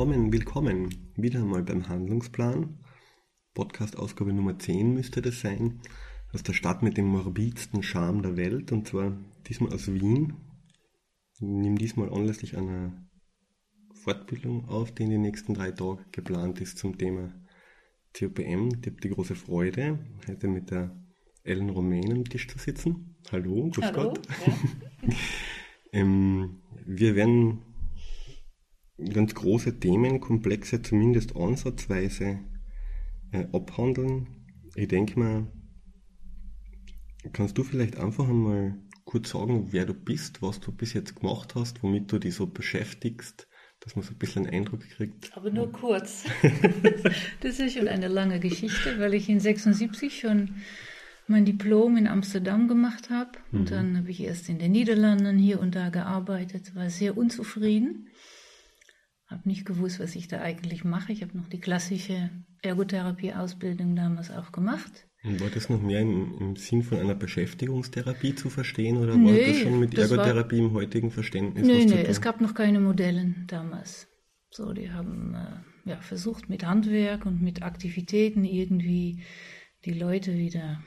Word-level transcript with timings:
willkommen, 0.00 0.32
willkommen. 0.32 1.12
Wieder 1.16 1.40
einmal 1.40 1.62
beim 1.62 1.86
Handlungsplan. 1.86 2.78
Podcast-Ausgabe 3.52 4.32
Nummer 4.32 4.58
10 4.58 4.94
müsste 4.94 5.20
das 5.20 5.42
sein. 5.42 5.82
Aus 6.32 6.42
der 6.42 6.54
Stadt 6.54 6.82
mit 6.82 6.96
dem 6.96 7.04
morbidsten 7.04 7.82
Charme 7.82 8.22
der 8.22 8.38
Welt 8.38 8.72
und 8.72 8.88
zwar 8.88 9.14
diesmal 9.46 9.74
aus 9.74 9.92
Wien. 9.92 10.36
Ich 11.34 11.42
nehme 11.42 11.76
diesmal 11.76 12.08
anlässlich 12.08 12.56
einer 12.56 12.94
Fortbildung 13.92 14.70
auf, 14.70 14.90
die 14.90 15.02
in 15.02 15.10
den 15.10 15.20
nächsten 15.20 15.52
drei 15.52 15.70
Tagen 15.70 16.02
geplant 16.12 16.62
ist 16.62 16.78
zum 16.78 16.96
Thema 16.96 17.34
COPM. 18.18 18.68
Ich 18.80 18.86
habe 18.86 19.00
die 19.02 19.10
große 19.10 19.34
Freude, 19.34 19.98
heute 20.26 20.48
mit 20.48 20.70
der 20.70 20.98
Ellen 21.44 21.68
Romain 21.68 22.10
am 22.10 22.24
Tisch 22.24 22.48
zu 22.48 22.58
sitzen. 22.58 23.16
Hallo, 23.30 23.68
grüß 23.68 23.84
Hallo, 23.84 24.14
Gott. 24.14 24.26
ja. 24.46 25.14
Ähm, 25.92 26.60
wir 26.86 27.16
werden 27.16 27.62
ganz 29.12 29.34
große 29.34 29.78
Themenkomplexe 29.80 30.82
zumindest 30.82 31.36
ansatzweise 31.36 32.40
äh, 33.32 33.46
abhandeln. 33.52 34.28
Ich 34.74 34.88
denke 34.88 35.18
mal, 35.18 35.46
kannst 37.32 37.58
du 37.58 37.64
vielleicht 37.64 37.98
einfach 37.98 38.28
einmal 38.28 38.78
kurz 39.04 39.30
sagen, 39.30 39.68
wer 39.72 39.86
du 39.86 39.94
bist, 39.94 40.42
was 40.42 40.60
du 40.60 40.72
bis 40.72 40.92
jetzt 40.92 41.16
gemacht 41.16 41.54
hast, 41.54 41.82
womit 41.82 42.12
du 42.12 42.18
dich 42.18 42.34
so 42.34 42.46
beschäftigst, 42.46 43.48
dass 43.80 43.96
man 43.96 44.04
so 44.04 44.12
ein 44.12 44.18
bisschen 44.18 44.46
einen 44.46 44.54
Eindruck 44.54 44.80
kriegt. 44.88 45.36
Aber 45.36 45.50
nur 45.50 45.72
kurz. 45.72 46.24
das 47.40 47.58
ist 47.58 47.74
schon 47.74 47.88
eine 47.88 48.08
lange 48.08 48.38
Geschichte, 48.38 48.98
weil 48.98 49.14
ich 49.14 49.28
in 49.28 49.40
76 49.40 50.20
schon 50.20 50.54
mein 51.26 51.44
Diplom 51.44 51.96
in 51.96 52.06
Amsterdam 52.06 52.68
gemacht 52.68 53.08
habe. 53.08 53.30
Und 53.52 53.70
dann 53.70 53.96
habe 53.96 54.10
ich 54.10 54.20
erst 54.20 54.48
in 54.48 54.58
den 54.58 54.72
Niederlanden 54.72 55.38
hier 55.38 55.60
und 55.60 55.74
da 55.74 55.88
gearbeitet, 55.88 56.74
war 56.74 56.90
sehr 56.90 57.16
unzufrieden. 57.16 58.08
Habe 59.30 59.48
nicht 59.48 59.64
gewusst, 59.64 60.00
was 60.00 60.16
ich 60.16 60.26
da 60.28 60.40
eigentlich 60.40 60.84
mache. 60.84 61.12
Ich 61.12 61.22
habe 61.22 61.36
noch 61.38 61.48
die 61.48 61.60
klassische 61.60 62.30
Ergotherapie-Ausbildung 62.62 63.94
damals 63.96 64.30
auch 64.30 64.52
gemacht. 64.52 65.06
Und 65.22 65.40
war 65.40 65.50
das 65.50 65.68
noch 65.68 65.80
mehr 65.82 66.00
im, 66.00 66.36
im 66.38 66.56
Sinn 66.56 66.82
von 66.82 66.98
einer 66.98 67.14
Beschäftigungstherapie 67.14 68.34
zu 68.34 68.48
verstehen 68.50 68.96
oder 68.96 69.12
war 69.12 69.18
Nee, 69.18 69.46
das 69.46 69.58
schon 69.58 69.78
mit 69.78 69.96
das 69.96 70.10
war- 70.10 70.18
Ergotherapie 70.18 70.58
im 70.58 70.72
heutigen 70.72 71.10
Verständnis 71.10 71.66
Nee, 71.66 71.86
zu 71.86 71.94
nee, 71.94 72.02
es 72.02 72.20
gab 72.20 72.40
noch 72.40 72.54
keine 72.54 72.80
Modellen 72.80 73.44
damals. 73.48 74.08
So, 74.50 74.72
die 74.72 74.90
haben 74.90 75.34
äh, 75.34 75.90
ja, 75.90 76.00
versucht 76.00 76.48
mit 76.48 76.64
Handwerk 76.66 77.26
und 77.26 77.40
mit 77.42 77.62
Aktivitäten 77.62 78.44
irgendwie 78.44 79.22
die 79.84 79.92
Leute 79.92 80.36
wieder 80.36 80.82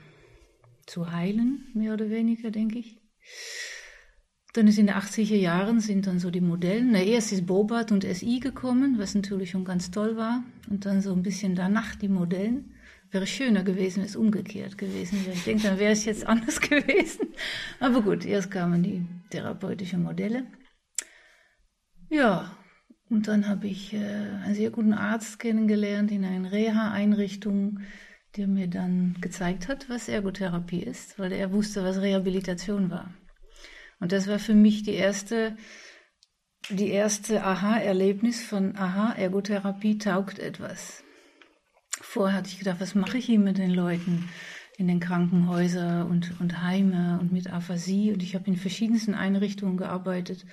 zu 0.85 1.11
heilen, 1.11 1.65
mehr 1.75 1.93
oder 1.93 2.09
weniger, 2.09 2.51
denke 2.51 2.79
ich. 2.79 2.97
Dann 4.53 4.67
ist 4.67 4.77
in 4.77 4.85
den 4.85 4.95
80er 4.95 5.35
Jahren 5.35 5.79
sind 5.79 6.05
dann 6.05 6.19
so 6.19 6.29
die 6.29 6.41
Modellen. 6.41 6.91
Na, 6.91 7.01
erst 7.01 7.31
ist 7.31 7.47
Bobat 7.47 7.91
und 7.91 8.03
SI 8.03 8.39
gekommen, 8.39 8.99
was 8.99 9.15
natürlich 9.15 9.49
schon 9.49 9.65
ganz 9.65 9.89
toll 9.89 10.15
war. 10.15 10.43
Und 10.69 10.85
dann 10.85 11.01
so 11.01 11.11
ein 11.11 11.23
bisschen 11.23 11.55
danach 11.55 11.95
die 11.95 12.07
Modellen. 12.07 12.75
Wäre 13.09 13.25
schöner 13.25 13.63
gewesen, 13.63 13.97
wenn 13.97 14.05
es 14.05 14.15
umgekehrt 14.15 14.77
gewesen 14.77 15.25
wäre. 15.25 15.35
Ich 15.35 15.43
denke, 15.43 15.63
dann 15.63 15.79
wäre 15.79 15.91
es 15.91 16.05
jetzt 16.05 16.27
anders 16.27 16.61
gewesen. 16.69 17.29
Aber 17.79 18.01
gut, 18.01 18.25
erst 18.25 18.51
kamen 18.51 18.83
die 18.83 19.05
therapeutischen 19.31 20.03
Modelle. 20.03 20.45
Ja, 22.09 22.55
und 23.09 23.27
dann 23.27 23.47
habe 23.47 23.67
ich 23.67 23.93
äh, 23.93 23.97
einen 23.97 24.53
sehr 24.53 24.69
guten 24.69 24.93
Arzt 24.93 25.39
kennengelernt 25.39 26.11
in 26.11 26.25
einer 26.25 26.51
Reha-Einrichtung, 26.51 27.79
der 28.37 28.47
mir 28.47 28.67
dann 28.67 29.17
gezeigt 29.19 29.67
hat, 29.67 29.89
was 29.89 30.09
Ergotherapie 30.09 30.81
ist, 30.83 31.17
weil 31.17 31.31
er 31.31 31.51
wusste, 31.51 31.83
was 31.83 32.01
Rehabilitation 32.01 32.91
war. 32.91 33.13
Und 34.03 34.11
das 34.11 34.27
war 34.27 34.37
für 34.37 34.53
mich 34.53 34.83
die 34.83 34.95
erste, 34.95 35.55
die 36.69 36.89
erste 36.89 37.41
Aha-Erlebnis 37.41 38.43
von 38.43 38.75
Aha, 38.75 39.13
Ergotherapie 39.13 39.97
taugt 39.97 40.39
etwas. 40.39 41.05
Vorher 42.01 42.35
hatte 42.35 42.49
ich 42.49 42.59
gedacht, 42.59 42.81
was 42.81 42.95
mache 42.95 43.17
ich 43.17 43.27
hier 43.27 43.39
mit 43.39 43.57
den 43.57 43.71
Leuten 43.71 44.27
in 44.77 44.89
den 44.89 44.99
Krankenhäusern 44.99 46.05
und, 46.05 46.37
und 46.41 46.61
Heime 46.61 47.17
und 47.21 47.31
mit 47.31 47.49
Aphasie. 47.49 48.11
Und 48.11 48.21
ich 48.23 48.35
habe 48.35 48.47
in 48.47 48.57
verschiedensten 48.57 49.13
Einrichtungen 49.15 49.77
gearbeitet. 49.77 50.45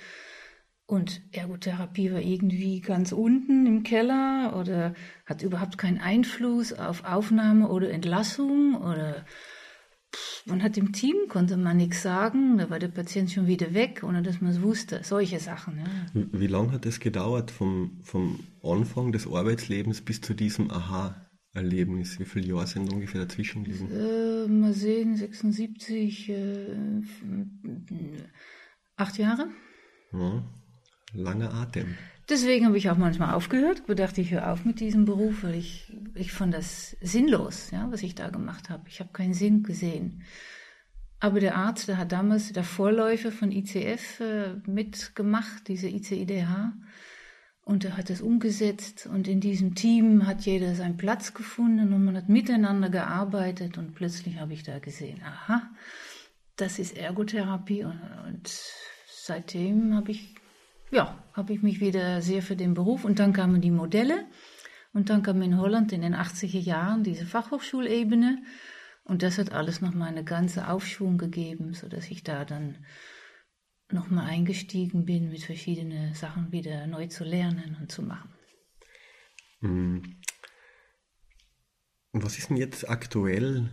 Und 0.85 1.21
Ergotherapie 1.33 2.13
war 2.13 2.21
irgendwie 2.21 2.79
ganz 2.79 3.11
unten 3.11 3.65
im 3.65 3.83
Keller 3.83 4.55
oder 4.57 4.93
hat 5.25 5.41
überhaupt 5.41 5.77
keinen 5.77 5.99
Einfluss 5.99 6.71
auf 6.71 7.03
Aufnahme 7.03 7.67
oder 7.67 7.91
Entlassung 7.91 8.75
oder 8.75 9.25
man 10.45 10.63
hat 10.63 10.77
im 10.77 10.91
Team, 10.91 11.15
konnte 11.29 11.57
man 11.57 11.77
nichts 11.77 12.01
sagen, 12.01 12.57
da 12.57 12.69
war 12.69 12.79
der 12.79 12.87
Patient 12.87 13.31
schon 13.31 13.47
wieder 13.47 13.73
weg, 13.73 14.03
ohne 14.03 14.21
dass 14.21 14.41
man 14.41 14.51
es 14.51 14.61
wusste. 14.61 15.01
Solche 15.03 15.39
Sachen. 15.39 15.77
Ja. 15.79 15.85
Wie 16.13 16.41
wie 16.41 16.47
lange 16.47 16.71
hat 16.71 16.85
es 16.85 16.99
gedauert 16.99 17.51
vom, 17.51 17.99
vom 18.03 18.39
Anfang 18.63 19.11
des 19.11 19.27
Arbeitslebens 19.27 20.01
bis 20.01 20.21
zu 20.21 20.33
diesem 20.33 20.71
Aha-Erlebnis? 20.71 22.19
Wie 22.19 22.25
viele 22.25 22.47
Jahre 22.47 22.67
sind 22.67 22.91
ungefähr 22.91 23.21
dazwischen 23.21 23.63
gewesen? 23.63 23.91
Äh, 23.91 24.47
mal 24.47 24.73
sehen, 24.73 25.15
76, 25.15 26.29
äh, 26.29 26.75
acht 28.95 29.17
Jahre. 29.17 29.47
Ja, 30.13 30.43
langer 31.13 31.53
Atem. 31.53 31.95
Deswegen 32.31 32.65
habe 32.65 32.77
ich 32.77 32.89
auch 32.89 32.95
manchmal 32.95 33.33
aufgehört, 33.33 33.85
bedachte 33.87 34.21
ich 34.21 34.31
höre 34.31 34.53
auf 34.53 34.63
mit 34.63 34.79
diesem 34.79 35.03
Beruf, 35.03 35.43
weil 35.43 35.55
ich, 35.55 35.91
ich 36.15 36.31
fand 36.31 36.53
das 36.53 36.95
sinnlos, 37.01 37.71
ja, 37.71 37.91
was 37.91 38.03
ich 38.03 38.15
da 38.15 38.29
gemacht 38.29 38.69
habe. 38.69 38.83
Ich 38.87 39.01
habe 39.01 39.09
keinen 39.11 39.33
Sinn 39.33 39.63
gesehen. 39.63 40.23
Aber 41.19 41.41
der 41.41 41.57
Arzt, 41.57 41.89
der 41.89 41.97
hat 41.97 42.13
damals 42.13 42.53
der 42.53 42.63
Vorläufer 42.63 43.33
von 43.33 43.51
ICF 43.51 44.21
äh, 44.21 44.53
mitgemacht, 44.65 45.67
diese 45.67 45.89
ICIDH, 45.89 46.71
und 47.65 47.83
er 47.83 47.97
hat 47.97 48.09
das 48.09 48.21
umgesetzt 48.21 49.07
und 49.11 49.27
in 49.27 49.41
diesem 49.41 49.75
Team 49.75 50.25
hat 50.25 50.41
jeder 50.43 50.73
seinen 50.73 50.95
Platz 50.95 51.33
gefunden 51.33 51.91
und 51.91 52.05
man 52.05 52.15
hat 52.15 52.29
miteinander 52.29 52.89
gearbeitet 52.89 53.77
und 53.77 53.93
plötzlich 53.93 54.39
habe 54.39 54.53
ich 54.53 54.63
da 54.63 54.79
gesehen, 54.79 55.21
aha, 55.21 55.69
das 56.55 56.79
ist 56.79 56.97
Ergotherapie 56.97 57.83
und, 57.83 57.99
und 58.25 58.49
seitdem 59.05 59.95
habe 59.95 60.11
ich 60.11 60.40
ja, 60.91 61.23
habe 61.33 61.53
ich 61.53 61.63
mich 61.63 61.79
wieder 61.79 62.21
sehr 62.21 62.41
für 62.41 62.55
den 62.55 62.73
Beruf 62.73 63.05
und 63.05 63.19
dann 63.19 63.33
kamen 63.33 63.61
die 63.61 63.71
Modelle 63.71 64.25
und 64.93 65.09
dann 65.09 65.23
kam 65.23 65.41
in 65.41 65.57
Holland 65.57 65.91
in 65.93 66.01
den 66.01 66.15
80er 66.15 66.59
Jahren 66.59 67.03
diese 67.03 67.25
Fachhochschulebene 67.25 68.43
und 69.03 69.23
das 69.23 69.37
hat 69.37 69.51
alles 69.51 69.81
nochmal 69.81 70.09
eine 70.09 70.23
ganze 70.23 70.67
Aufschwung 70.67 71.17
gegeben, 71.17 71.73
sodass 71.73 72.11
ich 72.11 72.23
da 72.23 72.45
dann 72.45 72.85
nochmal 73.91 74.29
eingestiegen 74.29 75.05
bin, 75.05 75.29
mit 75.29 75.43
verschiedenen 75.43 76.13
Sachen 76.13 76.51
wieder 76.51 76.87
neu 76.87 77.07
zu 77.07 77.23
lernen 77.23 77.77
und 77.79 77.91
zu 77.91 78.03
machen. 78.03 78.33
Mhm. 79.61 80.17
Und 82.13 82.23
Was 82.23 82.37
ist 82.37 82.49
denn 82.49 82.57
jetzt 82.57 82.89
aktuell 82.89 83.69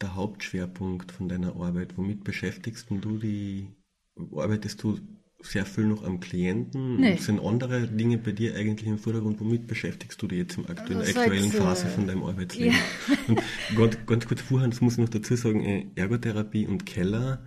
der 0.00 0.14
Hauptschwerpunkt 0.14 1.12
von 1.12 1.28
deiner 1.28 1.54
Arbeit? 1.56 1.96
Womit 1.96 2.24
beschäftigst 2.24 2.90
du 2.90 3.18
die? 3.18 3.68
Arbeitest 4.16 4.82
du 4.82 4.98
sehr 5.40 5.66
viel 5.66 5.84
noch 5.84 6.04
am 6.04 6.20
Klienten? 6.20 6.96
Nee. 7.00 7.16
Sind 7.16 7.40
andere 7.40 7.86
Dinge 7.86 8.18
bei 8.18 8.32
dir 8.32 8.54
eigentlich 8.56 8.88
im 8.88 8.98
Vordergrund? 8.98 9.40
Womit 9.40 9.66
beschäftigst 9.66 10.20
du 10.20 10.26
dich 10.26 10.38
jetzt 10.38 10.56
im 10.56 10.66
aktuellen, 10.66 11.00
Also 11.00 11.20
aktuellen 11.20 11.52
Phase 11.52 11.86
äh, 11.86 11.90
von 11.90 12.06
deinem 12.06 12.24
Arbeitsleben? 12.24 12.76
Und 13.28 13.40
ganz, 13.76 13.98
ganz 14.06 14.26
kurz 14.26 14.40
vorher, 14.40 14.68
das 14.68 14.80
muss 14.80 14.94
ich 14.94 14.98
noch 14.98 15.08
dazu 15.08 15.36
sagen, 15.36 15.64
äh, 15.64 15.86
Ergotherapie 15.94 16.66
und 16.66 16.86
Keller, 16.86 17.44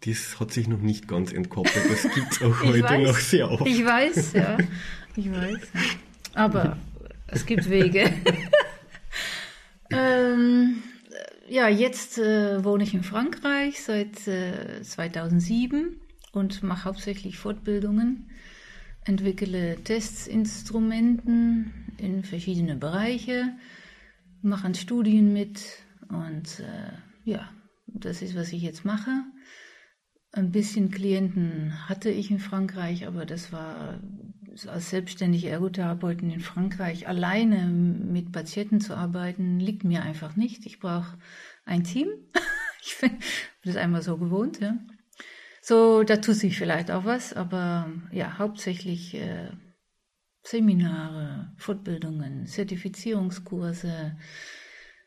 das 0.00 0.40
hat 0.40 0.52
sich 0.52 0.68
noch 0.68 0.80
nicht 0.80 1.08
ganz 1.08 1.32
entkoppelt. 1.32 1.84
Das 1.88 2.02
gibt 2.14 2.32
es 2.32 2.42
auch 2.42 2.60
heute 2.64 2.82
weiß. 2.82 3.06
noch 3.06 3.18
sehr 3.18 3.50
oft. 3.50 3.66
Ich 3.66 3.84
weiß, 3.84 4.32
ja, 4.32 4.58
ich 5.16 5.30
weiß. 5.30 5.60
Ja. 5.74 5.80
Aber 6.34 6.76
es 7.28 7.46
gibt 7.46 7.68
Wege. 7.70 8.10
ähm, 9.90 10.82
ja, 11.48 11.68
jetzt 11.68 12.18
äh, 12.18 12.64
wohne 12.64 12.84
ich 12.84 12.94
in 12.94 13.02
Frankreich 13.02 13.82
seit 13.82 14.26
äh, 14.26 14.82
2007 14.82 16.00
und 16.36 16.62
mache 16.62 16.84
hauptsächlich 16.84 17.38
Fortbildungen, 17.38 18.30
entwickle 19.04 19.76
Tests, 19.84 20.26
Instrumenten 20.26 21.72
in 21.98 22.24
verschiedene 22.24 22.76
Bereiche, 22.76 23.56
mache 24.42 24.66
an 24.66 24.74
Studien 24.74 25.32
mit 25.32 25.62
und 26.08 26.60
äh, 26.60 26.92
ja, 27.24 27.48
das 27.86 28.22
ist, 28.22 28.36
was 28.36 28.52
ich 28.52 28.62
jetzt 28.62 28.84
mache. 28.84 29.24
Ein 30.32 30.50
bisschen 30.50 30.90
Klienten 30.90 31.88
hatte 31.88 32.10
ich 32.10 32.30
in 32.30 32.40
Frankreich, 32.40 33.06
aber 33.06 33.24
das 33.24 33.52
war 33.52 34.00
als 34.66 34.90
selbstständige 34.90 35.48
Ergotherapeutin 35.48 36.30
in 36.30 36.40
Frankreich 36.40 37.08
alleine 37.08 37.66
mit 37.66 38.32
Patienten 38.32 38.80
zu 38.80 38.96
arbeiten, 38.96 39.58
liegt 39.58 39.84
mir 39.84 40.02
einfach 40.02 40.36
nicht. 40.36 40.66
Ich 40.66 40.78
brauche 40.80 41.18
ein 41.64 41.84
Team. 41.84 42.08
ich 42.82 42.98
bin 43.00 43.12
das 43.64 43.76
einmal 43.76 44.02
so 44.02 44.16
gewohnt, 44.16 44.60
ja. 44.60 44.76
So, 45.66 46.04
da 46.04 46.18
tut 46.18 46.34
sich 46.34 46.58
vielleicht 46.58 46.90
auch 46.90 47.06
was, 47.06 47.32
aber 47.32 47.90
ja, 48.12 48.36
hauptsächlich 48.36 49.14
äh, 49.14 49.48
Seminare, 50.42 51.54
Fortbildungen, 51.56 52.46
Zertifizierungskurse, 52.46 54.14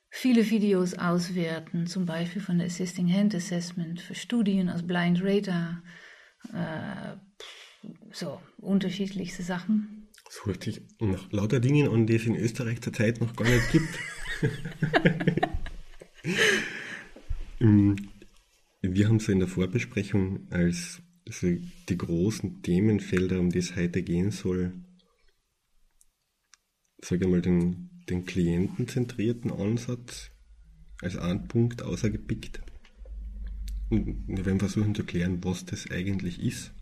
viele 0.10 0.50
Videos 0.50 0.96
auswerten, 0.96 1.86
zum 1.86 2.08
Beispiel 2.08 2.42
von 2.42 2.58
der 2.58 2.66
Assisting 2.66 3.08
Hand 3.14 3.36
Assessment 3.36 4.02
für 4.02 4.16
Studien 4.16 4.72
aus 4.72 4.82
Blind 4.82 5.22
Radar, 5.24 5.84
äh, 6.52 7.18
so 8.12 8.42
unterschiedlichste 8.58 9.44
Sachen. 9.44 10.08
Hört 10.44 10.64
sich 10.64 10.82
nach 11.00 11.32
lauter 11.32 11.60
Dingen 11.60 11.88
an, 11.88 12.08
die 12.08 12.16
es 12.16 12.26
in 12.26 12.36
Österreich 12.36 12.82
zurzeit 12.82 13.22
noch 13.22 13.36
gar 13.36 13.48
nicht 13.48 13.72
gibt. 13.72 14.00
Wir 18.94 19.08
haben 19.08 19.20
so 19.20 19.32
in 19.32 19.40
der 19.40 19.48
Vorbesprechung 19.48 20.48
als 20.52 21.02
also 21.28 21.48
die 21.90 21.98
großen 21.98 22.62
Themenfelder, 22.62 23.40
um 23.40 23.50
die 23.50 23.60
es 23.60 23.76
heute 23.76 24.02
gehen 24.02 24.32
soll, 24.32 24.74
sage 27.02 27.26
ich 27.26 27.32
mal, 27.32 27.42
den, 27.42 27.90
den 28.10 28.26
klientenzentrierten 28.26 29.52
Ansatz 29.52 30.32
als 31.02 31.18
einen 31.18 31.48
Punkt 31.48 31.82
außergepickt. 31.82 32.62
Und 33.90 34.28
wir 34.28 34.46
werden 34.46 34.60
versuchen 34.60 34.96
zu 34.96 35.04
klären, 35.04 35.44
was 35.44 35.66
das 35.66 35.92
eigentlich 35.92 36.42
ist. 36.42 36.74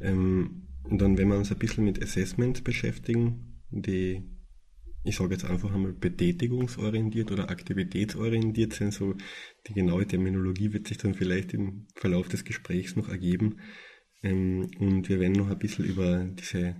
Ähm, 0.00 0.68
und 0.84 1.00
dann 1.00 1.16
werden 1.18 1.30
wir 1.30 1.38
uns 1.38 1.50
ein 1.50 1.58
bisschen 1.58 1.84
mit 1.84 2.02
Assessments 2.02 2.60
beschäftigen, 2.60 3.60
die, 3.70 4.22
ich 5.04 5.16
sage 5.16 5.34
jetzt 5.34 5.44
einfach 5.44 5.72
einmal, 5.72 5.92
betätigungsorientiert 5.92 7.30
oder 7.30 7.50
aktivitätsorientiert 7.50 8.72
sind. 8.72 8.92
So 8.92 9.14
die 9.66 9.74
genaue 9.74 10.06
Terminologie 10.06 10.72
wird 10.72 10.88
sich 10.88 10.96
dann 10.96 11.14
vielleicht 11.14 11.52
im 11.52 11.86
Verlauf 11.94 12.28
des 12.28 12.44
Gesprächs 12.44 12.96
noch 12.96 13.08
ergeben. 13.08 13.60
Ähm, 14.22 14.70
und 14.78 15.08
wir 15.08 15.20
werden 15.20 15.34
noch 15.34 15.50
ein 15.50 15.58
bisschen 15.58 15.84
über 15.84 16.24
diese 16.24 16.76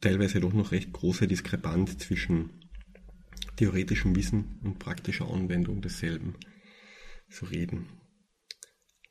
teilweise 0.00 0.40
doch 0.40 0.52
noch 0.52 0.72
recht 0.72 0.92
große 0.92 1.26
Diskrepanz 1.26 1.98
zwischen 1.98 2.70
theoretischem 3.56 4.16
Wissen 4.16 4.60
und 4.62 4.78
praktischer 4.78 5.28
Anwendung 5.28 5.82
desselben 5.82 6.36
zu 7.28 7.44
reden. 7.46 7.88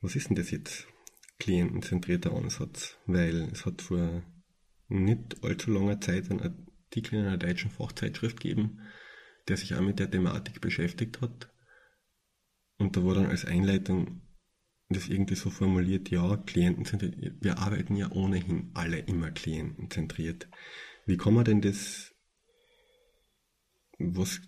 Was 0.00 0.16
ist 0.16 0.28
denn 0.28 0.36
das 0.36 0.50
jetzt? 0.50 0.88
Klientenzentrierter 1.38 2.32
Ansatz, 2.32 2.98
weil 3.06 3.48
es 3.52 3.64
hat 3.64 3.80
vor 3.80 4.22
nicht 4.90 5.42
allzu 5.42 5.70
langer 5.70 6.00
Zeit 6.00 6.30
einen 6.30 6.40
Artikel 6.40 7.16
in 7.16 7.26
einer 7.26 7.38
deutschen 7.38 7.70
Fachzeitschrift 7.70 8.40
gegeben, 8.40 8.80
der 9.48 9.56
sich 9.56 9.74
auch 9.74 9.80
mit 9.80 9.98
der 9.98 10.10
Thematik 10.10 10.60
beschäftigt 10.60 11.20
hat. 11.20 11.52
Und 12.78 12.96
da 12.96 13.04
war 13.04 13.14
dann 13.14 13.26
als 13.26 13.44
Einleitung 13.44 14.22
das 14.88 15.08
irgendwie 15.08 15.36
so 15.36 15.50
formuliert, 15.50 16.10
ja, 16.10 16.36
klientenzentriert, 16.36 17.36
wir 17.40 17.58
arbeiten 17.58 17.94
ja 17.94 18.10
ohnehin 18.10 18.70
alle 18.74 18.98
immer 18.98 19.30
klientenzentriert. 19.30 20.48
Wie 21.06 21.16
kann 21.16 21.34
man 21.34 21.44
denn 21.44 21.60
das, 21.60 22.12
was 23.98 24.40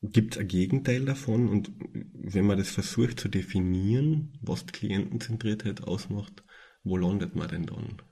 gibt 0.00 0.34
es 0.34 0.40
ein 0.40 0.48
Gegenteil 0.48 1.04
davon? 1.04 1.48
Und 1.48 1.72
wenn 2.14 2.46
man 2.46 2.58
das 2.58 2.70
versucht 2.70 3.20
zu 3.20 3.28
definieren, 3.28 4.38
was 4.40 4.66
Klientenzentriertheit 4.66 5.82
ausmacht, 5.82 6.42
wo 6.82 6.96
landet 6.96 7.36
man 7.36 7.48
denn 7.48 7.66
dann? 7.66 8.02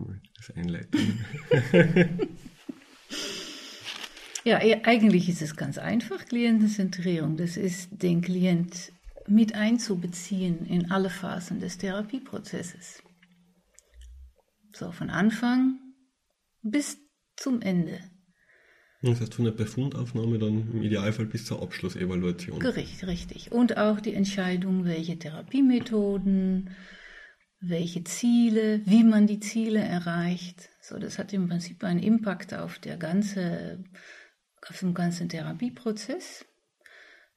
So, 0.00 0.14
das 0.36 0.56
Einleiten. 0.56 1.24
ja, 4.44 4.62
e-, 4.62 4.82
eigentlich 4.84 5.28
ist 5.28 5.42
es 5.42 5.56
ganz 5.56 5.78
einfach, 5.78 6.24
Klientenzentrierung. 6.24 7.36
Das 7.36 7.56
ist, 7.56 7.90
den 7.90 8.22
Klient 8.22 8.92
mit 9.26 9.54
einzubeziehen 9.54 10.64
in 10.66 10.90
alle 10.90 11.10
Phasen 11.10 11.60
des 11.60 11.78
Therapieprozesses. 11.78 13.02
So, 14.72 14.90
von 14.92 15.10
Anfang 15.10 15.78
bis 16.62 16.96
zum 17.36 17.60
Ende. 17.60 18.00
Das 19.02 19.20
heißt 19.20 19.34
von 19.34 19.46
der 19.46 19.52
Befundaufnahme 19.52 20.38
dann 20.38 20.72
im 20.72 20.82
Idealfall 20.82 21.26
bis 21.26 21.46
zur 21.46 21.62
Abschlussevaluation. 21.62 22.60
Richtig, 22.60 23.06
richtig. 23.06 23.52
Und 23.52 23.78
auch 23.78 24.00
die 24.00 24.14
Entscheidung, 24.14 24.84
welche 24.84 25.18
Therapiemethoden, 25.18 26.70
welche 27.60 28.02
Ziele, 28.04 28.80
wie 28.86 29.04
man 29.04 29.26
die 29.26 29.40
Ziele 29.40 29.80
erreicht. 29.80 30.70
So, 30.80 30.98
das 30.98 31.18
hat 31.18 31.32
im 31.32 31.48
Prinzip 31.48 31.84
einen 31.84 32.02
Impact 32.02 32.54
auf 32.54 32.78
der 32.78 32.96
ganze, 32.96 33.84
auf 34.66 34.80
den 34.80 34.94
ganzen 34.94 35.28
Therapieprozess. 35.28 36.46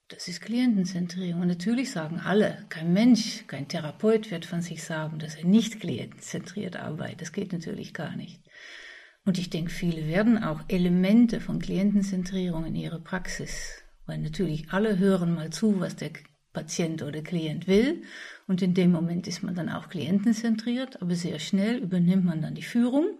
Das 0.07 0.27
ist 0.27 0.41
Klientenzentrierung. 0.41 1.41
Und 1.41 1.47
natürlich 1.47 1.91
sagen 1.91 2.19
alle, 2.19 2.65
kein 2.69 2.93
Mensch, 2.93 3.45
kein 3.47 3.67
Therapeut 3.67 4.31
wird 4.31 4.45
von 4.45 4.61
sich 4.61 4.83
sagen, 4.83 5.19
dass 5.19 5.35
er 5.35 5.45
nicht 5.45 5.79
klientenzentriert 5.79 6.77
arbeitet. 6.77 7.21
Das 7.21 7.31
geht 7.31 7.51
natürlich 7.51 7.93
gar 7.93 8.15
nicht. 8.15 8.41
Und 9.25 9.37
ich 9.37 9.49
denke, 9.49 9.71
viele 9.71 10.07
werden 10.07 10.43
auch 10.43 10.61
Elemente 10.67 11.39
von 11.39 11.59
Klientenzentrierung 11.59 12.65
in 12.65 12.75
ihre 12.75 12.99
Praxis, 12.99 13.83
weil 14.05 14.17
natürlich 14.17 14.71
alle 14.71 14.97
hören 14.97 15.33
mal 15.33 15.49
zu, 15.49 15.79
was 15.79 15.95
der 15.95 16.11
Patient 16.53 17.01
oder 17.01 17.21
Klient 17.21 17.67
will. 17.67 18.03
Und 18.47 18.61
in 18.61 18.73
dem 18.73 18.91
Moment 18.91 19.27
ist 19.27 19.43
man 19.43 19.55
dann 19.55 19.69
auch 19.69 19.89
klientenzentriert, 19.89 21.01
aber 21.01 21.15
sehr 21.15 21.39
schnell 21.39 21.77
übernimmt 21.77 22.25
man 22.25 22.41
dann 22.41 22.55
die 22.55 22.61
Führung 22.61 23.19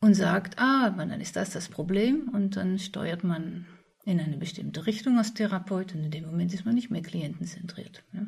und 0.00 0.14
sagt, 0.14 0.58
ah, 0.58 0.90
dann 0.90 1.20
ist 1.20 1.36
das 1.36 1.50
das 1.50 1.68
Problem 1.68 2.28
und 2.32 2.56
dann 2.56 2.78
steuert 2.78 3.24
man 3.24 3.66
in 4.04 4.20
eine 4.20 4.38
bestimmte 4.38 4.86
Richtung 4.86 5.18
als 5.18 5.34
Therapeut 5.34 5.94
und 5.94 6.04
in 6.04 6.10
dem 6.10 6.24
Moment 6.24 6.54
ist 6.54 6.64
man 6.64 6.74
nicht 6.74 6.90
mehr 6.90 7.02
klientenzentriert. 7.02 8.04
Ja, 8.12 8.26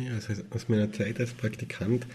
ja 0.00 0.14
heißt, 0.14 0.46
aus 0.50 0.68
meiner 0.68 0.90
Zeit 0.90 1.20
als 1.20 1.32
Praktikant 1.32 2.06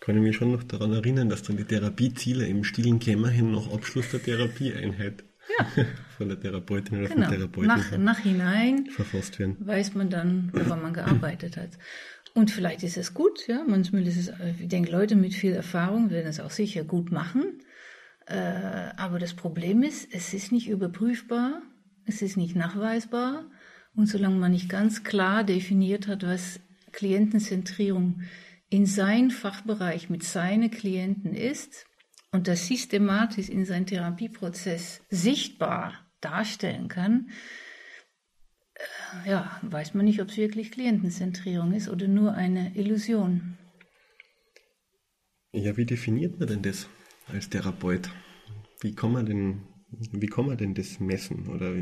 kann 0.00 0.16
ich 0.16 0.22
mich 0.22 0.36
schon 0.36 0.52
noch 0.52 0.62
daran 0.62 0.92
erinnern, 0.92 1.28
dass 1.28 1.42
dann 1.42 1.56
die 1.56 1.64
Therapieziele 1.64 2.46
im 2.46 2.62
stillen 2.62 3.00
Kämmerchen 3.00 3.50
nach 3.50 3.70
Abschluss 3.72 4.10
der 4.12 4.22
Therapieeinheit 4.22 5.24
ja. 5.58 5.84
von 6.18 6.28
der 6.28 6.40
Therapeutin 6.40 6.98
oder 6.98 7.08
genau. 7.08 7.26
vom 7.26 7.34
Therapeuten 7.34 7.68
nach, 7.68 7.96
nachhinein 7.96 8.86
verfasst 8.86 9.38
werden. 9.38 9.56
weiß 9.60 9.94
man 9.94 10.10
dann, 10.10 10.50
woran 10.52 10.82
man 10.82 10.92
gearbeitet 10.92 11.56
hat. 11.56 11.70
Und 12.34 12.50
vielleicht 12.50 12.82
ist 12.82 12.96
es 12.96 13.14
gut, 13.14 13.46
ja, 13.46 13.64
manchmal 13.66 14.06
ist 14.06 14.16
es, 14.16 14.32
ich 14.60 14.68
denke, 14.68 14.90
Leute 14.90 15.16
mit 15.16 15.34
viel 15.34 15.52
Erfahrung 15.52 16.10
werden 16.10 16.26
es 16.26 16.40
auch 16.40 16.50
sicher 16.50 16.84
gut 16.84 17.10
machen. 17.10 17.62
Äh, 18.26 18.34
aber 18.96 19.18
das 19.18 19.34
Problem 19.34 19.82
ist, 19.82 20.12
es 20.12 20.34
ist 20.34 20.52
nicht 20.52 20.68
überprüfbar, 20.68 21.62
es 22.04 22.20
ist 22.20 22.36
nicht 22.36 22.56
nachweisbar. 22.56 23.44
Und 23.94 24.06
solange 24.06 24.36
man 24.36 24.52
nicht 24.52 24.68
ganz 24.68 25.04
klar 25.04 25.44
definiert 25.44 26.08
hat, 26.08 26.24
was 26.24 26.60
Klientenzentrierung 26.92 28.22
in 28.70 28.86
sein 28.86 29.30
Fachbereich 29.30 30.10
mit 30.10 30.24
seinen 30.24 30.70
Klienten 30.70 31.34
ist 31.34 31.86
und 32.32 32.48
das 32.48 32.66
systematisch 32.66 33.48
in 33.48 33.64
seinem 33.64 33.86
Therapieprozess 33.86 35.00
sichtbar 35.08 36.07
darstellen 36.20 36.88
kann, 36.88 37.30
äh, 38.74 39.30
ja, 39.30 39.60
weiß 39.62 39.94
man 39.94 40.04
nicht, 40.04 40.20
ob 40.20 40.28
es 40.28 40.36
wirklich 40.36 40.70
Klientenzentrierung 40.70 41.72
ist 41.72 41.88
oder 41.88 42.08
nur 42.08 42.34
eine 42.34 42.76
Illusion. 42.76 43.56
Ja, 45.52 45.76
wie 45.76 45.86
definiert 45.86 46.38
man 46.38 46.48
denn 46.48 46.62
das 46.62 46.88
als 47.26 47.48
Therapeut? 47.48 48.10
Wie 48.80 48.94
kann 48.94 49.12
man 49.12 49.26
denn 49.26 49.62
wie 49.90 50.26
kann 50.26 50.46
man 50.46 50.58
denn 50.58 50.74
das 50.74 51.00
messen 51.00 51.48
oder 51.48 51.74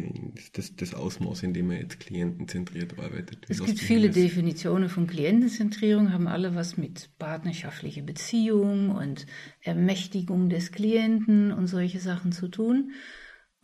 das, 0.53 0.77
das 0.77 0.95
Ausmaß, 0.95 1.43
in 1.43 1.55
dem 1.55 1.67
man 1.67 1.79
jetzt 1.79 1.99
klientenzentriert 1.99 2.99
arbeitet? 2.99 3.49
Wie 3.49 3.53
es 3.53 3.65
gibt 3.65 3.81
viele 3.81 4.09
das? 4.09 4.15
Definitionen 4.15 4.89
von 4.89 5.09
Klientenzentrierung, 5.09 6.13
haben 6.13 6.29
alle 6.29 6.55
was 6.55 6.77
mit 6.77 7.11
partnerschaftlicher 7.19 8.03
Beziehung 8.03 8.91
und 8.91 9.27
Ermächtigung 9.61 10.49
des 10.49 10.71
Klienten 10.71 11.51
und 11.53 11.67
solche 11.67 11.99
Sachen 11.99 12.31
zu 12.31 12.47
tun. 12.47 12.93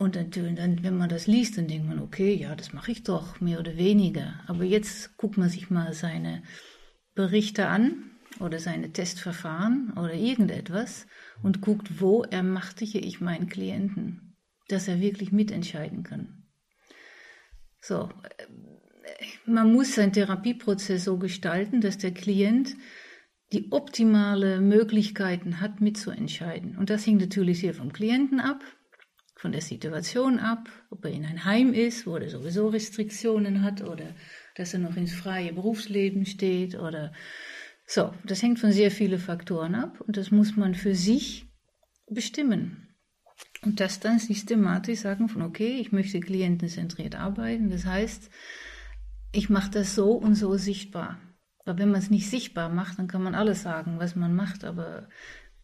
Und 0.03 0.15
natürlich, 0.15 0.55
dann, 0.55 0.83
wenn 0.83 0.97
man 0.97 1.09
das 1.09 1.27
liest, 1.27 1.57
dann 1.57 1.67
denkt 1.67 1.87
man, 1.87 1.99
okay, 1.99 2.33
ja, 2.33 2.55
das 2.55 2.73
mache 2.73 2.91
ich 2.91 3.03
doch, 3.03 3.39
mehr 3.39 3.59
oder 3.59 3.77
weniger. 3.77 4.39
Aber 4.47 4.63
jetzt 4.63 5.17
guckt 5.17 5.37
man 5.37 5.49
sich 5.49 5.69
mal 5.69 5.93
seine 5.93 6.43
Berichte 7.15 7.67
an 7.67 8.11
oder 8.39 8.59
seine 8.59 8.91
Testverfahren 8.91 9.93
oder 9.93 10.13
irgendetwas 10.13 11.07
und 11.41 11.61
guckt, 11.61 12.01
wo 12.01 12.23
ermachtige 12.23 12.99
ich 12.99 13.21
meinen 13.21 13.47
Klienten 13.47 14.33
dass 14.67 14.87
er 14.87 15.01
wirklich 15.01 15.31
mitentscheiden 15.31 16.03
kann. 16.03 16.43
So, 17.81 18.09
man 19.45 19.71
muss 19.71 19.95
seinen 19.95 20.13
Therapieprozess 20.13 21.03
so 21.03 21.17
gestalten, 21.17 21.81
dass 21.81 21.97
der 21.97 22.13
Klient 22.13 22.75
die 23.51 23.71
optimale 23.71 24.61
Möglichkeiten 24.61 25.59
hat, 25.59 25.81
mitzuentscheiden. 25.81 26.77
Und 26.77 26.89
das 26.89 27.05
hängt 27.05 27.21
natürlich 27.21 27.59
hier 27.59 27.73
vom 27.73 27.91
Klienten 27.91 28.39
ab, 28.39 28.63
von 29.43 29.51
der 29.51 29.61
Situation 29.61 30.39
ab, 30.39 30.69
ob 30.89 31.03
er 31.03 31.11
in 31.11 31.25
ein 31.25 31.43
Heim 31.43 31.73
ist, 31.73 32.07
wo 32.07 32.15
er 32.15 32.29
sowieso 32.29 32.69
Restriktionen 32.69 33.61
hat 33.61 33.81
oder 33.81 34.15
dass 34.55 34.73
er 34.73 34.79
noch 34.79 34.95
ins 34.95 35.13
freie 35.13 35.51
Berufsleben 35.51 36.25
steht 36.25 36.75
oder 36.75 37.11
so. 37.85 38.13
Das 38.23 38.41
hängt 38.41 38.59
von 38.59 38.71
sehr 38.71 38.89
vielen 38.89 39.19
Faktoren 39.19 39.75
ab 39.75 39.99
und 39.99 40.15
das 40.15 40.31
muss 40.31 40.55
man 40.55 40.75
für 40.75 40.95
sich 40.95 41.45
bestimmen. 42.09 42.95
Und 43.63 43.81
das 43.81 43.99
dann 43.99 44.17
systematisch 44.17 44.99
sagen 44.99 45.27
von, 45.27 45.41
okay, 45.41 45.77
ich 45.77 45.91
möchte 45.91 46.21
klientenzentriert 46.21 47.15
arbeiten. 47.15 47.69
Das 47.69 47.85
heißt, 47.85 48.29
ich 49.33 49.49
mache 49.49 49.71
das 49.71 49.93
so 49.93 50.13
und 50.13 50.35
so 50.35 50.55
sichtbar. 50.55 51.19
Weil 51.65 51.79
wenn 51.79 51.91
man 51.91 51.99
es 51.99 52.09
nicht 52.09 52.29
sichtbar 52.29 52.69
macht, 52.69 52.97
dann 52.97 53.09
kann 53.09 53.23
man 53.23 53.35
alles 53.35 53.61
sagen, 53.61 53.99
was 53.99 54.15
man 54.15 54.33
macht, 54.33 54.63
aber 54.63 55.09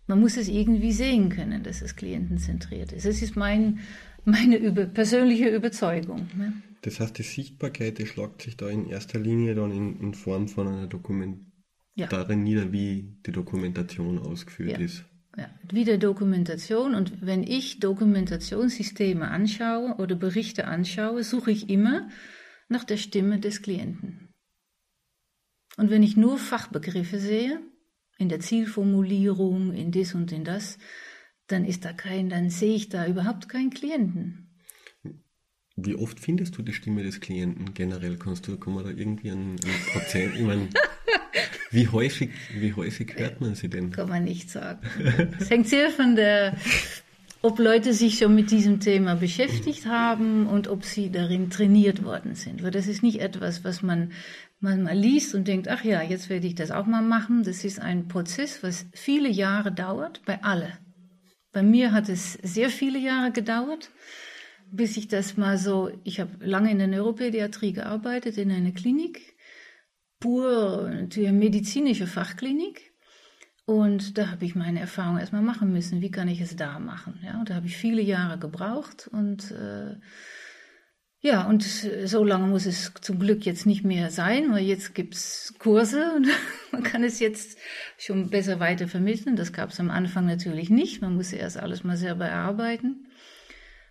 man 0.10 0.20
muss 0.20 0.38
es 0.38 0.50
irgendwie 0.50 0.92
sehen 0.92 1.30
können, 1.30 1.62
dass 1.62 1.84
es 1.84 1.96
klientenzentriert 1.96 2.92
ist. 2.92 3.06
Das 3.06 3.22
ist 3.22 3.36
mein, 3.36 3.80
meine 4.26 4.58
über, 4.58 4.86
persönliche 4.86 5.50
Überzeugung. 5.50 6.28
Ne? 6.36 6.54
Das 6.82 7.00
heißt, 7.00 7.18
die 7.18 7.24
Sichtbarkeit, 7.24 8.00
die 8.00 8.08
schlagt 8.08 8.42
sich 8.42 8.58
da 8.58 8.68
in 8.70 8.90
erster 8.90 9.20
Linie 9.20 9.54
dann 9.54 9.72
in, 9.72 10.00
in 10.00 10.14
Form 10.16 10.48
von 10.48 10.68
einer 10.68 10.88
Dokument 10.88 11.46
ja. 11.94 12.08
darin 12.08 12.44
nieder, 12.44 12.72
wie 12.72 13.18
die 13.26 13.32
Dokumentation 13.32 14.18
ausgeführt 14.18 14.80
ja. 14.80 14.80
ist. 14.80 15.06
Ja, 15.38 15.48
wie 15.72 15.86
der 15.86 16.00
Dokumentation. 16.00 16.96
Und 16.96 17.24
wenn 17.24 17.44
ich 17.44 17.80
Dokumentationssysteme 17.80 19.28
anschaue 19.28 19.96
oder 20.00 20.16
Berichte 20.16 20.66
anschaue, 20.68 21.24
suche 21.24 21.52
ich 21.52 21.70
immer 21.70 22.10
nach 22.68 22.84
der 22.84 22.98
Stimme 22.98 23.40
des 23.40 23.62
Klienten. 23.62 24.30
Und 25.78 25.92
wenn 25.92 26.02
ich 26.02 26.18
nur 26.18 26.40
Fachbegriffe 26.40 27.20
sehe, 27.20 27.62
in 28.20 28.30
der 28.30 28.42
Zielformulierung, 28.42 29.74
in 29.74 29.92
das 29.92 30.14
und 30.14 30.32
in 30.32 30.44
das, 30.44 30.78
dann 31.48 31.66
ist 31.66 31.86
da 31.86 31.94
kein, 31.94 32.30
dann 32.30 32.52
sehe 32.52 32.76
ich 32.76 32.90
da 32.90 33.08
überhaupt 33.08 33.50
keinen 33.50 33.72
Klienten. 33.72 34.46
Wie 35.78 35.96
oft 35.96 36.20
findest 36.20 36.58
du 36.58 36.62
die 36.62 36.74
Stimme 36.74 37.04
des 37.04 37.22
Klienten 37.22 37.74
generell? 37.74 38.18
Kannst 38.18 38.48
du, 38.48 38.58
kann 38.58 38.74
man 38.74 38.84
da 38.84 38.90
irgendwie 38.90 39.32
einen, 39.32 39.56
einen 39.64 39.82
Prozent, 39.94 40.36
ich 40.36 40.42
meine, 40.42 40.68
wie 41.72 41.88
häufig, 41.88 42.32
wie 42.54 42.74
häufig 42.74 43.16
hört 43.16 43.40
man 43.40 43.56
sie 43.56 43.70
denn? 43.70 43.92
Kann 43.92 44.10
man 44.10 44.26
nicht 44.26 44.50
sagen. 44.52 44.82
Es 45.40 45.50
hängt 45.50 45.70
sehr 45.70 45.90
von 45.90 46.18
der, 46.18 46.58
ob 47.42 47.60
Leute 47.60 47.94
sich 47.94 48.18
schon 48.18 48.36
mit 48.36 48.52
diesem 48.52 48.80
Thema 48.80 49.16
beschäftigt 49.16 49.86
haben 49.86 50.48
und 50.48 50.68
ob 50.68 50.84
sie 50.84 51.10
darin 51.10 51.50
trainiert 51.50 52.04
worden 52.04 52.36
sind. 52.36 52.64
Weil 52.64 52.72
das 52.72 52.88
ist 52.88 53.04
nicht 53.04 53.22
etwas, 53.22 53.64
was 53.64 53.82
man, 53.82 54.12
man 54.60 54.84
mal 54.84 54.98
liest 54.98 55.36
und 55.36 55.48
denkt, 55.48 55.68
ach 55.68 55.84
ja, 55.84 56.02
jetzt 56.02 56.30
werde 56.30 56.48
ich 56.48 56.56
das 56.56 56.72
auch 56.72 56.86
mal 56.86 57.02
machen. 57.02 57.44
Das 57.44 57.64
ist 57.64 57.80
ein 57.80 58.08
Prozess, 58.08 58.62
was 58.62 58.86
viele 58.94 59.30
Jahre 59.30 59.72
dauert, 59.72 60.22
bei 60.26 60.44
alle. 60.44 60.74
Bei 61.52 61.64
mir 61.64 61.92
hat 61.94 62.10
es 62.10 62.34
sehr 62.34 62.70
viele 62.70 63.00
Jahre 63.00 63.32
gedauert 63.32 63.90
bis 64.72 64.98
ich 64.98 65.08
das 65.08 65.38
mal 65.38 65.58
so, 65.58 65.90
ich 66.04 66.20
habe 66.20 66.46
lange 66.46 66.72
in 66.72 66.78
der 66.78 66.88
Neuropädiatrie 66.88 67.74
gearbeitet, 67.74 68.38
in 68.38 68.52
einer 68.52 68.72
Klinik, 68.72 69.36
pur 70.20 70.90
natürlich 70.90 71.32
medizinische 71.32 72.08
Fachklinik. 72.08 72.89
Und 73.70 74.18
da 74.18 74.32
habe 74.32 74.46
ich 74.46 74.56
meine 74.56 74.80
Erfahrung 74.80 75.20
erstmal 75.20 75.44
machen 75.44 75.72
müssen. 75.72 76.02
Wie 76.02 76.10
kann 76.10 76.28
ich 76.28 76.42
es 76.42 76.56
da 76.56 76.80
machen? 76.80 77.20
Ja, 77.24 77.40
und 77.40 77.52
da 77.52 77.54
habe 77.54 77.68
ich 77.68 77.78
viele 77.78 78.02
Jahre 78.02 78.40
gebraucht 78.40 79.08
und 79.12 79.52
äh, 79.52 79.96
ja, 81.20 81.48
und 81.48 81.62
so 81.62 82.24
lange 82.24 82.48
muss 82.48 82.66
es 82.66 82.92
zum 83.00 83.20
Glück 83.20 83.46
jetzt 83.46 83.68
nicht 83.68 83.84
mehr 83.84 84.10
sein, 84.10 84.52
weil 84.52 84.64
jetzt 84.64 84.96
gibt's 84.96 85.54
Kurse 85.60 86.14
und 86.16 86.28
man 86.72 86.82
kann 86.82 87.04
es 87.04 87.20
jetzt 87.20 87.60
schon 88.00 88.32
besser 88.32 88.60
weiter 88.60 88.88
vermitteln. 88.88 89.36
Das 89.36 89.54
gab 89.54 89.70
es 89.70 89.80
am 89.80 89.92
Anfang 89.92 90.26
natürlich 90.26 90.72
nicht. 90.72 91.04
Man 91.04 91.14
musste 91.14 91.36
erst 91.36 91.58
alles 91.58 91.84
mal 91.84 91.96
selber 91.96 92.26
erarbeiten. 92.26 93.06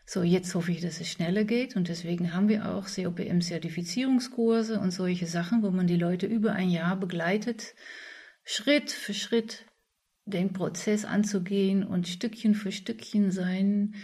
So, 0.06 0.24
jetzt 0.24 0.56
hoffe 0.56 0.72
ich, 0.72 0.80
dass 0.80 1.00
es 1.00 1.08
schneller 1.08 1.44
geht 1.44 1.76
und 1.76 1.86
deswegen 1.86 2.34
haben 2.34 2.48
wir 2.48 2.68
auch 2.68 2.88
COPM-Zertifizierungskurse 2.88 4.80
und 4.80 4.90
solche 4.90 5.28
Sachen, 5.28 5.62
wo 5.62 5.70
man 5.70 5.86
die 5.86 5.98
Leute 5.98 6.26
über 6.26 6.54
ein 6.54 6.68
Jahr 6.68 6.96
begleitet, 6.96 7.76
Schritt 8.42 8.90
für 8.90 9.14
Schritt 9.14 9.67
den 10.30 10.52
Prozess 10.52 11.04
anzugehen 11.04 11.84
und 11.84 12.08
Stückchen 12.08 12.54
für 12.54 12.72
Stückchen 12.72 13.30
sein, 13.30 13.94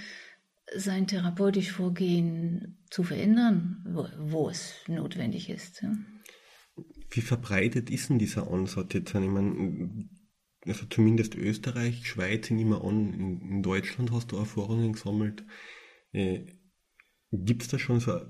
sein 0.76 1.06
therapeutisch 1.06 1.70
Vorgehen 1.72 2.78
zu 2.90 3.02
verändern, 3.02 3.84
wo, 3.88 4.06
wo 4.18 4.48
es 4.48 4.74
notwendig 4.88 5.50
ist. 5.50 5.84
Wie 7.10 7.20
verbreitet 7.20 7.90
ist 7.90 8.10
denn 8.10 8.18
dieser 8.18 8.50
Ansatz 8.50 8.94
jetzt? 8.94 9.14
Ich 9.14 9.20
meine, 9.20 10.08
also 10.66 10.86
zumindest 10.86 11.34
Österreich, 11.34 12.06
Schweiz 12.06 12.48
sind 12.48 12.58
immer 12.58 12.82
an, 12.84 13.12
in, 13.12 13.40
in 13.40 13.62
Deutschland 13.62 14.10
hast 14.12 14.32
du 14.32 14.36
Erfahrungen 14.36 14.92
gesammelt. 14.92 15.44
Äh, 16.12 16.46
Gibt 17.30 17.62
es 17.62 17.68
da 17.68 17.78
schon 17.78 18.00
so 18.00 18.20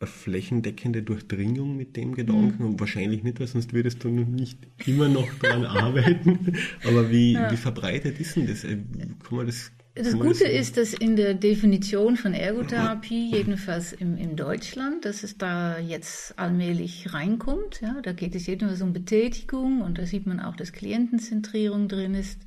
eine 0.00 0.08
flächendeckende 0.08 1.02
Durchdringung 1.02 1.76
mit 1.76 1.96
dem 1.96 2.14
Gedanken? 2.14 2.70
Mhm. 2.70 2.80
Wahrscheinlich 2.80 3.22
nicht, 3.22 3.38
weil 3.38 3.46
sonst 3.46 3.72
würdest 3.72 4.02
du 4.02 4.08
nicht 4.08 4.58
immer 4.86 5.08
noch 5.08 5.28
daran 5.40 5.66
arbeiten. 5.66 6.56
Aber 6.84 7.10
wie, 7.10 7.32
ja. 7.34 7.50
wie 7.50 7.56
verbreitet 7.56 8.18
ist 8.18 8.36
denn 8.36 8.46
das? 8.46 8.64
Äh, 8.64 8.78
kann 9.22 9.36
man 9.36 9.46
das 9.46 9.70
das 9.92 10.14
Gute 10.14 10.44
ist, 10.44 10.76
dass 10.76 10.94
in 10.94 11.16
der 11.16 11.34
Definition 11.34 12.16
von 12.16 12.32
Ergotherapie, 12.32 13.32
jedenfalls 13.32 13.92
im, 13.92 14.16
in 14.16 14.36
Deutschland, 14.36 15.04
dass 15.04 15.24
es 15.24 15.36
da 15.36 15.78
jetzt 15.78 16.38
allmählich 16.38 17.12
reinkommt. 17.12 17.80
Ja, 17.82 18.00
da 18.00 18.12
geht 18.12 18.36
es 18.36 18.46
jedenfalls 18.46 18.80
um 18.82 18.92
Betätigung 18.92 19.82
und 19.82 19.98
da 19.98 20.06
sieht 20.06 20.26
man 20.26 20.40
auch, 20.40 20.54
dass 20.54 20.72
Klientenzentrierung 20.72 21.88
drin 21.88 22.14
ist 22.14 22.40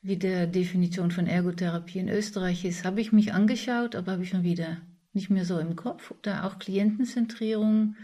wie 0.00 0.16
der 0.16 0.48
Definition 0.48 1.12
von 1.12 1.28
Ergotherapie 1.28 2.00
in 2.00 2.08
Österreich 2.08 2.64
ist, 2.64 2.84
habe 2.84 3.00
ich 3.00 3.12
mich 3.12 3.32
angeschaut, 3.32 3.94
aber 3.94 4.12
habe 4.12 4.24
ich 4.24 4.30
schon 4.30 4.42
wieder 4.42 4.78
nicht 5.12 5.30
mehr 5.30 5.44
so 5.44 5.58
im 5.58 5.76
Kopf, 5.76 6.10
ob 6.10 6.22
da 6.22 6.44
auch 6.44 6.58
Klientenzentrierung 6.58 7.96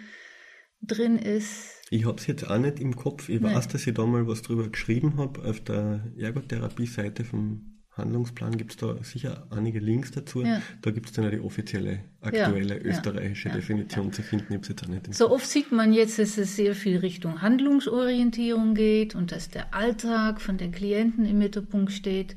drin 0.83 1.19
ist. 1.19 1.83
Ich 1.91 2.05
habe 2.05 2.19
es 2.19 2.27
jetzt 2.27 2.49
auch 2.49 2.59
nicht 2.59 2.81
im 2.81 2.95
Kopf. 2.95 3.29
Ich 3.29 3.41
Nein. 3.41 3.55
weiß, 3.55 3.69
dass 3.69 3.87
ich 3.87 3.95
da 3.95 4.07
mal 4.07 4.27
was 4.27 4.43
drüber 4.43 4.69
geschrieben 4.69 5.17
habe 5.17 5.43
auf 5.45 5.61
der 5.61 6.13
Ergotherapie-Seite 6.17 7.25
vom 7.25 7.79
Handlungsplan 7.99 8.57
gibt 8.57 8.71
es 8.71 8.77
da 8.79 9.03
sicher 9.03 9.49
einige 9.51 9.81
Links 9.81 10.13
dazu. 10.13 10.43
Ja. 10.43 10.63
Da 10.83 10.91
gibt 10.93 11.07
es 11.07 11.13
dann 11.13 11.25
ja 11.25 11.31
die 11.31 11.41
offizielle, 11.41 12.05
aktuelle 12.21 12.77
ja, 12.77 12.85
österreichische 12.85 13.49
ja, 13.49 13.57
Definition 13.57 14.13
zu 14.13 14.23
finden. 14.23 14.55
Ich 14.55 14.69
jetzt 14.69 14.85
auch 14.85 14.89
nicht 14.89 15.13
so 15.15 15.31
oft 15.31 15.47
sieht 15.47 15.73
man 15.73 15.93
jetzt, 15.93 16.19
dass 16.19 16.39
es 16.39 16.57
sehr 16.57 16.75
viel 16.75 16.99
Richtung 16.99 17.43
Handlungsorientierung 17.43 18.75
geht 18.75 19.15
und 19.15 19.33
dass 19.33 19.51
der 19.51 19.75
Alltag 19.75 20.41
von 20.41 20.57
den 20.57 20.73
Klienten 20.73 21.27
im 21.27 21.39
Mittelpunkt 21.39 21.93
steht. 21.93 22.37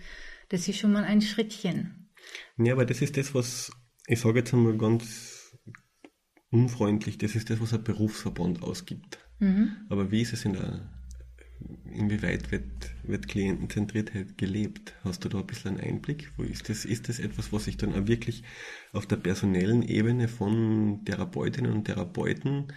Das 0.49 0.67
ist 0.67 0.79
schon 0.79 0.91
mal 0.91 1.03
ein 1.03 1.21
Schrittchen. 1.21 2.09
Ja, 2.57 2.73
aber 2.73 2.85
das 2.85 3.01
ist 3.01 3.15
das, 3.17 3.33
was, 3.33 3.71
ich 4.11 4.19
sage 4.19 4.39
jetzt 4.39 4.53
einmal 4.53 4.77
ganz 4.77 5.57
unfreundlich, 6.49 7.17
das 7.17 7.35
ist 7.35 7.49
das, 7.49 7.61
was 7.61 7.73
ein 7.73 7.83
Berufsverband 7.83 8.61
ausgibt. 8.61 9.19
Mhm. 9.39 9.71
Aber 9.89 10.11
wie 10.11 10.21
ist 10.21 10.33
es 10.33 10.43
in 10.43 10.53
der 10.53 10.91
inwieweit 11.85 12.51
wird, 12.51 12.93
wird 13.03 13.29
Klientenzentriertheit 13.29 14.37
gelebt? 14.37 14.95
Hast 15.03 15.23
du 15.23 15.29
da 15.29 15.39
ein 15.39 15.47
bisschen 15.47 15.77
einen 15.77 15.95
Einblick? 15.95 16.31
Wo 16.35 16.43
ist 16.43 16.67
das, 16.67 16.83
ist 16.83 17.07
das 17.07 17.19
etwas, 17.19 17.53
was 17.53 17.65
sich 17.65 17.77
dann 17.77 17.93
auch 17.93 18.07
wirklich 18.07 18.43
auf 18.91 19.05
der 19.05 19.15
personellen 19.15 19.81
Ebene 19.81 20.27
von 20.27 21.05
Therapeutinnen 21.05 21.71
und 21.71 21.85
Therapeuten 21.85 22.73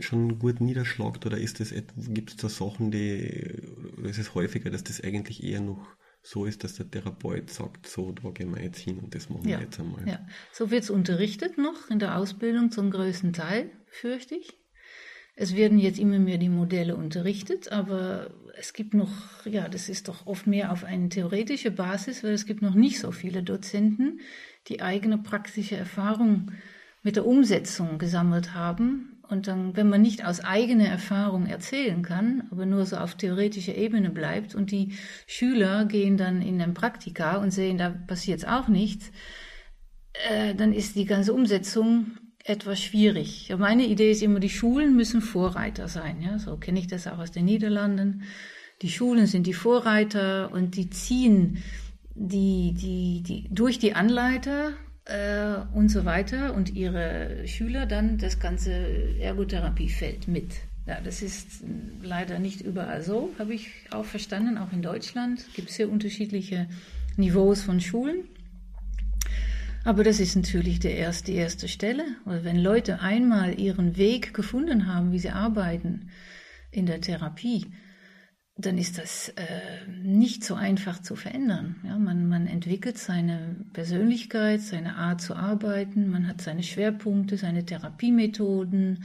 schon 0.00 0.40
gut 0.40 0.60
niederschlagt 0.60 1.24
oder 1.24 1.38
ist 1.38 1.60
das, 1.60 1.72
gibt 1.96 2.30
es 2.30 2.36
da 2.36 2.48
Sachen, 2.48 2.90
die, 2.90 3.62
oder 3.96 4.08
ist 4.08 4.18
es 4.18 4.34
häufiger, 4.34 4.70
dass 4.70 4.82
das 4.82 5.00
eigentlich 5.04 5.44
eher 5.44 5.60
noch 5.60 5.86
so 6.26 6.46
ist, 6.46 6.64
dass 6.64 6.74
der 6.74 6.90
Therapeut 6.90 7.50
sagt, 7.50 7.86
so, 7.86 8.10
da 8.10 8.30
gehen 8.30 8.54
wir 8.56 8.62
jetzt 8.62 8.78
hin 8.78 8.98
und 8.98 9.14
das 9.14 9.28
machen 9.28 9.46
ja, 9.46 9.58
wir 9.58 9.66
jetzt 9.66 9.78
einmal. 9.78 10.08
Ja, 10.08 10.26
so 10.52 10.70
wird 10.70 10.82
es 10.82 10.90
unterrichtet 10.90 11.58
noch 11.58 11.90
in 11.90 11.98
der 11.98 12.16
Ausbildung 12.16 12.70
zum 12.70 12.90
größten 12.90 13.34
Teil, 13.34 13.70
fürchte 13.88 14.34
ich. 14.34 14.56
Es 15.36 15.54
werden 15.54 15.78
jetzt 15.78 15.98
immer 15.98 16.18
mehr 16.18 16.38
die 16.38 16.48
Modelle 16.48 16.96
unterrichtet, 16.96 17.70
aber 17.70 18.30
es 18.56 18.72
gibt 18.72 18.94
noch, 18.94 19.12
ja, 19.44 19.68
das 19.68 19.90
ist 19.90 20.08
doch 20.08 20.26
oft 20.26 20.46
mehr 20.46 20.72
auf 20.72 20.84
eine 20.84 21.10
theoretische 21.10 21.70
Basis, 21.70 22.24
weil 22.24 22.32
es 22.32 22.46
gibt 22.46 22.62
noch 22.62 22.74
nicht 22.74 23.00
so 23.00 23.12
viele 23.12 23.42
Dozenten, 23.42 24.20
die 24.68 24.80
eigene 24.80 25.18
praktische 25.18 25.76
Erfahrung 25.76 26.52
mit 27.02 27.16
der 27.16 27.26
Umsetzung 27.26 27.98
gesammelt 27.98 28.54
haben. 28.54 29.13
Und 29.28 29.46
dann, 29.46 29.76
wenn 29.76 29.88
man 29.88 30.02
nicht 30.02 30.24
aus 30.24 30.40
eigener 30.40 30.86
Erfahrung 30.86 31.46
erzählen 31.46 32.02
kann, 32.02 32.48
aber 32.50 32.66
nur 32.66 32.84
so 32.84 32.96
auf 32.96 33.14
theoretischer 33.14 33.74
Ebene 33.74 34.10
bleibt 34.10 34.54
und 34.54 34.70
die 34.70 34.92
Schüler 35.26 35.86
gehen 35.86 36.16
dann 36.16 36.42
in 36.42 36.58
den 36.58 36.74
Praktika 36.74 37.36
und 37.36 37.50
sehen, 37.50 37.78
da 37.78 37.90
passiert 37.90 38.46
auch 38.46 38.68
nichts, 38.68 39.10
äh, 40.28 40.54
dann 40.54 40.72
ist 40.72 40.96
die 40.96 41.06
ganze 41.06 41.32
Umsetzung 41.32 42.18
etwas 42.44 42.80
schwierig. 42.80 43.52
Meine 43.58 43.86
Idee 43.86 44.10
ist 44.10 44.22
immer, 44.22 44.38
die 44.38 44.50
Schulen 44.50 44.94
müssen 44.94 45.22
Vorreiter 45.22 45.88
sein. 45.88 46.20
Ja? 46.20 46.38
So 46.38 46.58
kenne 46.58 46.78
ich 46.78 46.86
das 46.86 47.06
auch 47.06 47.18
aus 47.18 47.32
den 47.32 47.46
Niederlanden. 47.46 48.24
Die 48.82 48.90
Schulen 48.90 49.26
sind 49.26 49.46
die 49.46 49.54
Vorreiter 49.54 50.52
und 50.52 50.76
die 50.76 50.90
ziehen 50.90 51.62
die, 52.14 52.74
die, 52.74 53.22
die, 53.22 53.48
durch 53.50 53.78
die 53.78 53.94
Anleiter 53.94 54.72
äh, 55.04 55.56
und 55.74 55.88
so 55.88 56.04
weiter 56.04 56.54
und 56.54 56.74
ihre 56.74 57.46
Schüler 57.46 57.86
dann 57.86 58.18
das 58.18 58.38
ganze 58.38 58.72
Ergotherapiefeld 59.20 60.28
mit. 60.28 60.52
Ja, 60.86 61.00
das 61.00 61.22
ist 61.22 61.64
leider 62.02 62.38
nicht 62.38 62.60
überall 62.60 63.02
so, 63.02 63.30
habe 63.38 63.54
ich 63.54 63.70
auch 63.90 64.04
verstanden. 64.04 64.58
Auch 64.58 64.72
in 64.72 64.82
Deutschland 64.82 65.44
gibt 65.54 65.70
es 65.70 65.76
sehr 65.76 65.88
unterschiedliche 65.88 66.68
Niveaus 67.16 67.62
von 67.62 67.80
Schulen. 67.80 68.28
Aber 69.84 70.02
das 70.02 70.20
ist 70.20 70.34
natürlich 70.34 70.80
der 70.80 70.96
erste, 70.96 71.32
die 71.32 71.38
erste 71.38 71.68
Stelle. 71.68 72.04
Weil 72.24 72.44
wenn 72.44 72.58
Leute 72.58 73.00
einmal 73.00 73.58
ihren 73.58 73.96
Weg 73.96 74.34
gefunden 74.34 74.86
haben, 74.86 75.12
wie 75.12 75.18
sie 75.18 75.30
arbeiten 75.30 76.10
in 76.70 76.86
der 76.86 77.00
Therapie, 77.00 77.66
dann 78.56 78.78
ist 78.78 78.98
das 78.98 79.30
äh, 79.30 79.86
nicht 79.88 80.44
so 80.44 80.54
einfach 80.54 81.02
zu 81.02 81.16
verändern. 81.16 81.76
Ja, 81.84 81.98
man, 81.98 82.28
man 82.28 82.46
entwickelt 82.46 82.98
seine 82.98 83.56
Persönlichkeit, 83.72 84.60
seine 84.60 84.96
Art 84.96 85.20
zu 85.20 85.34
arbeiten, 85.34 86.08
man 86.08 86.28
hat 86.28 86.40
seine 86.40 86.62
Schwerpunkte, 86.62 87.36
seine 87.36 87.66
Therapiemethoden, 87.66 89.04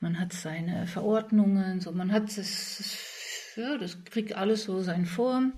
man 0.00 0.20
hat 0.20 0.34
seine 0.34 0.86
Verordnungen, 0.86 1.80
so 1.80 1.92
man 1.92 2.12
hat 2.12 2.36
das, 2.36 3.54
ja, 3.56 3.78
das 3.78 4.04
kriegt 4.04 4.36
alles 4.36 4.64
so 4.64 4.82
seine 4.82 5.06
Form. 5.06 5.54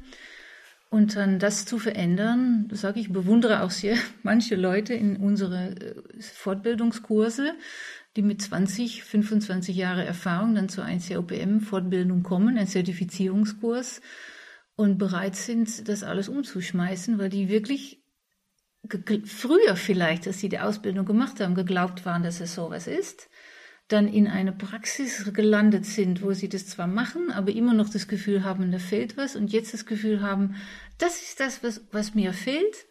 Und 0.91 1.17
dann 1.17 1.41
das 1.41 1.67
zu 1.67 1.81
verändern, 1.81 2.69
sage 2.71 3.01
ich, 3.01 3.13
bewundere 3.13 3.65
auch 3.65 3.73
sehr 3.73 3.97
manche 4.23 4.55
Leute 4.55 4.95
in 4.95 5.17
unsere 5.17 5.71
äh, 5.71 5.95
Fortbildungskurse, 6.21 7.55
die 8.17 8.23
mit 8.23 8.41
20, 8.41 9.03
25 9.05 9.77
Jahre 9.77 10.05
Erfahrung 10.05 10.55
dann 10.55 10.69
zu 10.69 10.83
einer 10.83 11.01
COPM-Fortbildung 11.01 12.23
kommen, 12.23 12.57
ein 12.57 12.67
Zertifizierungskurs 12.67 14.01
und 14.77 14.99
bereit 14.99 15.37
sind, 15.37 15.89
das 15.89 16.03
alles 16.03 16.29
umzuschmeißen, 16.29 17.19
weil 17.19 17.29
die 17.29 17.49
wirklich 17.49 18.03
früher 19.25 19.77
vielleicht, 19.77 20.27
dass 20.27 20.41
sie 20.41 20.49
die 20.49 20.59
Ausbildung 20.59 21.07
gemacht 21.07 21.41
haben, 21.41 21.55
geglaubt 21.55 22.05
waren, 22.05 22.23
dass 22.23 22.41
es 22.41 22.55
sowas 22.55 22.87
ist, 22.87 23.31
dann 23.89 24.09
in 24.09 24.29
eine 24.29 24.53
Praxis 24.53 25.31
gelandet 25.33 25.85
sind, 25.85 26.23
wo 26.23 26.33
sie 26.33 26.49
das 26.49 26.67
zwar 26.67 26.87
machen, 26.87 27.31
aber 27.31 27.53
immer 27.53 27.75
noch 27.75 27.89
das 27.89 28.09
Gefühl 28.09 28.45
haben, 28.45 28.71
da 28.73 28.79
fehlt 28.79 29.17
was 29.17 29.37
und 29.37 29.53
jetzt 29.53 29.75
das 29.75 29.87
Gefühl 29.87 30.23
haben, 30.23 30.57
das 30.99 31.23
ist 31.23 31.41
das, 31.41 31.63
was, 31.63 31.83
was 31.93 32.15
mir 32.15 32.33
fehlt 32.33 32.87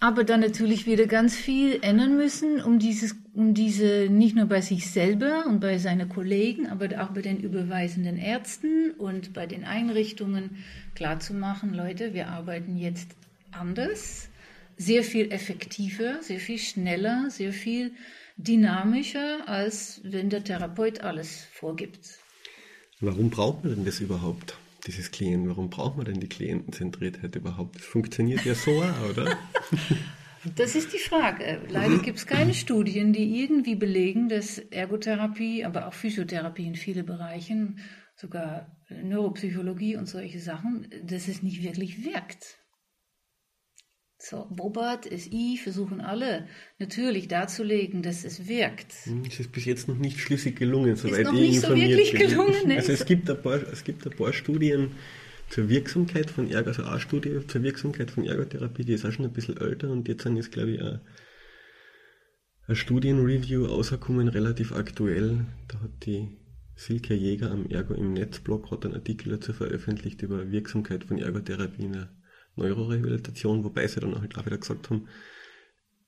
aber 0.00 0.22
dann 0.22 0.40
natürlich 0.40 0.86
wieder 0.86 1.06
ganz 1.06 1.34
viel 1.34 1.80
ändern 1.82 2.16
müssen, 2.16 2.62
um 2.62 2.78
dieses, 2.78 3.16
um 3.34 3.52
diese 3.54 4.08
nicht 4.08 4.36
nur 4.36 4.46
bei 4.46 4.60
sich 4.60 4.90
selber 4.90 5.44
und 5.46 5.60
bei 5.60 5.78
seinen 5.78 6.08
Kollegen, 6.08 6.68
aber 6.68 6.86
auch 7.02 7.08
bei 7.08 7.22
den 7.22 7.40
überweisenden 7.40 8.16
Ärzten 8.16 8.92
und 8.92 9.32
bei 9.32 9.46
den 9.46 9.64
Einrichtungen 9.64 10.62
klarzumachen, 10.94 11.74
Leute, 11.74 12.14
wir 12.14 12.28
arbeiten 12.28 12.76
jetzt 12.76 13.10
anders, 13.50 14.28
sehr 14.76 15.02
viel 15.02 15.32
effektiver, 15.32 16.22
sehr 16.22 16.38
viel 16.38 16.58
schneller, 16.58 17.28
sehr 17.30 17.52
viel 17.52 17.92
dynamischer, 18.36 19.48
als 19.48 20.00
wenn 20.04 20.30
der 20.30 20.44
Therapeut 20.44 21.00
alles 21.00 21.44
vorgibt. 21.52 21.98
Warum 23.00 23.30
braucht 23.30 23.64
man 23.64 23.74
denn 23.74 23.84
das 23.84 23.98
überhaupt? 23.98 24.56
Dieses 24.86 25.10
Klient? 25.10 25.48
Warum 25.48 25.70
braucht 25.70 25.96
man 25.96 26.06
denn 26.06 26.20
die 26.20 26.28
Klientenzentriertheit 26.28 27.36
überhaupt? 27.36 27.76
Das 27.76 27.84
funktioniert 27.84 28.44
ja 28.44 28.54
so 28.54 28.82
oder? 29.10 29.36
Das 30.54 30.76
ist 30.76 30.92
die 30.92 30.98
Frage. 30.98 31.60
Leider 31.68 31.98
gibt 31.98 32.18
es 32.18 32.26
keine 32.26 32.54
Studien, 32.54 33.12
die 33.12 33.42
irgendwie 33.42 33.74
belegen, 33.74 34.28
dass 34.28 34.58
Ergotherapie, 34.58 35.64
aber 35.64 35.88
auch 35.88 35.94
Physiotherapie 35.94 36.66
in 36.66 36.76
vielen 36.76 37.04
Bereichen, 37.04 37.80
sogar 38.14 38.76
Neuropsychologie 38.88 39.96
und 39.96 40.06
solche 40.06 40.38
Sachen, 40.38 40.88
dass 41.02 41.28
es 41.28 41.42
nicht 41.42 41.62
wirklich 41.62 42.04
wirkt. 42.04 42.58
So, 44.20 44.48
Bobart, 44.50 45.04
SI 45.04 45.60
versuchen 45.62 46.00
alle 46.00 46.48
natürlich 46.80 47.28
darzulegen, 47.28 48.02
dass 48.02 48.24
es 48.24 48.48
wirkt. 48.48 48.92
Hm, 49.04 49.22
es 49.24 49.38
ist 49.38 49.52
bis 49.52 49.64
jetzt 49.64 49.86
noch 49.86 49.96
nicht 49.96 50.18
schlüssig 50.18 50.56
gelungen, 50.56 50.96
soweit 50.96 51.20
ist 51.20 51.24
noch 51.26 51.34
ich 51.34 51.50
nicht 51.50 51.60
so 51.60 51.74
wirklich 51.76 52.10
bin. 52.10 52.28
gelungen. 52.28 52.66
Ne? 52.66 52.76
Also 52.76 52.92
es 52.92 53.06
gibt, 53.06 53.30
ein 53.30 53.40
paar, 53.40 53.62
es 53.72 53.84
gibt 53.84 54.04
ein 54.04 54.16
paar 54.16 54.32
Studien 54.32 54.90
zur 55.50 55.68
Wirksamkeit 55.68 56.30
von 56.30 56.50
Ergo, 56.50 56.70
also 56.70 56.82
eine 56.82 56.98
Studie 56.98 57.46
zur 57.46 57.62
Wirksamkeit 57.62 58.10
von 58.10 58.24
Ergotherapie, 58.24 58.84
die 58.84 58.94
ist 58.94 59.06
auch 59.06 59.12
schon 59.12 59.24
ein 59.24 59.32
bisschen 59.32 59.56
älter 59.56 59.88
und 59.88 60.08
jetzt 60.08 60.26
ist, 60.26 60.50
glaube 60.50 60.72
ich, 60.72 60.82
ein, 60.82 61.00
ein 62.66 62.76
Studienreview 62.76 63.66
rausgekommen, 63.66 64.26
relativ 64.26 64.72
aktuell. 64.72 65.46
Da 65.68 65.80
hat 65.80 66.04
die 66.06 66.36
Silke 66.74 67.14
Jäger 67.14 67.52
am 67.52 67.66
Ergo 67.70 67.94
im 67.94 68.14
Netzblog 68.14 68.72
einen 68.84 68.94
Artikel 68.94 69.30
dazu 69.30 69.52
veröffentlicht 69.52 70.22
über 70.22 70.50
Wirksamkeit 70.50 71.04
von 71.04 71.18
Ergotherapie 71.18 71.84
in 71.84 71.92
der 71.92 72.17
Neurorehabilitation, 72.58 73.64
wobei 73.64 73.86
sie 73.86 74.00
dann 74.00 74.20
halt 74.20 74.36
auch 74.36 74.46
wieder 74.46 74.58
gesagt 74.58 74.90
haben, 74.90 75.08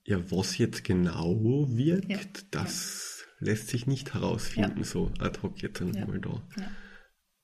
ja, 0.04 0.30
was 0.30 0.58
jetzt 0.58 0.84
genau 0.84 1.36
wirkt, 1.68 2.10
ja. 2.10 2.18
das 2.50 3.24
ja. 3.40 3.46
lässt 3.46 3.68
sich 3.68 3.86
nicht 3.86 4.14
herausfinden, 4.14 4.78
ja. 4.78 4.84
so 4.84 5.12
ad 5.18 5.40
hoc 5.42 5.62
jetzt 5.62 5.80
einmal 5.80 6.20
da. 6.20 6.42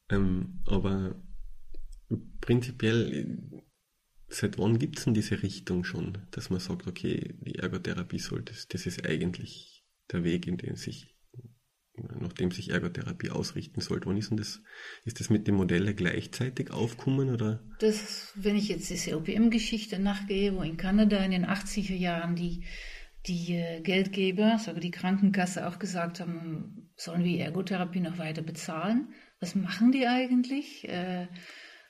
Ähm, 0.09 0.61
aber 0.67 1.21
prinzipiell, 2.41 3.63
seit 4.29 4.59
wann 4.59 4.79
gibt 4.79 4.99
es 4.99 5.05
denn 5.05 5.15
diese 5.15 5.43
Richtung 5.43 5.85
schon, 5.85 6.19
dass 6.31 6.51
man 6.51 6.61
sagt, 6.61 6.87
okay, 6.87 7.35
die 7.41 7.57
Ergotherapie 7.57 8.19
sollte, 8.19 8.55
das 8.69 8.87
ist 8.87 9.07
eigentlich 9.07 9.85
der 10.11 10.25
Weg, 10.25 10.47
in 10.47 10.57
den 10.57 10.77
sich 10.77 11.16
nachdem 12.21 12.51
sich 12.51 12.71
Ergotherapie 12.71 13.31
ausrichten 13.31 13.81
sollte. 13.81 14.09
Wann 14.09 14.17
ist 14.17 14.31
denn 14.31 14.37
das? 14.37 14.61
Ist 15.05 15.21
das 15.21 15.31
mit 15.31 15.47
den 15.47 15.55
Modellen 15.55 15.95
gleichzeitig 15.97 16.71
aufkommen 16.71 17.31
oder? 17.31 17.61
Das, 17.79 18.33
wenn 18.35 18.57
ich 18.57 18.69
jetzt 18.69 18.91
die 18.91 19.11
COPM-Geschichte 19.11 19.99
nachgehe, 19.99 20.55
wo 20.55 20.63
in 20.63 20.77
Kanada 20.77 21.19
in 21.25 21.31
den 21.31 21.47
80er 21.47 21.95
Jahren 21.95 22.37
die, 22.37 22.65
die 23.27 23.55
äh, 23.55 23.81
Geldgeber, 23.81 24.59
sogar 24.59 24.81
die 24.81 24.91
Krankenkasse 24.91 25.67
auch 25.67 25.79
gesagt 25.79 26.21
haben, 26.21 26.91
sollen 26.97 27.25
wir 27.25 27.45
Ergotherapie 27.45 28.01
noch 28.01 28.19
weiter 28.19 28.43
bezahlen? 28.43 29.09
Was 29.41 29.55
machen 29.55 29.93
die 29.93 30.07
eigentlich? 30.07 30.89
Äh, 30.89 31.27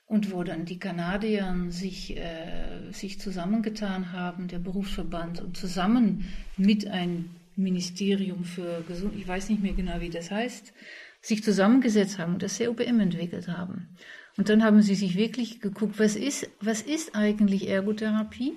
und 0.07 0.33
wo 0.33 0.45
dann 0.45 0.65
die 0.65 0.79
Kanadier 0.79 1.67
sich, 1.69 2.17
äh, 2.17 2.93
sich 2.93 3.21
zusammengetan 3.21 4.13
haben, 4.13 4.47
der 4.47 4.61
Berufsverband, 4.61 5.41
und 5.41 5.57
zusammen 5.57 6.25
mit 6.57 6.87
einem 6.87 7.31
Ministerium 7.57 8.45
für 8.45 8.83
Gesundheit, 8.87 9.21
ich 9.21 9.29
weiß 9.29 9.49
nicht 9.49 9.63
mehr 9.63 9.73
genau, 9.73 10.01
wie 10.01 10.11
das 10.11 10.31
heißt, 10.31 10.73
sich 11.21 11.43
zusammengesetzt 11.43 12.19
haben 12.19 12.35
und 12.35 12.43
das 12.43 12.59
COPM 12.59 13.01
entwickelt 13.01 13.49
haben. 13.49 13.89
Und 14.37 14.49
dann 14.49 14.63
haben 14.63 14.83
sie 14.83 14.95
sich 14.95 15.17
wirklich 15.17 15.61
geguckt, 15.61 15.99
was 15.99 16.15
ist, 16.15 16.51
was 16.61 16.83
ist 16.83 17.17
eigentlich 17.17 17.69
Ergotherapie? 17.69 18.53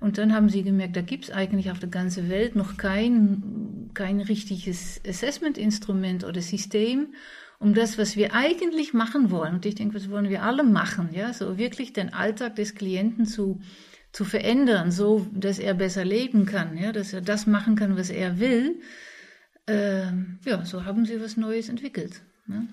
Und 0.00 0.16
dann 0.16 0.34
haben 0.34 0.48
sie 0.48 0.62
gemerkt, 0.62 0.96
da 0.96 1.02
gibt 1.02 1.24
es 1.24 1.30
eigentlich 1.30 1.70
auf 1.70 1.78
der 1.78 1.90
ganzen 1.90 2.30
Welt 2.30 2.56
noch 2.56 2.78
kein, 2.78 3.90
kein 3.92 4.20
richtiges 4.20 5.00
Assessment-Instrument 5.06 6.24
oder 6.24 6.40
System, 6.40 7.08
um 7.58 7.74
das, 7.74 7.98
was 7.98 8.16
wir 8.16 8.34
eigentlich 8.34 8.94
machen 8.94 9.30
wollen. 9.30 9.56
Und 9.56 9.66
ich 9.66 9.74
denke, 9.74 9.94
was 9.94 10.10
wollen 10.10 10.30
wir 10.30 10.42
alle 10.42 10.64
machen, 10.64 11.10
ja, 11.12 11.34
so 11.34 11.58
wirklich 11.58 11.92
den 11.92 12.14
Alltag 12.14 12.56
des 12.56 12.74
Klienten 12.74 13.26
zu 13.26 13.60
zu 14.12 14.24
verändern, 14.24 14.90
so 14.90 15.26
dass 15.32 15.58
er 15.58 15.74
besser 15.74 16.04
leben 16.04 16.46
kann, 16.46 16.76
ja, 16.76 16.92
dass 16.92 17.12
er 17.12 17.20
das 17.20 17.46
machen 17.46 17.76
kann, 17.76 17.96
was 17.96 18.10
er 18.10 18.40
will. 18.40 18.80
Ähm, 19.66 20.38
ja, 20.44 20.64
so 20.64 20.84
haben 20.84 21.04
sie 21.04 21.20
was 21.20 21.36
Neues 21.36 21.68
entwickelt. 21.68 22.22
Ne? 22.46 22.68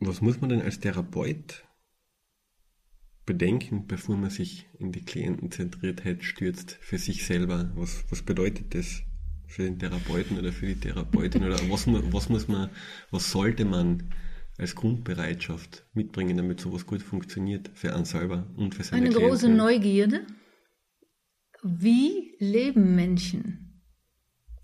Was 0.00 0.20
muss 0.20 0.40
man 0.40 0.50
denn 0.50 0.62
als 0.62 0.80
Therapeut 0.80 1.64
bedenken, 3.24 3.86
bevor 3.86 4.16
man 4.16 4.30
sich 4.30 4.68
in 4.78 4.90
die 4.90 5.04
Klientenzentriertheit 5.04 6.24
stürzt, 6.24 6.72
für 6.80 6.98
sich 6.98 7.26
selber? 7.26 7.70
Was, 7.76 8.04
was 8.10 8.22
bedeutet 8.22 8.74
das 8.74 9.02
für 9.46 9.62
den 9.62 9.78
Therapeuten 9.78 10.38
oder 10.38 10.52
für 10.52 10.66
die 10.66 10.80
Therapeutin? 10.80 11.44
Oder 11.44 11.58
was, 11.70 11.86
was 11.86 12.28
muss 12.28 12.48
man, 12.48 12.70
was 13.10 13.30
sollte 13.30 13.64
man 13.64 14.10
als 14.58 14.74
Grundbereitschaft 14.74 15.84
mitbringen, 15.94 16.36
damit 16.36 16.60
sowas 16.60 16.86
gut 16.86 17.02
funktioniert 17.02 17.70
für 17.74 17.94
einen 17.94 18.04
selber 18.04 18.46
und 18.56 18.74
für 18.74 18.84
seine 18.84 19.02
Eine 19.02 19.10
Klienten. 19.10 19.30
große 19.30 19.48
Neugierde. 19.48 20.26
Wie 21.62 22.34
leben 22.38 22.94
Menschen? 22.94 23.82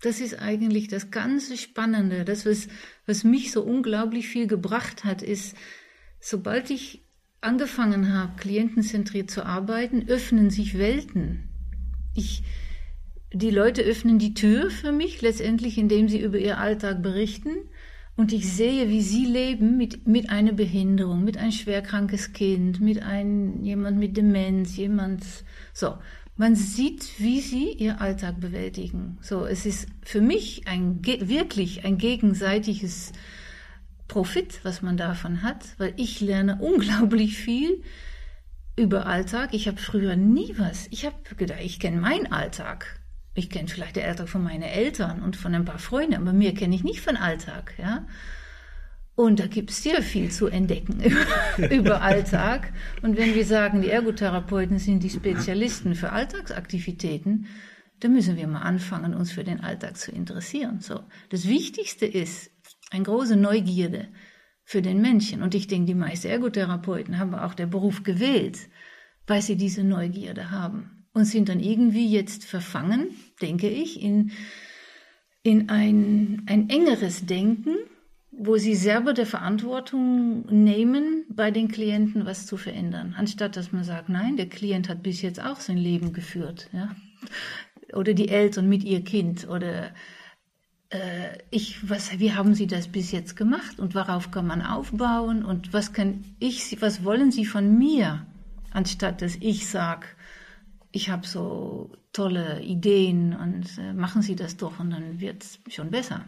Das 0.01 0.21
ist 0.21 0.39
eigentlich 0.39 0.87
das 0.87 1.11
ganze 1.11 1.57
Spannende. 1.57 2.23
Das, 2.23 2.45
was, 2.45 2.67
was 3.05 3.23
mich 3.23 3.51
so 3.51 3.63
unglaublich 3.63 4.27
viel 4.27 4.47
gebracht 4.47 5.03
hat, 5.03 5.21
ist, 5.21 5.55
sobald 6.19 6.69
ich 6.69 7.05
angefangen 7.41 8.13
habe, 8.13 8.35
klientenzentriert 8.37 9.29
zu 9.31 9.45
arbeiten, 9.45 10.07
öffnen 10.07 10.49
sich 10.49 10.77
Welten. 10.77 11.49
Ich, 12.15 12.43
die 13.33 13.51
Leute 13.51 13.81
öffnen 13.81 14.19
die 14.19 14.33
Tür 14.33 14.69
für 14.69 14.91
mich 14.91 15.21
letztendlich, 15.21 15.77
indem 15.77 16.09
sie 16.09 16.21
über 16.21 16.37
ihr 16.37 16.57
Alltag 16.57 17.01
berichten. 17.01 17.68
Und 18.19 18.33
ich 18.33 18.51
sehe, 18.51 18.89
wie 18.89 19.01
sie 19.01 19.23
leben 19.23 19.77
mit, 19.77 20.05
mit 20.05 20.29
einer 20.29 20.51
Behinderung, 20.51 21.23
mit 21.23 21.37
ein 21.37 21.53
schwerkrankes 21.53 22.33
Kind, 22.33 22.81
mit 22.81 23.01
einem, 23.01 23.63
jemand 23.63 23.97
mit 23.97 24.17
Demenz, 24.17 24.75
jemand, 24.75 25.23
so. 25.71 25.97
Man 26.35 26.53
sieht, 26.53 27.17
wie 27.19 27.39
sie 27.39 27.71
ihr 27.71 28.01
Alltag 28.01 28.41
bewältigen. 28.41 29.19
So, 29.21 29.45
es 29.45 29.65
ist 29.65 29.87
für 30.01 30.19
mich 30.19 30.67
ein, 30.67 30.99
wirklich 31.05 31.85
ein 31.85 31.97
gegenseitiges 31.97 33.13
Profit, 34.09 34.59
was 34.63 34.81
man 34.81 34.97
davon 34.97 35.41
hat, 35.41 35.63
weil 35.77 35.93
ich 35.95 36.19
lerne 36.19 36.57
unglaublich 36.61 37.37
viel 37.37 37.83
über 38.75 39.05
Alltag. 39.05 39.53
Ich 39.53 39.69
habe 39.69 39.77
früher 39.77 40.17
nie 40.17 40.55
was. 40.57 40.87
Ich 40.91 41.05
habe 41.05 41.15
gedacht, 41.37 41.61
ich 41.63 41.79
kenne 41.79 42.01
meinen 42.01 42.29
Alltag. 42.33 42.98
Ich 43.33 43.49
kenne 43.49 43.67
vielleicht 43.67 43.95
den 43.95 44.05
Alltag 44.05 44.27
von 44.27 44.43
meinen 44.43 44.63
Eltern 44.63 45.21
und 45.21 45.35
von 45.35 45.53
ein 45.53 45.65
paar 45.65 45.79
Freunden, 45.79 46.15
aber 46.15 46.33
mir 46.33 46.53
kenne 46.53 46.75
ich 46.75 46.83
nicht 46.83 47.01
von 47.01 47.15
Alltag, 47.15 47.73
ja. 47.77 48.05
Und 49.15 49.39
da 49.41 49.47
gibt 49.47 49.71
es 49.71 49.83
sehr 49.83 50.01
viel 50.01 50.31
zu 50.31 50.47
entdecken 50.47 51.03
über 51.71 52.01
Alltag. 52.01 52.71
Und 53.01 53.17
wenn 53.17 53.35
wir 53.35 53.45
sagen, 53.45 53.81
die 53.81 53.89
Ergotherapeuten 53.89 54.79
sind 54.79 55.03
die 55.03 55.09
Spezialisten 55.09 55.93
für 55.93 56.13
Alltagsaktivitäten, 56.13 57.47
dann 57.99 58.13
müssen 58.13 58.37
wir 58.37 58.47
mal 58.47 58.61
anfangen, 58.61 59.13
uns 59.13 59.33
für 59.33 59.43
den 59.43 59.59
Alltag 59.59 59.97
zu 59.97 60.11
interessieren. 60.11 60.79
So. 60.79 61.01
Das 61.29 61.49
Wichtigste 61.49 62.05
ist 62.05 62.49
eine 62.91 63.03
große 63.03 63.35
Neugierde 63.35 64.07
für 64.63 64.81
den 64.81 65.01
Menschen. 65.01 65.43
Und 65.43 65.53
ich 65.53 65.67
denke, 65.67 65.87
die 65.87 65.95
meisten 65.95 66.29
Ergotherapeuten 66.29 67.19
haben 67.19 67.35
auch 67.35 67.55
den 67.55 67.69
Beruf 67.69 68.03
gewählt, 68.03 68.57
weil 69.27 69.41
sie 69.41 69.57
diese 69.57 69.83
Neugierde 69.83 70.49
haben 70.49 70.98
und 71.19 71.25
sind 71.25 71.49
dann 71.49 71.59
irgendwie 71.59 72.09
jetzt 72.09 72.45
verfangen, 72.45 73.09
denke 73.41 73.69
ich, 73.69 74.01
in, 74.01 74.31
in 75.43 75.69
ein, 75.69 76.43
ein 76.47 76.69
engeres 76.69 77.25
Denken, 77.25 77.75
wo 78.31 78.57
sie 78.57 78.75
selber 78.75 79.13
der 79.13 79.25
Verantwortung 79.25 80.45
nehmen, 80.47 81.25
bei 81.29 81.51
den 81.51 81.67
Klienten 81.67 82.25
was 82.25 82.45
zu 82.45 82.57
verändern, 82.57 83.15
anstatt 83.17 83.57
dass 83.57 83.71
man 83.71 83.83
sagt, 83.83 84.09
nein, 84.09 84.37
der 84.37 84.47
Klient 84.47 84.87
hat 84.89 85.03
bis 85.03 85.21
jetzt 85.21 85.41
auch 85.43 85.59
sein 85.59 85.77
Leben 85.77 86.13
geführt. 86.13 86.69
Ja? 86.71 86.95
oder 87.93 88.13
die 88.13 88.29
Eltern 88.29 88.69
mit 88.69 88.83
ihr 88.83 89.03
Kind 89.03 89.47
oder 89.47 89.91
äh, 90.89 91.37
ich, 91.49 91.89
was, 91.89 92.19
wie 92.19 92.33
haben 92.33 92.53
Sie 92.53 92.67
das 92.67 92.87
bis 92.87 93.11
jetzt 93.11 93.35
gemacht 93.35 93.79
und 93.79 93.95
worauf 93.95 94.31
kann 94.31 94.47
man 94.47 94.61
aufbauen 94.61 95.43
und 95.43 95.73
was 95.73 95.93
kann 95.93 96.23
ich, 96.39 96.81
was 96.81 97.03
wollen 97.03 97.31
Sie 97.31 97.45
von 97.45 97.77
mir, 97.77 98.25
anstatt 98.71 99.21
dass 99.21 99.35
ich 99.35 99.67
sage, 99.67 100.07
ich 100.91 101.09
habe 101.09 101.27
so 101.27 101.91
tolle 102.13 102.61
Ideen 102.61 103.35
und 103.35 103.77
äh, 103.77 103.93
machen 103.93 104.21
Sie 104.21 104.35
das 104.35 104.57
doch 104.57 104.79
und 104.79 104.89
dann 104.89 105.19
wird 105.19 105.43
es 105.43 105.59
schon 105.73 105.91
besser. 105.91 106.25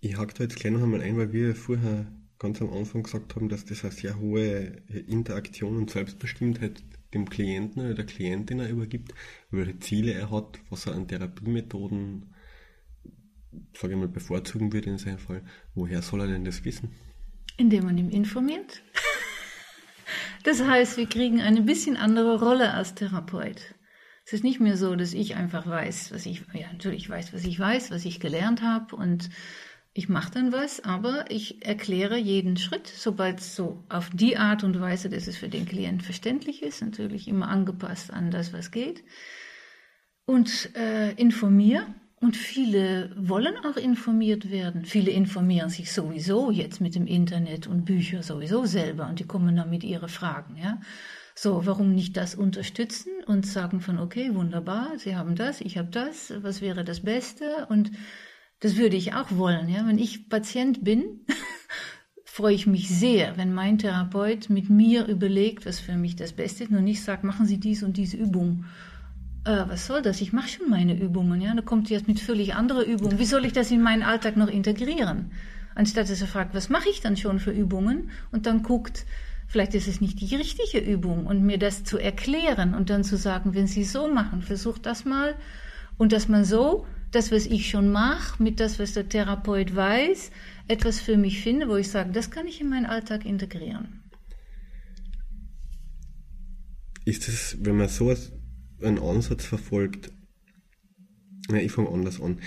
Ich 0.00 0.16
hake 0.16 0.34
da 0.34 0.44
jetzt 0.44 0.56
gleich 0.56 0.72
noch 0.72 0.82
einmal 0.82 1.02
ein, 1.02 1.16
weil 1.16 1.32
wir 1.32 1.54
vorher 1.54 2.06
ganz 2.38 2.60
am 2.60 2.72
Anfang 2.72 3.04
gesagt 3.04 3.36
haben, 3.36 3.48
dass 3.48 3.64
das 3.64 3.84
eine 3.84 3.92
sehr 3.92 4.18
hohe 4.18 4.82
Interaktion 5.06 5.76
und 5.76 5.90
Selbstbestimmtheit 5.90 6.82
dem 7.14 7.28
Klienten 7.28 7.84
oder 7.84 7.94
der 7.94 8.06
Klientin 8.06 8.58
er 8.58 8.70
übergibt, 8.70 9.14
welche 9.50 9.78
Ziele 9.78 10.12
er 10.12 10.30
hat, 10.30 10.58
was 10.70 10.86
er 10.86 10.94
an 10.94 11.06
Therapiemethoden, 11.06 12.34
sage 13.74 13.92
ich 13.92 13.98
mal, 13.98 14.08
bevorzugen 14.08 14.72
würde 14.72 14.90
in 14.90 14.98
seinem 14.98 15.18
Fall. 15.18 15.42
Woher 15.74 16.02
soll 16.02 16.22
er 16.22 16.26
denn 16.26 16.44
das 16.44 16.64
wissen? 16.64 16.90
Indem 17.58 17.84
man 17.84 17.98
ihm 17.98 18.10
informiert. 18.10 18.82
Das 20.44 20.62
heißt, 20.62 20.96
wir 20.96 21.06
kriegen 21.06 21.40
eine 21.40 21.62
bisschen 21.62 21.96
andere 21.96 22.40
Rolle 22.40 22.74
als 22.74 22.94
Therapeut. 22.94 23.74
Es 24.24 24.32
ist 24.32 24.44
nicht 24.44 24.60
mehr 24.60 24.76
so, 24.76 24.94
dass 24.94 25.14
ich 25.14 25.36
einfach 25.36 25.66
weiß, 25.66 26.12
was 26.12 26.26
ich, 26.26 26.42
ja, 26.52 26.72
natürlich 26.72 27.08
weiß, 27.08 27.32
was 27.32 27.44
ich 27.44 27.58
weiß, 27.58 27.90
was 27.90 28.04
ich 28.04 28.20
gelernt 28.20 28.62
habe 28.62 28.94
und 28.96 29.30
ich 29.94 30.08
mache 30.08 30.32
dann 30.32 30.52
was, 30.52 30.80
aber 30.80 31.30
ich 31.30 31.66
erkläre 31.66 32.16
jeden 32.16 32.56
Schritt, 32.56 32.86
sobald 32.86 33.40
es 33.40 33.54
so 33.54 33.84
auf 33.88 34.10
die 34.10 34.38
Art 34.38 34.64
und 34.64 34.80
Weise, 34.80 35.10
dass 35.10 35.26
es 35.26 35.36
für 35.36 35.48
den 35.48 35.66
Klienten 35.66 36.00
verständlich 36.00 36.62
ist, 36.62 36.80
natürlich 36.80 37.28
immer 37.28 37.48
angepasst 37.48 38.10
an 38.10 38.30
das, 38.30 38.52
was 38.52 38.70
geht. 38.70 39.04
Und 40.24 40.74
äh, 40.76 41.12
informiere. 41.14 41.86
Und 42.22 42.36
viele 42.36 43.10
wollen 43.16 43.56
auch 43.64 43.76
informiert 43.76 44.48
werden. 44.48 44.84
Viele 44.84 45.10
informieren 45.10 45.70
sich 45.70 45.90
sowieso 45.90 46.52
jetzt 46.52 46.80
mit 46.80 46.94
dem 46.94 47.08
Internet 47.08 47.66
und 47.66 47.84
Bücher 47.84 48.22
sowieso 48.22 48.64
selber 48.64 49.08
und 49.08 49.18
die 49.18 49.26
kommen 49.26 49.56
dann 49.56 49.70
mit 49.70 49.82
ihren 49.82 50.08
Fragen. 50.08 50.56
Ja? 50.56 50.80
So, 51.34 51.66
warum 51.66 51.96
nicht 51.96 52.16
das 52.16 52.36
unterstützen 52.36 53.10
und 53.26 53.44
sagen 53.44 53.80
von, 53.80 53.98
okay, 53.98 54.36
wunderbar, 54.36 54.92
Sie 54.98 55.16
haben 55.16 55.34
das, 55.34 55.60
ich 55.60 55.78
habe 55.78 55.88
das, 55.90 56.32
was 56.42 56.60
wäre 56.60 56.84
das 56.84 57.00
Beste? 57.00 57.66
Und 57.68 57.90
das 58.60 58.76
würde 58.76 58.96
ich 58.96 59.14
auch 59.14 59.32
wollen. 59.32 59.68
Ja? 59.68 59.84
Wenn 59.84 59.98
ich 59.98 60.28
Patient 60.28 60.84
bin, 60.84 61.26
freue 62.24 62.54
ich 62.54 62.68
mich 62.68 62.88
sehr, 62.88 63.36
wenn 63.36 63.52
mein 63.52 63.78
Therapeut 63.78 64.48
mit 64.48 64.70
mir 64.70 65.08
überlegt, 65.08 65.66
was 65.66 65.80
für 65.80 65.96
mich 65.96 66.14
das 66.14 66.34
Beste 66.34 66.62
ist 66.62 66.70
und 66.70 66.84
nicht 66.84 67.02
sagt, 67.02 67.24
machen 67.24 67.46
Sie 67.46 67.58
dies 67.58 67.82
und 67.82 67.96
diese 67.96 68.16
Übung. 68.16 68.64
Äh, 69.44 69.64
was 69.68 69.86
soll 69.86 70.02
das? 70.02 70.20
Ich 70.20 70.32
mache 70.32 70.48
schon 70.48 70.70
meine 70.70 70.98
Übungen. 70.98 71.40
Ja? 71.40 71.54
Da 71.54 71.62
kommt 71.62 71.90
jetzt 71.90 72.08
mit 72.08 72.20
völlig 72.20 72.54
anderen 72.54 72.84
Übungen. 72.84 73.18
Wie 73.18 73.24
soll 73.24 73.44
ich 73.44 73.52
das 73.52 73.70
in 73.70 73.82
meinen 73.82 74.02
Alltag 74.02 74.36
noch 74.36 74.48
integrieren? 74.48 75.32
Anstatt 75.74 76.10
dass 76.10 76.20
er 76.20 76.26
fragt, 76.26 76.54
was 76.54 76.68
mache 76.68 76.88
ich 76.88 77.00
dann 77.00 77.16
schon 77.16 77.38
für 77.38 77.50
Übungen? 77.50 78.10
Und 78.30 78.46
dann 78.46 78.62
guckt, 78.62 79.06
vielleicht 79.48 79.74
ist 79.74 79.88
es 79.88 80.00
nicht 80.00 80.20
die 80.20 80.34
richtige 80.36 80.78
Übung 80.78 81.26
und 81.26 81.42
mir 81.42 81.58
das 81.58 81.84
zu 81.84 81.98
erklären 81.98 82.74
und 82.74 82.90
dann 82.90 83.04
zu 83.04 83.16
sagen, 83.16 83.54
wenn 83.54 83.66
Sie 83.66 83.84
so 83.84 84.08
machen, 84.08 84.42
versucht 84.42 84.86
das 84.86 85.04
mal 85.04 85.34
und 85.98 86.12
dass 86.12 86.28
man 86.28 86.44
so 86.44 86.86
das, 87.10 87.30
was 87.32 87.46
ich 87.46 87.68
schon 87.68 87.90
mache, 87.90 88.42
mit 88.42 88.60
das, 88.60 88.78
was 88.78 88.94
der 88.94 89.08
Therapeut 89.08 89.74
weiß, 89.74 90.30
etwas 90.68 91.00
für 91.00 91.16
mich 91.16 91.42
finde, 91.42 91.68
wo 91.68 91.76
ich 91.76 91.90
sage, 91.90 92.12
das 92.12 92.30
kann 92.30 92.46
ich 92.46 92.60
in 92.60 92.70
meinen 92.70 92.86
Alltag 92.86 93.26
integrieren. 93.26 94.02
Ist 97.04 97.28
es, 97.28 97.56
wenn 97.60 97.76
man 97.76 97.88
so 97.88 98.14
einen 98.84 98.98
Ansatz 98.98 99.44
verfolgt, 99.44 100.10
ja, 101.50 101.58
ich 101.58 101.72
fange 101.72 101.90
anders 101.90 102.20
an. 102.20 102.38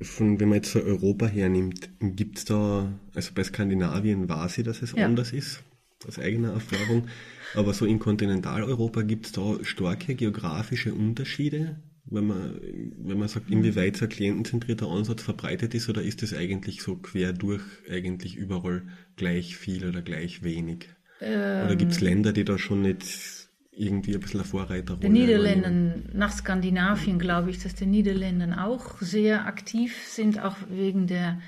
Von, 0.00 0.38
wenn 0.38 0.48
man 0.48 0.56
jetzt 0.56 0.72
so 0.72 0.80
Europa 0.80 1.26
hernimmt, 1.26 1.90
gibt 2.00 2.38
es 2.38 2.44
da, 2.44 2.92
also 3.14 3.32
bei 3.34 3.42
Skandinavien 3.42 4.28
weiß 4.28 4.58
ich, 4.58 4.64
dass 4.64 4.82
es 4.82 4.92
ja. 4.92 5.04
anders 5.04 5.32
ist, 5.32 5.64
aus 6.06 6.18
eigener 6.18 6.52
Erfahrung, 6.52 7.08
aber 7.54 7.74
so 7.74 7.84
in 7.84 7.98
Kontinentaleuropa 7.98 9.02
gibt 9.02 9.26
es 9.26 9.32
da 9.32 9.56
starke 9.62 10.14
geografische 10.14 10.94
Unterschiede 10.94 11.76
wenn 12.10 12.26
man, 12.26 12.60
wenn 12.96 13.18
man 13.18 13.28
sagt, 13.28 13.50
inwieweit 13.50 13.96
so 13.96 14.06
ein 14.06 14.08
klientenzentrierter 14.08 14.88
Ansatz 14.88 15.22
verbreitet 15.22 15.74
ist 15.74 15.88
oder 15.88 16.02
ist 16.02 16.22
es 16.22 16.34
eigentlich 16.34 16.82
so 16.82 16.96
quer 16.96 17.32
durch 17.32 17.62
eigentlich 17.90 18.36
überall 18.36 18.82
gleich 19.16 19.56
viel 19.56 19.86
oder 19.86 20.02
gleich 20.02 20.42
wenig? 20.42 20.88
Ähm, 21.20 21.66
oder 21.66 21.76
gibt 21.76 21.92
es 21.92 22.00
Länder, 22.00 22.32
die 22.32 22.44
da 22.44 22.58
schon 22.58 22.82
nicht 22.82 23.37
irgendwie 23.78 24.14
ein 24.14 24.20
bisschen 24.20 24.40
eine 24.40 24.48
Vorreiterrolle 24.48 25.00
Die 25.00 25.08
Niederländern, 25.08 26.10
nach 26.12 26.32
Skandinavien 26.32 27.18
glaube 27.18 27.50
ich, 27.50 27.62
dass 27.62 27.74
die 27.74 27.86
Niederländer 27.86 28.66
auch 28.66 29.00
sehr 29.00 29.46
aktiv 29.46 29.96
sind, 30.06 30.42
auch 30.42 30.56
wegen 30.68 31.06
der 31.06 31.40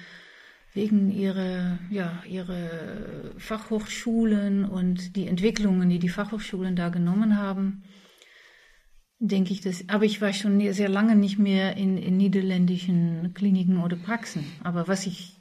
wegen 0.73 1.11
ihrer, 1.11 1.81
ja, 1.91 2.23
ihre 2.29 3.35
Fachhochschulen 3.39 4.65
und 4.65 5.17
die 5.17 5.27
Entwicklungen, 5.27 5.91
die 5.91 5.99
die 5.99 6.09
Fachhochschulen 6.09 6.77
da 6.77 6.91
genommen 6.91 7.37
haben 7.37 7.83
denke 9.21 9.53
ich 9.53 9.61
das. 9.61 9.89
Aber 9.89 10.05
ich 10.05 10.21
war 10.21 10.33
schon 10.33 10.73
sehr 10.73 10.89
lange 10.89 11.15
nicht 11.15 11.39
mehr 11.39 11.77
in, 11.77 11.97
in 11.97 12.17
niederländischen 12.17 13.33
Kliniken 13.35 13.83
oder 13.83 13.97
Praxen. 13.97 14.45
Aber 14.65 14.89
was 14.89 15.07
ich, 15.07 15.37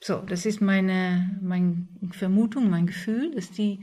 so, 0.00 0.18
das 0.20 0.46
ist 0.46 0.62
meine, 0.62 1.38
meine 1.42 1.86
Vermutung, 2.12 2.70
mein 2.70 2.86
Gefühl, 2.86 3.32
dass 3.34 3.50
die, 3.50 3.80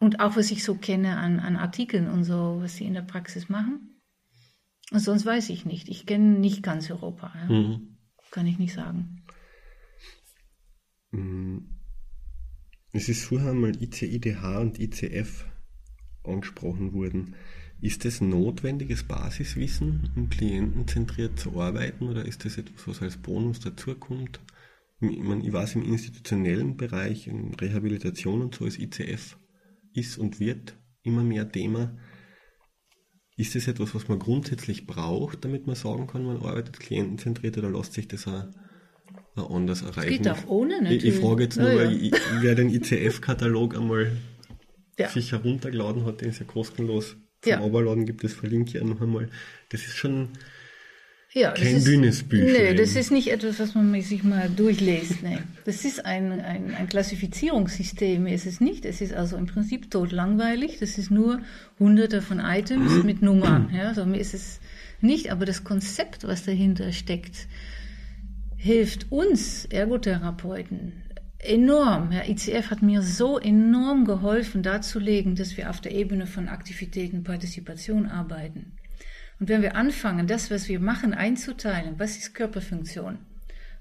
und 0.00 0.20
auch 0.20 0.36
was 0.36 0.50
ich 0.50 0.64
so 0.64 0.74
kenne 0.74 1.16
an, 1.16 1.40
an 1.40 1.56
Artikeln 1.56 2.08
und 2.08 2.24
so, 2.24 2.58
was 2.60 2.76
sie 2.76 2.84
in 2.84 2.94
der 2.94 3.02
Praxis 3.02 3.48
machen. 3.48 4.00
Und 4.90 5.00
sonst 5.00 5.24
weiß 5.24 5.48
ich 5.50 5.64
nicht. 5.64 5.88
Ich 5.88 6.06
kenne 6.06 6.38
nicht 6.38 6.62
ganz 6.62 6.90
Europa. 6.90 7.32
Ja. 7.34 7.54
Mhm. 7.54 7.96
Kann 8.30 8.46
ich 8.46 8.58
nicht 8.58 8.74
sagen. 8.74 9.22
Mhm. 11.10 11.80
Es 12.92 13.08
ist 13.08 13.24
vorher 13.24 13.54
mal 13.54 13.74
ICIDH 13.80 14.60
und 14.60 14.78
ICF 14.78 15.46
angesprochen 16.22 16.92
worden. 16.92 17.34
Ist 17.80 18.04
das 18.04 18.20
notwendiges 18.20 19.04
Basiswissen, 19.04 20.10
um 20.16 20.28
klientenzentriert 20.30 21.38
zu 21.38 21.60
arbeiten 21.60 22.08
oder 22.08 22.24
ist 22.24 22.44
das 22.44 22.56
etwas, 22.56 22.86
was 22.86 23.02
als 23.02 23.16
Bonus 23.16 23.60
dazukommt? 23.60 24.40
Ich, 25.00 25.18
meine, 25.18 25.44
ich 25.44 25.52
weiß, 25.52 25.74
im 25.74 25.82
institutionellen 25.82 26.76
Bereich, 26.76 27.26
in 27.26 27.54
Rehabilitation 27.54 28.42
und 28.42 28.54
so 28.54 28.64
ist 28.64 28.78
ICF 28.78 29.36
ist 29.94 30.18
und 30.18 30.40
wird 30.40 30.76
immer 31.02 31.22
mehr 31.22 31.50
Thema. 31.50 31.96
Ist 33.36 33.54
das 33.54 33.66
etwas, 33.66 33.94
was 33.94 34.08
man 34.08 34.18
grundsätzlich 34.18 34.86
braucht, 34.86 35.44
damit 35.44 35.66
man 35.66 35.74
sagen 35.74 36.06
kann, 36.06 36.24
man 36.24 36.36
arbeitet 36.36 36.78
klientenzentriert 36.78 37.58
oder 37.58 37.70
lässt 37.70 37.92
sich 37.92 38.06
das 38.06 38.28
auch, 38.28 38.44
auch 39.34 39.54
anders 39.54 39.82
erreichen? 39.82 40.22
geht 40.22 40.28
auch 40.28 40.46
ohne 40.46 40.80
natürlich. 40.80 41.04
Ich, 41.04 41.14
ich 41.14 41.20
frage 41.20 41.42
jetzt 41.42 41.58
nur, 41.58 41.72
ja, 41.72 41.82
ja. 41.82 41.90
Ich, 41.90 42.14
wer 42.40 42.54
den 42.54 42.70
ICF-Katalog 42.70 43.76
einmal 43.76 44.12
ja. 44.98 45.08
sich 45.08 45.32
heruntergeladen 45.32 46.04
hat, 46.04 46.20
den 46.20 46.28
ist 46.28 46.38
ja 46.38 46.46
kostenlos 46.46 47.16
zum 47.44 47.50
ja. 47.50 47.60
Overladen 47.60 48.06
gibt 48.06 48.24
es, 48.24 48.32
verlinke 48.32 48.78
ich 48.78 48.84
noch 48.84 49.00
einmal. 49.00 49.28
Das 49.68 49.82
ist 49.82 49.96
schon 49.96 50.30
ja, 51.34 51.50
kein 51.50 51.76
ist, 51.76 51.86
dünnes 51.86 52.22
Büchlein. 52.22 52.52
Nee, 52.52 52.74
das 52.74 52.94
ist 52.94 53.10
nicht 53.10 53.28
etwas, 53.32 53.58
was 53.58 53.74
man 53.74 54.00
sich 54.00 54.22
mal 54.22 54.48
durchliest. 54.48 55.22
Nee. 55.22 55.38
Das 55.64 55.84
ist 55.84 56.06
ein, 56.06 56.30
ein, 56.40 56.74
ein 56.74 56.88
Klassifizierungssystem, 56.88 58.26
ist 58.28 58.46
es 58.46 58.60
nicht. 58.60 58.84
Es 58.84 59.00
ist 59.00 59.12
also 59.12 59.36
im 59.36 59.46
Prinzip 59.46 59.90
totlangweilig. 59.90 60.78
Das 60.78 60.96
ist 60.96 61.10
nur 61.10 61.40
hunderte 61.80 62.22
von 62.22 62.38
Items 62.38 63.02
mit 63.02 63.20
Nummern. 63.20 63.70
Ja, 63.74 63.94
so 63.94 64.06
mir 64.06 64.18
ist 64.18 64.32
es 64.32 64.60
nicht, 65.00 65.32
aber 65.32 65.44
das 65.44 65.64
Konzept, 65.64 66.22
was 66.22 66.44
dahinter 66.44 66.92
steckt, 66.92 67.48
hilft 68.56 69.10
uns 69.10 69.64
Ergotherapeuten 69.64 70.92
enorm. 71.38 72.12
Ja, 72.12 72.22
ICF 72.26 72.70
hat 72.70 72.82
mir 72.82 73.02
so 73.02 73.38
enorm 73.38 74.04
geholfen, 74.04 74.62
darzulegen, 74.62 75.34
dass 75.34 75.56
wir 75.56 75.68
auf 75.68 75.80
der 75.80 75.92
Ebene 75.92 76.26
von 76.26 76.48
Aktivitäten 76.48 77.18
und 77.18 77.24
Partizipation 77.24 78.06
arbeiten. 78.06 78.72
Und 79.40 79.48
wenn 79.48 79.62
wir 79.62 79.76
anfangen, 79.76 80.26
das, 80.26 80.50
was 80.50 80.68
wir 80.68 80.80
machen, 80.80 81.14
einzuteilen, 81.14 81.98
was 81.98 82.16
ist 82.16 82.34
Körperfunktion? 82.34 83.18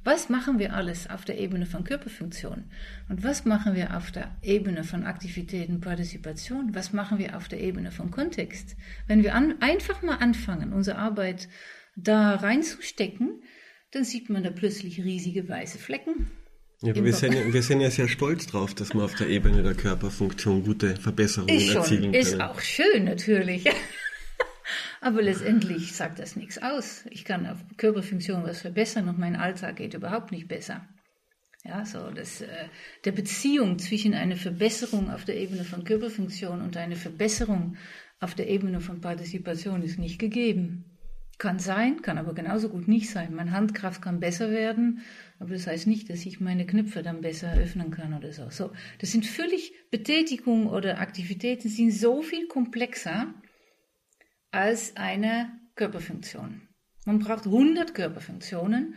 Was 0.03 0.27
machen 0.27 0.59
wir 0.59 0.73
alles 0.73 1.09
auf 1.09 1.23
der 1.23 1.37
Ebene 1.39 1.65
von 1.65 1.85
Körperfunktion? 1.85 2.65
Und 3.07 3.23
was 3.23 3.45
machen 3.45 3.73
wir 3.73 3.95
auf 3.95 4.11
der 4.11 4.35
Ebene 4.41 4.83
von 4.83 5.05
Aktivitäten 5.05 5.79
Partizipation? 5.79 6.75
Was 6.75 6.91
machen 6.91 7.19
wir 7.19 7.37
auf 7.37 7.47
der 7.47 7.61
Ebene 7.61 7.91
von 7.91 8.11
Kontext? 8.11 8.75
Wenn 9.07 9.23
wir 9.23 9.33
an, 9.33 9.55
einfach 9.61 10.01
mal 10.01 10.17
anfangen, 10.17 10.73
unsere 10.73 10.97
Arbeit 10.97 11.47
da 11.95 12.35
reinzustecken, 12.35 13.43
dann 13.91 14.03
sieht 14.03 14.29
man 14.29 14.43
da 14.43 14.49
plötzlich 14.49 15.01
riesige 15.01 15.47
weiße 15.47 15.77
Flecken 15.77 16.31
ja, 16.83 16.93
wir, 16.93 17.13
sind 17.13 17.33
ja, 17.33 17.53
wir 17.53 17.61
sind 17.61 17.79
ja 17.79 17.89
sehr 17.89 18.09
stolz 18.09 18.45
drauf, 18.45 18.73
dass 18.73 18.93
wir 18.93 19.03
auf 19.03 19.15
der 19.15 19.29
Ebene 19.29 19.63
der 19.63 19.73
Körperfunktion 19.73 20.65
gute 20.65 20.97
Verbesserungen 20.97 21.55
ist 21.55 21.67
schon, 21.67 21.77
erzielen 21.77 22.01
können. 22.11 22.13
Ist 22.15 22.41
auch 22.41 22.59
schön 22.59 23.05
natürlich. 23.05 23.63
Aber 25.03 25.21
letztendlich 25.21 25.91
sagt 25.91 26.19
das 26.19 26.37
nichts 26.37 26.63
aus. 26.63 27.03
Ich 27.09 27.25
kann 27.25 27.45
auf 27.45 27.57
Körperfunktion 27.75 28.43
was 28.43 28.61
verbessern 28.61 29.09
und 29.09 29.19
mein 29.19 29.35
Alltag 29.35 29.75
geht 29.75 29.95
überhaupt 29.95 30.31
nicht 30.31 30.47
besser. 30.47 30.87
Ja, 31.65 31.83
so 31.85 32.09
das, 32.09 32.39
äh, 32.39 32.47
der 33.03 33.11
Beziehung 33.11 33.79
zwischen 33.79 34.13
einer 34.13 34.37
Verbesserung 34.37 35.11
auf 35.11 35.25
der 35.25 35.35
Ebene 35.35 35.65
von 35.65 35.83
Körperfunktion 35.83 36.61
und 36.61 36.77
einer 36.77 36.95
Verbesserung 36.95 37.75
auf 38.21 38.33
der 38.33 38.47
Ebene 38.47 38.79
von 38.79 39.01
Partizipation 39.01 39.81
ist 39.81 39.99
nicht 39.99 40.19
gegeben. 40.19 40.85
Kann 41.37 41.59
sein, 41.59 42.01
kann 42.01 42.17
aber 42.17 42.33
genauso 42.33 42.69
gut 42.69 42.87
nicht 42.87 43.09
sein. 43.09 43.35
Meine 43.35 43.51
Handkraft 43.51 44.01
kann 44.01 44.21
besser 44.21 44.51
werden, 44.51 45.01
aber 45.37 45.49
das 45.49 45.67
heißt 45.67 45.85
nicht, 45.85 46.09
dass 46.09 46.25
ich 46.25 46.39
meine 46.39 46.65
Knöpfe 46.65 47.03
dann 47.03 47.19
besser 47.19 47.53
öffnen 47.57 47.91
kann 47.91 48.13
oder 48.13 48.31
so. 48.31 48.49
So, 48.49 48.71
das 48.99 49.11
sind 49.11 49.25
völlig 49.25 49.73
Betätigungen 49.91 50.67
oder 50.67 51.01
Aktivitäten 51.01 51.67
sind 51.67 51.91
so 51.91 52.21
viel 52.21 52.47
komplexer 52.47 53.33
als 54.53 54.95
eine 54.95 55.51
Körperfunktion. 55.75 56.67
Man 57.05 57.19
braucht 57.19 57.45
100 57.45 57.93
Körperfunktionen 57.93 58.95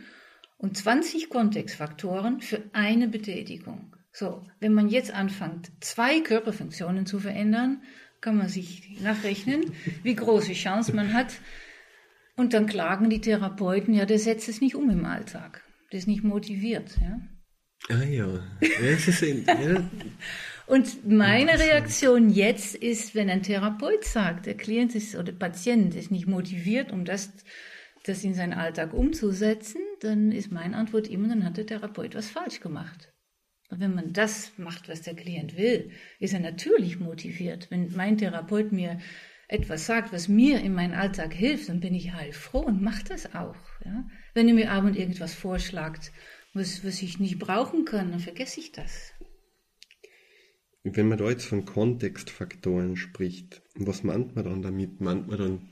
und 0.57 0.77
20 0.77 1.29
Kontextfaktoren 1.29 2.41
für 2.41 2.63
eine 2.73 3.07
Betätigung. 3.07 3.95
So, 4.11 4.43
wenn 4.59 4.73
man 4.73 4.87
jetzt 4.87 5.11
anfängt, 5.13 5.71
zwei 5.81 6.21
Körperfunktionen 6.21 7.05
zu 7.05 7.19
verändern, 7.19 7.83
kann 8.21 8.37
man 8.37 8.49
sich 8.49 8.99
nachrechnen, 9.01 9.73
wie 10.03 10.15
große 10.15 10.53
Chance 10.53 10.95
man 10.95 11.13
hat. 11.13 11.33
Und 12.35 12.53
dann 12.53 12.67
klagen 12.67 13.09
die 13.09 13.21
Therapeuten, 13.21 13.93
ja, 13.93 14.05
der 14.05 14.19
setzt 14.19 14.49
es 14.49 14.61
nicht 14.61 14.75
um 14.75 14.89
im 14.89 15.05
Alltag. 15.05 15.63
Der 15.91 15.99
ist 15.99 16.07
nicht 16.07 16.23
motiviert, 16.23 16.97
ja. 17.01 17.19
Ah 17.89 18.03
ja. 18.03 18.27
ja, 18.61 18.89
ist 18.89 19.21
ja. 19.21 19.89
Und 20.67 21.09
meine 21.09 21.57
Reaktion 21.57 22.29
jetzt 22.29 22.75
ist, 22.75 23.15
wenn 23.15 23.29
ein 23.29 23.41
Therapeut 23.41 24.03
sagt, 24.03 24.45
der 24.45 24.57
Klient 24.57 24.95
ist 24.95 25.15
oder 25.15 25.31
der 25.31 25.33
Patient 25.33 25.95
ist 25.95 26.11
nicht 26.11 26.27
motiviert, 26.27 26.91
um 26.91 27.05
das, 27.05 27.31
das 28.03 28.23
in 28.25 28.33
seinen 28.33 28.53
Alltag 28.53 28.93
umzusetzen, 28.93 29.81
dann 30.01 30.33
ist 30.33 30.51
meine 30.51 30.75
Antwort 30.75 31.07
immer, 31.07 31.29
dann 31.29 31.45
hat 31.45 31.55
der 31.55 31.65
Therapeut 31.65 32.15
was 32.15 32.29
falsch 32.29 32.59
gemacht. 32.59 33.13
Und 33.69 33.79
wenn 33.79 33.95
man 33.95 34.11
das 34.11 34.51
macht, 34.57 34.89
was 34.89 35.01
der 35.01 35.15
Klient 35.15 35.57
will, 35.57 35.91
ist 36.19 36.33
er 36.33 36.41
natürlich 36.41 36.99
motiviert. 36.99 37.71
Wenn 37.71 37.93
mein 37.95 38.17
Therapeut 38.17 38.73
mir 38.73 38.99
etwas 39.47 39.85
sagt, 39.85 40.11
was 40.11 40.27
mir 40.27 40.59
in 40.59 40.73
meinem 40.73 40.99
Alltag 40.99 41.33
hilft, 41.33 41.69
dann 41.69 41.79
bin 41.79 41.95
ich 41.95 42.11
heilfroh 42.11 42.59
und 42.59 42.81
mache 42.81 43.05
das 43.05 43.33
auch. 43.35 43.55
Ja? 43.85 44.05
Wenn 44.33 44.49
er 44.49 44.53
mir 44.53 44.71
abend 44.71 44.97
irgendwas 44.97 45.33
vorschlägt, 45.33 46.11
was, 46.53 46.83
was 46.85 47.01
ich 47.01 47.19
nicht 47.19 47.39
brauchen 47.39 47.85
kann, 47.85 48.11
dann 48.11 48.19
vergesse 48.19 48.59
ich 48.59 48.73
das. 48.73 49.13
Wenn 50.95 51.07
man 51.07 51.17
da 51.17 51.29
jetzt 51.29 51.45
von 51.45 51.65
Kontextfaktoren 51.65 52.95
spricht, 52.95 53.61
was 53.75 54.03
meint 54.03 54.35
man 54.35 54.45
dann 54.45 54.61
damit? 54.61 55.01
Meint 55.01 55.27
man 55.27 55.37
dann 55.37 55.69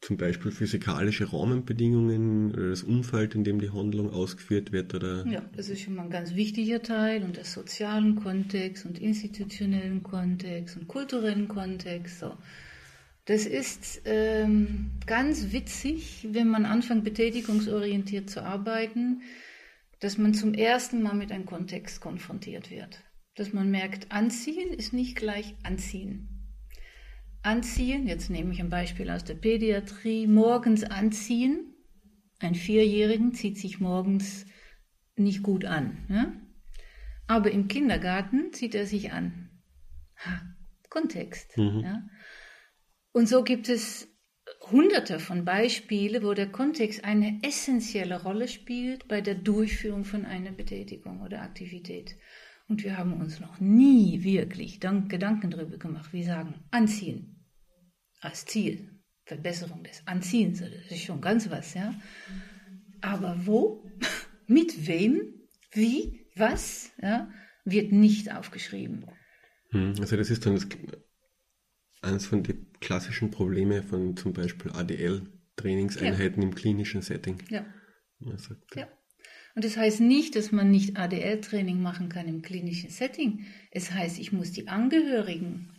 zum 0.00 0.16
Beispiel 0.16 0.50
physikalische 0.50 1.30
Rahmenbedingungen 1.32 2.52
oder 2.52 2.70
das 2.70 2.82
Umfeld, 2.82 3.34
in 3.34 3.44
dem 3.44 3.60
die 3.60 3.70
Handlung 3.70 4.10
ausgeführt 4.10 4.72
wird? 4.72 4.94
Oder? 4.94 5.26
Ja, 5.26 5.42
das 5.54 5.68
ist 5.68 5.82
schon 5.82 5.94
mal 5.94 6.04
ein 6.04 6.10
ganz 6.10 6.34
wichtiger 6.34 6.82
Teil 6.82 7.22
und 7.22 7.36
der 7.36 7.44
sozialen 7.44 8.16
Kontext 8.16 8.86
und 8.86 8.98
institutionellen 8.98 10.02
Kontext 10.02 10.76
und 10.76 10.88
kulturellen 10.88 11.48
Kontext. 11.48 12.20
So. 12.20 12.32
Das 13.26 13.44
ist 13.44 14.02
ähm, 14.06 14.92
ganz 15.06 15.52
witzig, 15.52 16.26
wenn 16.30 16.48
man 16.48 16.64
anfängt, 16.64 17.04
betätigungsorientiert 17.04 18.30
zu 18.30 18.42
arbeiten, 18.42 19.20
dass 20.00 20.16
man 20.16 20.32
zum 20.32 20.54
ersten 20.54 21.02
Mal 21.02 21.14
mit 21.14 21.30
einem 21.30 21.44
Kontext 21.44 22.00
konfrontiert 22.00 22.70
wird. 22.70 23.00
Dass 23.40 23.52
man 23.52 23.70
merkt, 23.70 24.12
anziehen 24.12 24.72
ist 24.72 24.92
nicht 24.92 25.16
gleich 25.16 25.54
anziehen 25.62 26.40
anziehen, 27.42 28.06
jetzt 28.06 28.30
nehme 28.30 28.52
ich 28.52 28.60
ein 28.60 28.70
Beispiel 28.70 29.10
aus 29.10 29.24
der 29.24 29.34
Pädiatrie, 29.34 30.26
morgens 30.26 30.84
anziehen. 30.84 31.74
Ein 32.38 32.54
Vierjährigen 32.54 33.34
zieht 33.34 33.58
sich 33.58 33.80
morgens 33.80 34.46
nicht 35.16 35.42
gut 35.42 35.64
an. 35.64 36.06
Ja? 36.08 36.32
Aber 37.26 37.50
im 37.50 37.68
Kindergarten 37.68 38.52
zieht 38.52 38.74
er 38.74 38.86
sich 38.86 39.12
an. 39.12 39.50
Ha, 40.16 40.42
Kontext. 40.88 41.56
Mhm. 41.56 41.80
Ja? 41.80 42.02
Und 43.12 43.28
so 43.28 43.44
gibt 43.44 43.68
es 43.68 44.08
hunderte 44.70 45.18
von 45.18 45.44
Beispielen, 45.44 46.22
wo 46.22 46.34
der 46.34 46.50
Kontext 46.50 47.04
eine 47.04 47.40
essentielle 47.42 48.22
Rolle 48.22 48.48
spielt 48.48 49.06
bei 49.06 49.20
der 49.20 49.34
Durchführung 49.34 50.04
von 50.04 50.24
einer 50.24 50.50
Betätigung 50.50 51.20
oder 51.20 51.42
Aktivität. 51.42 52.16
Und 52.70 52.84
wir 52.84 52.96
haben 52.96 53.14
uns 53.14 53.40
noch 53.40 53.58
nie 53.58 54.22
wirklich 54.22 54.78
Gedanken 54.78 55.50
darüber 55.50 55.76
gemacht. 55.76 56.12
Wir 56.12 56.24
sagen 56.24 56.54
anziehen 56.70 57.44
als 58.20 58.46
Ziel. 58.46 58.88
Verbesserung 59.24 59.82
des 59.82 60.06
Anziehens, 60.06 60.60
das 60.60 60.70
ist 60.90 61.02
schon 61.02 61.20
ganz 61.20 61.50
was, 61.50 61.74
ja. 61.74 61.94
Aber 63.00 63.44
wo, 63.44 63.84
mit 64.46 64.86
wem, 64.86 65.20
wie, 65.72 66.26
was, 66.36 66.92
ja, 67.02 67.28
wird 67.64 67.90
nicht 67.90 68.32
aufgeschrieben. 68.32 69.04
Hm, 69.70 69.94
also 70.00 70.16
das 70.16 70.30
ist 70.30 70.46
dann 70.46 70.54
das, 70.54 70.66
eines 72.02 72.26
von 72.26 72.44
den 72.44 72.72
klassischen 72.80 73.32
Problemen 73.32 73.82
von 73.82 74.16
zum 74.16 74.32
Beispiel 74.32 74.70
ADL-Trainingseinheiten 74.70 76.42
ja. 76.42 76.48
im 76.48 76.54
klinischen 76.54 77.02
Setting. 77.02 77.38
Ja. 77.50 77.66
Ja. 78.20 78.88
Und 79.54 79.64
das 79.64 79.76
heißt 79.76 80.00
nicht, 80.00 80.36
dass 80.36 80.52
man 80.52 80.70
nicht 80.70 80.96
ADL-Training 80.96 81.82
machen 81.82 82.08
kann 82.08 82.28
im 82.28 82.42
klinischen 82.42 82.90
Setting. 82.90 83.46
Es 83.70 83.92
heißt, 83.92 84.18
ich 84.18 84.32
muss 84.32 84.52
die 84.52 84.68
Angehörigen, 84.68 85.70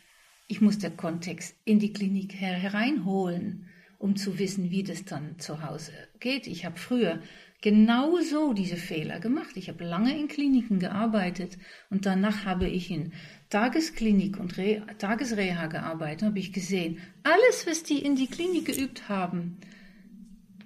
ich 0.48 0.62
muss 0.62 0.78
den 0.78 0.98
Kontext 0.98 1.56
in 1.64 1.80
die 1.80 1.94
Klinik 1.94 2.34
her 2.34 2.54
hereinholen, 2.54 3.68
um 3.98 4.16
zu 4.16 4.40
wissen, 4.40 4.72
wie 4.72 4.84
das 4.84 5.06
dann 5.06 5.40
zu 5.40 5.64
Hause 5.64 5.94
geht. 6.20 6.48
Ich 6.48 6.66
habe 6.66 6.78
früher 6.78 7.22
genauso 7.62 8.54
diese 8.54 8.76
Fehler 8.76 9.20
gemacht. 9.20 9.56
Ich 9.56 9.70
habe 9.70 9.86
lange 9.86 10.18
in 10.20 10.28
Kliniken 10.28 10.80
gearbeitet 10.80 11.58
und 11.90 12.06
danach 12.06 12.44
habe 12.44 12.68
ich 12.68 12.90
in 12.92 13.14
Tagesklinik 13.50 14.40
und 14.40 14.58
Re 14.58 14.82
Tagesreha 14.98 15.68
gearbeitet, 15.68 16.24
habe 16.24 16.40
ich 16.40 16.52
gesehen, 16.52 16.98
alles, 17.24 17.68
was 17.68 17.84
die 17.84 18.00
in 18.00 18.16
die 18.16 18.28
Klinik 18.28 18.66
geübt 18.66 19.08
haben, 19.08 19.58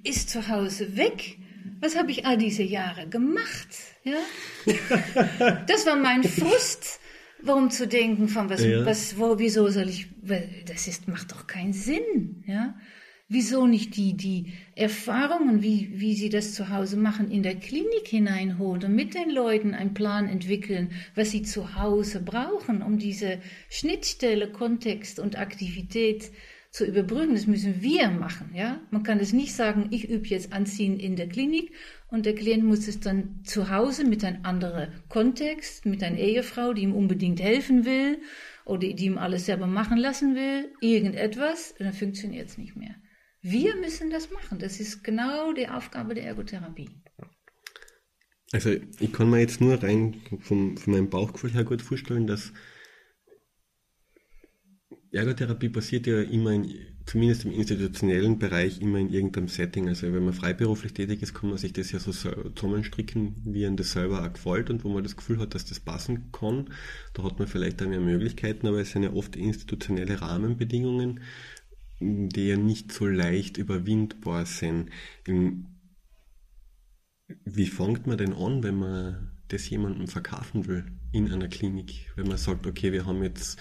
ist 0.03 0.29
zu 0.29 0.47
Hause 0.47 0.95
weg 0.95 1.37
was 1.79 1.97
habe 1.97 2.11
ich 2.11 2.25
all 2.25 2.37
diese 2.37 2.63
Jahre 2.63 3.07
gemacht? 3.07 3.67
Ja? 4.03 4.17
das 5.67 5.85
war 5.85 5.95
mein 5.95 6.23
Frust, 6.23 6.99
warum 7.41 7.69
zu 7.69 7.87
denken 7.87 8.27
von 8.27 8.49
was, 8.49 8.63
ja. 8.63 8.85
was, 8.85 9.17
wo, 9.17 9.39
wieso 9.39 9.67
soll 9.69 9.89
ich, 9.89 10.07
das 10.65 10.87
ist, 10.87 11.07
macht 11.07 11.31
doch 11.31 11.47
keinen 11.47 11.73
Sinn, 11.73 12.43
ja? 12.47 12.75
Wieso 13.27 13.65
nicht 13.65 13.95
die, 13.97 14.15
die 14.15 14.53
Erfahrungen, 14.75 15.63
wie, 15.63 15.93
wie 15.95 16.13
sie 16.13 16.29
das 16.29 16.53
zu 16.53 16.69
Hause 16.69 16.95
machen, 16.95 17.31
in 17.31 17.41
der 17.41 17.55
Klinik 17.55 18.07
hineinholen 18.07 18.83
und 18.83 18.93
mit 18.93 19.15
den 19.15 19.31
Leuten 19.31 19.73
einen 19.73 19.95
Plan 19.95 20.29
entwickeln, 20.29 20.91
was 21.15 21.31
sie 21.31 21.41
zu 21.41 21.73
Hause 21.73 22.21
brauchen, 22.21 22.83
um 22.83 22.99
diese 22.99 23.39
Schnittstelle, 23.67 24.51
Kontext 24.51 25.17
und 25.19 25.39
Aktivität 25.39 26.31
zu 26.75 26.85
überbrücken. 26.85 27.35
Das 27.35 27.47
müssen 27.47 27.81
wir 27.81 28.09
machen. 28.09 28.51
Ja? 28.53 28.81
Man 28.91 29.03
kann 29.03 29.19
es 29.21 29.31
nicht 29.31 29.55
sagen, 29.55 29.87
ich 29.91 30.09
übe 30.09 30.27
jetzt 30.27 30.51
Anziehen 30.51 30.99
in 30.99 31.15
der 31.15 31.29
Klinik 31.29 31.71
und 32.09 32.25
der 32.25 32.35
Klient 32.35 32.65
muss 32.65 32.89
es 32.89 32.99
dann 32.99 33.39
zu 33.45 33.69
Hause 33.69 34.03
mit 34.03 34.25
einem 34.25 34.43
anderen 34.43 34.89
Kontext, 35.07 35.85
mit 35.85 36.03
einer 36.03 36.17
Ehefrau, 36.17 36.73
die 36.73 36.81
ihm 36.81 36.93
unbedingt 36.93 37.41
helfen 37.41 37.85
will 37.85 38.19
oder 38.65 38.89
die 38.89 39.05
ihm 39.05 39.17
alles 39.17 39.45
selber 39.45 39.67
machen 39.67 39.97
lassen 39.97 40.35
will, 40.35 40.69
irgendetwas, 40.81 41.75
dann 41.79 41.93
funktioniert 41.93 42.49
es 42.49 42.57
nicht 42.57 42.75
mehr. 42.75 42.95
Wir 43.41 43.77
müssen 43.77 44.09
das 44.09 44.29
machen. 44.31 44.59
Das 44.59 44.81
ist 44.81 45.01
genau 45.01 45.53
die 45.53 45.69
Aufgabe 45.69 46.13
der 46.13 46.25
Ergotherapie. 46.25 46.89
Also 48.51 48.71
ich 48.99 49.13
kann 49.13 49.29
mir 49.29 49.39
jetzt 49.39 49.61
nur 49.61 49.81
rein 49.81 50.21
vom, 50.41 50.75
von 50.75 50.93
meinem 50.93 51.09
Bauchgefühl 51.09 51.53
her 51.53 51.63
gut 51.63 51.81
vorstellen, 51.81 52.27
dass 52.27 52.51
Ergotherapie 55.15 55.69
passiert 55.69 56.07
ja 56.07 56.21
immer 56.21 56.51
in, 56.51 56.73
zumindest 57.05 57.45
im 57.45 57.51
institutionellen 57.51 58.39
Bereich, 58.39 58.81
immer 58.81 58.99
in 58.99 59.09
irgendeinem 59.09 59.47
Setting. 59.47 59.87
Also 59.87 60.11
wenn 60.11 60.25
man 60.25 60.33
freiberuflich 60.33 60.93
tätig 60.93 61.21
ist, 61.21 61.33
kann 61.33 61.49
man 61.49 61.57
sich 61.57 61.73
das 61.73 61.91
ja 61.91 61.99
so 61.99 62.11
zusammenstricken, 62.11 63.35
wie 63.45 63.65
einem 63.65 63.77
das 63.77 63.91
selber 63.91 64.23
auch 64.23 64.33
gefällt 64.33 64.69
und 64.69 64.83
wo 64.83 64.89
man 64.89 65.03
das 65.03 65.15
Gefühl 65.15 65.39
hat, 65.39 65.55
dass 65.55 65.65
das 65.65 65.79
passen 65.79 66.31
kann. 66.31 66.69
Da 67.13 67.23
hat 67.23 67.39
man 67.39 67.47
vielleicht 67.47 67.81
auch 67.81 67.87
mehr 67.87 67.99
Möglichkeiten, 67.99 68.67
aber 68.67 68.79
es 68.79 68.91
sind 68.91 69.03
ja 69.03 69.13
oft 69.13 69.35
institutionelle 69.35 70.21
Rahmenbedingungen, 70.21 71.21
die 71.99 72.47
ja 72.47 72.57
nicht 72.57 72.91
so 72.91 73.07
leicht 73.07 73.57
überwindbar 73.57 74.45
sind. 74.45 74.89
Wie 77.45 77.67
fängt 77.67 78.05
man 78.05 78.17
denn 78.17 78.33
an, 78.33 78.63
wenn 78.63 78.75
man 78.75 79.31
das 79.47 79.69
jemandem 79.69 80.07
verkaufen 80.07 80.67
will 80.67 80.85
in 81.11 81.31
einer 81.31 81.47
Klinik? 81.47 82.11
Wenn 82.15 82.27
man 82.27 82.37
sagt, 82.37 82.67
okay, 82.67 82.91
wir 82.91 83.05
haben 83.05 83.23
jetzt 83.23 83.59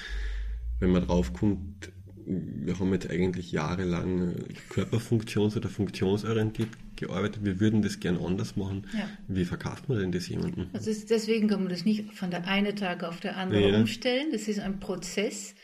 wenn 0.81 0.91
man 0.91 1.07
draufkommt, 1.07 1.93
wir 2.27 2.79
haben 2.79 2.93
jetzt 2.93 3.11
eigentlich 3.11 3.53
jahrelang 3.53 4.35
körperfunktions- 4.71 5.57
oder 5.57 5.69
funktionsorientiert 5.69 6.69
gearbeitet, 6.97 7.45
wir 7.45 7.61
würden 7.61 7.83
das 7.83 8.01
gern 8.01 8.17
anders 8.17 8.57
machen. 8.57 8.87
Ja. 8.97 9.09
Wie 9.29 9.45
verkauft 9.45 9.89
man 9.89 9.99
denn 9.99 10.13
das 10.13 10.29
jemandem? 10.29 10.69
Also 10.73 10.91
deswegen 11.09 11.49
kann 11.49 11.61
man 11.61 11.69
das 11.69 11.85
nicht 11.85 12.15
von 12.15 12.31
der 12.31 12.47
einen 12.47 12.77
Tag 12.77 13.05
auf 13.05 13.21
der 13.21 13.37
andere 13.37 13.71
ja. 13.71 13.79
umstellen. 13.79 14.29
Das 14.33 14.49
ist 14.49 14.61
ein 14.61 14.81
Prozess. 14.81 15.55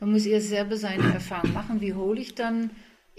Man 0.00 0.12
muss 0.12 0.26
erst 0.26 0.48
selber 0.48 0.76
seine 0.76 1.12
Erfahrung 1.12 1.52
machen. 1.52 1.80
Wie 1.80 1.94
hole 1.94 2.20
ich 2.20 2.34
dann 2.34 2.70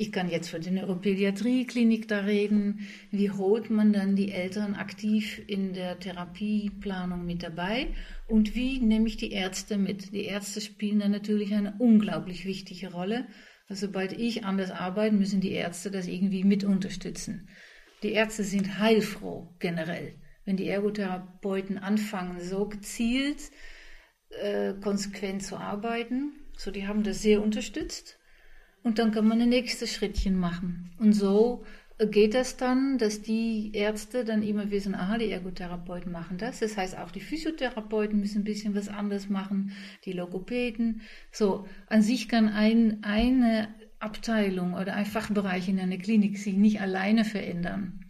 Ich 0.01 0.13
kann 0.13 0.29
jetzt 0.29 0.49
für 0.49 0.61
die 0.61 0.71
Neuropädiatrie-Klinik 0.71 2.07
da 2.07 2.19
reden. 2.19 2.87
Wie 3.11 3.31
holt 3.31 3.69
man 3.69 3.91
dann 3.91 4.15
die 4.15 4.31
Eltern 4.31 4.75
aktiv 4.75 5.41
in 5.45 5.73
der 5.73 5.99
Therapieplanung 5.99 7.25
mit 7.25 7.43
dabei? 7.43 7.87
Und 8.25 8.55
wie 8.55 8.79
nehme 8.79 9.07
ich 9.07 9.17
die 9.17 9.33
Ärzte 9.33 9.77
mit? 9.77 10.13
Die 10.13 10.23
Ärzte 10.23 10.61
spielen 10.61 10.99
da 10.99 11.09
natürlich 11.09 11.53
eine 11.53 11.75
unglaublich 11.79 12.45
wichtige 12.45 12.93
Rolle. 12.93 13.27
Also 13.67 13.87
sobald 13.87 14.13
ich 14.13 14.45
anders 14.45 14.71
arbeite, 14.71 15.17
müssen 15.17 15.41
die 15.41 15.51
Ärzte 15.51 15.91
das 15.91 16.07
irgendwie 16.07 16.45
mit 16.45 16.63
unterstützen. 16.63 17.49
Die 18.01 18.13
Ärzte 18.13 18.45
sind 18.45 18.79
heilfroh 18.79 19.53
generell, 19.59 20.13
wenn 20.45 20.55
die 20.55 20.69
Ergotherapeuten 20.69 21.77
anfangen, 21.77 22.39
so 22.39 22.69
gezielt, 22.69 23.51
äh, 24.29 24.75
konsequent 24.75 25.43
zu 25.43 25.57
arbeiten. 25.57 26.31
So, 26.55 26.71
die 26.71 26.87
haben 26.87 27.03
das 27.03 27.21
sehr 27.21 27.43
unterstützt. 27.43 28.18
Und 28.83 28.99
dann 28.99 29.11
kann 29.11 29.27
man 29.27 29.41
ein 29.41 29.49
nächstes 29.49 29.93
Schrittchen 29.93 30.39
machen. 30.39 30.91
Und 30.99 31.13
so 31.13 31.63
geht 32.05 32.33
das 32.33 32.55
dann, 32.55 32.97
dass 32.97 33.21
die 33.21 33.71
Ärzte 33.73 34.23
dann 34.23 34.41
immer 34.41 34.71
wissen, 34.71 34.95
aha, 34.95 35.17
die 35.17 35.31
Ergotherapeuten 35.31 36.11
machen 36.11 36.37
das. 36.37 36.59
Das 36.59 36.77
heißt, 36.77 36.97
auch 36.97 37.11
die 37.11 37.19
Physiotherapeuten 37.19 38.19
müssen 38.19 38.41
ein 38.41 38.45
bisschen 38.45 38.73
was 38.73 38.87
anderes 38.87 39.27
machen, 39.27 39.73
die 40.05 40.13
Logopäden. 40.13 41.01
So, 41.31 41.67
an 41.87 42.01
sich 42.01 42.29
kann 42.29 42.47
ein, 42.47 43.03
eine 43.03 43.67
Abteilung 43.99 44.75
oder 44.75 44.95
ein 44.95 45.05
Fachbereich 45.05 45.67
in 45.67 45.79
einer 45.79 45.97
Klinik 45.97 46.37
sich 46.37 46.55
nicht 46.55 46.79
alleine 46.79 47.25
verändern, 47.25 48.05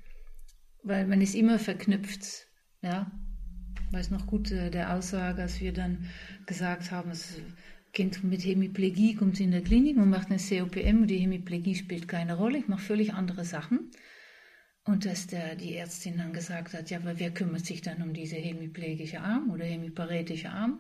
weil 0.84 1.08
man 1.08 1.20
ist 1.22 1.34
immer 1.34 1.58
verknüpft. 1.58 2.48
Ja, 2.84 3.12
ich 3.88 3.94
weiß 3.94 4.12
noch 4.12 4.28
gut 4.28 4.52
äh, 4.52 4.70
der 4.70 4.94
Aussage, 4.94 5.42
als 5.42 5.60
wir 5.60 5.74
dann 5.74 6.06
gesagt 6.46 6.92
haben, 6.92 7.10
es 7.10 7.42
Kind 7.92 8.24
mit 8.24 8.46
Hemiplegie 8.46 9.16
kommt 9.16 9.40
in 9.40 9.52
der 9.52 9.62
Klinik, 9.62 9.98
man 9.98 10.10
macht 10.10 10.30
eine 10.30 10.40
COPM 10.40 11.02
und 11.02 11.08
die 11.08 11.18
Hemiplegie 11.18 11.76
spielt 11.76 12.08
keine 12.08 12.36
Rolle, 12.38 12.60
ich 12.60 12.68
mache 12.68 12.82
völlig 12.82 13.14
andere 13.14 13.46
Sachen. 13.46 13.92
Und 14.86 15.06
dass 15.06 15.28
der, 15.28 15.56
die 15.56 15.76
Ärztin 15.76 16.18
dann 16.18 16.34
gesagt 16.34 16.74
hat, 16.74 16.90
ja, 16.90 16.98
aber 16.98 17.20
wer 17.20 17.32
kümmert 17.32 17.66
sich 17.66 17.82
dann 17.82 18.02
um 18.02 18.14
diese 18.14 18.38
hemiplegische 18.38 19.22
Arm 19.22 19.52
oder 19.52 19.66
hemiparetische 19.66 20.50
Arm? 20.50 20.80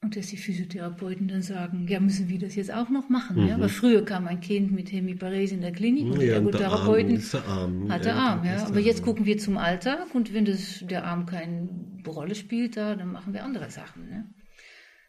Und 0.00 0.16
dass 0.16 0.26
die 0.26 0.36
Physiotherapeuten 0.36 1.28
dann 1.28 1.40
sagen, 1.40 1.86
ja, 1.88 1.98
müssen 1.98 2.28
wir 2.28 2.38
das 2.38 2.56
jetzt 2.56 2.72
auch 2.72 2.90
noch 2.90 3.08
machen? 3.08 3.40
Mhm. 3.40 3.48
Ja? 3.48 3.60
Weil 3.60 3.68
früher 3.68 4.04
kam 4.04 4.26
ein 4.26 4.40
Kind 4.40 4.72
mit 4.72 4.92
Hemiparese 4.92 5.54
in 5.54 5.62
der 5.62 5.72
Klinik 5.72 6.12
und 6.12 6.20
ja, 6.20 6.40
der 6.40 6.50
Therapeuten 6.52 7.22
Arm, 7.46 7.90
hat 7.90 8.04
der 8.04 8.16
Arm. 8.16 8.44
Ja? 8.44 8.66
Aber 8.66 8.80
jetzt 8.80 9.02
gucken 9.02 9.24
wir 9.24 9.38
zum 9.38 9.56
Alltag 9.56 10.14
und 10.14 10.34
wenn 10.34 10.44
das, 10.44 10.84
der 10.86 11.04
Arm 11.04 11.24
keine 11.24 11.68
Rolle 12.06 12.34
spielt, 12.34 12.76
da, 12.76 12.96
dann 12.96 13.12
machen 13.12 13.32
wir 13.32 13.44
andere 13.44 13.70
Sachen. 13.70 14.08
Ne? 14.08 14.26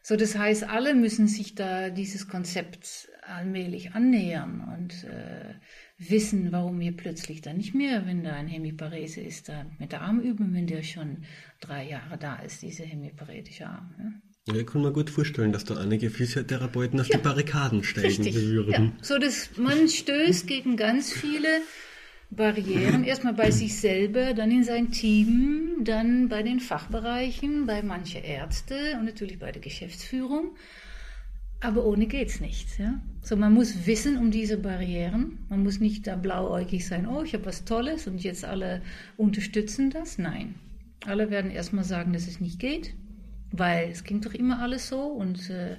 So, 0.08 0.14
das 0.14 0.38
heißt, 0.38 0.62
alle 0.62 0.94
müssen 0.94 1.26
sich 1.26 1.56
da 1.56 1.90
dieses 1.90 2.28
Konzept 2.28 3.08
allmählich 3.22 3.90
annähern 3.94 4.60
und 4.78 5.02
äh, 5.02 5.54
wissen, 5.98 6.52
warum 6.52 6.78
wir 6.78 6.96
plötzlich 6.96 7.40
dann 7.40 7.56
nicht 7.56 7.74
mehr, 7.74 8.06
wenn 8.06 8.22
da 8.22 8.34
ein 8.34 8.46
Hemiparese 8.46 9.20
ist, 9.20 9.48
da 9.48 9.66
mit 9.80 9.90
der 9.90 10.02
Arm 10.02 10.20
üben, 10.20 10.54
wenn 10.54 10.68
der 10.68 10.84
schon 10.84 11.24
drei 11.60 11.88
Jahre 11.88 12.18
da 12.18 12.36
ist, 12.36 12.62
dieser 12.62 12.84
hemiparetische 12.84 13.66
Arm. 13.66 13.96
Ne? 13.98 14.22
Ja, 14.46 14.54
ich 14.60 14.66
kann 14.68 14.82
mir 14.82 14.92
gut 14.92 15.10
vorstellen, 15.10 15.50
dass 15.50 15.64
da 15.64 15.76
einige 15.76 16.08
Physiotherapeuten 16.08 17.00
auf 17.00 17.08
ja, 17.08 17.16
die 17.16 17.24
Barrikaden 17.24 17.82
steigen 17.82 18.06
richtig, 18.06 18.36
würden. 18.36 18.72
Ja. 18.72 18.92
So, 19.02 19.18
dass 19.18 19.56
man 19.56 19.88
stößt 19.88 20.46
gegen 20.46 20.76
ganz 20.76 21.12
viele 21.12 21.48
Barrieren, 22.30 23.04
erstmal 23.04 23.34
bei 23.34 23.50
sich 23.50 23.78
selber, 23.78 24.34
dann 24.34 24.50
in 24.50 24.64
sein 24.64 24.90
Team, 24.90 25.84
dann 25.84 26.28
bei 26.28 26.42
den 26.42 26.60
Fachbereichen, 26.60 27.66
bei 27.66 27.82
manchen 27.82 28.22
Ärzte 28.22 28.96
und 28.98 29.06
natürlich 29.06 29.38
bei 29.38 29.52
der 29.52 29.62
Geschäftsführung. 29.62 30.56
Aber 31.60 31.86
ohne 31.86 32.06
geht's 32.06 32.40
nicht. 32.40 32.78
Ja? 32.78 33.00
So, 33.22 33.36
man 33.36 33.54
muss 33.54 33.86
wissen 33.86 34.18
um 34.18 34.30
diese 34.30 34.58
Barrieren. 34.58 35.38
Man 35.48 35.62
muss 35.62 35.80
nicht 35.80 36.06
da 36.06 36.16
blauäugig 36.16 36.86
sein, 36.86 37.06
oh, 37.06 37.22
ich 37.22 37.32
habe 37.32 37.46
was 37.46 37.64
Tolles 37.64 38.06
und 38.06 38.22
jetzt 38.22 38.44
alle 38.44 38.82
unterstützen 39.16 39.90
das. 39.90 40.18
Nein. 40.18 40.56
Alle 41.06 41.30
werden 41.30 41.50
erstmal 41.50 41.84
sagen, 41.84 42.12
dass 42.12 42.26
es 42.26 42.40
nicht 42.40 42.58
geht, 42.58 42.94
weil 43.52 43.90
es 43.90 44.04
ging 44.04 44.20
doch 44.20 44.34
immer 44.34 44.60
alles 44.60 44.88
so 44.88 45.02
und 45.02 45.50
äh, 45.50 45.76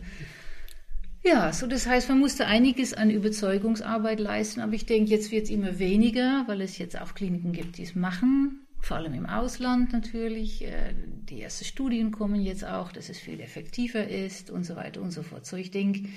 ja, 1.27 1.51
so 1.51 1.67
das 1.67 1.87
heißt, 1.87 2.09
man 2.09 2.19
musste 2.19 2.45
einiges 2.47 2.93
an 2.93 3.09
Überzeugungsarbeit 3.09 4.19
leisten, 4.19 4.61
aber 4.61 4.73
ich 4.73 4.85
denke, 4.85 5.11
jetzt 5.11 5.31
wird 5.31 5.45
es 5.45 5.49
immer 5.49 5.79
weniger, 5.79 6.43
weil 6.47 6.61
es 6.61 6.77
jetzt 6.77 6.99
auch 6.99 7.13
Kliniken 7.13 7.51
gibt, 7.51 7.77
die 7.77 7.83
es 7.83 7.95
machen, 7.95 8.67
vor 8.79 8.97
allem 8.97 9.13
im 9.13 9.25
Ausland 9.25 9.91
natürlich. 9.91 10.63
Äh, 10.63 10.93
die 11.29 11.41
ersten 11.41 11.65
Studien 11.65 12.11
kommen 12.11 12.41
jetzt 12.41 12.63
auch, 12.65 12.91
dass 12.91 13.09
es 13.09 13.19
viel 13.19 13.41
effektiver 13.41 14.07
ist 14.07 14.49
und 14.49 14.63
so 14.63 14.75
weiter 14.75 15.01
und 15.01 15.11
so 15.11 15.23
fort. 15.23 15.45
So 15.45 15.57
ich 15.57 15.71
denke, 15.71 16.07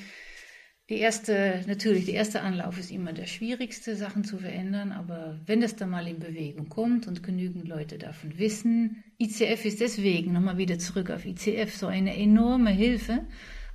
die 0.88 0.98
erste, 0.98 1.64
natürlich, 1.68 2.06
der 2.06 2.14
erste 2.14 2.42
Anlauf 2.42 2.78
ist 2.78 2.90
immer 2.90 3.12
der 3.12 3.26
schwierigste, 3.26 3.94
Sachen 3.94 4.24
zu 4.24 4.38
verändern, 4.38 4.90
aber 4.90 5.40
wenn 5.46 5.60
das 5.60 5.76
dann 5.76 5.90
mal 5.90 6.06
in 6.08 6.18
Bewegung 6.18 6.68
kommt 6.68 7.06
und 7.06 7.22
genügend 7.22 7.68
Leute 7.68 7.96
davon 7.96 8.38
wissen, 8.38 9.04
ICF 9.18 9.64
ist 9.64 9.80
deswegen, 9.80 10.32
nochmal 10.32 10.58
wieder 10.58 10.78
zurück 10.80 11.10
auf 11.10 11.24
ICF, 11.24 11.76
so 11.76 11.86
eine 11.86 12.16
enorme 12.16 12.70
Hilfe, 12.70 13.24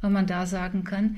weil 0.02 0.12
man 0.12 0.28
da 0.28 0.46
sagen 0.46 0.84
kann, 0.84 1.18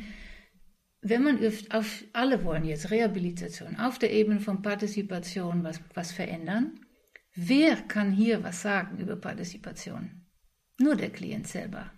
wenn 1.02 1.24
man 1.24 1.40
auf, 1.72 2.04
alle 2.14 2.44
wollen 2.44 2.66
jetzt 2.66 2.92
Rehabilitation, 2.92 3.78
auf 3.78 4.00
der 4.00 4.12
Ebene 4.12 4.40
von 4.40 4.62
Partizipation 4.62 5.64
was, 5.64 5.80
was 5.94 6.12
verändern, 6.12 6.80
wer 7.36 7.76
kann 7.76 8.12
hier 8.12 8.44
was 8.44 8.62
sagen 8.62 8.98
über 8.98 9.16
Partizipation? 9.16 10.26
Nur 10.80 10.96
der 10.96 11.10
Klient 11.10 11.48
selber. 11.48 11.92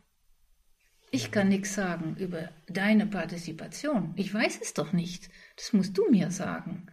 Ich 1.12 1.32
kann 1.32 1.50
nichts 1.50 1.74
sagen 1.74 2.16
über 2.18 2.50
deine 2.68 3.08
Partizipation. 3.08 4.14
Ich 4.16 4.34
weiß 4.34 4.60
es 4.62 4.74
doch 4.74 4.94
nicht. 4.94 5.30
Das 5.56 5.74
musst 5.74 5.98
du 5.98 6.10
mir 6.10 6.30
sagen. 6.30 6.88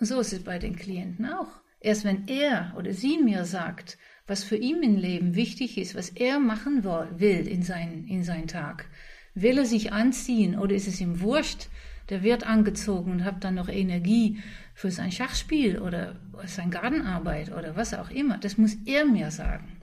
Und 0.00 0.06
so 0.06 0.20
ist 0.20 0.32
es 0.32 0.42
bei 0.42 0.58
den 0.58 0.74
Klienten 0.74 1.26
auch. 1.26 1.60
Erst 1.78 2.04
wenn 2.04 2.26
er 2.26 2.74
oder 2.76 2.92
sie 2.92 3.18
mir 3.18 3.44
sagt, 3.44 3.98
was 4.26 4.44
für 4.44 4.56
ihn 4.56 4.82
im 4.82 4.96
Leben 4.96 5.34
wichtig 5.34 5.78
ist, 5.78 5.94
was 5.94 6.10
er 6.10 6.38
machen 6.40 6.84
will 6.84 7.46
in 7.46 7.62
seinen, 7.62 8.06
in 8.08 8.24
seinen 8.24 8.48
Tag, 8.48 8.88
Will 9.36 9.58
er 9.58 9.66
sich 9.66 9.92
anziehen 9.92 10.58
oder 10.58 10.74
ist 10.74 10.88
es 10.88 10.98
ihm 10.98 11.20
wurscht? 11.20 11.68
Der 12.08 12.22
wird 12.22 12.46
angezogen 12.46 13.12
und 13.12 13.24
hat 13.24 13.44
dann 13.44 13.54
noch 13.54 13.68
Energie 13.68 14.38
für 14.72 14.90
sein 14.90 15.12
Schachspiel 15.12 15.78
oder 15.78 16.16
seine 16.46 16.70
Gartenarbeit 16.70 17.52
oder 17.52 17.76
was 17.76 17.92
auch 17.92 18.10
immer. 18.10 18.38
Das 18.38 18.56
muss 18.56 18.78
er 18.86 19.04
mir 19.04 19.30
sagen. 19.30 19.76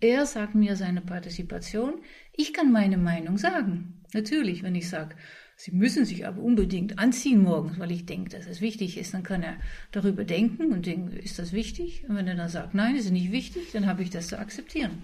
Er 0.00 0.26
sagt 0.26 0.56
mir 0.56 0.74
seine 0.74 1.02
Partizipation. 1.02 2.00
Ich 2.32 2.52
kann 2.52 2.72
meine 2.72 2.96
Meinung 2.96 3.38
sagen. 3.38 4.02
Natürlich, 4.12 4.64
wenn 4.64 4.74
ich 4.74 4.88
sage, 4.88 5.14
Sie 5.58 5.72
müssen 5.72 6.04
sich 6.04 6.26
aber 6.26 6.42
unbedingt 6.42 6.98
anziehen 6.98 7.42
morgens, 7.42 7.78
weil 7.78 7.90
ich 7.90 8.04
denke, 8.04 8.28
dass 8.28 8.46
es 8.46 8.60
wichtig 8.60 8.98
ist, 8.98 9.14
dann 9.14 9.22
kann 9.22 9.42
er 9.42 9.56
darüber 9.90 10.24
denken 10.24 10.70
und 10.70 10.84
denken, 10.84 11.16
ist 11.16 11.38
das 11.38 11.54
wichtig? 11.54 12.04
Und 12.06 12.16
wenn 12.16 12.28
er 12.28 12.34
dann 12.34 12.50
sagt, 12.50 12.74
nein, 12.74 12.94
ist 12.94 13.10
nicht 13.10 13.32
wichtig, 13.32 13.72
dann 13.72 13.86
habe 13.86 14.02
ich 14.02 14.10
das 14.10 14.28
zu 14.28 14.38
akzeptieren. 14.38 15.02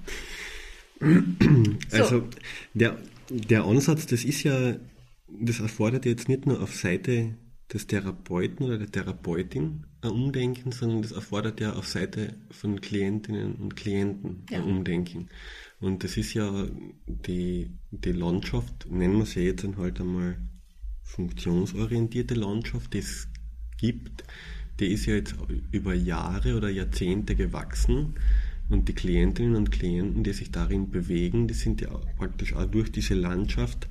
Also 1.90 2.20
so. 2.20 2.28
der, 2.74 2.96
der 3.28 3.64
Ansatz, 3.64 4.06
das 4.06 4.24
ist 4.24 4.44
ja, 4.44 4.76
das 5.26 5.58
erfordert 5.58 6.04
jetzt 6.04 6.28
nicht 6.28 6.46
nur 6.46 6.62
auf 6.62 6.76
Seite 6.76 7.34
des 7.72 7.86
Therapeuten 7.86 8.66
oder 8.66 8.78
der 8.78 8.90
Therapeutin 8.90 9.86
ein 10.02 10.10
Umdenken, 10.10 10.72
sondern 10.72 11.02
das 11.02 11.12
erfordert 11.12 11.60
ja 11.60 11.72
auf 11.72 11.86
Seite 11.86 12.34
von 12.50 12.80
Klientinnen 12.80 13.54
und 13.54 13.76
Klienten 13.76 14.44
ja. 14.50 14.58
ein 14.58 14.64
Umdenken. 14.64 15.28
Und 15.82 16.04
das 16.04 16.16
ist 16.16 16.32
ja 16.34 16.68
die, 17.06 17.72
die 17.90 18.12
Landschaft, 18.12 18.86
nennen 18.88 19.18
wir 19.18 19.26
sie 19.26 19.40
jetzt 19.40 19.66
halt 19.76 20.00
einmal 20.00 20.36
funktionsorientierte 21.02 22.34
Landschaft, 22.34 22.94
die 22.94 22.98
es 22.98 23.26
gibt, 23.78 24.22
die 24.78 24.86
ist 24.86 25.06
ja 25.06 25.14
jetzt 25.14 25.34
über 25.72 25.92
Jahre 25.92 26.56
oder 26.56 26.70
Jahrzehnte 26.70 27.34
gewachsen 27.34 28.14
und 28.68 28.88
die 28.88 28.94
Klientinnen 28.94 29.56
und 29.56 29.72
Klienten, 29.72 30.22
die 30.22 30.32
sich 30.32 30.52
darin 30.52 30.88
bewegen, 30.88 31.48
die 31.48 31.54
sind 31.54 31.80
ja 31.80 31.90
praktisch 32.16 32.54
auch 32.54 32.66
durch 32.66 32.92
diese 32.92 33.14
Landschaft 33.14 33.88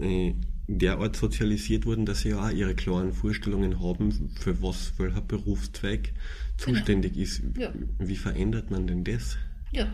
äh, 0.00 0.32
derart 0.68 1.16
sozialisiert 1.16 1.84
worden, 1.84 2.06
dass 2.06 2.20
sie 2.20 2.30
ja 2.30 2.46
auch 2.46 2.50
ihre 2.50 2.74
klaren 2.74 3.12
Vorstellungen 3.12 3.82
haben, 3.82 4.30
für 4.36 4.62
was 4.62 4.94
welcher 4.98 5.20
Berufszweig 5.20 6.14
zuständig 6.56 7.12
genau. 7.12 7.24
ist. 7.24 7.42
Ja. 7.58 7.74
Wie 7.98 8.16
verändert 8.16 8.70
man 8.70 8.86
denn 8.86 9.04
das? 9.04 9.36
Ja. 9.72 9.86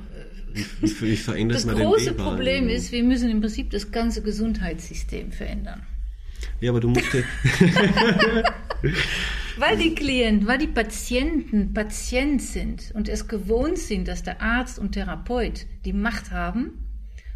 Wie, 0.52 0.64
wie, 0.80 1.00
wie 1.02 1.16
verändert 1.16 1.58
das 1.58 1.66
man? 1.66 1.76
Das 1.76 1.84
große 1.84 2.14
Problem 2.14 2.68
ist, 2.68 2.92
wir 2.92 3.04
müssen 3.04 3.30
im 3.30 3.40
Prinzip 3.40 3.70
das 3.70 3.90
ganze 3.90 4.22
Gesundheitssystem 4.22 5.32
verändern. 5.32 5.86
Ja, 6.60 6.70
aber 6.70 6.80
du 6.80 6.88
musst 6.88 7.12
ja 7.12 7.22
weil 9.56 9.76
die 9.76 9.94
Klienten, 9.94 10.46
weil 10.46 10.58
die 10.58 10.66
Patienten 10.66 11.74
Patient 11.74 12.42
sind 12.42 12.92
und 12.94 13.08
es 13.08 13.28
gewohnt 13.28 13.78
sind, 13.78 14.08
dass 14.08 14.22
der 14.22 14.42
Arzt 14.42 14.78
und 14.78 14.92
Therapeut 14.92 15.66
die 15.84 15.92
Macht 15.92 16.30
haben 16.30 16.86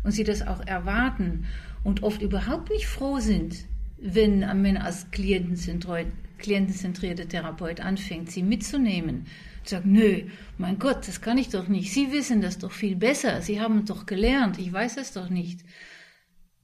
und 0.02 0.12
sie 0.12 0.24
das 0.24 0.46
auch 0.46 0.66
erwarten 0.66 1.46
und 1.82 2.02
oft 2.02 2.22
überhaupt 2.22 2.70
nicht 2.70 2.86
froh 2.86 3.20
sind, 3.20 3.56
wenn 3.98 4.40
man 4.40 4.76
als 4.76 5.10
klientenzentrierte 5.10 7.26
Therapeut 7.26 7.80
anfängt, 7.80 8.30
sie 8.30 8.42
mitzunehmen. 8.42 9.26
Sagt, 9.70 9.86
nö, 9.86 10.22
mein 10.58 10.78
Gott, 10.78 11.06
das 11.08 11.20
kann 11.20 11.38
ich 11.38 11.48
doch 11.48 11.68
nicht. 11.68 11.92
Sie 11.92 12.12
wissen 12.12 12.40
das 12.40 12.58
doch 12.58 12.72
viel 12.72 12.96
besser. 12.96 13.40
Sie 13.40 13.60
haben 13.60 13.84
doch 13.86 14.06
gelernt. 14.06 14.58
Ich 14.58 14.72
weiß 14.72 14.96
es 14.96 15.12
doch 15.12 15.30
nicht. 15.30 15.60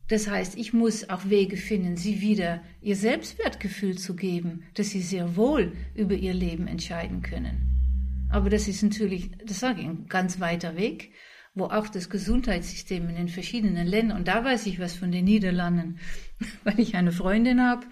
Das 0.09 0.29
heißt, 0.29 0.57
ich 0.57 0.73
muss 0.73 1.09
auch 1.09 1.29
Wege 1.29 1.57
finden, 1.57 1.97
sie 1.97 2.21
wieder 2.21 2.63
ihr 2.81 2.95
Selbstwertgefühl 2.95 3.99
zu 3.99 4.15
geben, 4.15 4.65
dass 4.75 4.91
sie 4.91 5.03
sehr 5.03 5.37
wohl 5.37 5.73
über 5.95 6.15
ihr 6.15 6.35
Leben 6.35 6.69
entscheiden 6.69 7.23
können. 7.23 8.29
Aber 8.31 8.51
das 8.51 8.69
ist 8.69 8.83
natürlich, 8.83 9.31
das 9.45 9.61
sage 9.61 9.81
ich, 9.81 9.87
ein 9.87 10.07
ganz 10.09 10.39
weiter 10.39 10.77
Weg, 10.77 11.13
wo 11.55 11.65
auch 11.65 11.89
das 11.89 12.11
Gesundheitssystem 12.11 13.09
in 13.09 13.17
den 13.17 13.29
verschiedenen 13.29 13.87
Ländern, 13.87 14.19
und 14.19 14.29
da 14.29 14.45
weiß 14.45 14.67
ich 14.67 14.79
was 14.79 14.95
von 14.95 15.11
den 15.11 15.25
Niederlanden, 15.25 15.99
weil 16.65 16.79
ich 16.79 16.95
eine 16.95 17.13
Freundin 17.13 17.63
habe, 17.63 17.87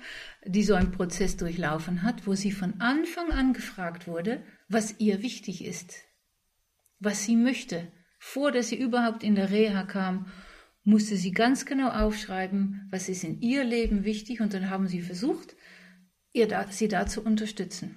die 0.45 0.63
so 0.63 0.75
einen 0.75 0.93
Prozess 0.93 1.37
durchlaufen 1.37 2.03
hat, 2.03 2.27
wo 2.27 2.35
sie 2.35 2.53
von 2.53 2.81
Anfang 2.81 3.33
an 3.33 3.55
gefragt 3.55 4.07
wurde, 4.07 4.43
was 4.75 4.97
ihr 4.99 5.23
wichtig 5.23 5.65
ist, 5.65 5.95
was 6.99 7.25
sie 7.25 7.37
möchte, 7.37 7.91
vor 8.19 8.53
dass 8.53 8.69
sie 8.69 8.77
überhaupt 8.77 9.23
in 9.23 9.35
der 9.35 9.51
Reha 9.51 9.85
kam 9.85 10.27
musste 10.85 11.17
sie 11.17 11.33
ganz 11.33 11.65
genau 11.65 11.89
aufschreiben, 11.89 12.87
was 12.91 13.09
ist 13.09 13.25
in 13.25 13.41
ihr 13.41 13.65
Leben 13.65 14.05
wichtig 14.05 14.41
und 14.41 14.55
dann 14.55 14.71
haben 14.71 14.87
sie 14.87 15.01
versucht, 15.01 15.57
ihr 16.33 16.47
da, 16.47 16.71
sie 16.71 16.89
da 16.89 17.07
zu 17.07 17.23
unterstützen. 17.23 17.97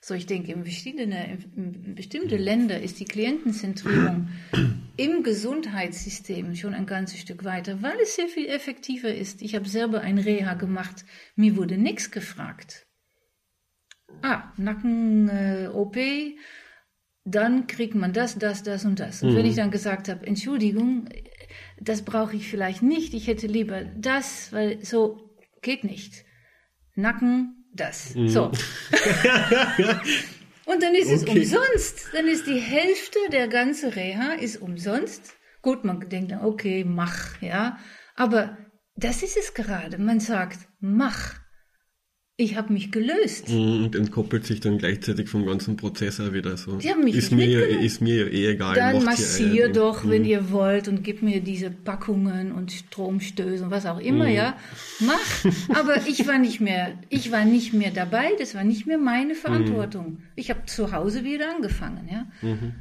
So, 0.00 0.14
ich 0.14 0.26
denke, 0.26 0.52
in, 0.52 0.62
verschiedene, 0.62 1.38
in 1.56 1.96
bestimmte 1.96 2.36
Länder 2.36 2.80
ist 2.80 3.00
die 3.00 3.04
Klientenzentrierung 3.04 4.28
im 4.96 5.24
Gesundheitssystem 5.24 6.54
schon 6.54 6.74
ein 6.74 6.86
ganzes 6.86 7.18
Stück 7.18 7.42
weiter, 7.42 7.82
weil 7.82 7.98
es 8.00 8.14
sehr 8.14 8.28
viel 8.28 8.46
effektiver 8.46 9.12
ist. 9.12 9.42
Ich 9.42 9.56
habe 9.56 9.68
selber 9.68 10.02
ein 10.02 10.18
Reha 10.18 10.54
gemacht, 10.54 11.04
mir 11.34 11.56
wurde 11.56 11.76
nichts 11.76 12.12
gefragt. 12.12 12.86
Ah, 14.22 14.52
Nacken-OP, 14.56 15.96
äh, 15.96 16.36
dann 17.24 17.66
kriegt 17.66 17.94
man 17.94 18.12
das, 18.12 18.38
das, 18.38 18.62
das 18.62 18.84
und 18.84 19.00
das. 19.00 19.22
Und 19.22 19.32
mhm. 19.32 19.36
wenn 19.36 19.46
ich 19.46 19.56
dann 19.56 19.70
gesagt 19.70 20.08
habe, 20.08 20.26
Entschuldigung, 20.26 21.08
das 21.80 22.02
brauche 22.02 22.36
ich 22.36 22.48
vielleicht 22.48 22.82
nicht, 22.82 23.14
ich 23.14 23.26
hätte 23.26 23.46
lieber 23.46 23.84
das, 23.96 24.52
weil 24.52 24.84
so 24.84 25.36
geht 25.62 25.84
nicht. 25.84 26.24
Nacken, 26.94 27.58
das. 27.74 28.14
Mhm. 28.14 28.28
So. 28.28 28.44
Und 30.64 30.82
dann 30.82 30.94
ist 30.94 31.06
okay. 31.06 31.14
es 31.14 31.24
umsonst. 31.24 32.08
Dann 32.12 32.26
ist 32.26 32.46
die 32.46 32.60
Hälfte 32.60 33.18
der 33.32 33.48
ganze 33.48 33.96
Reha 33.96 34.32
ist 34.32 34.60
umsonst. 34.60 35.34
Gut, 35.62 35.84
man 35.84 36.06
denkt, 36.08 36.34
okay, 36.42 36.84
mach, 36.84 37.40
ja. 37.40 37.78
Aber 38.16 38.58
das 38.96 39.22
ist 39.22 39.38
es 39.38 39.54
gerade. 39.54 39.96
Man 39.98 40.20
sagt, 40.20 40.68
mach 40.80 41.36
ich 42.40 42.56
habe 42.56 42.72
mich 42.72 42.92
gelöst. 42.92 43.48
Mhm, 43.48 43.84
und 43.84 43.96
entkoppelt 43.96 44.46
sich 44.46 44.60
dann 44.60 44.78
gleichzeitig 44.78 45.28
vom 45.28 45.44
ganzen 45.44 45.76
Prozess 45.76 46.20
auch 46.20 46.32
wieder 46.32 46.56
so. 46.56 46.76
Die 46.76 46.88
haben 46.88 47.02
mich 47.02 47.16
ist, 47.16 47.32
mir 47.32 47.46
ja, 47.46 47.60
ist 47.80 48.00
mir 48.00 48.26
ja 48.26 48.26
eh 48.26 48.52
egal. 48.52 48.76
Dann 48.76 49.02
massier 49.02 49.70
doch, 49.70 50.04
mhm. 50.04 50.10
wenn 50.10 50.24
ihr 50.24 50.52
wollt, 50.52 50.86
und 50.86 51.02
gib 51.02 51.20
mir 51.20 51.40
diese 51.40 51.68
Packungen 51.68 52.52
und 52.52 52.70
Stromstöße 52.70 53.64
und 53.64 53.72
was 53.72 53.86
auch 53.86 53.98
immer, 53.98 54.28
mhm. 54.28 54.34
ja. 54.34 54.56
Mach. 55.00 55.76
Aber 55.76 56.06
ich 56.06 56.28
war 56.28 56.38
nicht 56.38 56.60
mehr, 56.60 56.96
ich 57.08 57.32
war 57.32 57.44
nicht 57.44 57.74
mehr 57.74 57.90
dabei, 57.90 58.30
das 58.38 58.54
war 58.54 58.62
nicht 58.62 58.86
mehr 58.86 58.98
meine 58.98 59.34
Verantwortung. 59.34 60.10
Mhm. 60.10 60.22
Ich 60.36 60.50
habe 60.50 60.64
zu 60.66 60.92
Hause 60.92 61.24
wieder 61.24 61.52
angefangen, 61.56 62.08
ja. 62.08 62.26
Mhm. 62.40 62.74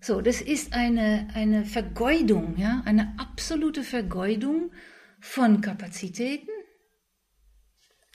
So, 0.00 0.22
das 0.22 0.40
ist 0.40 0.72
eine, 0.72 1.28
eine 1.34 1.66
Vergeudung, 1.66 2.54
ja, 2.56 2.80
eine 2.86 3.12
absolute 3.18 3.82
Vergeudung 3.82 4.70
von 5.20 5.60
Kapazitäten, 5.60 6.48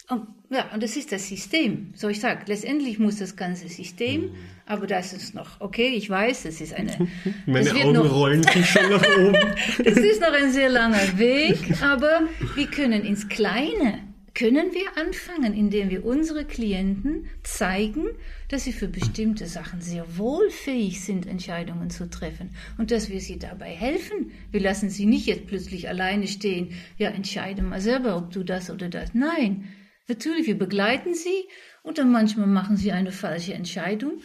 und, 0.08 0.28
ja, 0.51 0.72
und 0.74 0.84
das 0.84 0.95
ist 0.95 1.12
das 1.12 1.28
System. 1.28 1.91
So 1.95 2.10
ich 2.10 2.20
sage, 2.20 2.41
letztendlich 2.45 2.99
muss 2.99 3.18
das 3.18 3.36
ganze 3.36 3.68
System, 3.70 4.22
mhm. 4.22 4.30
aber 4.68 4.86
das 4.86 5.14
ist 5.14 5.34
noch, 5.34 5.60
okay, 5.62 5.88
ich 5.88 6.10
weiß, 6.10 6.43
das 6.43 6.62
ist 6.62 6.74
eine... 6.74 7.08
Meine 7.47 7.72
Augen 7.74 7.93
noch, 7.93 8.12
rollen 8.14 8.43
sich 8.43 8.70
schon 8.70 8.89
nach 8.89 9.03
oben. 9.18 9.56
das 9.84 9.97
ist 9.97 10.22
noch 10.22 10.34
ein 10.34 10.51
sehr 10.51 10.70
langer 10.70 11.18
Weg, 11.18 11.82
aber 11.82 12.22
wir 12.56 12.68
können 12.68 13.03
ins 13.03 13.28
Kleine, 13.30 13.99
können 14.36 14.74
wir 14.74 15.01
anfangen, 15.01 15.53
indem 15.53 15.89
wir 15.89 16.06
unsere 16.06 16.45
Klienten 16.45 17.28
zeigen, 17.41 18.06
dass 18.49 18.66
sie 18.66 18.74
für 18.74 18.88
bestimmte 18.88 19.47
Sachen 19.47 19.82
sehr 19.82 20.18
wohl 20.18 20.51
fähig 20.51 21.01
sind, 21.01 21.26
Entscheidungen 21.26 21.89
zu 21.89 22.08
treffen 22.10 22.51
und 22.78 22.91
dass 22.91 23.10
wir 23.10 23.22
sie 23.22 23.39
dabei 23.39 23.70
helfen. 23.70 24.32
Wir 24.51 24.60
lassen 24.60 24.91
sie 24.91 25.08
nicht 25.08 25.26
jetzt 25.26 25.47
plötzlich 25.47 25.89
alleine 25.89 26.28
stehen, 26.28 26.74
ja, 26.97 27.10
entscheide 27.10 27.64
mal 27.64 27.82
selber, 27.82 28.18
ob 28.18 28.32
du 28.32 28.43
das 28.43 28.70
oder 28.70 28.89
das. 28.89 29.16
Nein, 29.16 29.70
Natürlich, 30.08 30.47
wir 30.47 30.58
begleiten 30.58 31.14
sie 31.14 31.47
und 31.84 31.97
dann 31.97 32.12
manchmal 32.12 32.47
machen 32.47 32.78
sie 32.78 32.91
eine 32.91 33.12
falsche 33.12 33.53
Entscheidung. 33.53 34.22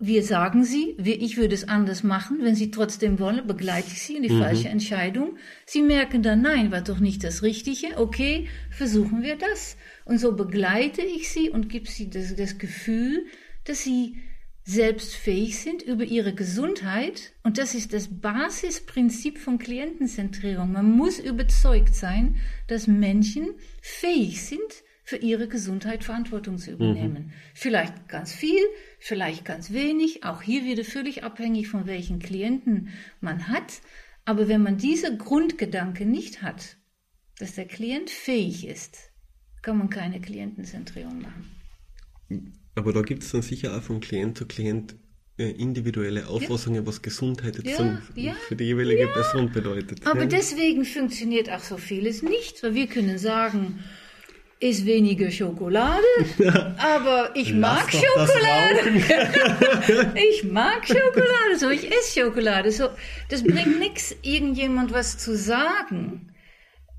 Wir 0.00 0.22
sagen 0.22 0.62
sie, 0.62 0.96
ich 0.98 1.36
würde 1.38 1.54
es 1.54 1.66
anders 1.66 2.04
machen. 2.04 2.38
Wenn 2.42 2.54
sie 2.54 2.70
trotzdem 2.70 3.18
wollen, 3.18 3.44
begleite 3.48 3.88
ich 3.88 4.00
sie 4.00 4.16
in 4.16 4.22
die 4.22 4.28
mhm. 4.28 4.40
falsche 4.40 4.68
Entscheidung. 4.68 5.36
Sie 5.66 5.82
merken 5.82 6.22
dann, 6.22 6.42
nein, 6.42 6.70
war 6.70 6.82
doch 6.82 7.00
nicht 7.00 7.24
das 7.24 7.42
Richtige. 7.42 7.96
Okay, 7.96 8.46
versuchen 8.70 9.22
wir 9.22 9.36
das. 9.36 9.76
Und 10.04 10.18
so 10.18 10.36
begleite 10.36 11.02
ich 11.02 11.30
sie 11.30 11.50
und 11.50 11.68
gebe 11.68 11.88
sie 11.88 12.10
das, 12.10 12.36
das 12.36 12.58
Gefühl, 12.58 13.26
dass 13.64 13.82
sie 13.82 14.18
selbst 14.62 15.16
fähig 15.16 15.58
sind 15.58 15.82
über 15.82 16.04
ihre 16.04 16.34
Gesundheit. 16.34 17.32
Und 17.42 17.58
das 17.58 17.74
ist 17.74 17.92
das 17.92 18.20
Basisprinzip 18.20 19.38
von 19.38 19.58
Klientenzentrierung. 19.58 20.70
Man 20.70 20.92
muss 20.92 21.18
überzeugt 21.18 21.94
sein, 21.94 22.36
dass 22.68 22.86
Menschen 22.86 23.48
fähig 23.80 24.42
sind, 24.44 24.84
für 25.08 25.16
ihre 25.16 25.48
Gesundheit 25.48 26.04
Verantwortung 26.04 26.58
zu 26.58 26.70
übernehmen. 26.70 27.28
Mhm. 27.28 27.32
Vielleicht 27.54 28.08
ganz 28.08 28.30
viel, 28.34 28.60
vielleicht 28.98 29.46
ganz 29.46 29.72
wenig, 29.72 30.22
auch 30.24 30.42
hier 30.42 30.64
wieder 30.64 30.84
völlig 30.84 31.24
abhängig 31.24 31.68
von 31.68 31.86
welchen 31.86 32.18
Klienten 32.18 32.90
man 33.22 33.48
hat. 33.48 33.80
Aber 34.26 34.48
wenn 34.48 34.62
man 34.62 34.76
diese 34.76 35.16
Grundgedanke 35.16 36.04
nicht 36.04 36.42
hat, 36.42 36.76
dass 37.38 37.54
der 37.54 37.64
Klient 37.64 38.10
fähig 38.10 38.66
ist, 38.66 38.98
kann 39.62 39.78
man 39.78 39.88
keine 39.88 40.20
Klientenzentrierung 40.20 41.22
machen. 41.22 42.52
Aber 42.74 42.92
da 42.92 43.00
gibt 43.00 43.22
es 43.22 43.32
dann 43.32 43.40
sicher 43.40 43.78
auch 43.78 43.82
von 43.82 44.00
Klient 44.00 44.36
zu 44.36 44.44
Klient 44.44 44.94
äh, 45.38 45.52
individuelle 45.52 46.28
Auffassungen, 46.28 46.82
ja. 46.82 46.86
was 46.86 47.00
Gesundheit 47.00 47.56
jetzt 47.56 47.80
ja, 47.80 48.02
ja, 48.14 48.34
für 48.46 48.56
die 48.56 48.64
jeweilige 48.64 49.06
Person 49.06 49.50
bedeutet. 49.52 50.06
Aber 50.06 50.26
deswegen 50.26 50.84
funktioniert 50.84 51.48
auch 51.48 51.60
so 51.60 51.78
vieles 51.78 52.22
nicht, 52.22 52.62
weil 52.62 52.74
wir 52.74 52.88
können 52.88 53.16
sagen, 53.16 53.82
ist 54.60 54.86
weniger 54.86 55.30
Schokolade, 55.30 56.04
aber 56.78 57.30
ich 57.34 57.54
mag 57.54 57.92
Schokolade. 57.92 58.80
ich 60.30 60.44
mag 60.44 60.86
Schokolade, 60.86 61.58
so 61.58 61.70
ich 61.70 61.90
esse 61.90 62.20
Schokolade. 62.20 62.72
So, 62.72 62.88
das 63.28 63.44
bringt 63.44 63.78
nichts, 63.78 64.16
irgendjemand 64.22 64.92
was 64.92 65.18
zu 65.18 65.36
sagen, 65.36 66.34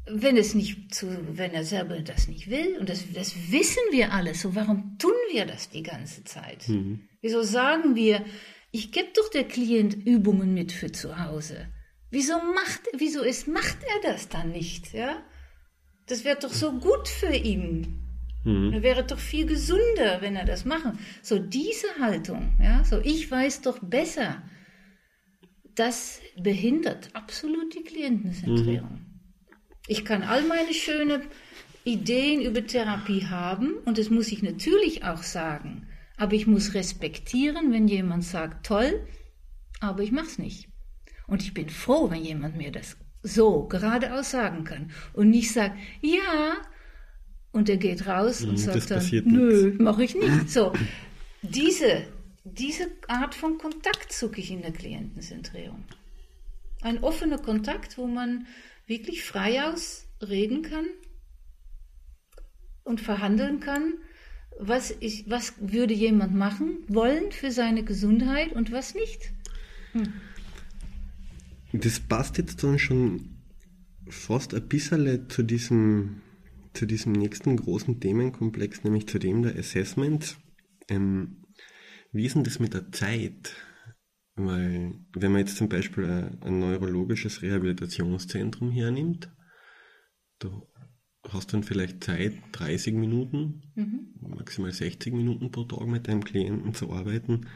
wenn 0.08 0.38
es 0.38 0.56
nicht 0.56 0.94
zu, 0.96 1.08
wenn 1.34 1.52
er 1.52 1.66
selber 1.66 2.00
das 2.00 2.28
nicht 2.28 2.50
will. 2.50 2.78
Und 2.80 2.90
das, 2.90 3.04
das 3.14 3.36
wissen 3.52 3.84
wir 3.92 4.14
alle. 4.14 4.36
So, 4.36 4.56
warum 4.56 4.98
tun 4.98 5.14
wir 5.32 5.46
das 5.46 5.70
die 5.70 5.84
ganze 5.84 6.24
Zeit? 6.24 6.68
Mhm. 6.70 7.10
Wieso 7.22 7.44
sagen 7.44 7.96
wir, 7.96 8.24
ich 8.72 8.92
gebe 8.92 9.10
doch 9.16 9.30
der 9.30 9.44
Klient 9.44 9.96
Übungen 10.06 10.54
mit 10.54 10.72
für 10.72 10.92
zu 10.92 11.20
Hause? 11.20 11.68
Wieso 12.12 12.34
macht, 12.38 12.82
wieso 12.98 13.22
ist, 13.22 13.48
macht 13.48 13.78
er 13.84 14.12
das 14.12 14.30
dann 14.30 14.52
nicht, 14.52 14.94
ja? 14.94 15.22
Das 16.10 16.24
wäre 16.24 16.40
doch 16.40 16.52
so 16.52 16.74
gut 16.74 17.08
für 17.08 17.34
ihn. 17.34 18.00
Mhm. 18.44 18.74
Er 18.74 18.82
wäre 18.82 19.04
doch 19.04 19.20
viel 19.20 19.46
gesünder, 19.46 20.22
wenn 20.22 20.36
er 20.36 20.46
das 20.46 20.66
machen. 20.66 20.98
So 21.22 21.38
diese 21.38 21.88
Haltung, 22.00 22.54
ja, 22.62 22.84
so 22.84 23.00
ich 23.00 23.30
weiß 23.30 23.62
doch 23.62 23.80
besser, 23.80 24.42
das 25.76 26.20
behindert 26.36 27.10
absolut 27.14 27.76
die 27.76 27.84
Klientenzentrierung. 27.84 28.92
Mhm. 28.92 29.20
Ich 29.88 30.04
kann 30.04 30.24
all 30.24 30.42
meine 30.44 30.74
schönen 30.74 31.22
Ideen 31.84 32.42
über 32.42 32.66
Therapie 32.66 33.26
haben 33.26 33.76
und 33.86 34.00
das 34.00 34.10
muss 34.10 34.32
ich 34.32 34.42
natürlich 34.42 35.04
auch 35.04 35.24
sagen. 35.24 35.88
Aber 36.18 36.34
ich 36.34 36.48
muss 36.48 36.74
respektieren, 36.74 37.72
wenn 37.72 37.88
jemand 37.88 38.24
sagt, 38.24 38.66
toll, 38.66 39.08
aber 39.80 40.02
ich 40.02 40.12
mach's 40.12 40.40
nicht. 40.40 40.70
Und 41.28 41.44
ich 41.44 41.54
bin 41.54 41.70
froh, 41.70 42.10
wenn 42.10 42.26
jemand 42.26 42.58
mir 42.58 42.72
das 42.72 42.98
so 43.24 43.68
geradeaus 43.68 44.32
sagen 44.32 44.64
kann 44.64 44.92
und 45.14 45.30
nicht 45.30 45.52
sagt, 45.52 45.78
ja, 46.02 46.58
und 47.52 47.70
er 47.70 47.78
geht 47.78 48.08
raus 48.08 48.42
und 48.42 48.52
mhm, 48.52 48.58
sagt 48.58 48.92
dann, 48.92 49.06
nö, 49.26 49.76
mache 49.80 50.04
ich 50.04 50.16
nicht. 50.16 50.50
So, 50.50 50.74
diese, 51.42 52.06
diese 52.44 52.88
Art 53.08 53.36
von 53.36 53.58
Kontakt 53.58 54.14
suche 54.14 54.40
ich 54.40 54.52
in 54.52 54.62
der 54.62 54.72
Klientenzentrierung. 54.72 55.84
Ein 56.82 57.04
offener 57.04 57.40
Kontakt, 57.40 57.98
wo 57.98 58.08
man 58.08 58.48
wirklich 58.88 59.24
frei 59.24 59.64
aus 59.66 60.06
reden 60.22 60.62
kann 60.62 60.86
und 62.84 63.02
verhandeln 63.02 63.60
kann, 63.60 63.94
was, 64.60 64.94
ich, 65.00 65.30
was 65.30 65.54
würde 65.60 65.94
jemand 65.94 66.36
machen 66.36 66.80
wollen 66.88 67.32
für 67.32 67.52
seine 67.52 67.84
Gesundheit 67.84 68.52
und 68.52 68.72
was 68.72 68.94
nicht. 68.94 69.32
Hm. 69.94 70.14
Das 71.74 72.00
passt 72.00 72.38
jetzt 72.38 72.64
dann 72.64 72.80
schon 72.80 73.38
fast 74.08 74.54
ein 74.54 74.68
bisschen 74.68 75.30
zu 75.30 75.44
diesem, 75.44 76.22
zu 76.74 76.86
diesem 76.86 77.14
nächsten 77.14 77.56
großen 77.58 78.00
Themenkomplex, 78.00 78.84
nämlich 78.84 79.08
zu 79.08 79.20
dem 79.20 79.44
der 79.44 79.56
Assessment. 79.58 80.38
Ähm, 80.88 81.44
wie 82.12 82.26
ist 82.26 82.36
denn 82.36 82.44
das 82.44 82.60
mit 82.60 82.74
der 82.74 82.92
Zeit? 82.92 83.56
Weil, 84.36 84.96
wenn 85.14 85.32
man 85.32 85.42
jetzt 85.42 85.58
zum 85.58 85.70
Beispiel 85.70 86.06
ein, 86.06 86.42
ein 86.42 86.60
neurologisches 86.60 87.42
Rehabilitationszentrum 87.42 88.72
hernimmt, 88.72 89.30
du 90.40 90.66
hast 91.28 91.54
dann 91.54 91.64
vielleicht 91.64 92.04
Zeit, 92.04 92.34
30 92.54 92.96
Minuten, 92.96 93.62
Mhm. 93.76 94.14
maximal 94.22 94.72
60 94.72 95.14
Minuten 95.14 95.52
pro 95.52 95.66
Tag 95.66 95.86
mit 95.88 96.08
deinem 96.08 96.24
Klienten 96.24 96.74
zu 96.74 96.92
arbeiten. 96.92 97.48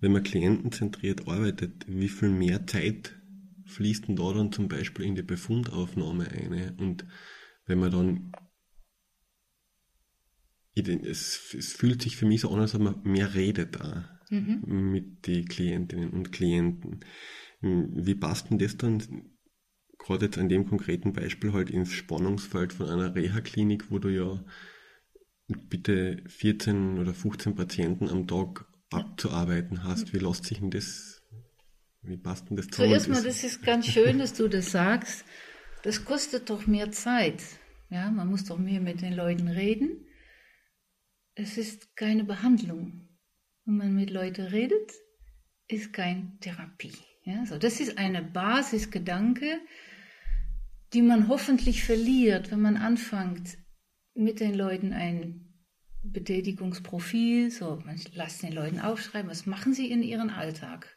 Wenn 0.00 0.12
man 0.12 0.22
klientenzentriert 0.22 1.28
arbeitet, 1.28 1.84
wie 1.88 2.08
viel 2.08 2.30
mehr 2.30 2.66
Zeit 2.66 3.20
fließt 3.72 4.08
denn 4.08 4.16
da 4.16 4.32
dann 4.32 4.52
zum 4.52 4.68
Beispiel 4.68 5.06
in 5.06 5.14
die 5.14 5.22
Befundaufnahme 5.22 6.28
ein? 6.28 6.76
Und 6.78 7.06
wenn 7.66 7.78
man 7.78 7.90
dann 7.90 8.32
es, 10.74 11.54
es 11.54 11.72
fühlt 11.72 12.00
sich 12.00 12.16
für 12.16 12.24
mich 12.24 12.40
so 12.40 12.50
an, 12.50 12.60
als 12.60 12.74
ob 12.74 12.80
man 12.80 13.02
mehr 13.02 13.34
redet 13.34 13.76
da 13.76 14.08
mit 14.64 15.26
den 15.26 15.46
Klientinnen 15.46 16.08
und 16.08 16.32
Klienten. 16.32 17.00
Wie 17.60 18.14
passt 18.14 18.48
denn 18.48 18.58
das 18.58 18.78
dann 18.78 19.02
gerade 19.98 20.24
jetzt 20.24 20.38
an 20.38 20.48
dem 20.48 20.66
konkreten 20.66 21.12
Beispiel 21.12 21.52
halt 21.52 21.68
ins 21.68 21.92
Spannungsfeld 21.92 22.72
von 22.72 22.88
einer 22.88 23.14
Reha-Klinik, 23.14 23.90
wo 23.90 23.98
du 23.98 24.08
ja 24.08 24.42
bitte 25.68 26.22
14 26.26 26.98
oder 26.98 27.12
15 27.12 27.54
Patienten 27.54 28.08
am 28.08 28.26
Tag 28.26 28.64
abzuarbeiten 28.90 29.84
hast? 29.84 30.14
Wie 30.14 30.18
lässt 30.18 30.46
sich 30.46 30.60
denn 30.60 30.70
das, 30.70 31.11
wie 32.02 32.16
passt 32.16 32.48
denn 32.50 32.56
das 32.56 32.66
zusammen? 32.66 32.90
Zuerst 32.90 33.08
mal, 33.08 33.22
das 33.22 33.44
ist 33.44 33.62
ganz 33.62 33.86
schön, 33.86 34.18
dass 34.18 34.34
du 34.34 34.48
das 34.48 34.70
sagst. 34.70 35.24
Das 35.82 36.04
kostet 36.04 36.50
doch 36.50 36.66
mehr 36.66 36.90
Zeit. 36.90 37.42
Ja, 37.90 38.10
man 38.10 38.28
muss 38.28 38.44
doch 38.44 38.58
mehr 38.58 38.80
mit 38.80 39.02
den 39.02 39.14
Leuten 39.14 39.48
reden. 39.48 40.06
Es 41.34 41.58
ist 41.58 41.96
keine 41.96 42.24
Behandlung. 42.24 43.08
Wenn 43.64 43.76
man 43.76 43.94
mit 43.94 44.10
Leuten 44.10 44.46
redet, 44.46 44.92
ist 45.68 45.92
keine 45.92 46.32
Therapie. 46.40 46.94
Ja, 47.24 47.46
so, 47.46 47.56
das 47.56 47.80
ist 47.80 47.98
eine 47.98 48.22
Basisgedanke, 48.22 49.60
die 50.92 51.02
man 51.02 51.28
hoffentlich 51.28 51.84
verliert, 51.84 52.50
wenn 52.50 52.60
man 52.60 52.76
anfängt, 52.76 53.58
mit 54.14 54.40
den 54.40 54.54
Leuten 54.54 54.92
ein 54.92 55.52
Betätigungsprofil, 56.02 57.50
so, 57.50 57.80
man 57.86 58.00
lässt 58.14 58.42
den 58.42 58.52
Leuten 58.52 58.80
aufschreiben, 58.80 59.30
was 59.30 59.46
machen 59.46 59.72
sie 59.72 59.90
in 59.90 60.02
ihrem 60.02 60.30
Alltag. 60.30 60.96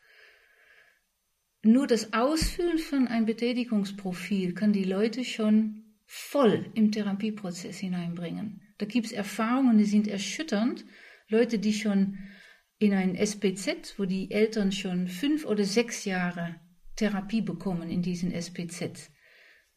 Nur 1.66 1.88
das 1.88 2.14
Ausfüllen 2.14 2.78
von 2.78 3.08
einem 3.08 3.26
Betätigungsprofil 3.26 4.54
kann 4.54 4.72
die 4.72 4.84
Leute 4.84 5.26
schon 5.26 5.82
voll 6.06 6.70
im 6.76 6.92
Therapieprozess 6.92 7.80
hineinbringen. 7.80 8.62
Da 8.78 8.86
gibt 8.86 9.08
es 9.08 9.12
Erfahrungen, 9.12 9.80
die 9.80 9.86
sind 9.86 10.08
erschütternd. 10.08 10.86
Leute, 11.28 11.58
die 11.58 11.74
schon 11.74 12.20
in 12.78 12.94
ein 12.94 13.16
SPZ, 13.16 13.96
wo 13.98 14.06
die 14.06 14.30
Eltern 14.30 14.72
schon 14.72 15.08
fünf 15.08 15.44
oder 15.44 15.64
sechs 15.64 16.06
Jahre 16.06 16.56
Therapie 16.98 17.42
bekommen 17.42 17.90
in 17.90 18.04
diesen 18.04 18.32
SPZ. 18.32 19.10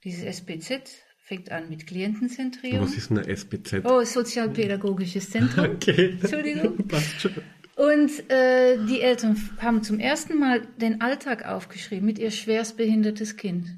Dieses 0.04 0.24
SPZ 0.24 1.02
fängt 1.24 1.50
an 1.50 1.70
mit 1.70 1.86
Klientenzentrierung. 1.86 2.82
Was 2.82 2.96
ist 2.98 3.10
eine 3.10 3.26
SPZ? 3.26 3.82
Oh, 3.84 4.04
Sozialpädagogisches 4.04 5.30
Zentrum. 5.30 5.64
Okay. 5.76 6.18
Entschuldigung. 6.20 6.76
Passt 6.88 7.18
schon. 7.18 7.32
Und 7.78 8.28
äh, 8.28 8.76
die 8.86 9.02
Eltern 9.02 9.36
haben 9.60 9.84
zum 9.84 10.00
ersten 10.00 10.36
Mal 10.36 10.66
den 10.80 11.00
Alltag 11.00 11.46
aufgeschrieben 11.46 12.04
mit 12.04 12.18
ihr 12.18 12.32
schwerstbehindertes 12.32 13.36
Kind. 13.36 13.68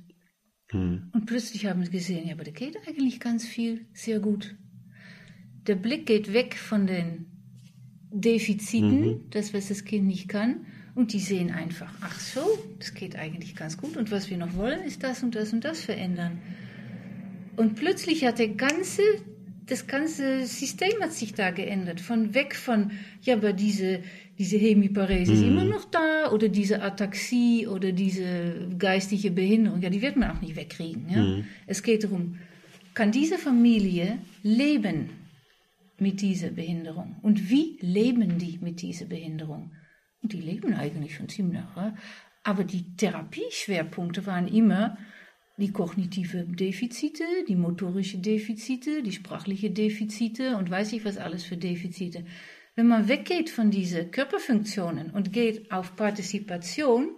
Hm. 0.71 1.11
Und 1.13 1.27
plötzlich 1.27 1.67
haben 1.67 1.85
sie 1.85 1.91
gesehen, 1.91 2.27
ja, 2.27 2.33
aber 2.33 2.45
da 2.45 2.51
geht 2.51 2.79
eigentlich 2.89 3.21
ganz 3.21 3.47
viel, 3.47 3.85
sehr 3.93 4.19
gut. 4.19 4.57
Der 5.67 5.75
Blick 5.75 6.07
geht 6.07 6.33
weg 6.33 6.57
von 6.57 6.87
den 6.87 7.27
Defiziten, 8.11 9.29
das, 9.29 9.53
was 9.53 9.69
das 9.69 9.85
Kind 9.85 10.07
nicht 10.07 10.29
kann, 10.29 10.65
und 10.95 11.13
die 11.13 11.21
sehen 11.21 11.51
einfach, 11.51 11.93
ach 12.01 12.19
so, 12.19 12.41
das 12.79 12.95
geht 12.95 13.17
eigentlich 13.17 13.55
ganz 13.55 13.77
gut. 13.77 13.99
Und 13.99 14.11
was 14.11 14.31
wir 14.31 14.39
noch 14.39 14.57
wollen, 14.57 14.83
ist 14.83 15.03
das 15.03 15.23
und 15.23 15.35
das 15.35 15.53
und 15.53 15.63
das 15.63 15.83
verändern. 15.83 16.41
Und 17.57 17.75
plötzlich 17.75 18.25
hat 18.25 18.39
der 18.39 18.49
ganze, 18.49 19.03
das 19.71 19.87
ganze 19.87 20.47
System 20.47 21.01
hat 21.01 21.13
sich 21.13 21.35
da 21.35 21.51
geändert. 21.51 22.01
Von 22.01 22.35
weg 22.35 22.55
von, 22.55 22.91
ja, 23.23 23.35
aber 23.35 23.53
diese, 23.53 24.03
diese 24.39 24.57
Hemiparese 24.57 25.33
ist 25.33 25.43
immer 25.43 25.65
noch 25.65 25.85
da, 25.85 26.31
oder 26.33 26.49
diese 26.49 26.83
Ataxie 26.83 27.67
oder 27.67 27.93
diese 27.93 28.69
geistige 28.79 29.31
Behinderung, 29.31 29.81
ja, 29.81 29.91
die 29.91 30.03
wird 30.03 30.17
man 30.17 30.31
auch 30.31 30.41
nicht 30.41 30.57
wegkriegen. 30.57 31.09
Ja? 31.09 31.45
Es 31.67 31.83
geht 31.83 32.05
darum, 32.05 32.39
kann 32.95 33.13
diese 33.13 33.39
Familie 33.39 34.19
leben 34.43 35.11
mit 35.99 36.21
dieser 36.21 36.51
Behinderung? 36.51 37.17
Und 37.23 37.51
wie 37.51 37.79
leben 37.81 38.39
die 38.39 38.59
mit 38.61 38.83
dieser 38.83 39.05
Behinderung? 39.05 39.71
Und 40.23 40.33
die 40.33 40.41
leben 40.41 40.75
eigentlich 40.75 41.15
schon 41.15 41.29
ziemlich 41.29 41.61
lange. 41.77 41.97
Aber 42.43 42.65
die 42.65 42.97
Therapieschwerpunkte 42.97 44.27
waren 44.27 44.49
immer 44.49 44.97
die 45.61 45.73
kognitive 45.73 46.45
Defizite, 46.45 47.25
die 47.49 47.57
motorische 47.57 48.19
Defizite, 48.19 49.03
die 49.03 49.13
sprachliche 49.13 49.71
Defizite 49.71 50.57
und 50.57 50.71
weiß 50.71 50.93
ich 50.93 51.05
was 51.05 51.19
alles 51.19 51.45
für 51.45 51.57
Defizite. 51.57 52.25
Wenn 52.75 52.89
man 52.89 53.09
weggeht 53.09 53.51
von 53.51 53.71
diesen 53.71 54.11
Körperfunktionen 54.11 55.11
und 55.11 55.33
geht 55.33 55.71
auf 55.71 55.97
Partizipation, 55.97 57.15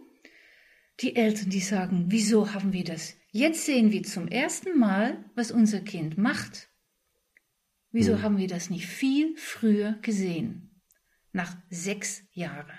die 1.01 1.17
Eltern, 1.17 1.51
die 1.51 1.61
sagen, 1.61 2.07
wieso 2.09 2.53
haben 2.53 2.73
wir 2.73 2.85
das? 2.85 3.17
Jetzt 3.31 3.65
sehen 3.65 3.93
wir 3.93 4.03
zum 4.03 4.29
ersten 4.29 4.79
Mal, 4.79 5.25
was 5.35 5.51
unser 5.51 5.81
Kind 5.81 6.19
macht. 6.19 6.69
Wieso 7.91 8.23
haben 8.23 8.39
wir 8.39 8.49
das 8.49 8.71
nicht 8.71 8.87
viel 8.87 9.37
früher 9.37 9.99
gesehen? 10.03 10.81
Nach 11.33 11.57
sechs 11.71 12.23
Jahren. 12.33 12.79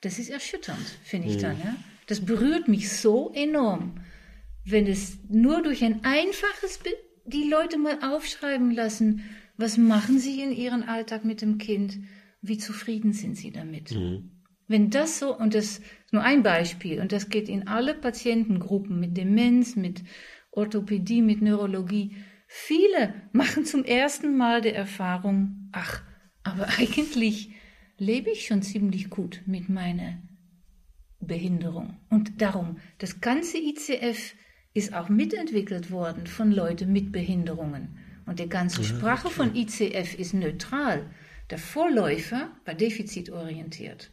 Das 0.00 0.18
ist 0.18 0.30
erschütternd, 0.30 0.86
finde 1.02 1.28
ich 1.28 1.38
dann. 1.38 1.58
Ja? 1.58 1.76
Das 2.06 2.24
berührt 2.24 2.68
mich 2.68 2.90
so 2.92 3.32
enorm, 3.34 4.00
wenn 4.66 4.86
es 4.86 5.18
nur 5.28 5.62
durch 5.62 5.84
ein 5.84 6.04
einfaches 6.04 6.78
Bild 6.78 6.96
die 7.24 7.48
Leute 7.48 7.78
mal 7.78 7.98
aufschreiben 8.02 8.70
lassen, 8.70 9.22
was 9.56 9.78
machen 9.78 10.18
sie 10.18 10.42
in 10.42 10.52
ihrem 10.52 10.82
Alltag 10.82 11.24
mit 11.24 11.40
dem 11.40 11.58
Kind, 11.58 11.98
wie 12.42 12.58
zufrieden 12.58 13.12
sind 13.12 13.36
sie 13.36 13.50
damit. 13.50 13.96
Wenn 14.68 14.90
das 14.90 15.18
so, 15.18 15.36
und 15.36 15.54
das 15.54 15.78
ist 15.78 15.82
nur 16.12 16.22
ein 16.22 16.42
Beispiel, 16.42 17.00
und 17.00 17.12
das 17.12 17.28
geht 17.28 17.48
in 17.48 17.68
alle 17.68 17.94
Patientengruppen 17.94 18.98
mit 18.98 19.16
Demenz, 19.16 19.76
mit 19.76 20.02
Orthopädie, 20.50 21.22
mit 21.22 21.42
Neurologie, 21.42 22.16
viele 22.48 23.14
machen 23.32 23.64
zum 23.64 23.84
ersten 23.84 24.36
Mal 24.36 24.60
die 24.60 24.70
Erfahrung, 24.70 25.68
ach, 25.72 26.02
aber 26.42 26.68
eigentlich 26.78 27.50
lebe 27.98 28.30
ich 28.30 28.46
schon 28.46 28.62
ziemlich 28.62 29.10
gut 29.10 29.42
mit 29.46 29.68
meiner 29.68 30.20
Behinderung. 31.20 31.98
Und 32.10 32.42
darum, 32.42 32.78
das 32.98 33.20
ganze 33.20 33.58
ICF 33.58 34.34
ist 34.76 34.92
auch 34.94 35.08
mitentwickelt 35.08 35.90
worden 35.90 36.26
von 36.26 36.52
Leuten 36.52 36.92
mit 36.92 37.10
Behinderungen. 37.10 37.98
Und 38.26 38.40
die 38.40 38.48
ganze 38.48 38.84
Sprache 38.84 39.30
von 39.30 39.54
ICF 39.54 40.18
ist 40.18 40.34
neutral. 40.34 41.06
Der 41.50 41.58
Vorläufer 41.58 42.50
war 42.64 42.74
defizitorientiert. 42.74 44.10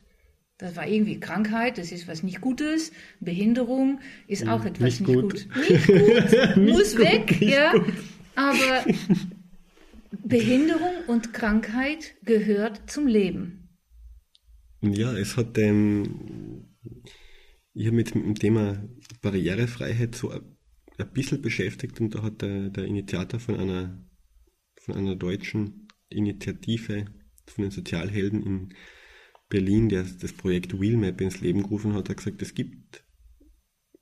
Das 0.59 0.75
war 0.75 0.87
irgendwie 0.87 1.19
Krankheit, 1.19 1.77
das 1.77 1.91
ist 1.91 2.07
was 2.07 2.21
nicht 2.23 2.39
Gutes. 2.39 2.91
Behinderung 3.19 3.99
ist 4.27 4.47
auch 4.47 4.63
etwas 4.63 4.99
nicht 4.99 5.07
nicht, 5.07 5.21
gut. 5.21 5.31
gut. 5.31 5.69
Nicht 5.69 5.87
gut, 5.87 6.57
Nicht 6.57 6.73
muss 6.73 6.95
gut, 6.95 7.05
weg, 7.05 7.41
nicht 7.41 7.53
ja. 7.53 7.71
gut. 7.71 7.93
Aber 8.35 8.85
Behinderung 10.23 10.93
und 11.07 11.33
Krankheit 11.33 12.15
gehört 12.23 12.89
zum 12.89 13.07
Leben. 13.07 13.67
Ja, 14.81 15.11
es 15.17 15.37
hat, 15.37 15.57
ähm, 15.57 16.67
ich 17.73 17.87
habe 17.87 17.95
mit 17.95 18.13
dem 18.13 18.35
Thema 18.35 18.83
Barrierefreiheit 19.21 20.15
so 20.15 20.31
ein, 20.97 21.11
bisschen 21.13 21.41
beschäftigt 21.41 21.99
und 21.99 22.15
da 22.15 22.23
hat 22.23 22.41
der, 22.41 22.69
der 22.69 22.85
Initiator 22.85 23.39
von 23.39 23.55
einer, 23.55 24.03
von 24.81 24.95
einer 24.95 25.15
deutschen 25.15 25.87
Initiative, 26.09 27.05
von 27.47 27.63
den 27.63 27.71
Sozialhelden 27.71 28.43
in 28.43 28.73
Berlin, 29.49 29.89
der 29.89 30.03
das 30.03 30.33
Projekt 30.33 30.79
Wheelmap 30.79 31.19
ins 31.21 31.41
Leben 31.41 31.63
gerufen 31.63 31.93
hat, 31.93 32.09
hat 32.09 32.17
gesagt, 32.17 32.41
es 32.41 32.53
gibt 32.53 33.03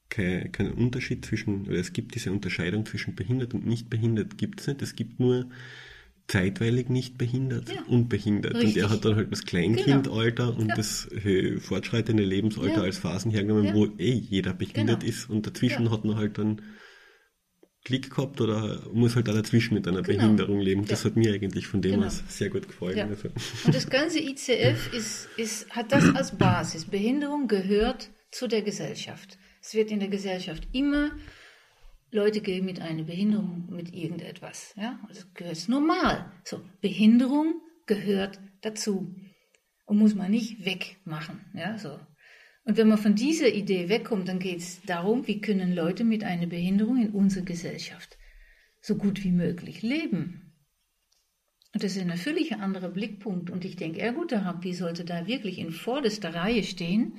keinen 0.10 0.52
keinen 0.52 0.74
Unterschied 0.74 1.26
zwischen, 1.26 1.68
oder 1.68 1.78
es 1.78 1.94
gibt 1.94 2.16
diese 2.16 2.32
Unterscheidung 2.32 2.86
zwischen 2.86 3.16
behindert 3.16 3.54
und 3.54 3.66
nicht 3.66 3.90
behindert, 3.90 4.38
gibt 4.38 4.60
es 4.60 4.68
nicht. 4.68 4.82
Es 4.82 4.96
gibt 4.96 5.20
nur 5.20 5.50
zeitweilig 6.28 6.90
nicht 6.90 7.18
behindert 7.18 7.70
Ja. 7.74 7.82
und 7.88 8.08
behindert. 8.10 8.54
Und 8.54 8.62
Richtig. 8.62 8.84
er 8.84 8.90
hat 8.90 9.04
dann 9.04 9.16
halt 9.16 9.32
das 9.32 9.44
Kleinkindalter 9.46 10.56
und 10.58 10.70
das 10.70 11.10
äh, 11.12 11.58
fortschreitende 11.60 12.24
Lebensalter 12.24 12.76
Ja. 12.78 12.82
als 12.84 12.98
Phasen 12.98 13.32
hergenommen, 13.32 13.66
Ja. 13.66 13.74
wo 13.74 13.86
eh 13.98 14.14
jeder 14.14 14.54
behindert 14.54 15.02
Genau. 15.02 15.10
ist 15.10 15.30
und 15.30 15.48
dazwischen 15.48 15.86
Ja. 15.86 15.92
hat 15.92 16.06
man 16.06 16.16
halt 16.18 16.38
dann 16.38 16.62
Klick 17.84 18.12
gehabt 18.12 18.40
oder 18.42 18.80
muss 18.94 19.16
halt 19.16 19.28
auch 19.30 19.34
dazwischen 19.34 19.74
mit 19.74 19.88
einer 19.88 20.02
Genau. 20.04 20.20
Behinderung 20.20 20.60
leben. 20.60 20.86
Das 20.86 21.04
Ja. 21.04 21.10
hat 21.10 21.16
mir 21.16 21.34
eigentlich 21.34 21.66
von 21.68 21.82
dem 21.82 21.94
Genau. 21.96 22.08
aus 22.08 22.24
sehr 22.28 22.50
gut 22.50 22.68
gefallen. 22.68 22.98
Ja. 22.98 23.06
Also. 23.08 23.30
Und 23.66 23.74
das 23.76 23.90
ganze 23.90 24.20
ICF 24.20 24.94
ist, 24.94 25.30
ist, 25.38 25.70
hat 25.72 25.92
das 25.92 26.14
als 26.16 26.38
Basis. 26.38 26.86
Behinderung 26.86 27.48
gehört 27.48 28.10
zu 28.32 28.48
der 28.48 28.62
Gesellschaft. 28.62 29.38
Es 29.62 29.74
wird 29.74 29.92
in 29.92 30.00
der 30.00 30.10
Gesellschaft 30.10 30.68
immer 30.74 31.12
Leute 32.12 32.42
geben 32.42 32.66
mit 32.66 32.80
einer 32.82 33.04
Behinderung, 33.04 33.68
mit 33.72 33.94
irgendetwas. 33.94 34.74
Ja? 34.76 35.00
Das 35.08 35.34
gehört 35.34 35.68
normal. 35.70 36.32
So, 36.44 36.62
Behinderung 36.82 37.62
gehört 37.88 38.40
dazu. 38.62 39.16
Und 39.86 39.98
muss 39.98 40.14
man 40.16 40.30
nicht 40.32 40.64
wegmachen. 40.66 41.42
Ja, 41.54 41.78
so. 41.78 42.00
Und 42.64 42.78
wenn 42.78 42.88
man 42.88 42.98
von 42.98 43.16
dieser 43.16 43.54
Idee 43.54 43.90
wegkommt, 43.90 44.28
dann 44.28 44.40
geht 44.40 44.60
es 44.60 44.82
darum, 44.84 45.28
wie 45.28 45.42
können 45.42 45.74
Leute 45.74 46.04
mit 46.04 46.24
einer 46.24 46.48
Behinderung 46.48 47.02
in 47.02 47.10
unserer 47.10 47.44
Gesellschaft 47.44 48.18
so 48.82 48.96
gut 48.96 49.24
wie 49.24 49.32
möglich 49.32 49.82
leben. 49.82 50.54
Und 51.74 51.84
das 51.84 51.96
ist 51.96 52.02
ein 52.02 52.18
völlig 52.18 52.54
anderer 52.56 52.90
Blickpunkt. 52.90 53.50
Und 53.50 53.64
ich 53.64 53.78
denke, 53.78 54.02
Ergotherapie 54.02 54.74
sollte 54.74 55.06
da 55.06 55.28
wirklich 55.28 55.58
in 55.58 55.72
vorderster 55.72 56.36
Reihe 56.36 56.64
stehen, 56.64 57.18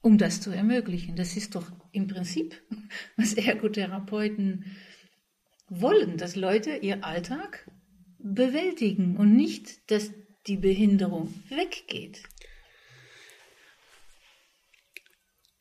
um 0.00 0.18
das 0.18 0.40
zu 0.40 0.50
ermöglichen. 0.50 1.16
Das 1.16 1.36
ist 1.36 1.54
doch 1.54 1.70
im 1.92 2.06
Prinzip, 2.06 2.62
was 3.16 3.34
Ergotherapeuten 3.34 4.64
wollen, 5.68 6.16
dass 6.16 6.36
Leute 6.36 6.76
ihr 6.76 7.04
Alltag 7.04 7.70
bewältigen 8.18 9.16
und 9.16 9.36
nicht, 9.36 9.90
dass 9.90 10.12
die 10.46 10.56
Behinderung 10.56 11.32
weggeht. 11.48 12.22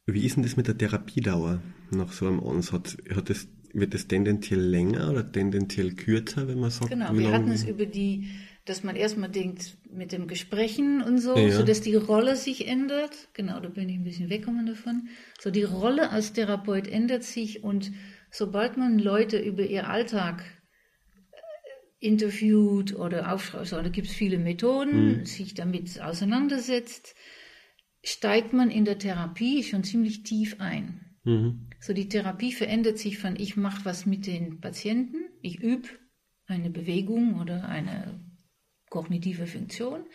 Wie 0.05 0.25
ist 0.25 0.35
denn 0.35 0.43
das 0.43 0.57
mit 0.57 0.67
der 0.67 0.77
Therapiedauer 0.77 1.61
nach 1.91 2.11
so 2.11 2.27
einem 2.27 2.41
Ansatz? 2.41 2.97
Hat 3.15 3.29
das, 3.29 3.47
wird 3.71 3.93
es 3.93 4.07
tendenziell 4.07 4.59
länger 4.59 5.09
oder 5.09 5.31
tendenziell 5.31 5.93
kürzer, 5.93 6.47
wenn 6.47 6.59
man 6.59 6.71
sagt? 6.71 6.91
Genau, 6.91 7.13
wir 7.17 7.31
hatten 7.31 7.51
es 7.51 7.63
über 7.63 7.85
die, 7.85 8.27
dass 8.65 8.83
man 8.83 8.97
erstmal 8.97 9.29
denkt 9.29 9.77
mit 9.89 10.11
dem 10.11 10.27
Gesprächen 10.27 11.01
und 11.01 11.19
so, 11.19 11.37
ja. 11.37 11.51
so 11.51 11.63
dass 11.63 11.79
die 11.79 11.95
Rolle 11.95 12.35
sich 12.35 12.67
ändert. 12.67 13.29
Genau, 13.33 13.61
da 13.61 13.69
bin 13.69 13.87
ich 13.87 13.95
ein 13.95 14.03
bisschen 14.03 14.29
weggekommen 14.29 14.65
davon. 14.65 15.07
So 15.39 15.51
die 15.51 15.63
Rolle 15.63 16.09
als 16.09 16.33
Therapeut 16.33 16.87
ändert 16.87 17.23
sich 17.23 17.63
und 17.63 17.93
sobald 18.29 18.75
man 18.75 18.99
Leute 18.99 19.37
über 19.37 19.63
ihr 19.63 19.89
Alltag 19.89 20.43
äh, 21.31 22.05
interviewt 22.05 22.93
oder 22.93 23.33
aufschreibt, 23.33 23.67
so, 23.67 23.81
da 23.81 23.87
gibt 23.87 24.07
es 24.07 24.13
viele 24.13 24.37
Methoden, 24.37 25.19
mhm. 25.19 25.25
sich 25.25 25.53
damit 25.53 26.01
auseinandersetzt, 26.01 27.15
steigt 28.03 28.53
man 28.53 28.69
in 28.69 28.85
der 28.85 28.99
Therapie 28.99 29.63
schon 29.63 29.83
ziemlich 29.83 30.23
tief 30.23 30.57
ein. 30.59 31.15
Mhm. 31.23 31.69
So 31.79 31.93
die 31.93 32.09
Therapie 32.09 32.51
verändert 32.51 32.97
sich 32.97 33.17
von 33.17 33.35
ich 33.37 33.55
mache 33.55 33.85
was 33.85 34.05
mit 34.05 34.27
den 34.27 34.59
Patienten, 34.59 35.29
ich 35.41 35.59
übe 35.61 35.87
eine 36.45 36.69
Bewegung 36.69 37.39
oder 37.39 37.67
eine 37.67 38.19
kognitive 38.89 39.47
Funktion, 39.47 40.05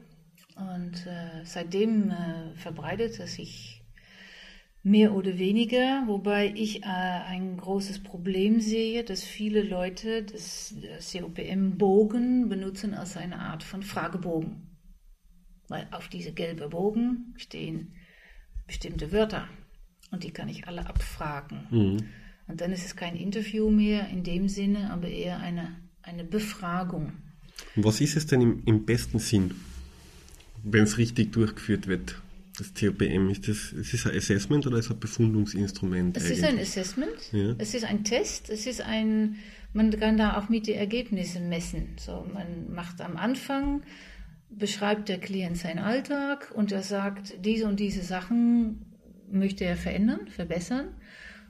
Und 0.56 1.06
äh, 1.06 1.44
seitdem 1.44 2.10
äh, 2.10 2.54
verbreitet 2.56 3.18
es 3.18 3.34
sich 3.34 3.82
mehr 4.82 5.14
oder 5.14 5.38
weniger, 5.38 6.04
wobei 6.06 6.52
ich 6.54 6.82
äh, 6.82 6.86
ein 6.86 7.56
großes 7.56 8.02
Problem 8.02 8.60
sehe, 8.60 9.04
dass 9.04 9.22
viele 9.22 9.62
Leute 9.62 10.24
das, 10.24 10.74
das 10.82 11.12
COPM-Bogen 11.12 12.48
benutzen 12.48 12.94
als 12.94 13.16
eine 13.16 13.38
Art 13.38 13.62
von 13.62 13.82
Fragebogen. 13.82 14.76
Weil 15.68 15.86
auf 15.92 16.08
diese 16.08 16.32
gelbe 16.32 16.68
Bogen 16.68 17.34
stehen 17.36 17.94
bestimmte 18.66 19.12
Wörter 19.12 19.48
und 20.10 20.24
die 20.24 20.32
kann 20.32 20.48
ich 20.48 20.66
alle 20.66 20.86
abfragen. 20.86 21.66
Mhm. 21.70 22.08
Und 22.48 22.60
dann 22.60 22.72
ist 22.72 22.84
es 22.84 22.96
kein 22.96 23.16
Interview 23.16 23.70
mehr 23.70 24.08
in 24.08 24.24
dem 24.24 24.48
Sinne, 24.48 24.90
aber 24.90 25.08
eher 25.08 25.38
eine, 25.38 25.76
eine 26.02 26.24
Befragung. 26.24 27.12
Was 27.76 28.00
ist 28.00 28.16
es 28.16 28.26
denn 28.26 28.40
im, 28.40 28.62
im 28.64 28.84
besten 28.84 29.20
Sinn? 29.20 29.54
Wenn 30.64 30.84
es 30.84 30.98
richtig 30.98 31.32
durchgeführt 31.32 31.86
wird, 31.86 32.20
das 32.58 32.74
COPM, 32.74 33.30
ist 33.30 33.48
das, 33.48 33.72
ist 33.72 33.94
das 33.94 34.06
ein 34.06 34.16
Assessment 34.16 34.66
oder 34.66 34.78
ist 34.78 34.86
es 34.86 34.90
ein 34.92 35.00
Befundungsinstrument? 35.00 36.16
Es 36.16 36.24
eigentlich? 36.24 36.38
ist 36.38 36.44
ein 36.44 36.58
Assessment, 36.58 37.32
ja. 37.32 37.54
es 37.58 37.74
ist 37.74 37.84
ein 37.84 38.04
Test, 38.04 38.50
es 38.50 38.66
ist 38.66 38.82
ein, 38.82 39.36
man 39.72 39.90
kann 39.98 40.18
da 40.18 40.38
auch 40.38 40.48
mit 40.48 40.66
den 40.66 40.76
Ergebnissen 40.76 41.48
messen. 41.48 41.96
So, 41.98 42.26
man 42.32 42.72
macht 42.72 43.00
am 43.00 43.16
Anfang, 43.16 43.82
beschreibt 44.50 45.08
der 45.08 45.18
Klient 45.18 45.56
seinen 45.56 45.78
Alltag 45.78 46.52
und 46.54 46.72
er 46.72 46.82
sagt, 46.82 47.44
diese 47.44 47.66
und 47.66 47.80
diese 47.80 48.02
Sachen 48.02 48.84
möchte 49.30 49.64
er 49.64 49.76
verändern, 49.76 50.28
verbessern 50.28 50.88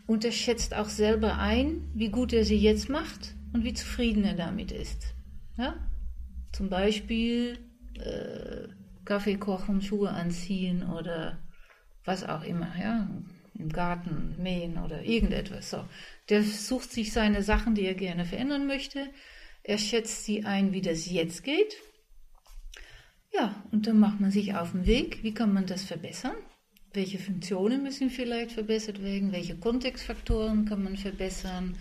und 0.07 0.25
er 0.25 0.33
schätzt 0.33 0.75
auch 0.75 0.89
selber 0.89 1.39
ein, 1.39 1.91
wie 1.95 2.11
gut 2.11 2.33
er 2.33 2.45
sie 2.45 2.57
jetzt 2.57 2.89
macht 2.89 3.35
und 3.53 3.65
wie 3.65 3.75
zufrieden 3.75 4.23
er 4.23 4.35
damit 4.35 4.71
ist. 4.71 5.15
Ja? 5.59 5.75
Zum 6.53 6.69
Beispiel 6.69 7.59
äh, 7.95 8.69
Kaffee 9.13 9.37
kochen, 9.37 9.83
Schuhe 9.83 10.09
anziehen 10.09 10.89
oder 10.89 11.39
was 12.03 12.25
auch 12.25 12.45
immer, 12.45 12.73
ja, 12.81 13.11
im 13.59 13.69
Garten 13.69 14.37
mähen 14.39 14.79
oder 14.79 15.03
irgendetwas. 15.03 15.69
So. 15.69 15.85
Der 16.31 16.43
sucht 16.43 16.91
sich 16.91 17.13
seine 17.13 17.43
Sachen, 17.43 17.75
die 17.75 17.85
er 17.85 17.93
gerne 17.93 18.25
verändern 18.25 18.67
möchte. 18.67 19.11
Er 19.65 19.77
schätzt 19.77 20.25
sie 20.25 20.47
ein, 20.47 20.73
wie 20.73 20.81
das 20.81 21.11
jetzt 21.11 21.45
geht. 21.45 21.77
Ja, 23.35 23.63
und 23.71 23.87
dann 23.87 24.01
macht 24.01 24.19
man 24.19 24.31
sich 24.31 24.55
auf 24.55 24.73
den 24.73 24.87
Weg. 24.87 25.23
Wie 25.23 25.35
kann 25.35 25.53
man 25.53 25.67
das 25.67 25.85
verbessern? 25.85 26.37
Welche 26.95 27.19
Funktionen 27.19 27.83
müssen 27.83 28.09
vielleicht 28.09 28.53
verbessert 28.53 29.03
werden? 29.03 29.31
Welche 29.31 29.59
Kontextfaktoren 29.59 30.65
kann 30.65 30.83
man 30.85 30.97
verbessern? 30.97 31.77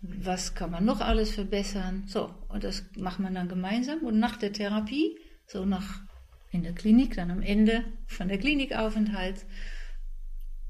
Was 0.00 0.54
kann 0.54 0.70
man 0.70 0.86
noch 0.86 1.02
alles 1.02 1.32
verbessern? 1.32 2.04
So, 2.06 2.34
und 2.48 2.64
das 2.64 2.86
macht 2.96 3.20
man 3.20 3.34
dann 3.34 3.48
gemeinsam. 3.48 3.98
Und 3.98 4.18
nach 4.18 4.36
der 4.36 4.54
Therapie, 4.54 5.18
so 5.46 5.66
nach 5.66 6.00
in 6.54 6.62
der 6.62 6.72
Klinik, 6.72 7.16
dann 7.16 7.30
am 7.30 7.42
Ende 7.42 7.84
von 8.06 8.28
der 8.28 8.38
Klinikaufenthalt, 8.38 9.44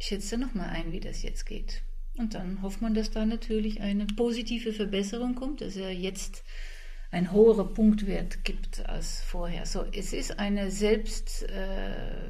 schätzt 0.01 0.33
er 0.33 0.39
nochmal 0.39 0.71
ein, 0.71 0.91
wie 0.93 1.01
das 1.01 1.23
jetzt 1.23 1.45
geht. 1.45 1.83
Und 2.17 2.35
dann 2.35 2.63
hofft 2.63 2.81
man, 2.81 2.95
dass 2.95 3.11
da 3.11 3.27
natürlich 3.27 3.81
eine 3.81 4.07
positive 4.07 4.73
Verbesserung 4.73 5.35
kommt, 5.35 5.61
dass 5.61 5.75
er 5.77 5.93
jetzt 5.93 6.45
ein 7.11 7.33
hoherer 7.33 7.67
Punktwert 7.73 8.45
gibt 8.45 8.87
als 8.87 9.21
vorher. 9.23 9.67
So, 9.67 9.85
es 9.93 10.13
ist 10.13 10.39
eine 10.39 10.71
Selbst, 10.71 11.45
äh, 11.49 12.29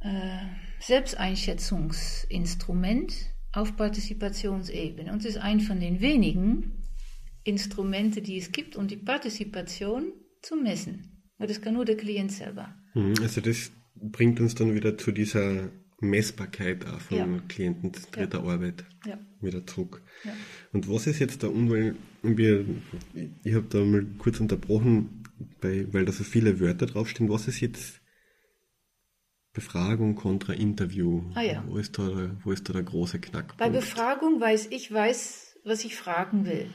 äh, 0.00 0.38
Selbsteinschätzungsinstrument 0.80 3.14
auf 3.52 3.76
Partizipationsebene. 3.76 5.12
Und 5.12 5.18
es 5.20 5.36
ist 5.36 5.38
ein 5.38 5.60
von 5.60 5.78
den 5.80 6.00
wenigen 6.00 6.82
Instrumente, 7.44 8.20
die 8.20 8.38
es 8.38 8.50
gibt, 8.52 8.76
um 8.76 8.88
die 8.88 8.96
Partizipation 8.96 10.12
zu 10.42 10.56
messen. 10.56 11.13
Aber 11.44 11.52
das 11.52 11.60
kann 11.60 11.74
nur 11.74 11.84
der 11.84 11.98
Klient 11.98 12.32
selber. 12.32 12.74
Mhm, 12.94 13.16
also 13.20 13.42
das 13.42 13.70
bringt 13.96 14.40
uns 14.40 14.54
dann 14.54 14.74
wieder 14.74 14.96
zu 14.96 15.12
dieser 15.12 15.68
Messbarkeit 16.00 16.86
auch 16.86 16.98
von 17.00 17.18
ja. 17.18 17.42
Klienten 17.48 17.92
dritter 18.12 18.38
ja. 18.38 18.50
Arbeit 18.50 18.86
ja. 19.04 19.18
wieder 19.42 19.66
zurück. 19.66 20.00
Ja. 20.24 20.32
Und 20.72 20.88
was 20.88 21.06
ist 21.06 21.18
jetzt 21.18 21.42
da 21.42 21.48
unwohl? 21.48 21.96
Ich 22.22 23.54
habe 23.54 23.66
da 23.68 23.84
mal 23.84 24.06
kurz 24.16 24.40
unterbrochen, 24.40 25.24
bei, 25.60 25.86
weil 25.92 26.06
da 26.06 26.12
so 26.12 26.24
viele 26.24 26.60
Wörter 26.60 26.86
draufstehen. 26.86 27.28
Was 27.28 27.46
ist 27.46 27.60
jetzt 27.60 28.00
Befragung 29.52 30.14
kontra 30.14 30.54
Interview? 30.54 31.30
Ah, 31.34 31.42
ja. 31.42 31.62
wo, 31.66 31.76
ist 31.76 31.98
da, 31.98 32.38
wo 32.42 32.52
ist 32.52 32.66
da 32.70 32.72
der 32.72 32.84
große 32.84 33.20
Knackpunkt? 33.20 33.58
Bei 33.58 33.68
Befragung 33.68 34.40
weiß 34.40 34.68
ich, 34.70 34.90
weiß, 34.90 35.58
was 35.66 35.84
ich 35.84 35.94
fragen 35.94 36.46
will. 36.46 36.70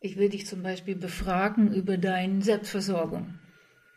Ich 0.00 0.16
will 0.16 0.30
dich 0.30 0.48
zum 0.48 0.64
Beispiel 0.64 0.96
befragen 0.96 1.72
über 1.72 1.96
deine 1.96 2.42
Selbstversorgung. 2.42 3.38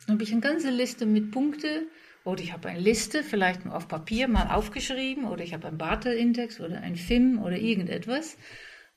Dann 0.07 0.15
habe 0.15 0.23
ich 0.23 0.31
eine 0.31 0.41
ganze 0.41 0.69
Liste 0.69 1.05
mit 1.05 1.31
Punkten 1.31 1.87
oder 2.23 2.41
ich 2.41 2.53
habe 2.53 2.69
eine 2.69 2.79
Liste, 2.79 3.23
vielleicht 3.23 3.65
nur 3.65 3.75
auf 3.75 3.89
Papier 3.89 4.29
mal 4.29 4.47
aufgeschrieben 4.47 5.25
oder 5.25 5.43
ich 5.43 5.53
habe 5.53 5.67
einen 5.67 5.77
Bartel-Index 5.77 6.61
oder 6.61 6.79
ein 6.79 6.95
FIM 6.95 7.41
oder 7.43 7.57
irgendetwas, 7.57 8.37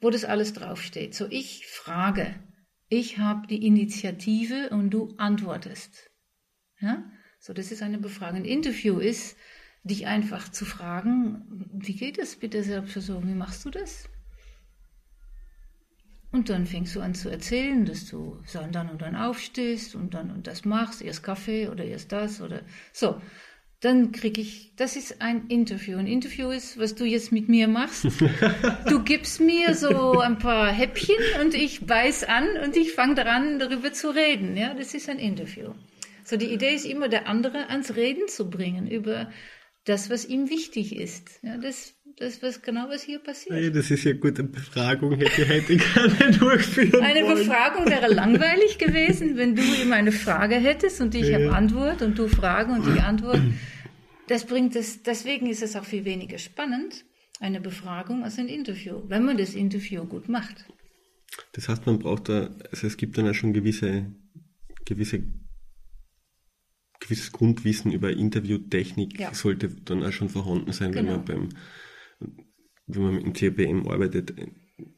wo 0.00 0.10
das 0.10 0.24
alles 0.24 0.52
draufsteht. 0.52 1.14
So, 1.14 1.26
ich 1.28 1.66
frage. 1.66 2.34
Ich 2.88 3.18
habe 3.18 3.46
die 3.48 3.66
Initiative 3.66 4.70
und 4.70 4.90
du 4.90 5.14
antwortest. 5.16 6.10
Ja? 6.80 7.04
So, 7.40 7.52
das 7.52 7.72
ist 7.72 7.82
eine 7.82 7.98
Befragung. 7.98 8.38
Ein 8.38 8.44
Interview 8.44 8.98
ist, 8.98 9.36
dich 9.82 10.06
einfach 10.06 10.48
zu 10.48 10.64
fragen, 10.64 11.70
wie 11.72 11.94
geht 11.94 12.18
es 12.18 12.40
mit 12.40 12.54
der 12.54 12.62
Selbstversorgung? 12.62 13.28
Wie 13.28 13.34
machst 13.34 13.64
du 13.64 13.70
das? 13.70 14.08
Und 16.32 16.48
dann 16.48 16.66
fängst 16.66 16.94
du 16.94 17.00
an 17.00 17.14
zu 17.14 17.28
erzählen, 17.28 17.84
dass 17.84 18.06
du 18.06 18.38
dann 18.72 18.88
und 18.88 19.02
dann 19.02 19.16
aufstehst 19.16 19.96
und 19.96 20.14
dann 20.14 20.30
und 20.30 20.46
das 20.46 20.64
machst, 20.64 21.02
erst 21.02 21.24
Kaffee 21.24 21.68
oder 21.68 21.84
erst 21.84 22.12
das 22.12 22.40
oder 22.40 22.62
so. 22.92 23.20
Dann 23.80 24.12
krieg 24.12 24.36
ich, 24.36 24.74
das 24.76 24.94
ist 24.94 25.22
ein 25.22 25.48
Interview. 25.48 25.96
Ein 25.96 26.06
Interview 26.06 26.50
ist, 26.50 26.78
was 26.78 26.94
du 26.94 27.04
jetzt 27.04 27.32
mit 27.32 27.48
mir 27.48 27.66
machst. 27.66 28.06
Du 28.88 29.02
gibst 29.02 29.40
mir 29.40 29.74
so 29.74 30.20
ein 30.20 30.38
paar 30.38 30.70
Häppchen 30.70 31.16
und 31.40 31.54
ich 31.54 31.86
beiß 31.86 32.24
an 32.24 32.46
und 32.64 32.76
ich 32.76 32.92
fange 32.92 33.14
daran, 33.14 33.58
darüber 33.58 33.92
zu 33.92 34.10
reden. 34.10 34.56
Ja, 34.56 34.74
das 34.74 34.94
ist 34.94 35.08
ein 35.08 35.18
Interview. 35.18 35.72
So, 36.24 36.36
die 36.36 36.52
Idee 36.52 36.74
ist 36.74 36.84
immer, 36.84 37.08
der 37.08 37.26
andere 37.26 37.70
ans 37.70 37.96
Reden 37.96 38.28
zu 38.28 38.50
bringen 38.50 38.86
über 38.86 39.30
das, 39.84 40.10
was 40.10 40.26
ihm 40.26 40.50
wichtig 40.50 40.94
ist. 40.94 41.40
Ja, 41.42 41.56
das 41.56 41.94
das 42.20 42.36
ist 42.36 42.62
genau, 42.62 42.86
was 42.90 43.02
hier 43.02 43.18
passiert. 43.18 43.56
Hey, 43.56 43.72
das 43.72 43.90
ist 43.90 44.04
ja 44.04 44.12
gut, 44.12 44.38
eine 44.38 44.48
Befragung 44.48 45.16
hätte 45.16 45.42
ich 45.42 45.48
heute 45.48 45.76
gerne 46.18 46.38
durchführen 46.38 47.02
Eine 47.02 47.24
wollen. 47.24 47.38
Befragung 47.38 47.86
wäre 47.86 48.12
langweilig 48.12 48.76
gewesen, 48.76 49.38
wenn 49.38 49.56
du 49.56 49.62
ihm 49.62 49.90
eine 49.92 50.12
Frage 50.12 50.56
hättest 50.56 51.00
und 51.00 51.14
ich 51.14 51.28
ja. 51.28 51.38
habe 51.38 51.56
Antwort 51.56 52.02
und 52.02 52.18
du 52.18 52.28
Frage 52.28 52.72
und 52.72 52.86
ich 52.94 53.02
Antwort. 53.02 53.40
Das 54.28 54.44
bringt 54.44 54.76
es, 54.76 55.02
deswegen 55.02 55.46
ist 55.46 55.62
es 55.62 55.74
auch 55.76 55.84
viel 55.84 56.04
weniger 56.04 56.36
spannend, 56.36 57.04
eine 57.40 57.60
Befragung 57.60 58.22
als 58.22 58.38
ein 58.38 58.48
Interview, 58.48 59.02
wenn 59.08 59.24
man 59.24 59.38
das 59.38 59.54
Interview 59.54 60.04
gut 60.04 60.28
macht. 60.28 60.66
Das 61.54 61.70
heißt, 61.70 61.86
man 61.86 61.98
braucht 61.98 62.28
da, 62.28 62.50
also 62.70 62.86
es 62.86 62.98
gibt 62.98 63.16
dann 63.16 63.24
ja 63.24 63.32
schon 63.32 63.54
gewisse, 63.54 64.14
gewisse 64.84 65.22
gewisses 67.00 67.32
Grundwissen 67.32 67.92
über 67.92 68.10
Interviewtechnik 68.10 69.18
ja. 69.18 69.34
sollte 69.34 69.68
dann 69.68 70.04
auch 70.04 70.12
schon 70.12 70.28
vorhanden 70.28 70.72
sein, 70.72 70.92
genau. 70.92 71.08
wenn 71.08 71.16
man 71.16 71.24
beim 71.24 71.48
wenn 72.86 73.02
man 73.02 73.14
mit 73.14 73.24
dem 73.24 73.32
CRPM 73.32 73.88
arbeitet. 73.88 74.34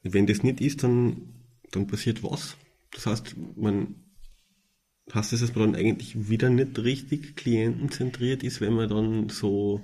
Wenn 0.02 0.26
das 0.26 0.42
nicht 0.42 0.60
ist, 0.60 0.82
dann, 0.82 1.34
dann 1.70 1.86
passiert 1.86 2.22
was? 2.22 2.56
Das 2.92 3.06
heißt, 3.06 3.36
man 3.56 3.96
heißt 5.12 5.32
das, 5.32 5.40
dass 5.40 5.54
man 5.54 5.72
dann 5.72 5.80
eigentlich 5.80 6.28
wieder 6.28 6.48
nicht 6.50 6.78
richtig 6.78 7.36
klientenzentriert 7.36 8.42
ist, 8.42 8.60
wenn 8.60 8.74
man 8.74 8.88
dann 8.88 9.28
so 9.28 9.82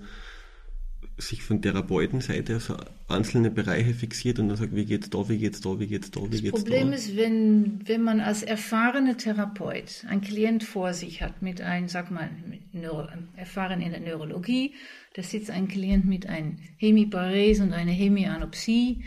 sich 1.18 1.42
von 1.42 1.60
Therapeutenseite 1.60 2.56
auf 2.56 2.62
so 2.62 2.76
einzelne 3.08 3.50
Bereiche 3.50 3.92
fixiert 3.92 4.38
und 4.38 4.48
dann 4.48 4.56
sagt, 4.56 4.74
wie 4.74 4.84
geht's 4.84 5.10
da, 5.10 5.28
wie 5.28 5.38
geht's 5.38 5.60
da, 5.60 5.78
wie 5.78 5.86
geht's 5.86 6.10
da, 6.10 6.20
wie 6.22 6.30
das 6.30 6.42
geht's 6.42 6.52
da. 6.52 6.56
Das 6.58 6.64
Problem 6.64 6.92
ist, 6.92 7.16
wenn, 7.16 7.80
wenn 7.86 8.02
man 8.02 8.20
als 8.20 8.42
erfahrener 8.42 9.16
Therapeut 9.16 10.04
einen 10.08 10.20
Klient 10.20 10.62
vor 10.62 10.94
sich 10.94 11.20
hat 11.20 11.42
mit 11.42 11.60
einem, 11.60 11.88
sag 11.88 12.10
mal, 12.10 12.30
Neuro, 12.72 13.08
erfahren 13.36 13.80
in 13.80 13.90
der 13.90 14.00
Neurologie, 14.00 14.74
da 15.14 15.22
sitzt 15.22 15.50
ein 15.50 15.66
Klient 15.66 16.04
mit 16.04 16.26
einem 16.26 16.58
Hemiparese 16.76 17.64
und 17.64 17.72
einer 17.72 17.92
Hemianopsie. 17.92 19.04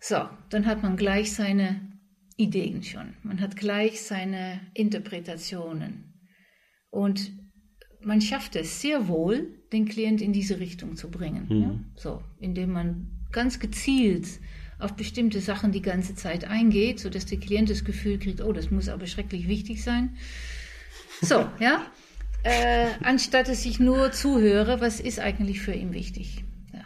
So, 0.00 0.28
dann 0.48 0.64
hat 0.64 0.82
man 0.82 0.96
gleich 0.96 1.32
seine 1.32 1.80
Ideen 2.36 2.82
schon. 2.82 3.14
Man 3.22 3.40
hat 3.40 3.56
gleich 3.56 4.00
seine 4.00 4.60
Interpretationen. 4.72 6.14
Und 6.90 7.32
man 8.00 8.20
schafft 8.20 8.56
es 8.56 8.80
sehr 8.80 9.08
wohl, 9.08 9.57
den 9.72 9.86
Klient 9.86 10.20
in 10.20 10.32
diese 10.32 10.60
Richtung 10.60 10.96
zu 10.96 11.10
bringen. 11.10 11.46
Mhm. 11.48 11.62
Ja? 11.62 11.80
So, 11.96 12.22
indem 12.38 12.72
man 12.72 13.06
ganz 13.32 13.60
gezielt 13.60 14.26
auf 14.78 14.94
bestimmte 14.94 15.40
Sachen 15.40 15.72
die 15.72 15.82
ganze 15.82 16.14
Zeit 16.14 16.44
eingeht, 16.44 17.00
sodass 17.00 17.26
der 17.26 17.38
Klient 17.38 17.68
das 17.68 17.84
Gefühl 17.84 18.18
kriegt, 18.18 18.40
oh, 18.40 18.52
das 18.52 18.70
muss 18.70 18.88
aber 18.88 19.06
schrecklich 19.06 19.48
wichtig 19.48 19.82
sein. 19.82 20.16
So, 21.20 21.46
ja. 21.58 21.82
Äh, 22.44 22.86
anstatt 23.02 23.48
dass 23.48 23.66
ich 23.66 23.80
nur 23.80 24.12
zuhöre, 24.12 24.80
was 24.80 25.00
ist 25.00 25.18
eigentlich 25.18 25.60
für 25.60 25.72
ihn 25.72 25.92
wichtig. 25.92 26.44
Ja. 26.72 26.84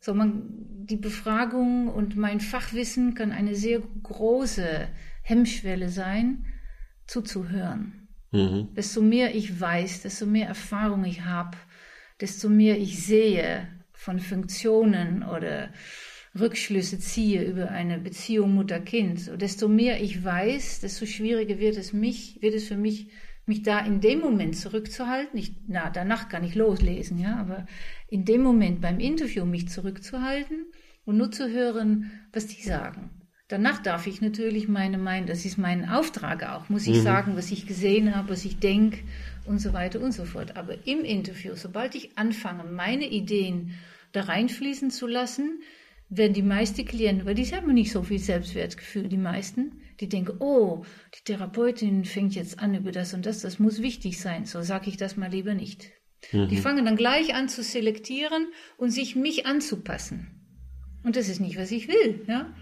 So, 0.00 0.12
man, 0.12 0.42
die 0.86 0.96
Befragung 0.96 1.86
und 1.88 2.16
mein 2.16 2.40
Fachwissen 2.40 3.14
kann 3.14 3.30
eine 3.30 3.54
sehr 3.54 3.80
große 4.02 4.88
Hemmschwelle 5.22 5.88
sein, 5.88 6.46
zuzuhören. 7.06 8.08
Mhm. 8.32 8.68
Desto 8.74 9.00
mehr 9.00 9.34
ich 9.36 9.60
weiß, 9.60 10.02
desto 10.02 10.26
mehr 10.26 10.48
Erfahrung 10.48 11.04
ich 11.04 11.24
habe, 11.24 11.56
desto 12.22 12.48
mehr 12.48 12.78
ich 12.78 13.04
sehe 13.04 13.68
von 13.92 14.20
Funktionen 14.20 15.22
oder 15.22 15.68
Rückschlüsse 16.38 16.98
ziehe 16.98 17.44
über 17.44 17.70
eine 17.70 17.98
Beziehung 17.98 18.54
Mutter-Kind, 18.54 19.40
desto 19.40 19.68
mehr 19.68 20.00
ich 20.00 20.24
weiß, 20.24 20.80
desto 20.80 21.04
schwieriger 21.04 21.58
wird 21.58 21.76
es 21.76 21.92
mich, 21.92 22.40
wird 22.40 22.54
es 22.54 22.68
für 22.68 22.76
mich, 22.76 23.08
mich 23.44 23.62
da 23.62 23.80
in 23.80 24.00
dem 24.00 24.20
Moment 24.20 24.56
zurückzuhalten. 24.56 25.38
Ich, 25.38 25.54
na, 25.66 25.90
danach 25.90 26.28
kann 26.28 26.44
ich 26.44 26.54
loslesen, 26.54 27.18
ja, 27.18 27.36
aber 27.36 27.66
in 28.08 28.24
dem 28.24 28.42
Moment 28.42 28.80
beim 28.80 28.98
Interview 28.98 29.44
mich 29.44 29.68
zurückzuhalten 29.68 30.66
und 31.04 31.18
nur 31.18 31.32
zu 31.32 31.50
hören, 31.50 32.12
was 32.32 32.46
die 32.46 32.62
sagen. 32.62 33.10
Danach 33.48 33.82
darf 33.82 34.06
ich 34.06 34.22
natürlich 34.22 34.68
meine 34.68 34.96
Meinung, 34.96 35.26
das 35.26 35.44
ist 35.44 35.58
mein 35.58 35.86
Auftrag 35.86 36.44
auch, 36.44 36.70
muss 36.70 36.86
ich 36.86 36.98
mhm. 36.98 37.02
sagen, 37.02 37.36
was 37.36 37.50
ich 37.50 37.66
gesehen 37.66 38.16
habe, 38.16 38.30
was 38.30 38.46
ich 38.46 38.58
denke 38.58 39.00
und 39.46 39.58
so 39.58 39.72
weiter 39.72 40.00
und 40.00 40.12
so 40.12 40.24
fort. 40.24 40.56
Aber 40.56 40.86
im 40.86 41.04
Interview, 41.04 41.54
sobald 41.54 41.94
ich 41.94 42.16
anfange, 42.16 42.64
meine 42.64 43.08
Ideen 43.08 43.74
da 44.12 44.22
reinfließen 44.22 44.90
zu 44.90 45.06
lassen, 45.06 45.62
werden 46.08 46.34
die 46.34 46.42
meisten 46.42 46.84
Klienten, 46.84 47.26
weil 47.26 47.34
die 47.34 47.46
haben 47.46 47.72
nicht 47.72 47.90
so 47.90 48.02
viel 48.02 48.18
Selbstwertgefühl, 48.18 49.08
die 49.08 49.16
meisten, 49.16 49.80
die 50.00 50.08
denken, 50.08 50.36
oh, 50.40 50.84
die 51.14 51.24
Therapeutin 51.24 52.04
fängt 52.04 52.34
jetzt 52.34 52.58
an 52.58 52.74
über 52.74 52.92
das 52.92 53.14
und 53.14 53.24
das, 53.24 53.40
das 53.40 53.58
muss 53.58 53.80
wichtig 53.80 54.20
sein, 54.20 54.44
so 54.44 54.60
sage 54.60 54.90
ich 54.90 54.98
das 54.98 55.16
mal 55.16 55.30
lieber 55.30 55.54
nicht. 55.54 55.90
Mhm. 56.32 56.48
Die 56.48 56.58
fangen 56.58 56.84
dann 56.84 56.96
gleich 56.96 57.34
an 57.34 57.48
zu 57.48 57.62
selektieren 57.62 58.48
und 58.76 58.90
sich 58.90 59.16
mich 59.16 59.46
anzupassen. 59.46 60.26
Und 61.02 61.16
das 61.16 61.28
ist 61.28 61.40
nicht, 61.40 61.58
was 61.58 61.70
ich 61.70 61.88
will, 61.88 62.24
ja. 62.28 62.52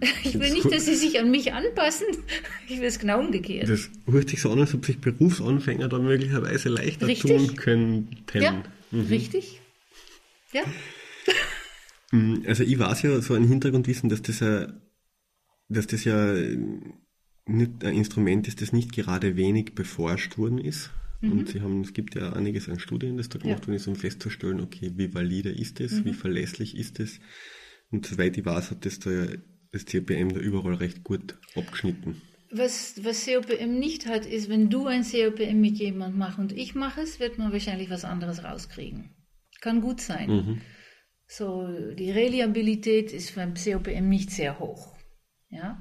Ich 0.24 0.38
will 0.38 0.52
nicht, 0.52 0.72
dass 0.72 0.86
sie 0.86 0.94
sich 0.94 1.18
an 1.18 1.30
mich 1.30 1.52
anpassen. 1.52 2.06
Ich 2.68 2.78
will 2.78 2.86
es 2.86 2.98
genau 2.98 3.18
umgekehrt. 3.18 3.68
Das 3.68 3.90
hört 4.06 4.30
sich 4.30 4.40
so 4.40 4.50
an, 4.52 4.60
als 4.60 4.74
ob 4.74 4.84
sich 4.84 5.00
Berufsanfänger 5.00 5.88
dann 5.88 6.04
möglicherweise 6.04 6.68
leichter 6.68 7.08
richtig? 7.08 7.30
tun 7.30 7.56
könnten. 7.56 8.40
Ja, 8.40 8.62
mhm. 8.92 9.06
richtig. 9.06 9.60
Ja. 10.52 10.62
Mm, 12.12 12.42
also 12.46 12.62
ich 12.62 12.78
weiß 12.78 13.02
ja 13.02 13.20
so 13.20 13.34
ein 13.34 13.48
Hintergrundwissen, 13.48 14.08
dass 14.08 14.22
das 14.22 14.40
ja, 14.40 14.72
dass 15.68 15.86
das 15.88 16.04
ja 16.04 16.34
nicht 17.46 17.84
ein 17.84 17.94
Instrument 17.96 18.46
ist, 18.46 18.62
das 18.62 18.72
nicht 18.72 18.92
gerade 18.92 19.36
wenig 19.36 19.74
beforscht 19.74 20.38
worden 20.38 20.58
ist. 20.58 20.90
Mhm. 21.20 21.32
Und 21.32 21.48
sie 21.48 21.60
haben, 21.60 21.82
es 21.82 21.92
gibt 21.92 22.14
ja 22.14 22.32
einiges 22.32 22.68
an 22.68 22.78
Studien, 22.78 23.16
das 23.16 23.28
da 23.28 23.38
gemacht 23.38 23.60
ja. 23.60 23.66
worden 23.66 23.76
ist, 23.76 23.86
um 23.88 23.96
festzustellen, 23.96 24.60
okay, 24.60 24.92
wie 24.94 25.12
valide 25.12 25.50
ist 25.50 25.80
es, 25.80 25.92
mhm. 25.92 26.04
wie 26.06 26.14
verlässlich 26.14 26.76
ist 26.76 27.00
es. 27.00 27.20
Und 27.90 28.06
soweit 28.06 28.36
ich 28.38 28.44
weiß, 28.44 28.70
hat 28.70 28.86
das 28.86 29.00
da 29.00 29.10
das 29.72 29.84
COPM 29.86 30.34
da 30.34 30.40
überall 30.40 30.74
recht 30.74 31.04
gut 31.04 31.38
abgeschnitten. 31.54 32.20
Was, 32.50 33.04
was 33.04 33.26
COPM 33.26 33.78
nicht 33.78 34.06
hat, 34.06 34.26
ist, 34.26 34.48
wenn 34.48 34.70
du 34.70 34.86
ein 34.86 35.04
COPM 35.04 35.60
mit 35.60 35.78
jemandem 35.78 36.18
machst 36.18 36.38
und 36.38 36.52
ich 36.52 36.74
mache 36.74 37.02
es, 37.02 37.20
wird 37.20 37.38
man 37.38 37.52
wahrscheinlich 37.52 37.90
was 37.90 38.04
anderes 38.04 38.42
rauskriegen. 38.42 39.10
Kann 39.60 39.80
gut 39.80 40.00
sein. 40.00 40.30
Mhm. 40.30 40.60
So, 41.26 41.68
die 41.94 42.10
Reliabilität 42.10 43.12
ist 43.12 43.36
beim 43.36 43.54
COPM 43.54 44.08
nicht 44.08 44.30
sehr 44.30 44.58
hoch. 44.58 44.96
Ja? 45.48 45.80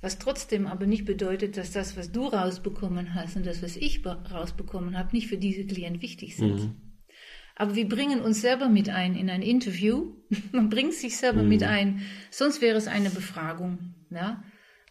Was 0.00 0.18
trotzdem 0.18 0.66
aber 0.66 0.86
nicht 0.86 1.04
bedeutet, 1.04 1.56
dass 1.56 1.70
das, 1.70 1.96
was 1.96 2.10
du 2.10 2.26
rausbekommen 2.26 3.14
hast 3.14 3.36
und 3.36 3.46
das, 3.46 3.62
was 3.62 3.76
ich 3.76 4.04
rausbekommen 4.04 4.98
habe, 4.98 5.14
nicht 5.14 5.28
für 5.28 5.38
diese 5.38 5.64
Klient 5.64 6.02
wichtig 6.02 6.36
sind. 6.36 6.56
Mhm. 6.56 6.89
Aber 7.60 7.74
wir 7.74 7.86
bringen 7.86 8.22
uns 8.22 8.40
selber 8.40 8.70
mit 8.70 8.88
ein 8.88 9.14
in 9.14 9.28
ein 9.28 9.42
Interview. 9.42 10.14
Man 10.52 10.70
bringt 10.70 10.94
sich 10.94 11.18
selber 11.18 11.42
mhm. 11.42 11.48
mit 11.50 11.62
ein. 11.62 12.00
Sonst 12.30 12.62
wäre 12.62 12.78
es 12.78 12.88
eine 12.88 13.10
Befragung. 13.10 13.96
Ja? 14.08 14.42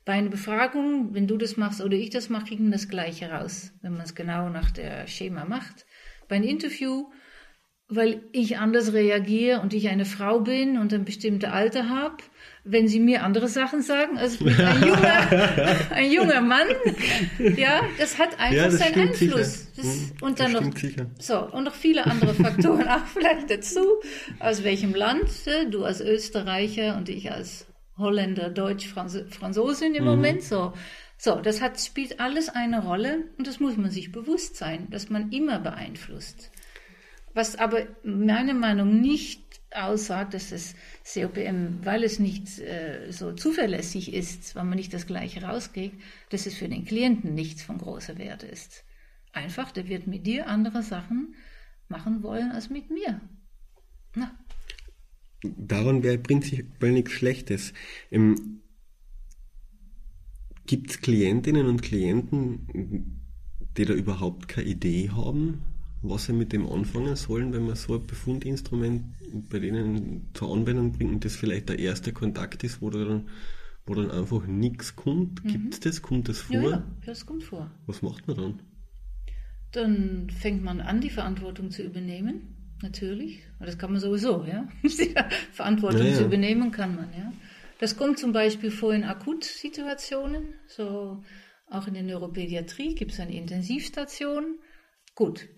Bei 0.05 0.13
einer 0.13 0.29
Befragung, 0.29 1.15
wenn 1.15 1.25
du 1.25 1.37
das 1.37 1.57
machst 1.57 1.81
oder 1.81 1.97
ich 1.97 2.11
das 2.11 2.29
mache, 2.29 2.45
kriegen 2.45 2.65
wir 2.65 2.73
das 2.73 2.87
Gleiche 2.87 3.31
raus, 3.31 3.73
wenn 3.81 3.93
man 3.93 4.01
es 4.01 4.13
genau 4.13 4.49
nach 4.49 4.69
der 4.69 5.07
Schema 5.07 5.45
macht. 5.45 5.87
Bei 6.27 6.35
einem 6.35 6.47
Interview, 6.47 7.09
weil 7.87 8.21
ich 8.33 8.59
anders 8.59 8.93
reagiere 8.93 9.61
und 9.61 9.73
ich 9.73 9.89
eine 9.89 10.05
Frau 10.05 10.41
bin 10.41 10.77
und 10.77 10.93
ein 10.93 11.05
bestimmtes 11.05 11.49
Alter 11.49 11.89
habe, 11.89 12.17
wenn 12.71 12.87
sie 12.87 12.99
mir 12.99 13.23
andere 13.23 13.47
Sachen 13.47 13.81
sagen, 13.81 14.17
also 14.17 14.45
ein 14.45 14.81
junger, 14.81 15.91
ein 15.91 16.11
junger 16.11 16.41
Mann, 16.41 16.67
ja, 17.57 17.81
das 17.97 18.19
hat 18.19 18.39
einfach 18.39 18.55
ja, 18.55 18.65
das 18.65 18.77
seinen 18.77 19.09
Einfluss. 19.09 19.67
Das, 19.75 19.85
hm, 19.85 20.11
und 20.21 20.39
dann 20.39 20.51
noch, 20.51 20.77
sicher. 20.77 21.07
so, 21.19 21.39
und 21.51 21.63
noch 21.63 21.73
viele 21.73 22.05
andere 22.05 22.33
Faktoren 22.35 22.87
auch 22.87 23.05
vielleicht 23.05 23.49
dazu. 23.49 23.81
Aus 24.39 24.63
welchem 24.63 24.93
Land, 24.93 25.29
äh, 25.45 25.67
du 25.69 25.83
als 25.83 25.99
Österreicher 25.99 26.95
und 26.97 27.09
ich 27.09 27.31
als 27.31 27.65
Holländer, 27.97 28.49
Deutsch, 28.49 28.87
Franz 28.87 29.17
Franzosin 29.29 29.95
im 29.95 30.03
mhm. 30.03 30.09
Moment, 30.09 30.43
so. 30.43 30.73
So, 31.21 31.35
das 31.35 31.61
hat, 31.61 31.81
spielt 31.81 32.21
alles 32.21 32.47
eine 32.47 32.81
Rolle 32.83 33.25
und 33.37 33.45
das 33.45 33.59
muss 33.59 33.75
man 33.75 33.91
sich 33.91 34.13
bewusst 34.13 34.55
sein, 34.55 34.87
dass 34.89 35.09
man 35.09 35.31
immer 35.31 35.59
beeinflusst. 35.59 36.49
Was 37.33 37.57
aber 37.57 37.87
meiner 38.03 38.53
Meinung 38.53 39.01
nicht 39.01 39.48
aussagt, 39.71 40.33
dass 40.33 40.49
das 40.49 40.75
COPM, 41.13 41.83
weil 41.83 42.03
es 42.03 42.19
nicht 42.19 42.59
äh, 42.59 43.11
so 43.11 43.33
zuverlässig 43.33 44.13
ist, 44.13 44.55
weil 44.55 44.63
man 44.63 44.77
nicht 44.77 44.93
das 44.93 45.05
Gleiche 45.05 45.43
rauskriegt, 45.43 45.95
dass 46.29 46.45
es 46.45 46.55
für 46.55 46.67
den 46.67 46.85
Klienten 46.85 47.35
nichts 47.35 47.61
von 47.61 47.77
großer 47.77 48.17
Wert 48.17 48.43
ist. 48.43 48.83
Einfach, 49.31 49.71
der 49.71 49.87
wird 49.87 50.07
mit 50.07 50.25
dir 50.25 50.47
andere 50.47 50.81
Sachen 50.81 51.35
machen 51.87 52.23
wollen 52.23 52.51
als 52.51 52.69
mit 52.69 52.89
mir. 52.89 53.21
Na. 54.15 54.37
Daran 55.41 56.03
wäre 56.03 56.17
prinzipiell 56.17 56.91
nichts 56.91 57.11
Schlechtes. 57.11 57.73
Ähm, 58.11 58.61
Gibt 60.65 60.91
es 60.91 61.01
Klientinnen 61.01 61.67
und 61.67 61.81
Klienten, 61.81 63.25
die 63.77 63.85
da 63.85 63.93
überhaupt 63.93 64.47
keine 64.47 64.67
Idee 64.67 65.09
haben, 65.09 65.63
was 66.01 66.25
sie 66.25 66.33
mit 66.33 66.53
dem 66.53 66.67
anfangen 66.67 67.15
sollen, 67.15 67.53
wenn 67.53 67.65
man 67.65 67.75
so 67.75 67.95
ein 67.95 68.05
Befundinstrument 68.05 69.03
bei 69.49 69.59
denen 69.59 70.29
zur 70.33 70.53
Anwendung 70.53 70.93
bringt 70.93 71.11
und 71.11 71.25
das 71.25 71.35
vielleicht 71.35 71.69
der 71.69 71.79
erste 71.79 72.13
Kontakt 72.13 72.63
ist, 72.63 72.81
wo 72.81 72.89
dann, 72.89 73.27
wo 73.85 73.95
dann 73.95 74.11
einfach 74.11 74.47
nichts 74.47 74.95
kommt? 74.95 75.43
Mhm. 75.43 75.49
Gibt 75.49 75.73
es 75.73 75.79
das? 75.81 76.01
Kommt 76.01 76.29
das 76.29 76.39
vor? 76.39 76.55
Ja, 76.55 76.69
ja, 76.69 76.87
das 77.05 77.25
kommt 77.25 77.43
vor. 77.43 77.69
Was 77.85 78.01
macht 78.01 78.27
man 78.27 78.37
dann? 78.37 78.61
Dann 79.71 80.29
fängt 80.29 80.63
man 80.63 80.79
an, 80.79 81.01
die 81.01 81.09
Verantwortung 81.09 81.69
zu 81.69 81.83
übernehmen, 81.83 82.77
natürlich. 82.81 83.43
Das 83.59 83.77
kann 83.77 83.91
man 83.91 83.99
sowieso, 83.99 84.45
ja. 84.45 84.67
Verantwortung 85.51 86.01
ja, 86.01 86.07
ja. 86.07 86.15
zu 86.15 86.25
übernehmen 86.25 86.71
kann 86.71 86.95
man, 86.95 87.09
ja. 87.13 87.31
Das 87.79 87.95
kommt 87.95 88.19
zum 88.19 88.33
Beispiel 88.33 88.71
vor 88.71 88.93
in 88.93 89.03
Akutsituationen, 89.03 90.53
so 90.67 91.23
auch 91.69 91.87
in 91.87 91.93
der 91.93 92.03
Neuropädiatrie 92.03 92.95
gibt 92.95 93.11
es 93.11 93.19
eine 93.19 93.35
Intensivstation 93.35 94.59
Gut. 95.19 95.49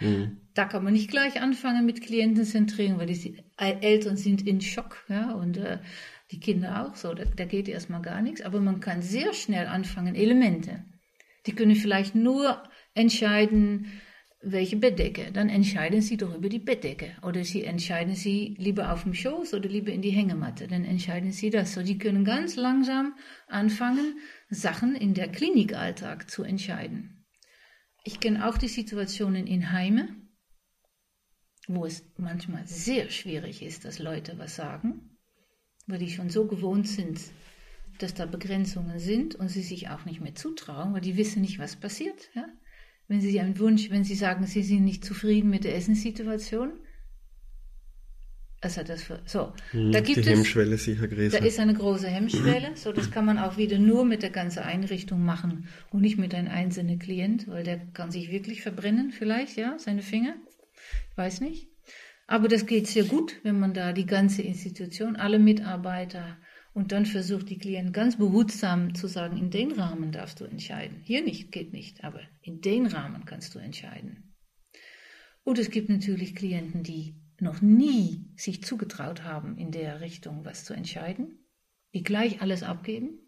Mhm. 0.00 0.38
Da 0.54 0.64
kann 0.64 0.82
man 0.82 0.92
nicht 0.92 1.08
gleich 1.08 1.40
anfangen 1.40 1.86
mit 1.86 2.02
Klientenzentrierung, 2.02 2.98
weil 2.98 3.06
die 3.06 3.38
Eltern 3.56 4.16
sind 4.16 4.44
in 4.44 4.60
Schock, 4.60 5.04
ja, 5.08 5.30
und 5.30 5.58
äh, 5.58 5.78
die 6.32 6.40
Kinder 6.40 6.84
auch 6.84 6.96
so. 6.96 7.14
Da, 7.14 7.24
da 7.24 7.44
geht 7.44 7.68
erstmal 7.68 8.02
gar 8.02 8.20
nichts. 8.20 8.42
Aber 8.42 8.60
man 8.60 8.80
kann 8.80 9.02
sehr 9.02 9.32
schnell 9.32 9.68
anfangen, 9.68 10.16
Elemente. 10.16 10.84
Die 11.46 11.54
können 11.54 11.76
vielleicht 11.76 12.16
nur 12.16 12.64
entscheiden, 12.94 13.92
welche 14.42 14.76
Bettdecke. 14.76 15.30
Dann 15.32 15.50
entscheiden 15.50 16.02
sie 16.02 16.16
doch 16.16 16.34
über 16.34 16.48
die 16.48 16.58
Bettdecke. 16.58 17.12
Oder 17.22 17.44
sie 17.44 17.62
entscheiden 17.62 18.16
sie 18.16 18.56
lieber 18.58 18.92
auf 18.92 19.04
dem 19.04 19.14
Schoß 19.14 19.54
oder 19.54 19.68
lieber 19.68 19.92
in 19.92 20.02
die 20.02 20.10
Hängematte. 20.10 20.66
Dann 20.66 20.84
entscheiden 20.84 21.30
sie 21.30 21.50
das. 21.50 21.74
So, 21.74 21.84
die 21.84 21.98
können 21.98 22.24
ganz 22.24 22.56
langsam 22.56 23.14
anfangen, 23.46 24.18
Sachen 24.50 24.96
in 24.96 25.14
der 25.14 25.28
Klinikalltag 25.28 26.28
zu 26.28 26.42
entscheiden. 26.42 27.15
Ich 28.06 28.20
kenne 28.20 28.48
auch 28.48 28.56
die 28.56 28.68
Situationen 28.68 29.48
in 29.48 29.72
Heime, 29.72 30.06
wo 31.66 31.84
es 31.84 32.04
manchmal 32.16 32.64
sehr 32.64 33.10
schwierig 33.10 33.62
ist, 33.62 33.84
dass 33.84 33.98
Leute 33.98 34.38
was 34.38 34.54
sagen, 34.54 35.18
weil 35.88 35.98
die 35.98 36.10
schon 36.10 36.30
so 36.30 36.46
gewohnt 36.46 36.86
sind, 36.86 37.20
dass 37.98 38.14
da 38.14 38.26
Begrenzungen 38.26 39.00
sind 39.00 39.34
und 39.34 39.48
sie 39.48 39.62
sich 39.62 39.88
auch 39.88 40.04
nicht 40.04 40.20
mehr 40.20 40.36
zutrauen, 40.36 40.94
weil 40.94 41.00
die 41.00 41.16
wissen 41.16 41.42
nicht, 41.42 41.58
was 41.58 41.74
passiert. 41.74 42.30
Ja? 42.36 42.46
Wenn 43.08 43.20
sie 43.20 43.40
einen 43.40 43.58
Wunsch, 43.58 43.90
wenn 43.90 44.04
sie 44.04 44.14
sagen, 44.14 44.46
sie 44.46 44.62
sind 44.62 44.84
nicht 44.84 45.04
zufrieden 45.04 45.50
mit 45.50 45.64
der 45.64 45.74
Essenssituation, 45.74 46.78
also 48.60 48.82
das 48.82 49.06
so, 49.26 49.52
hm, 49.70 49.92
da 49.92 50.00
gibt 50.00 50.16
die 50.16 50.20
es, 50.20 50.28
Hemmschwelle 50.28 50.78
sicher 50.78 51.06
größer. 51.08 51.38
Da 51.38 51.44
ist 51.44 51.60
eine 51.60 51.74
große 51.74 52.08
Hemmschwelle. 52.08 52.70
So, 52.74 52.92
das 52.92 53.10
kann 53.10 53.24
man 53.24 53.38
auch 53.38 53.56
wieder 53.56 53.78
nur 53.78 54.04
mit 54.04 54.22
der 54.22 54.30
ganzen 54.30 54.60
Einrichtung 54.60 55.24
machen 55.24 55.68
und 55.90 56.00
nicht 56.00 56.18
mit 56.18 56.34
einem 56.34 56.48
einzelnen 56.48 56.98
Klient, 56.98 57.46
weil 57.48 57.64
der 57.64 57.78
kann 57.92 58.10
sich 58.10 58.30
wirklich 58.30 58.62
verbrennen, 58.62 59.12
vielleicht, 59.12 59.56
ja, 59.56 59.78
seine 59.78 60.02
Finger. 60.02 60.34
Ich 61.10 61.16
weiß 61.16 61.40
nicht. 61.42 61.68
Aber 62.26 62.48
das 62.48 62.66
geht 62.66 62.88
sehr 62.88 63.04
gut, 63.04 63.36
wenn 63.44 63.60
man 63.60 63.72
da 63.72 63.92
die 63.92 64.06
ganze 64.06 64.42
Institution, 64.42 65.16
alle 65.16 65.38
Mitarbeiter 65.38 66.38
und 66.72 66.92
dann 66.92 67.06
versucht 67.06 67.48
die 67.50 67.58
Klienten 67.58 67.92
ganz 67.92 68.16
behutsam 68.16 68.94
zu 68.94 69.06
sagen, 69.06 69.36
in 69.36 69.50
den 69.50 69.72
Rahmen 69.72 70.12
darfst 70.12 70.40
du 70.40 70.44
entscheiden. 70.44 71.00
Hier 71.04 71.22
nicht, 71.22 71.52
geht 71.52 71.72
nicht, 71.72 72.04
aber 72.04 72.20
in 72.42 72.60
den 72.60 72.86
Rahmen 72.86 73.24
kannst 73.26 73.54
du 73.54 73.58
entscheiden. 73.58 74.34
Und 75.44 75.58
es 75.58 75.70
gibt 75.70 75.88
natürlich 75.88 76.34
Klienten, 76.34 76.82
die 76.82 77.14
noch 77.40 77.60
nie 77.60 78.30
sich 78.36 78.62
zugetraut 78.62 79.24
haben, 79.24 79.56
in 79.58 79.70
der 79.70 80.00
Richtung 80.00 80.44
was 80.44 80.64
zu 80.64 80.74
entscheiden, 80.74 81.46
die 81.94 82.02
gleich 82.02 82.40
alles 82.40 82.62
abgeben. 82.62 83.20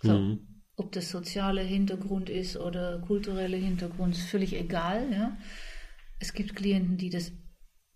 So, 0.00 0.18
mhm. 0.18 0.62
Ob 0.76 0.92
das 0.92 1.10
soziale 1.10 1.62
Hintergrund 1.62 2.30
ist 2.30 2.56
oder 2.56 3.00
kulturelle 3.00 3.56
Hintergrund, 3.56 4.16
ist 4.16 4.28
völlig 4.28 4.54
egal. 4.54 5.12
Ja. 5.12 5.38
Es 6.18 6.32
gibt 6.32 6.56
Klienten, 6.56 6.96
die 6.96 7.10
das 7.10 7.32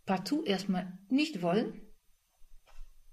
partout 0.05 0.45
erstmal 0.45 0.99
nicht 1.09 1.43
wollen. 1.43 1.83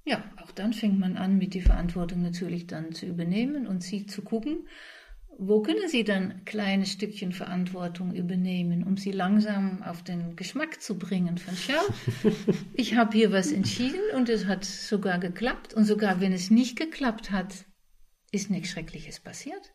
Ja, 0.06 0.24
auch 0.38 0.52
dann 0.52 0.74
fängt 0.74 1.00
man 1.00 1.16
an, 1.16 1.38
mit 1.38 1.54
die 1.54 1.62
Verantwortung 1.62 2.22
natürlich 2.22 2.68
dann 2.68 2.92
zu 2.92 3.06
übernehmen 3.06 3.68
und 3.68 3.82
sie 3.82 4.06
zu 4.06 4.22
gucken, 4.22 4.68
wo 5.38 5.62
können 5.62 5.88
Sie 5.88 6.04
dann 6.04 6.46
kleine 6.46 6.86
Stückchen 6.86 7.32
Verantwortung 7.32 8.14
übernehmen, 8.14 8.84
um 8.84 8.98
Sie 8.98 9.12
langsam 9.12 9.82
auf 9.84 10.04
den 10.04 10.36
Geschmack 10.36 10.82
zu 10.82 10.98
bringen 10.98 11.38
von 11.38 11.56
schau, 11.56 12.30
ich 12.74 12.96
habe 12.96 13.18
hier 13.18 13.32
was 13.32 13.52
entschieden 13.52 14.02
und 14.16 14.30
es 14.30 14.46
hat 14.46 14.66
sogar 14.66 15.20
geklappt 15.20 15.74
und 15.74 15.86
sogar 15.86 16.22
wenn 16.22 16.34
es 16.34 16.50
nicht 16.50 16.78
geklappt 16.78 17.32
hat, 17.32 17.66
ist 18.32 18.50
nichts 18.50 18.70
Schreckliches 18.70 19.20
passiert. 19.20 19.74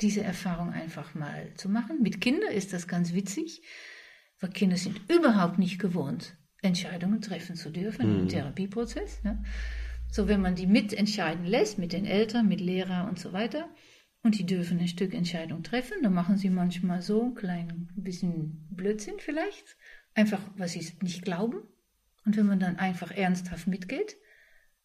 Diese 0.00 0.22
Erfahrung 0.22 0.70
einfach 0.72 1.14
mal 1.14 1.52
zu 1.54 1.68
machen. 1.68 2.02
Mit 2.02 2.20
Kindern 2.20 2.50
ist 2.50 2.72
das 2.72 2.88
ganz 2.88 3.12
witzig, 3.14 3.62
weil 4.40 4.50
Kinder 4.50 4.76
sind 4.76 5.00
überhaupt 5.10 5.58
nicht 5.58 5.78
gewohnt, 5.78 6.36
Entscheidungen 6.60 7.20
treffen 7.20 7.56
zu 7.56 7.70
dürfen 7.70 8.12
mhm. 8.12 8.20
im 8.20 8.28
Therapieprozess. 8.28 9.20
Ja. 9.24 9.42
So, 10.10 10.28
wenn 10.28 10.42
man 10.42 10.54
die 10.54 10.66
mitentscheiden 10.66 11.46
lässt, 11.46 11.78
mit 11.78 11.92
den 11.92 12.04
Eltern, 12.04 12.48
mit 12.48 12.60
Lehrer 12.60 13.08
und 13.08 13.18
so 13.18 13.32
weiter, 13.32 13.68
und 14.22 14.38
die 14.38 14.46
dürfen 14.46 14.78
ein 14.78 14.88
Stück 14.88 15.14
Entscheidung 15.14 15.62
treffen. 15.62 16.02
Da 16.02 16.10
machen 16.10 16.36
sie 16.36 16.50
manchmal 16.50 17.02
so 17.02 17.24
ein 17.24 17.34
klein 17.34 17.88
bisschen 17.96 18.66
Blödsinn 18.70 19.14
vielleicht. 19.18 19.76
Einfach, 20.14 20.40
was 20.56 20.72
sie 20.72 20.86
nicht 21.00 21.22
glauben. 21.22 21.62
Und 22.24 22.36
wenn 22.36 22.46
man 22.46 22.60
dann 22.60 22.76
einfach 22.76 23.10
ernsthaft 23.10 23.66
mitgeht, 23.66 24.16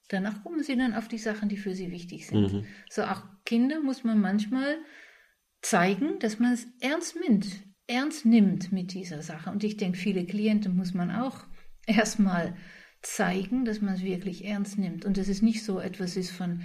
danach 0.08 0.42
kommen 0.44 0.64
sie 0.64 0.76
dann 0.76 0.96
auf 0.96 1.08
die 1.08 1.20
Sachen, 1.20 1.50
die 1.50 1.58
für 1.58 1.76
sie 1.76 1.92
wichtig 1.92 2.26
sind. 2.26 2.52
Mhm. 2.52 2.66
So 2.90 3.04
auch 3.04 3.24
Kinder 3.46 3.80
muss 3.80 4.04
man 4.04 4.20
manchmal 4.20 4.78
zeigen, 5.62 6.18
dass 6.20 6.40
man 6.40 6.54
es 6.54 6.66
ernst 6.80 7.16
nimmt, 7.16 7.46
ernst 7.86 8.26
nimmt 8.26 8.72
mit 8.72 8.94
dieser 8.94 9.22
Sache. 9.22 9.52
Und 9.52 9.64
ich 9.64 9.78
denke, 9.78 10.00
viele 10.00 10.26
Klienten 10.26 10.76
muss 10.76 10.96
man 10.96 11.12
auch 11.12 11.46
erstmal 11.86 12.56
zeigen, 13.04 13.66
dass 13.66 13.82
man 13.82 13.94
es 13.94 14.02
wirklich 14.02 14.46
ernst 14.46 14.80
nimmt. 14.80 15.06
Und 15.06 15.18
dass 15.18 15.28
es 15.28 15.44
nicht 15.44 15.64
so 15.64 15.80
etwas 15.80 16.18
ist 16.18 16.32
von, 16.32 16.64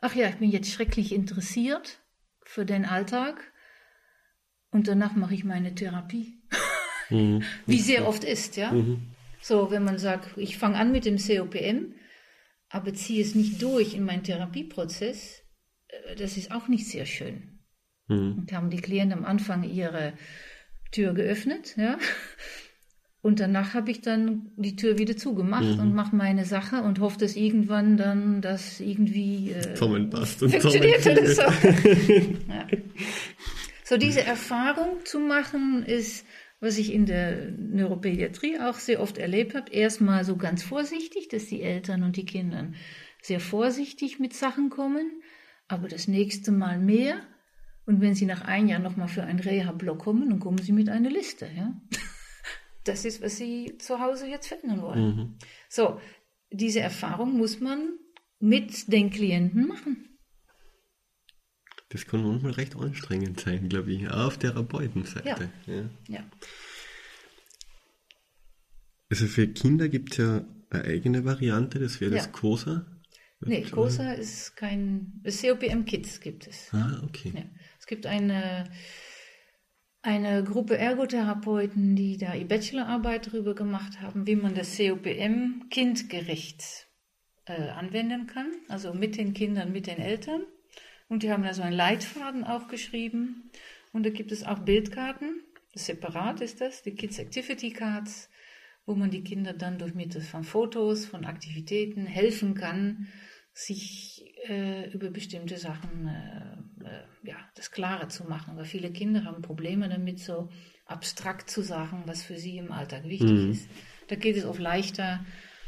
ach 0.00 0.14
ja, 0.14 0.28
ich 0.28 0.36
bin 0.36 0.50
jetzt 0.50 0.70
schrecklich 0.70 1.12
interessiert 1.12 1.98
für 2.44 2.64
den 2.64 2.84
Alltag 2.84 3.52
und 4.70 4.88
danach 4.88 5.14
mache 5.14 5.34
ich 5.34 5.44
meine 5.44 5.74
Therapie. 5.74 6.42
Mhm. 7.10 7.42
Wie 7.66 7.78
sehr 7.78 8.06
oft 8.08 8.24
ist, 8.24 8.56
ja. 8.56 8.72
Mhm. 8.72 9.14
So, 9.40 9.70
wenn 9.70 9.84
man 9.84 9.98
sagt, 9.98 10.36
ich 10.36 10.56
fange 10.56 10.78
an 10.78 10.92
mit 10.92 11.04
dem 11.04 11.18
COPM, 11.18 11.94
aber 12.68 12.94
ziehe 12.94 13.22
es 13.22 13.34
nicht 13.34 13.60
durch 13.60 13.94
in 13.94 14.04
meinen 14.04 14.22
Therapieprozess, 14.22 15.42
äh, 15.88 16.16
das 16.16 16.36
ist 16.36 16.52
auch 16.52 16.68
nicht 16.68 16.88
sehr 16.88 17.06
schön. 17.06 17.60
Mhm. 18.08 18.38
Und 18.38 18.52
haben 18.52 18.70
die 18.70 18.80
Klienten 18.80 19.18
am 19.18 19.24
Anfang 19.24 19.62
ihre 19.64 20.14
Tür 20.90 21.12
geöffnet, 21.14 21.76
ja. 21.76 21.98
Und 23.22 23.38
danach 23.38 23.74
habe 23.74 23.92
ich 23.92 24.00
dann 24.00 24.50
die 24.56 24.74
Tür 24.74 24.98
wieder 24.98 25.16
zugemacht 25.16 25.76
mhm. 25.76 25.78
und 25.78 25.94
mache 25.94 26.14
meine 26.14 26.44
Sache 26.44 26.82
und 26.82 26.98
hoffe, 26.98 27.18
dass 27.18 27.36
irgendwann 27.36 27.96
dann 27.96 28.42
das 28.42 28.80
irgendwie 28.80 29.52
äh, 29.52 29.74
zusammenpasst 29.74 30.42
und 30.42 30.50
funktioniert. 30.50 31.02
So. 31.02 31.42
ja. 32.48 32.66
so 33.84 33.96
diese 33.96 34.24
Erfahrung 34.24 35.04
zu 35.04 35.20
machen 35.20 35.84
ist, 35.86 36.26
was 36.58 36.78
ich 36.78 36.92
in 36.92 37.06
der 37.06 37.52
Neuropädiatrie 37.52 38.58
auch 38.58 38.74
sehr 38.74 39.00
oft 39.00 39.18
erlebt 39.18 39.54
habe. 39.54 39.70
Erstmal 39.70 40.24
so 40.24 40.36
ganz 40.36 40.64
vorsichtig, 40.64 41.28
dass 41.28 41.46
die 41.46 41.62
Eltern 41.62 42.02
und 42.02 42.16
die 42.16 42.26
Kinder 42.26 42.72
sehr 43.20 43.38
vorsichtig 43.40 44.18
mit 44.18 44.34
Sachen 44.34 44.68
kommen, 44.68 45.22
aber 45.68 45.86
das 45.86 46.08
nächste 46.08 46.50
Mal 46.50 46.80
mehr. 46.80 47.20
Und 47.86 48.00
wenn 48.00 48.16
sie 48.16 48.26
nach 48.26 48.42
einem 48.42 48.68
Jahr 48.68 48.80
nochmal 48.80 49.08
für 49.08 49.22
einen 49.22 49.38
Reha-Block 49.38 50.00
kommen, 50.00 50.28
dann 50.28 50.40
kommen 50.40 50.58
sie 50.58 50.72
mit 50.72 50.88
einer 50.88 51.10
Liste. 51.10 51.48
Ja? 51.56 51.74
Das 52.84 53.04
ist, 53.04 53.22
was 53.22 53.36
sie 53.36 53.76
zu 53.78 54.00
Hause 54.00 54.26
jetzt 54.26 54.48
verändern 54.48 54.82
wollen. 54.82 55.16
Mhm. 55.16 55.38
So, 55.68 56.00
diese 56.50 56.80
Erfahrung 56.80 57.36
muss 57.36 57.60
man 57.60 57.98
mit 58.38 58.92
den 58.92 59.10
Klienten 59.10 59.68
machen. 59.68 60.08
Das 61.90 62.06
kann 62.06 62.22
manchmal 62.22 62.52
recht 62.52 62.74
anstrengend 62.74 63.40
sein, 63.40 63.68
glaube 63.68 63.92
ich, 63.92 64.08
auch 64.08 64.26
auf 64.26 64.38
der 64.38 64.52
Therapeutenseite. 64.52 65.50
Ja. 65.66 65.74
Ja. 65.74 65.90
Ja. 66.08 66.30
Also 69.10 69.26
für 69.26 69.46
Kinder 69.46 69.90
gibt 69.90 70.12
es 70.12 70.16
ja 70.16 70.44
eine 70.70 70.84
eigene 70.84 71.26
Variante, 71.26 71.78
das 71.78 72.00
wäre 72.00 72.12
das 72.12 72.26
Ja. 72.26 72.32
COSA. 72.32 72.86
Nee, 73.44 73.62
COSA 73.62 74.12
ist 74.12 74.56
kein. 74.56 75.20
Das 75.22 75.42
COPM 75.42 75.84
Kids 75.84 76.20
gibt 76.20 76.46
es. 76.46 76.72
Ah, 76.72 77.02
okay. 77.04 77.32
Ja. 77.34 77.42
Es 77.78 77.86
gibt 77.86 78.06
eine, 78.06 78.70
eine 80.02 80.42
Gruppe 80.42 80.76
Ergotherapeuten, 80.76 81.94
die 81.94 82.18
da 82.18 82.34
ihre 82.34 82.46
Bachelorarbeit 82.46 83.28
darüber 83.28 83.54
gemacht 83.54 84.00
haben, 84.00 84.26
wie 84.26 84.36
man 84.36 84.54
das 84.54 84.76
COPM 84.76 85.68
kindgerecht 85.70 86.88
äh, 87.46 87.68
anwenden 87.70 88.26
kann. 88.26 88.50
Also 88.68 88.92
mit 88.92 89.16
den 89.16 89.32
Kindern, 89.32 89.72
mit 89.72 89.86
den 89.86 89.98
Eltern. 89.98 90.42
Und 91.08 91.22
die 91.22 91.30
haben 91.30 91.44
da 91.44 91.54
so 91.54 91.62
einen 91.62 91.76
Leitfaden 91.76 92.42
auch 92.42 92.68
geschrieben. 92.68 93.50
Und 93.92 94.04
da 94.04 94.10
gibt 94.10 94.32
es 94.32 94.44
auch 94.44 94.58
Bildkarten. 94.58 95.42
Separat 95.74 96.40
ist 96.40 96.60
das, 96.60 96.82
die 96.82 96.94
Kids 96.94 97.18
Activity 97.18 97.70
Cards, 97.70 98.28
wo 98.86 98.94
man 98.94 99.10
die 99.10 99.22
Kinder 99.22 99.52
dann 99.52 99.78
durch 99.78 99.94
Mittel 99.94 100.20
von 100.20 100.42
Fotos, 100.42 101.06
von 101.06 101.24
Aktivitäten 101.24 102.06
helfen 102.06 102.54
kann, 102.54 103.08
sich 103.52 104.21
äh, 104.48 104.90
über 104.90 105.10
bestimmte 105.10 105.56
Sachen 105.58 106.06
äh, 106.08 106.84
äh, 106.84 107.04
ja, 107.28 107.36
das 107.54 107.70
klarer 107.70 108.08
zu 108.08 108.24
machen. 108.24 108.56
Weil 108.56 108.64
viele 108.64 108.92
Kinder 108.92 109.24
haben 109.24 109.42
Probleme 109.42 109.88
damit, 109.88 110.18
so 110.20 110.48
abstrakt 110.86 111.50
zu 111.50 111.62
sagen, 111.62 112.02
was 112.06 112.22
für 112.22 112.36
sie 112.36 112.58
im 112.58 112.72
Alltag 112.72 113.04
wichtig 113.04 113.50
ist. 113.50 113.68
Da 114.08 114.16
geht 114.16 114.36
es 114.36 114.44
oft 114.44 114.60
leichter 114.60 115.24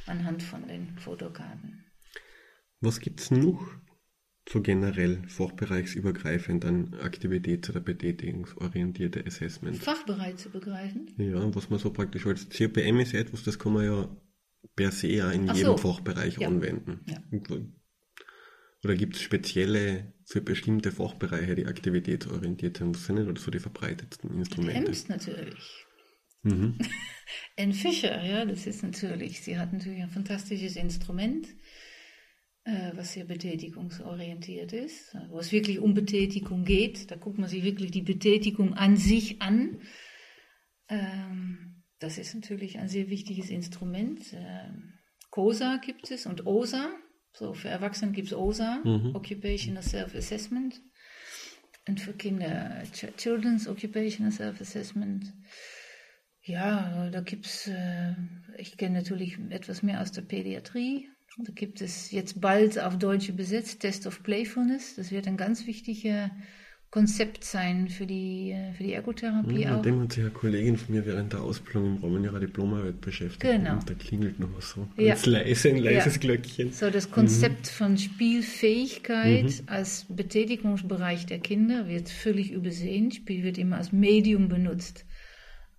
anhand 0.07 0.43
von 0.43 0.66
den 0.66 0.99
Fotokarten. 0.99 1.85
Was 2.81 3.01
gibt 3.01 3.20
es 3.20 3.31
noch 3.31 3.66
so 4.49 4.61
generell 4.61 5.22
fachbereichsübergreifend 5.27 6.64
an 6.64 6.95
aktivitäts- 6.95 7.70
oder 7.70 7.81
betätigungsorientierte 7.81 9.25
zu 10.37 10.51
begreifen. 10.51 11.14
Ja, 11.16 11.55
was 11.55 11.70
man 11.70 11.79
so 11.79 11.91
praktisch 11.91 12.27
als 12.27 12.49
CPM 12.51 13.01
ist 13.01 13.14
etwas, 13.14 13.43
das 13.43 13.59
kann 13.59 13.72
man 13.72 13.85
ja 13.85 14.16
per 14.77 14.91
se 14.93 15.09
ja 15.09 15.31
in 15.31 15.49
Ach 15.49 15.55
jedem 15.57 15.79
so. 15.79 15.93
Fachbereich 15.93 16.39
Ja. 16.39 16.49
anwenden. 16.49 17.01
Ja. 17.07 17.16
Oder 18.85 18.97
gibt 18.97 19.16
es 19.16 19.22
spezielle 19.22 20.12
für 20.26 20.41
bestimmte 20.41 20.93
Fachbereiche, 20.93 21.55
die 21.55 21.66
aktivitätsorientiert 21.66 22.78
sind? 22.78 22.95
Was 22.95 23.07
sind 23.07 23.16
denn 23.16 23.37
so 23.37 23.51
die 23.51 23.59
verbreitetsten 23.59 24.30
Instrumente? 24.35 24.89
Ems 24.89 25.09
natürlich. 25.09 25.87
Mhm. 26.43 26.78
Anne 27.59 27.72
Fischer, 27.72 28.22
ja, 28.22 28.45
das 28.45 28.66
ist 28.66 28.82
natürlich, 28.82 29.41
sie 29.41 29.59
hat 29.59 29.72
natürlich 29.72 30.03
ein 30.03 30.11
fantastisches 30.11 30.76
Instrument, 30.76 31.49
äh, 32.64 32.93
was 32.95 33.14
sehr 33.14 33.24
betätigungsorientiert 33.24 34.72
ist, 34.72 35.16
wo 35.30 35.39
es 35.39 35.53
wirklich 35.53 35.78
um 35.78 35.95
Betätigung 35.95 36.64
geht. 36.64 37.11
Da 37.11 37.16
guckt 37.16 37.39
man 37.39 37.49
sich 37.49 37.64
wirklich 37.64 37.91
die 37.91 38.03
Betätigung 38.03 38.74
an 38.74 38.97
sich 38.97 39.41
an. 39.41 39.80
Ähm, 40.89 41.82
das 41.99 42.18
ist 42.18 42.35
natürlich 42.35 42.78
ein 42.78 42.89
sehr 42.89 43.09
wichtiges 43.09 43.49
Instrument. 43.49 44.35
Ähm, 44.35 44.93
COSA 45.30 45.78
gibt 45.78 46.11
es 46.11 46.26
und 46.26 46.47
OSA. 46.47 46.95
So, 47.35 47.53
für 47.53 47.68
Erwachsene 47.68 48.12
gibt 48.12 48.28
es 48.28 48.35
OSA, 48.35 48.80
Occupational 49.14 49.82
Self-Assessment. 49.82 50.80
Und 51.87 52.01
für 52.01 52.14
Kinder 52.14 52.82
Ch 52.93 53.09
Children's 53.16 53.68
Occupational 53.68 54.32
Self-Assessment. 54.32 55.32
Ja, 56.43 57.11
da 57.11 57.20
gibt's, 57.20 57.66
äh, 57.66 58.14
ich 58.57 58.76
kenne 58.76 58.99
natürlich 58.99 59.39
etwas 59.51 59.82
mehr 59.82 60.01
aus 60.01 60.12
der 60.12 60.22
Pädiatrie. 60.22 61.09
Da 61.39 61.53
gibt 61.53 61.80
es 61.80 62.12
jetzt 62.12 62.41
bald 62.41 62.78
auf 62.78 62.99
Deutsch 62.99 63.28
übersetzt 63.28 63.80
Test 63.80 64.07
of 64.07 64.22
Playfulness. 64.22 64.95
Das 64.95 65.11
wird 65.11 65.26
ein 65.26 65.37
ganz 65.37 65.66
wichtiger 65.66 66.30
Konzept 66.95 67.43
sein 67.43 67.89
für 67.89 68.07
die, 68.07 68.53
äh, 68.53 68.73
für 68.73 68.85
die 68.85 68.93
Ergotherapie 68.93 69.63
Ja, 69.63 69.73
auch. 69.73 69.77
mit 69.79 69.87
dem 69.87 70.01
hat 70.03 70.13
sich 70.13 70.23
eine 70.23 70.31
Kollegin 70.31 70.77
von 70.77 70.95
mir 70.95 71.05
während 71.05 71.33
der 71.33 71.41
Ausbildung 71.41 71.97
im 71.97 72.05
Rahmen 72.05 72.23
ihrer 72.23 72.39
Diplomarbeit 72.39 73.01
beschäftigt. 73.01 73.41
Genau. 73.41 73.73
Und 73.73 73.91
da 73.91 73.95
klingelt 73.95 74.39
noch 74.39 74.51
was 74.57 74.71
so. 74.71 74.87
Ja. 74.97 75.09
Ganz 75.09 75.27
leise, 75.27 75.71
ein 75.71 75.79
leises 75.79 76.15
Ja. 76.15 76.21
Glöckchen. 76.21 76.71
So, 76.71 76.91
das 76.91 77.11
Konzept 77.11 77.67
von 77.67 77.99
Spielfähigkeit 77.99 79.65
als 79.67 80.07
Betätigungsbereich 80.09 81.27
der 81.27 81.41
Kinder 81.41 81.89
wird 81.89 82.09
völlig 82.09 82.53
übersehen. 82.53 83.11
Spiel 83.11 83.43
wird 83.43 83.59
immer 83.59 83.79
als 83.79 83.91
Medium 83.91 84.47
benutzt, 84.49 85.05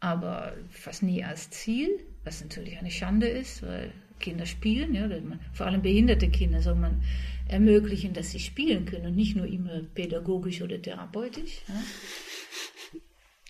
aber 0.02 0.54
fast 0.70 1.02
nie 1.02 1.24
als 1.24 1.50
Ziel, 1.50 1.92
was 2.26 2.42
natürlich 2.44 2.78
eine 2.78 2.92
Schande 2.92 3.28
ist, 3.28 3.64
weil 3.64 3.94
Kinder 4.20 4.46
spielen, 4.46 4.94
ja, 4.94 5.10
vor 5.54 5.66
allem 5.68 5.82
behinderte 5.82 6.28
Kinder 6.28 6.62
soll 6.62 6.76
man 6.76 7.02
ermöglichen, 7.48 8.14
dass 8.14 8.32
sie 8.32 8.40
spielen 8.40 8.86
können 8.86 9.08
und 9.08 9.16
nicht 9.16 9.36
nur 9.36 9.46
immer 9.46 9.82
pädagogisch 9.94 10.62
oder 10.62 10.82
therapeutisch. 10.82 11.62
Ja. 11.68 11.84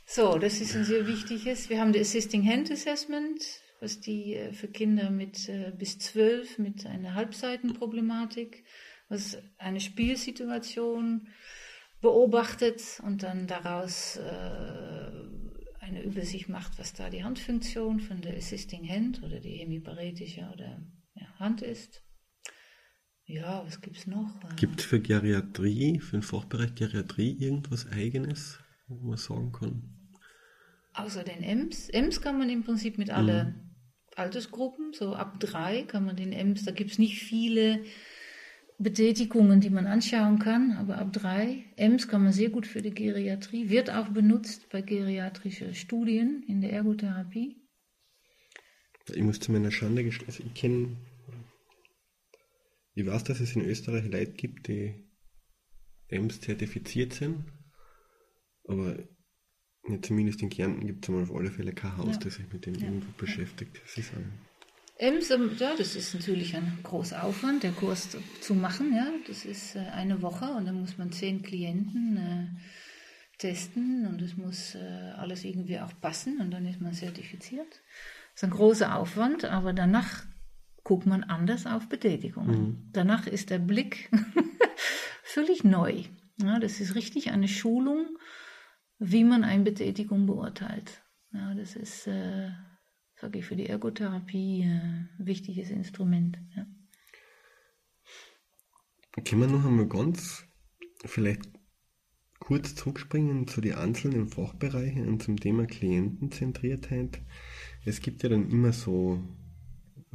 So, 0.07 0.37
das 0.37 0.61
ist 0.61 0.75
ein 0.75 0.85
sehr 0.85 1.07
wichtiges. 1.07 1.69
Wir 1.69 1.81
haben 1.81 1.91
das 1.91 2.09
Assisting 2.09 2.47
Hand 2.47 2.71
Assessment, 2.71 3.43
was 3.79 3.99
die 3.99 4.35
äh, 4.35 4.53
für 4.53 4.67
Kinder 4.67 5.09
mit 5.09 5.49
äh, 5.49 5.73
bis 5.77 5.99
zwölf 5.99 6.57
mit 6.57 6.85
einer 6.85 7.15
Halbseitenproblematik, 7.15 8.63
was 9.09 9.37
eine 9.57 9.81
Spielsituation 9.81 11.27
beobachtet 12.01 13.01
und 13.03 13.23
dann 13.23 13.47
daraus 13.47 14.17
äh, 14.17 15.11
eine 15.81 16.03
Übersicht 16.03 16.49
macht, 16.49 16.79
was 16.79 16.93
da 16.93 17.09
die 17.09 17.23
Handfunktion 17.23 17.99
von 17.99 18.21
der 18.21 18.37
Assisting 18.37 18.87
Hand 18.87 19.23
oder 19.23 19.39
die 19.39 19.57
hemiparetische 19.57 20.49
oder 20.53 20.81
ja, 21.15 21.27
Hand 21.39 21.61
ist. 21.61 22.04
Ja, 23.27 23.63
was 23.65 23.81
gibt's 23.81 24.05
noch? 24.05 24.29
Gibt 24.55 24.81
es 24.81 24.85
für 24.85 24.99
Geriatrie, 24.99 25.99
für 25.99 26.17
den 26.17 26.21
Fachbereich 26.21 26.75
Geriatrie 26.75 27.35
irgendwas 27.39 27.91
Eigenes, 27.91 28.59
wo 28.87 29.07
man 29.07 29.17
sagen 29.17 29.51
kann? 29.51 29.83
Außer 30.93 31.23
den 31.23 31.41
Ems. 31.41 31.89
Ems 31.89 32.21
kann 32.21 32.37
man 32.37 32.49
im 32.49 32.63
Prinzip 32.63 32.97
mit 32.97 33.09
alle 33.09 33.55
Altersgruppen, 34.15 34.93
so 34.93 35.13
ab 35.13 35.39
drei 35.39 35.83
kann 35.83 36.05
man 36.05 36.15
den 36.15 36.31
Ems, 36.31 36.63
da 36.63 36.71
gibt 36.71 36.91
es 36.91 36.99
nicht 36.99 37.19
viele 37.19 37.83
Betätigungen, 38.77 39.59
die 39.59 39.69
man 39.69 39.87
anschauen 39.87 40.39
kann, 40.39 40.73
aber 40.73 40.97
ab 40.97 41.11
drei. 41.11 41.65
Ems 41.75 42.07
kann 42.07 42.23
man 42.23 42.31
sehr 42.31 42.49
gut 42.49 42.67
für 42.67 42.81
die 42.81 42.93
Geriatrie, 42.93 43.69
wird 43.69 43.89
auch 43.89 44.09
benutzt 44.09 44.69
bei 44.69 44.81
geriatrischen 44.81 45.73
Studien 45.73 46.43
in 46.47 46.61
der 46.61 46.73
Ergotherapie. 46.73 47.57
Ich 49.13 49.21
muss 49.21 49.39
zu 49.39 49.51
meiner 49.51 49.71
Schande 49.71 50.03
gestehen, 50.03 50.27
also 50.27 50.43
ich 50.43 50.53
kenne, 50.53 50.97
ich 52.95 53.05
weiß, 53.05 53.23
dass 53.25 53.39
es 53.39 53.55
in 53.55 53.63
Österreich 53.65 54.05
Leute 54.05 54.31
gibt, 54.33 54.67
die 54.67 54.95
EMS 56.07 56.41
zertifiziert 56.41 57.13
sind, 57.13 57.45
aber 58.67 58.97
ja, 59.87 60.01
zumindest 60.01 60.41
in 60.41 60.49
Kärnten 60.49 60.87
gibt 60.87 61.05
es 61.05 61.09
einmal 61.09 61.23
auf 61.23 61.35
alle 61.35 61.51
Fälle 61.51 61.73
kein 61.73 61.97
Haus, 61.97 62.15
Ja. 62.15 62.19
das 62.21 62.35
sich 62.35 62.51
mit 62.51 62.65
dem 62.65 62.75
Ja. 62.75 62.85
irgendwo 62.87 63.11
beschäftigt. 63.17 63.79
Das 63.83 63.97
ist 63.97 64.11
Ems, 64.97 65.29
ähm, 65.29 65.51
ja, 65.59 65.75
das 65.77 65.95
ist 65.97 66.13
natürlich 66.13 66.55
ein 66.55 66.79
großer 66.81 67.21
Aufwand, 67.23 67.63
der 67.63 67.71
Kurs 67.73 68.09
zu- 68.11 68.23
zu 68.39 68.55
machen. 68.55 68.93
Ja, 68.95 69.11
das 69.27 69.43
ist 69.43 69.75
äh, 69.75 69.79
eine 69.79 70.21
Woche 70.21 70.45
und 70.45 70.65
dann 70.65 70.79
muss 70.79 70.97
man 70.97 71.11
zehn 71.11 71.41
Klienten 71.41 72.15
äh, 72.17 72.47
testen 73.37 74.07
und 74.07 74.21
es 74.21 74.37
muss 74.37 74.73
äh, 74.75 75.11
alles 75.17 75.43
irgendwie 75.43 75.79
auch 75.81 75.91
passen 75.99 76.39
und 76.39 76.51
dann 76.51 76.65
ist 76.65 76.79
man 76.79 76.93
zertifiziert. 76.93 77.67
Das 77.69 78.35
ist 78.35 78.43
ein 78.45 78.51
großer 78.51 78.95
Aufwand, 78.95 79.43
aber 79.43 79.73
danach 79.73 80.23
guckt 80.85 81.07
man 81.07 81.23
anders 81.23 81.65
auf 81.65 81.89
Betätigungen. 81.89 82.89
Danach 82.93 83.27
ist 83.27 83.49
der 83.49 83.59
Blick 83.59 84.09
völlig 85.23 85.65
neu. 85.65 86.03
Ja, 86.37 86.59
das 86.59 86.79
ist 86.79 86.95
richtig 86.95 87.31
eine 87.31 87.47
Schulung, 87.47 88.17
wie 88.99 89.23
man 89.23 89.43
eine 89.43 89.63
Betätigung 89.63 90.27
beurteilt. 90.27 91.01
Ja, 91.33 91.55
das 91.55 91.75
ist, 91.75 92.07
äh, 92.07 92.51
sage 93.15 93.39
ich, 93.39 93.45
für 93.45 93.55
die 93.55 93.65
Ergotherapie 93.65 94.61
äh, 94.61 94.67
ein 94.67 95.09
wichtiges 95.17 95.71
Instrument. 95.71 96.37
Ja. 96.55 96.67
Können 99.23 99.41
wir 99.41 99.47
noch 99.47 99.65
einmal 99.65 99.87
ganz 99.87 100.45
vielleicht 101.03 101.49
kurz 102.39 102.75
zurückspringen 102.75 103.47
zu 103.47 103.59
den 103.59 103.73
einzelnen 103.73 104.27
Fachbereichen 104.27 105.07
und 105.07 105.23
zum 105.23 105.37
Thema 105.37 105.65
Klientenzentriertheit? 105.65 107.21
Es 107.85 108.01
gibt 108.01 108.21
ja 108.21 108.29
dann 108.29 108.51
immer 108.51 108.71
so, 108.71 109.23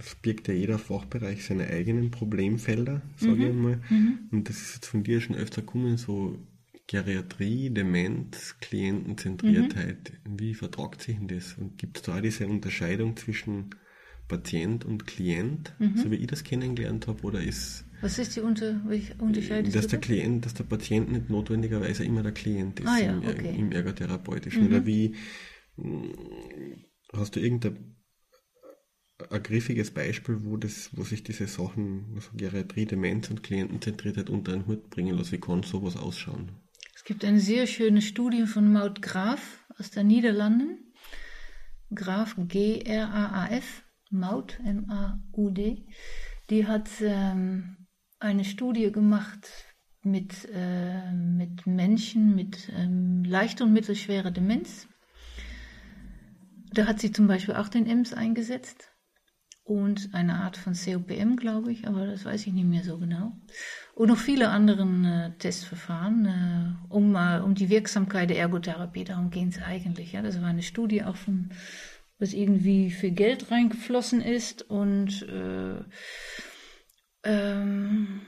es 0.01 0.15
birgt 0.17 0.49
ja 0.49 0.55
jeder 0.55 0.79
Fachbereich 0.79 1.45
seine 1.45 1.67
eigenen 1.69 2.11
Problemfelder, 2.11 3.03
sage 3.17 3.45
ich 3.45 3.51
einmal. 3.51 3.81
Und 4.31 4.49
das 4.49 4.61
ist 4.61 4.75
jetzt 4.77 4.87
von 4.87 5.03
dir 5.03 5.21
schon 5.21 5.37
öfter 5.37 5.63
gekommen, 5.63 5.97
so 5.97 6.39
Geriatrie, 6.87 7.71
Demenz, 7.71 8.57
Klientenzentriertheit. 8.61 10.13
Wie 10.25 10.55
vertragt 10.55 11.03
sich 11.03 11.17
denn 11.17 11.29
das? 11.29 11.55
Und 11.55 11.79
gibt 11.79 11.99
es 11.99 12.03
da 12.03 12.17
auch 12.17 12.21
diese 12.21 12.47
Unterscheidung 12.49 13.17
zwischen 13.17 13.71
Patient 14.27 14.85
und 14.85 15.07
Klient, 15.07 15.75
so 15.97 16.11
wie 16.11 16.17
ich 16.17 16.27
das 16.29 16.45
kennengelernt 16.45 17.07
habe, 17.09 17.23
oder 17.25 17.41
ist 17.43 17.85
Was 18.01 18.19
ist 18.19 18.37
die 18.37 18.41
Unter 18.41 18.81
Unterscheidung? 19.19 19.73
dass 19.73 19.89
der 19.89 19.99
Klient, 20.01 20.47
dass 20.47 20.55
der 20.55 20.65
Patient 20.65 21.11
nicht 21.13 21.29
notwendigerweise 21.31 22.05
immer 22.05 22.23
der 22.23 22.33
Klient 22.33 22.81
ist 22.81 22.87
Ah 22.89 22.99
ja, 22.99 23.11
im, 23.13 23.19
okay. 23.27 23.55
im 23.59 23.73
Ergotherapeutischen. 23.73 24.69
Oder 24.69 24.87
wie 24.87 25.15
mh, 25.77 26.15
hast 27.13 27.35
du 27.37 27.41
irgendeine 27.41 27.77
ein 29.31 29.43
griffiges 29.43 29.91
Beispiel, 29.91 30.45
wo, 30.45 30.57
das, 30.57 30.91
wo 30.93 31.03
sich 31.03 31.23
diese 31.23 31.47
Sachen, 31.47 32.13
also 32.15 32.31
Geriatrie, 32.35 32.87
Demenz 32.87 33.31
und 33.31 33.43
Klientenzentriertheit 33.43 34.31
unter 34.31 34.53
einen 34.53 34.67
Hut 34.67 34.91
bringen 34.91 35.17
lassen. 35.17 35.33
Wie 35.33 35.41
kann 35.41 35.63
sowas 35.63 35.97
ausschauen? 35.97 36.53
Es 36.95 37.05
gibt 37.05 37.25
eine 37.25 37.41
sehr 37.41 37.67
schöne 37.67 38.03
Studie 38.03 38.47
von 38.47 38.73
Maud 38.73 39.03
Graf 39.03 39.65
aus 39.79 39.91
den 39.91 40.07
Niederlanden. 40.07 40.93
Graf, 41.95 42.37
G-R-A-A-F, 42.37 43.83
Maud, 44.11 44.59
M-A-U-D. 44.65 45.87
Die 46.51 46.67
hat 46.67 46.89
ähm, 47.01 47.77
eine 48.19 48.45
Studie 48.45 48.93
gemacht 48.93 49.49
mit, 50.03 50.49
äh, 50.53 51.13
mit 51.13 51.67
Menschen 51.67 52.35
mit 52.35 52.71
ähm, 52.75 53.25
leicht 53.25 53.61
und 53.61 53.73
mittelschwerer 53.73 54.31
Demenz. 54.31 54.89
Da 56.73 56.87
hat 56.87 57.01
sie 57.01 57.13
zum 57.13 57.27
Beispiel 57.27 57.57
auch 57.57 57.69
den 57.69 57.87
EMS 57.87 58.13
eingesetzt 58.15 58.90
und 59.71 60.13
eine 60.15 60.41
Art 60.41 60.57
von 60.57 60.73
COPM, 60.73 61.37
glaube 61.37 61.71
ich, 61.71 61.87
aber 61.87 62.05
das 62.05 62.25
weiß 62.25 62.45
ich 62.45 62.53
nicht 62.53 62.67
mehr 62.67 62.83
so 62.83 62.99
genau. 62.99 63.37
Und 63.95 64.09
noch 64.09 64.19
viele 64.19 64.49
andere 64.49 64.83
äh, 64.83 65.39
Testverfahren, 65.39 66.27
äh, 66.27 66.93
um 66.93 67.13
mal 67.13 67.41
um 67.43 67.55
die 67.55 67.71
Wirksamkeit 67.71 68.31
der 68.31 68.39
Ergotherapie, 68.39 69.05
darum 69.05 69.31
ging 69.31 69.47
es 69.47 69.63
eigentlich. 69.63 70.11
Ja. 70.11 70.23
Das 70.23 70.41
war 70.43 70.49
eine 70.49 70.65
Studie 70.65 71.05
auch 71.05 71.15
von, 71.15 71.51
was 72.19 72.33
irgendwie 72.33 72.91
für 72.91 73.13
Geld 73.13 73.53
reingeflossen 73.53 74.21
ist 74.21 74.69
und 74.69 75.23
äh, 75.29 75.85
ähm, 77.23 78.23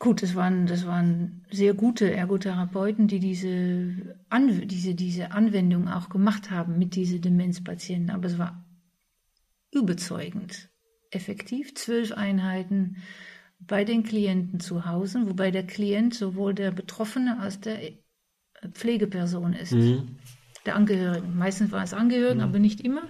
gut, 0.00 0.24
das 0.24 0.34
waren, 0.34 0.66
das 0.66 0.88
waren 0.88 1.46
sehr 1.52 1.74
gute 1.74 2.12
Ergotherapeuten, 2.12 3.06
die 3.06 3.20
diese, 3.20 4.16
An 4.28 4.66
diese, 4.66 4.96
diese 4.96 5.30
Anwendung 5.30 5.86
auch 5.86 6.08
gemacht 6.08 6.50
haben 6.50 6.80
mit 6.80 6.96
diesen 6.96 7.20
Demenzpatienten, 7.20 8.10
aber 8.10 8.26
es 8.26 8.38
war 8.38 8.66
überzeugend 9.72 10.70
effektiv. 11.10 11.74
Zwölf 11.74 12.12
Einheiten 12.12 12.98
bei 13.58 13.84
den 13.84 14.02
Klienten 14.02 14.60
zu 14.60 14.86
Hause, 14.86 15.26
wobei 15.26 15.50
der 15.50 15.66
Klient 15.66 16.14
sowohl 16.14 16.54
der 16.54 16.70
Betroffene 16.70 17.38
als 17.38 17.60
der 17.60 17.78
Pflegeperson 18.72 19.52
ist. 19.52 19.72
Mhm. 19.72 20.16
Der 20.66 20.76
Angehörigen. 20.76 21.36
Meistens 21.36 21.72
waren 21.72 21.84
es 21.84 21.94
Angehörigen, 21.94 22.38
mhm. 22.38 22.44
aber 22.48 22.58
nicht 22.58 22.80
immer. 22.80 23.02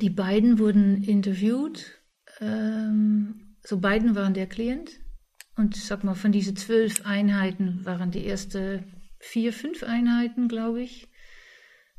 Die 0.00 0.10
beiden 0.10 0.58
wurden 0.58 1.02
interviewt. 1.02 2.00
Ähm, 2.40 3.56
so 3.64 3.78
beiden 3.78 4.14
waren 4.14 4.34
der 4.34 4.46
Klient. 4.46 4.90
Und 5.56 5.76
sag 5.76 6.02
mal, 6.02 6.14
von 6.14 6.32
diesen 6.32 6.56
zwölf 6.56 7.04
Einheiten 7.04 7.84
waren 7.84 8.10
die 8.10 8.24
erste 8.24 8.84
vier, 9.18 9.52
fünf 9.52 9.82
Einheiten, 9.82 10.48
glaube 10.48 10.82
ich, 10.82 11.08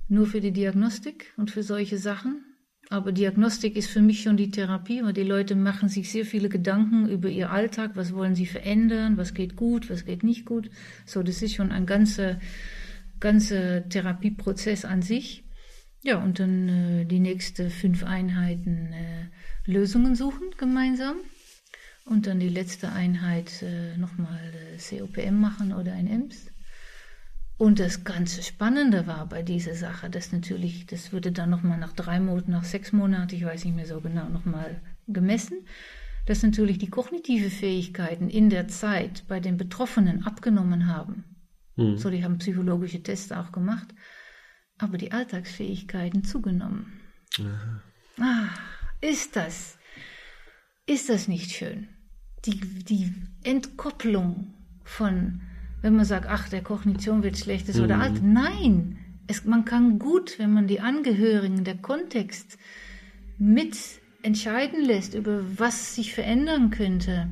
nur 0.09 0.26
für 0.26 0.41
die 0.41 0.51
Diagnostik 0.51 1.34
und 1.38 1.51
für 1.51 1.64
solche 1.64 1.97
Sachen. 1.97 2.43
Aber 2.93 3.11
Diagnostik 3.11 3.75
ist 3.75 3.89
für 3.89 4.03
mich 4.03 4.21
schon 4.21 4.37
die 4.37 4.51
Therapie, 4.51 5.01
weil 5.01 5.13
die 5.13 5.23
Leute 5.23 5.55
machen 5.55 5.89
sich 5.89 6.11
sehr 6.11 6.27
viele 6.27 6.47
Gedanken 6.47 7.09
über 7.09 7.27
ihr 7.27 7.49
Alltag, 7.49 7.93
was 7.95 8.13
wollen 8.13 8.35
sie 8.35 8.45
verändern, 8.45 9.17
was 9.17 9.33
geht 9.33 9.55
gut, 9.55 9.89
was 9.89 10.05
geht 10.05 10.21
nicht 10.21 10.45
gut. 10.45 10.69
So, 11.03 11.23
das 11.23 11.41
ist 11.41 11.55
schon 11.55 11.71
ein 11.71 11.87
ganzer, 11.87 12.39
ganzer 13.19 13.89
Therapieprozess 13.89 14.85
an 14.85 15.01
sich. 15.01 15.43
Ja, 16.03 16.23
und 16.23 16.37
dann 16.37 16.69
äh, 16.69 17.05
die 17.05 17.19
nächsten 17.19 17.71
fünf 17.71 18.03
Einheiten 18.03 18.93
äh, 18.93 19.25
Lösungen 19.65 20.13
suchen 20.13 20.51
gemeinsam. 20.59 21.15
Und 22.05 22.27
dann 22.27 22.39
die 22.39 22.49
letzte 22.49 22.91
Einheit 22.91 23.63
äh, 23.63 23.97
nochmal 23.97 24.53
äh, 24.53 24.77
COPM 24.77 25.39
machen 25.39 25.73
oder 25.73 25.93
ein 25.93 26.05
EMS. 26.05 26.52
Und 27.57 27.79
das 27.79 28.03
ganze 28.03 28.41
Spannende 28.41 29.05
war 29.07 29.27
bei 29.27 29.43
dieser 29.43 29.75
Sache, 29.75 30.09
dass 30.09 30.31
natürlich, 30.31 30.85
das 30.87 31.13
wurde 31.13 31.31
dann 31.31 31.49
nochmal 31.49 31.77
nach 31.77 31.93
drei 31.93 32.19
Monaten, 32.19 32.51
nach 32.51 32.63
sechs 32.63 32.91
Monaten, 32.91 33.35
ich 33.35 33.45
weiß 33.45 33.65
nicht 33.65 33.75
mehr 33.75 33.85
so 33.85 34.01
genau, 34.01 34.27
nochmal 34.27 34.81
gemessen, 35.07 35.65
dass 36.25 36.41
natürlich 36.41 36.77
die 36.77 36.89
kognitive 36.89 37.49
Fähigkeiten 37.49 38.29
in 38.29 38.49
der 38.49 38.67
Zeit 38.67 39.23
bei 39.27 39.39
den 39.39 39.57
Betroffenen 39.57 40.25
abgenommen 40.25 40.87
haben. 40.87 41.25
Mhm. 41.75 41.97
So, 41.97 42.09
die 42.09 42.23
haben 42.23 42.37
psychologische 42.37 43.03
Tests 43.03 43.31
auch 43.31 43.51
gemacht, 43.51 43.93
aber 44.77 44.97
die 44.97 45.11
Alltagsfähigkeiten 45.11 46.23
zugenommen. 46.23 46.99
Aha. 47.39 47.81
Ah, 48.19 48.49
ist 49.01 49.35
das, 49.35 49.77
ist 50.85 51.09
das 51.09 51.27
nicht 51.27 51.51
schön? 51.51 51.89
Die, 52.45 52.59
die 52.59 53.13
Entkopplung 53.43 54.53
von 54.83 55.41
wenn 55.84 55.95
man 55.95 56.05
sagt, 56.05 56.27
ach, 56.27 56.49
der 56.49 56.63
Kognition 56.63 57.21
wird 57.21 57.38
schlecht 57.38 57.69
ist 57.69 57.77
mhm. 57.77 57.84
oder 57.84 57.99
alt. 57.99 58.23
Nein, 58.23 58.97
es, 59.27 59.45
man 59.45 59.65
kann 59.65 59.99
gut, 59.99 60.39
wenn 60.39 60.51
man 60.51 60.65
die 60.65 60.79
Angehörigen, 60.79 61.65
der 61.65 61.77
Kontext 61.77 62.57
mit 63.38 63.77
entscheiden 64.23 64.84
lässt, 64.84 65.13
über 65.13 65.43
was 65.57 65.93
sich 65.93 66.13
verändern 66.13 66.71
könnte, 66.71 67.27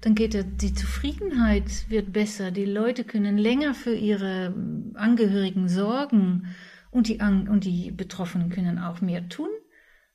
dann 0.00 0.16
geht 0.16 0.44
die 0.60 0.74
Zufriedenheit 0.74 1.88
wird 1.88 2.12
besser, 2.12 2.50
die 2.50 2.64
Leute 2.64 3.04
können 3.04 3.38
länger 3.38 3.74
für 3.74 3.94
ihre 3.94 4.52
Angehörigen 4.94 5.68
sorgen 5.68 6.48
und 6.90 7.06
die, 7.06 7.18
und 7.20 7.64
die 7.64 7.92
Betroffenen 7.92 8.50
können 8.50 8.78
auch 8.78 9.00
mehr 9.00 9.28
tun, 9.28 9.50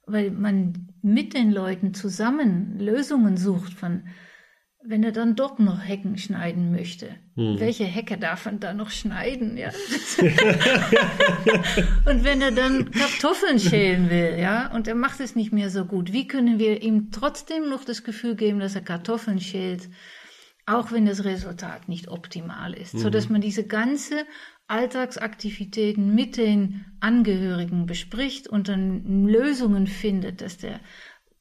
weil 0.05 0.31
man 0.31 0.89
mit 1.01 1.33
den 1.33 1.51
Leuten 1.51 1.93
zusammen 1.93 2.77
Lösungen 2.79 3.37
sucht 3.37 3.73
von 3.73 4.01
wenn 4.87 5.03
er 5.03 5.11
dann 5.11 5.35
dort 5.35 5.59
noch 5.59 5.83
Hecken 5.83 6.17
schneiden 6.17 6.71
möchte, 6.71 7.09
hm. 7.35 7.59
welche 7.59 7.83
Hecke 7.85 8.17
darf 8.17 8.45
man 8.45 8.59
da 8.59 8.73
noch 8.73 8.89
schneiden, 8.89 9.57
ja? 9.57 9.69
und 12.05 12.23
wenn 12.23 12.41
er 12.41 12.51
dann 12.51 12.91
Kartoffeln 12.91 13.59
schälen 13.59 14.09
will, 14.09 14.37
ja, 14.39 14.71
und 14.73 14.87
er 14.87 14.95
macht 14.95 15.19
es 15.19 15.35
nicht 15.35 15.51
mehr 15.51 15.69
so 15.69 15.85
gut, 15.85 16.13
wie 16.13 16.27
können 16.27 16.59
wir 16.59 16.81
ihm 16.81 17.11
trotzdem 17.11 17.69
noch 17.69 17.83
das 17.83 18.03
Gefühl 18.03 18.35
geben, 18.35 18.59
dass 18.59 18.75
er 18.75 18.81
Kartoffeln 18.81 19.39
schält, 19.39 19.89
auch 20.65 20.91
wenn 20.91 21.05
das 21.05 21.23
Resultat 21.23 21.89
nicht 21.89 22.07
optimal 22.07 22.73
ist, 22.73 22.95
mhm. 22.95 22.99
so 22.99 23.09
dass 23.09 23.29
man 23.29 23.41
diese 23.41 23.65
ganze 23.65 24.25
Alltagsaktivitäten 24.67 26.15
mit 26.15 26.37
den 26.37 26.85
Angehörigen 26.99 27.85
bespricht 27.85 28.47
und 28.47 28.67
dann 28.67 29.25
Lösungen 29.25 29.85
findet, 29.85 30.41
dass 30.41 30.57
der 30.57 30.79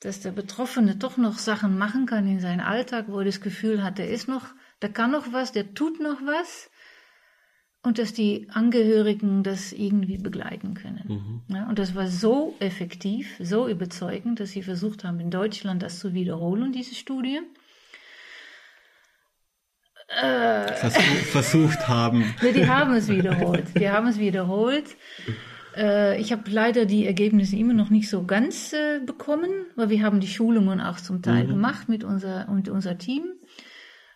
dass 0.04 0.20
der 0.20 0.32
Betroffene 0.32 0.96
doch 0.96 1.16
noch 1.16 1.38
Sachen 1.38 1.78
machen 1.78 2.04
kann 2.04 2.28
in 2.28 2.38
seinem 2.38 2.60
Alltag, 2.60 3.06
wo 3.08 3.20
er 3.20 3.24
das 3.24 3.40
Gefühl 3.40 3.82
hat, 3.82 3.96
der 3.96 4.10
ist 4.10 4.28
noch, 4.28 4.46
der 4.82 4.90
kann 4.90 5.10
noch 5.10 5.32
was, 5.32 5.52
der 5.52 5.72
tut 5.74 5.98
noch 5.98 6.20
was 6.26 6.70
und 7.82 7.98
dass 7.98 8.12
die 8.12 8.48
Angehörigen 8.50 9.42
das 9.42 9.72
irgendwie 9.72 10.18
begleiten 10.18 10.74
können. 10.74 11.42
Mhm. 11.48 11.54
Ja, 11.54 11.68
und 11.68 11.78
das 11.78 11.94
war 11.94 12.08
so 12.08 12.54
effektiv, 12.60 13.34
so 13.40 13.66
überzeugend, 13.66 14.40
dass 14.40 14.50
sie 14.50 14.62
versucht 14.62 15.04
haben, 15.04 15.20
in 15.20 15.30
Deutschland 15.30 15.82
das 15.82 15.98
zu 15.98 16.12
wiederholen, 16.12 16.72
diese 16.72 16.94
Studie. 16.94 17.40
Äh, 20.08 20.70
versucht 20.70 21.88
haben. 21.88 22.34
die 22.42 22.68
haben 22.68 22.92
es 22.94 23.08
wiederholt. 23.08 23.64
Die 23.78 23.88
haben 23.88 24.06
es 24.06 24.18
wiederholt. 24.18 24.84
Äh, 25.76 26.20
ich 26.20 26.32
habe 26.32 26.50
leider 26.50 26.86
die 26.86 27.06
Ergebnisse 27.06 27.56
immer 27.56 27.74
noch 27.74 27.90
nicht 27.90 28.08
so 28.08 28.24
ganz 28.24 28.72
äh, 28.72 29.00
bekommen, 29.04 29.50
weil 29.76 29.90
wir 29.90 30.02
haben 30.02 30.20
die 30.20 30.28
Schulungen 30.28 30.80
auch 30.80 30.98
zum 30.98 31.22
Teil 31.22 31.44
mhm. 31.44 31.50
gemacht 31.50 31.88
mit 31.88 32.04
unser, 32.04 32.50
mit 32.50 32.68
unser 32.68 32.98
Team. 32.98 33.24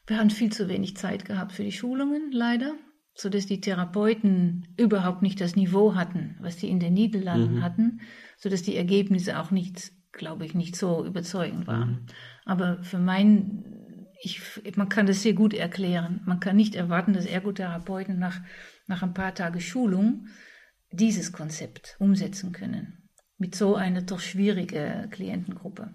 Wir 0.07 0.19
haben 0.19 0.31
viel 0.31 0.51
zu 0.51 0.69
wenig 0.69 0.97
Zeit 0.97 1.25
gehabt 1.25 1.53
für 1.53 1.65
die 1.65 1.73
Schulungen, 1.73 2.31
leider, 2.33 2.75
so 3.15 3.29
dass 3.29 3.47
die 3.47 3.61
Therapeuten 3.61 4.69
überhaupt 4.79 5.23
nicht 5.23 5.41
das 5.41 5.57
Niveau 5.57 5.95
hatten, 5.95 6.37
was 6.41 6.57
die 6.57 6.71
in 6.71 6.81
den 6.81 6.95
Niederlanden 6.95 7.57
mhm. 7.57 7.63
hatten, 7.63 8.01
so 8.39 8.49
dass 8.49 8.63
die 8.63 8.77
Ergebnisse 8.77 9.39
auch 9.39 9.51
nicht, 9.51 9.93
glaube 10.13 10.47
ich, 10.47 10.55
nicht 10.55 10.77
so 10.77 11.05
überzeugend 11.05 11.67
waren. 11.67 11.91
Mhm. 11.91 12.07
Aber 12.47 12.83
für 12.83 12.99
mein, 12.99 13.65
ich, 14.23 14.41
man 14.77 14.89
kann 14.89 15.07
das 15.07 15.23
sehr 15.23 15.35
gut 15.35 15.53
erklären. 15.53 16.23
Man 16.25 16.41
kann 16.41 16.57
nicht 16.57 16.75
erwarten, 16.75 17.13
dass 17.13 17.27
Ergotherapeuten 17.27 18.19
nach, 18.19 18.41
nach 18.87 19.03
ein 19.03 19.13
paar 19.13 19.35
Tagen 19.35 19.61
Schulung 19.61 20.29
dieses 20.91 21.33
Konzept 21.33 21.97
umsetzen 21.99 22.53
können. 22.53 23.09
Mit 23.39 23.55
so 23.55 23.77
einer 23.77 24.03
doch 24.03 24.21
schwierigen 24.21 25.11
Klientengruppe. 25.11 25.95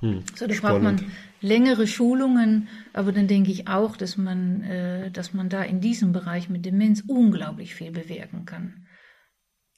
Hm, 0.00 0.22
so, 0.34 0.46
da 0.46 0.54
braucht 0.60 0.82
man 0.82 1.00
längere 1.40 1.86
Schulungen, 1.86 2.68
aber 2.92 3.12
dann 3.12 3.28
denke 3.28 3.50
ich 3.50 3.66
auch, 3.66 3.96
dass 3.96 4.18
man, 4.18 4.62
äh, 4.62 5.10
dass 5.10 5.32
man 5.32 5.48
da 5.48 5.62
in 5.62 5.80
diesem 5.80 6.12
Bereich 6.12 6.50
mit 6.50 6.66
Demenz 6.66 7.02
unglaublich 7.06 7.74
viel 7.74 7.92
bewirken 7.92 8.44
kann. 8.44 8.86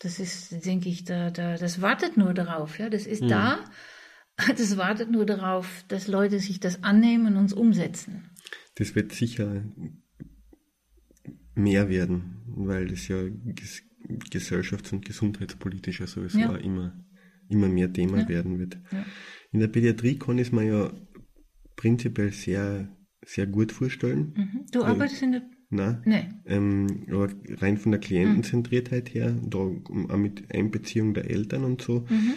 Das 0.01 0.19
ist, 0.19 0.65
denke 0.67 0.89
ich, 0.89 1.05
da, 1.05 1.31
da, 1.31 1.57
das 1.57 1.81
wartet 1.81 2.17
nur 2.17 2.35
darauf, 2.35 2.79
ja, 2.79 2.91
das 2.91 3.07
ist 3.07 3.23
hm. 3.23 3.29
da, 3.29 3.65
das 4.57 4.77
wartet 4.77 5.11
nur 5.11 5.25
darauf, 5.25 5.85
dass 5.89 6.09
Leute 6.09 6.41
sich 6.41 6.59
das 6.59 6.83
annehmen 6.83 7.37
und 7.37 7.47
es 7.47 7.53
umsetzen. 7.53 8.31
Das 8.75 8.95
wird 8.95 9.13
sicher 9.13 9.65
mehr 11.55 11.89
werden, 11.89 12.43
weil 12.47 12.89
das 12.89 13.09
ja 13.09 13.19
gesellschafts- 14.31 14.93
und 14.93 15.05
gesundheitspolitischer 15.05 16.07
sowieso 16.07 16.39
ja. 16.39 16.51
auch 16.51 16.59
immer, 16.59 16.93
immer 17.49 17.69
mehr 17.69 17.93
Thema 17.93 18.21
ja. 18.21 18.29
werden 18.29 18.59
wird. 18.59 18.79
Ja. 18.91 19.05
In 19.53 19.61
der 19.61 19.69
Pädiatrie 19.69 20.19
kann 20.19 20.39
ich 20.39 20.49
es 20.49 20.53
mir 20.53 20.65
ja 20.65 20.93
prinzipiell 21.77 22.33
sehr, 22.33 22.97
sehr 23.25 23.47
gut 23.47 23.73
vorstellen. 23.73 24.35
Mhm. 24.37 24.67
Du 24.73 24.85
arbeitest 24.85 25.23
in 25.23 25.33
der 25.33 25.43
Nein. 25.71 26.03
Nee. 26.07 26.29
Ähm, 26.47 27.05
aber 27.11 27.29
rein 27.61 27.77
von 27.77 27.93
der 27.93 28.01
Klientenzentriertheit 28.01 29.13
her, 29.13 29.39
da 29.43 29.59
auch 29.59 30.17
mit 30.17 30.51
Einbeziehung 30.51 31.13
der 31.13 31.31
Eltern 31.31 31.65
und 31.65 31.83
so, 31.83 32.07
mhm. 32.09 32.33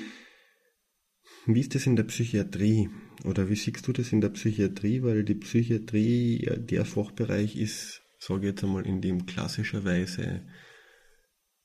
Wie 1.45 1.59
ist 1.59 1.73
das 1.73 1.87
in 1.87 1.95
der 1.95 2.03
Psychiatrie? 2.03 2.89
Oder 3.25 3.49
wie 3.49 3.55
siehst 3.55 3.87
du 3.87 3.93
das 3.93 4.11
in 4.11 4.21
der 4.21 4.29
Psychiatrie? 4.29 5.01
Weil 5.01 5.23
die 5.23 5.35
Psychiatrie 5.35 6.45
ja 6.45 6.55
der 6.55 6.85
Fachbereich 6.85 7.55
ist, 7.55 8.03
sage 8.19 8.41
ich 8.41 8.51
jetzt 8.51 8.63
einmal, 8.63 8.85
in 8.85 9.01
dem 9.01 9.25
klassischerweise 9.25 10.43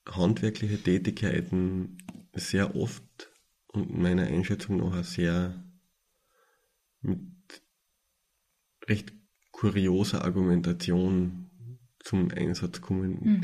handwerkliche 0.06 0.82
Tätigkeiten 0.82 1.98
sehr 2.32 2.76
oft 2.76 3.30
und 3.68 3.96
meiner 3.96 4.26
Einschätzung 4.26 4.78
nach 4.78 5.00
auch 5.00 5.04
sehr 5.04 5.64
mit 7.00 7.20
recht 8.86 9.12
kurioser 9.50 10.24
Argumentation 10.24 11.50
zum 12.00 12.30
Einsatz 12.30 12.80
kommen. 12.80 13.18
Mhm. 13.22 13.40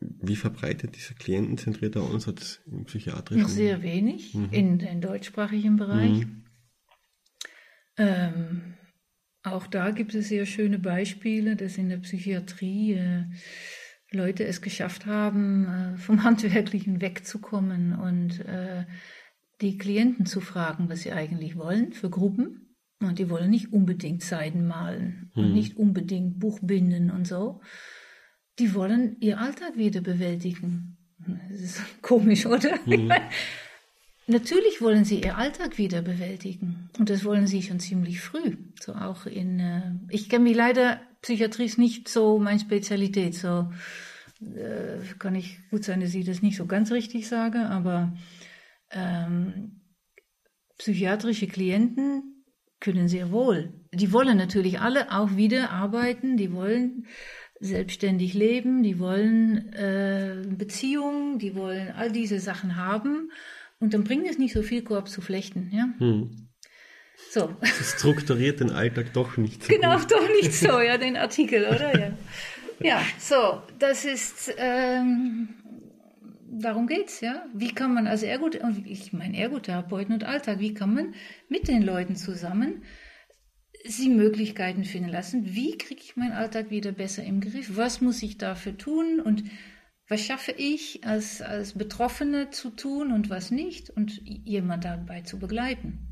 Wie 0.00 0.36
verbreitet 0.36 0.94
dieser 0.96 1.14
klientenzentrierte 1.14 2.00
Ansatz 2.00 2.60
im 2.66 2.84
psychiatrischen? 2.84 3.42
Noch 3.42 3.48
sehr 3.48 3.82
wenig 3.82 4.34
mhm. 4.34 4.48
in 4.52 4.78
den 4.78 5.00
deutschsprachigen 5.00 5.76
Bereich. 5.76 6.26
Mhm. 6.26 6.44
Ähm, 7.96 8.74
auch 9.42 9.66
da 9.66 9.90
gibt 9.90 10.14
es 10.14 10.28
sehr 10.28 10.44
schöne 10.44 10.78
Beispiele, 10.78 11.56
dass 11.56 11.78
in 11.78 11.88
der 11.88 11.98
Psychiatrie 11.98 12.94
äh, 12.94 13.24
Leute 14.12 14.44
es 14.44 14.60
geschafft 14.60 15.06
haben, 15.06 15.66
äh, 15.66 15.96
vom 15.98 16.22
Handwerklichen 16.24 17.00
wegzukommen 17.00 17.94
und 17.94 18.40
äh, 18.46 18.84
die 19.60 19.78
Klienten 19.78 20.26
zu 20.26 20.40
fragen, 20.40 20.88
was 20.88 21.00
sie 21.00 21.12
eigentlich 21.12 21.56
wollen 21.56 21.92
für 21.92 22.10
Gruppen. 22.10 22.76
Und 23.00 23.18
die 23.18 23.28
wollen 23.28 23.50
nicht 23.50 23.72
unbedingt 23.72 24.22
Seiden 24.22 24.66
malen 24.66 25.30
und 25.34 25.46
hm. 25.46 25.52
nicht 25.52 25.76
unbedingt 25.76 26.38
Buch 26.38 26.60
binden 26.62 27.10
und 27.10 27.26
so. 27.26 27.60
Die 28.58 28.74
wollen 28.74 29.16
ihr 29.20 29.38
Alltag 29.38 29.76
wieder 29.76 30.00
bewältigen. 30.00 30.96
Das 31.50 31.60
ist 31.60 31.80
komisch, 32.02 32.46
oder? 32.46 32.78
Hm. 32.86 33.12
Natürlich 34.28 34.80
wollen 34.80 35.04
sie 35.04 35.20
ihr 35.20 35.36
Alltag 35.36 35.78
wieder 35.78 36.02
bewältigen. 36.02 36.90
Und 36.98 37.10
das 37.10 37.24
wollen 37.24 37.46
sie 37.46 37.62
schon 37.62 37.78
ziemlich 37.78 38.20
früh. 38.20 38.56
So 38.80 38.94
auch 38.94 39.26
in, 39.26 39.60
äh, 39.60 39.92
ich 40.08 40.28
kenne 40.28 40.44
mich 40.44 40.56
leider, 40.56 41.00
Psychiatrie 41.26 41.64
ist 41.64 41.76
nicht 41.76 42.08
so 42.08 42.38
meine 42.38 42.60
Spezialität. 42.60 43.34
So 43.34 43.68
äh, 44.40 44.98
kann 45.18 45.34
ich 45.34 45.58
gut 45.70 45.82
sein, 45.82 46.00
dass 46.00 46.14
ich 46.14 46.24
das 46.24 46.40
nicht 46.40 46.56
so 46.56 46.66
ganz 46.66 46.92
richtig 46.92 47.26
sage, 47.26 47.66
aber 47.68 48.16
ähm, 48.92 49.80
psychiatrische 50.78 51.48
Klienten 51.48 52.44
können 52.78 53.08
sehr 53.08 53.32
wohl. 53.32 53.74
Die 53.92 54.12
wollen 54.12 54.38
natürlich 54.38 54.78
alle 54.78 55.10
auch 55.10 55.34
wieder 55.34 55.70
arbeiten, 55.70 56.36
die 56.36 56.52
wollen 56.52 57.06
selbstständig 57.58 58.34
leben, 58.34 58.84
die 58.84 59.00
wollen 59.00 59.72
äh, 59.72 60.44
Beziehungen, 60.46 61.40
die 61.40 61.56
wollen 61.56 61.90
all 61.90 62.12
diese 62.12 62.38
Sachen 62.38 62.76
haben. 62.76 63.32
Und 63.80 63.94
dann 63.94 64.04
bringt 64.04 64.28
es 64.28 64.38
nicht 64.38 64.52
so 64.52 64.62
viel, 64.62 64.82
Korb 64.82 65.08
zu 65.08 65.20
flechten. 65.20 65.70
Ja? 65.72 65.88
Hm. 65.98 66.45
So. 67.36 67.54
Das 67.60 67.98
strukturiert 67.98 68.60
den 68.60 68.70
Alltag 68.70 69.12
doch 69.12 69.36
nicht 69.36 69.62
so. 69.62 69.68
Genau, 69.68 69.98
gut. 69.98 70.10
doch 70.10 70.26
nicht 70.40 70.54
so, 70.54 70.80
ja, 70.80 70.96
den 71.06 71.18
Artikel, 71.18 71.66
oder? 71.66 71.94
Ja, 71.98 72.12
ja 72.80 73.02
so, 73.18 73.60
das 73.78 74.06
ist, 74.06 74.54
ähm, 74.56 75.50
darum 76.50 76.86
geht's, 76.86 77.20
ja. 77.20 77.44
Wie 77.52 77.74
kann 77.74 77.92
man 77.92 78.06
als 78.06 78.22
Ergot, 78.22 78.58
ich 78.86 79.12
meine 79.12 79.38
Ergotherapeuten 79.38 80.14
und 80.14 80.24
Alltag, 80.24 80.60
wie 80.60 80.72
kann 80.72 80.94
man 80.94 81.14
mit 81.50 81.68
den 81.68 81.82
Leuten 81.82 82.16
zusammen 82.16 82.84
sie 83.84 84.08
Möglichkeiten 84.08 84.84
finden 84.84 85.10
lassen? 85.10 85.54
Wie 85.54 85.76
kriege 85.76 86.00
ich 86.02 86.16
meinen 86.16 86.32
Alltag 86.32 86.70
wieder 86.70 86.92
besser 86.92 87.22
im 87.22 87.42
Griff? 87.42 87.76
Was 87.76 88.00
muss 88.00 88.22
ich 88.22 88.38
dafür 88.38 88.78
tun? 88.78 89.20
Und 89.20 89.44
was 90.08 90.22
schaffe 90.22 90.52
ich 90.52 91.04
als, 91.04 91.42
als 91.42 91.74
Betroffene 91.74 92.48
zu 92.48 92.70
tun 92.70 93.12
und 93.12 93.28
was 93.28 93.50
nicht? 93.50 93.90
Und 93.90 94.22
jemand 94.24 94.86
dabei 94.86 95.20
zu 95.20 95.38
begleiten. 95.38 96.05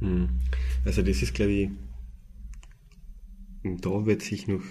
Hm. 0.00 0.28
Also 0.84 1.02
das 1.02 1.22
ist, 1.22 1.34
glaube 1.34 1.52
ich, 1.52 1.70
da 3.62 4.06
wird 4.06 4.22
sich 4.22 4.48
noch, 4.48 4.62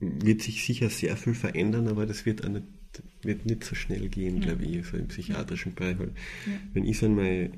wird 0.00 0.42
sich 0.42 0.64
sicher 0.64 0.88
sehr 0.90 1.16
viel 1.16 1.34
verändern, 1.34 1.88
aber 1.88 2.06
das 2.06 2.24
wird 2.24 2.44
auch 2.44 2.48
nicht 2.48 2.66
wird 3.22 3.46
nicht 3.46 3.64
so 3.64 3.74
schnell 3.74 4.08
gehen, 4.08 4.38
ja. 4.38 4.48
glaube 4.48 4.64
ich, 4.64 4.86
so 4.86 4.96
im 4.96 5.08
psychiatrischen 5.08 5.74
Bereich. 5.74 5.96
Ja. 5.98 6.06
Wenn 6.74 6.84
ich 6.84 6.98
so 6.98 7.06
an, 7.06 7.14
meine, 7.14 7.52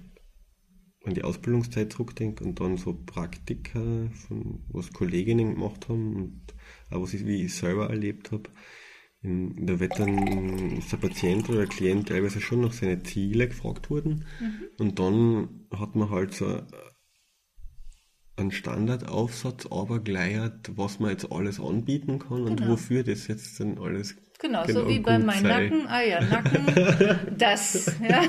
an 1.05 1.15
die 1.15 1.25
Ausbildungszeit 1.25 1.93
zurückdenke 1.93 2.45
und 2.45 2.61
dann 2.61 2.77
so 2.77 2.95
Praktika, 2.95 3.81
von, 4.13 4.61
was 4.69 4.93
Kolleginnen 4.93 5.55
gemacht 5.55 5.89
haben 5.89 6.17
und 6.17 6.43
auch 6.91 7.03
was 7.03 7.15
ich, 7.15 7.27
wie 7.27 7.45
ich 7.45 7.55
selber 7.55 7.91
erlebt 7.91 8.33
habe, 8.33 8.51
da 9.25 9.81
wird 9.81 9.99
dann 9.99 10.83
der 10.91 10.97
Patient 10.99 11.49
oder 11.49 11.61
der 11.61 11.69
Klient 11.69 12.09
teilweise 12.09 12.41
schon 12.41 12.61
nach 12.61 12.73
seine 12.73 13.03
Ziele 13.03 13.49
gefragt 13.49 13.89
worden 13.89 14.27
mhm. 14.39 14.55
und 14.79 14.99
dann 14.99 15.67
hat 15.71 15.97
man 15.97 16.11
halt 16.11 16.35
so 16.35 16.63
einen 18.37 18.51
Standardaufsatz 18.51 19.67
aber 19.71 20.01
gleiert, 20.01 20.77
was 20.77 21.01
man 21.01 21.11
jetzt 21.11 21.33
alles 21.33 21.59
anbieten 21.59 22.19
kann 22.19 22.43
und 22.43 22.57
genau. 22.57 22.73
wofür 22.73 23.03
das 23.03 23.27
jetzt 23.29 23.59
dann 23.61 23.79
alles 23.79 24.17
Genau, 24.41 24.65
genau 24.67 24.81
so 24.81 24.89
wie 24.89 24.99
bei 24.99 25.19
meinem 25.19 25.45
Nacken. 25.45 25.87
Ah 25.87 26.03
ja, 26.03 26.21
Nacken, 26.21 27.37
das. 27.39 27.97
Ja. 28.03 28.25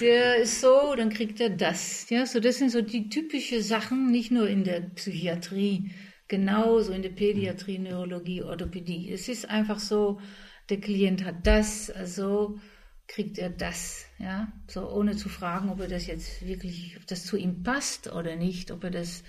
Der 0.00 0.36
ist 0.36 0.60
so, 0.60 0.94
dann 0.96 1.10
kriegt 1.10 1.40
er 1.40 1.50
das. 1.50 2.08
Ja, 2.10 2.26
so 2.26 2.40
das 2.40 2.56
sind 2.58 2.70
so 2.70 2.82
die 2.82 3.08
typischen 3.08 3.62
Sachen, 3.62 4.10
nicht 4.10 4.30
nur 4.30 4.48
in 4.48 4.64
der 4.64 4.80
Psychiatrie, 4.80 5.90
genauso 6.28 6.92
in 6.92 7.02
der 7.02 7.10
Pädiatrie, 7.10 7.78
Neurologie, 7.78 8.42
Orthopädie. 8.42 9.12
Es 9.12 9.28
ist 9.28 9.48
einfach 9.48 9.78
so, 9.78 10.20
der 10.68 10.80
Klient 10.80 11.24
hat 11.24 11.46
das, 11.46 11.90
also 11.90 12.58
kriegt 13.08 13.38
er 13.38 13.50
das, 13.50 14.06
ja, 14.18 14.52
so 14.66 14.90
ohne 14.90 15.16
zu 15.16 15.28
fragen, 15.28 15.68
ob 15.68 15.80
er 15.80 15.88
das 15.88 16.06
jetzt 16.06 16.44
wirklich, 16.46 16.96
ob 16.96 17.06
das 17.06 17.24
zu 17.24 17.36
ihm 17.36 17.62
passt 17.62 18.12
oder 18.12 18.34
nicht, 18.34 18.72
ob 18.72 18.82
er 18.84 18.90
das 18.90 19.22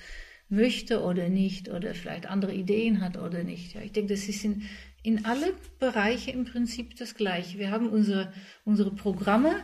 möchte 0.50 1.04
oder 1.04 1.30
nicht 1.30 1.70
oder 1.70 1.94
vielleicht 1.94 2.26
andere 2.26 2.54
Ideen 2.54 3.02
hat 3.02 3.18
oder 3.18 3.44
nicht. 3.44 3.76
Ja, 3.76 3.82
ich 3.82 3.92
denke, 3.92 4.14
das 4.14 4.28
ist 4.28 4.44
in, 4.44 4.64
in 5.04 5.26
alle 5.26 5.54
Bereiche 5.80 6.32
im 6.32 6.46
Prinzip 6.46 6.96
das 6.98 7.16
Gleiche. 7.16 7.60
Wir 7.60 7.70
haben 7.70 7.90
unsere, 7.90 8.34
unsere 8.66 8.92
Programme, 8.92 9.64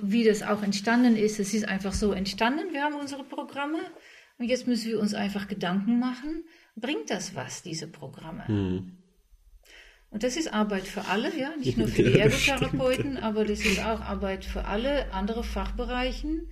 wie 0.00 0.24
das 0.24 0.42
auch 0.42 0.62
entstanden 0.62 1.16
ist. 1.16 1.40
Es 1.40 1.54
ist 1.54 1.66
einfach 1.66 1.92
so 1.92 2.12
entstanden. 2.12 2.72
Wir 2.72 2.82
haben 2.82 2.94
unsere 2.94 3.24
Programme 3.24 3.78
und 4.38 4.46
jetzt 4.46 4.66
müssen 4.66 4.88
wir 4.88 5.00
uns 5.00 5.14
einfach 5.14 5.48
Gedanken 5.48 5.98
machen. 5.98 6.44
Bringt 6.76 7.10
das 7.10 7.34
was, 7.34 7.62
diese 7.62 7.88
Programme? 7.88 8.46
Hm. 8.46 8.98
Und 10.10 10.22
das 10.22 10.36
ist 10.36 10.52
Arbeit 10.52 10.84
für 10.84 11.04
alle, 11.06 11.36
ja, 11.38 11.54
nicht 11.56 11.76
nur 11.76 11.88
für 11.88 12.02
die 12.10 12.18
Ergotherapeuten, 12.18 13.18
aber 13.18 13.44
das 13.44 13.60
ist 13.60 13.80
auch 13.80 14.00
Arbeit 14.00 14.44
für 14.44 14.64
alle 14.64 15.12
andere 15.12 15.44
Fachbereichen. 15.44 16.48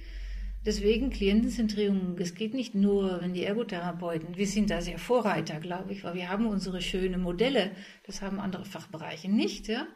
Deswegen 0.67 1.11
Klientenzentrierung, 1.11 2.19
es 2.19 2.35
geht 2.35 2.53
nicht 2.53 2.75
nur, 2.75 3.23
wenn 3.23 3.33
die 3.33 3.45
Ergotherapeuten, 3.45 4.37
wir 4.37 4.49
sind 4.49 4.69
da 4.69 4.81
sehr 4.81 4.99
Vorreiter, 4.99 5.61
glaube 5.61 5.93
ich, 5.93 6.03
weil 6.03 6.15
wir 6.15 6.29
haben 6.29 6.47
unsere 6.47 6.83
schönen 6.83 7.23
Modelle, 7.23 7.71
das 8.05 8.21
haben 8.21 8.41
andere 8.41 8.65
Fachbereiche 8.65 9.31
nicht, 9.31 9.69
ja. 9.69 9.87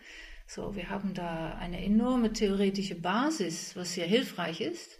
So, 0.47 0.75
wir 0.75 0.89
haben 0.89 1.12
da 1.12 1.55
eine 1.55 1.85
enorme 1.85 2.33
theoretische 2.33 2.95
Basis, 2.95 3.77
was 3.77 3.95
sehr 3.95 4.07
hilfreich 4.07 4.61
ist. 4.61 4.99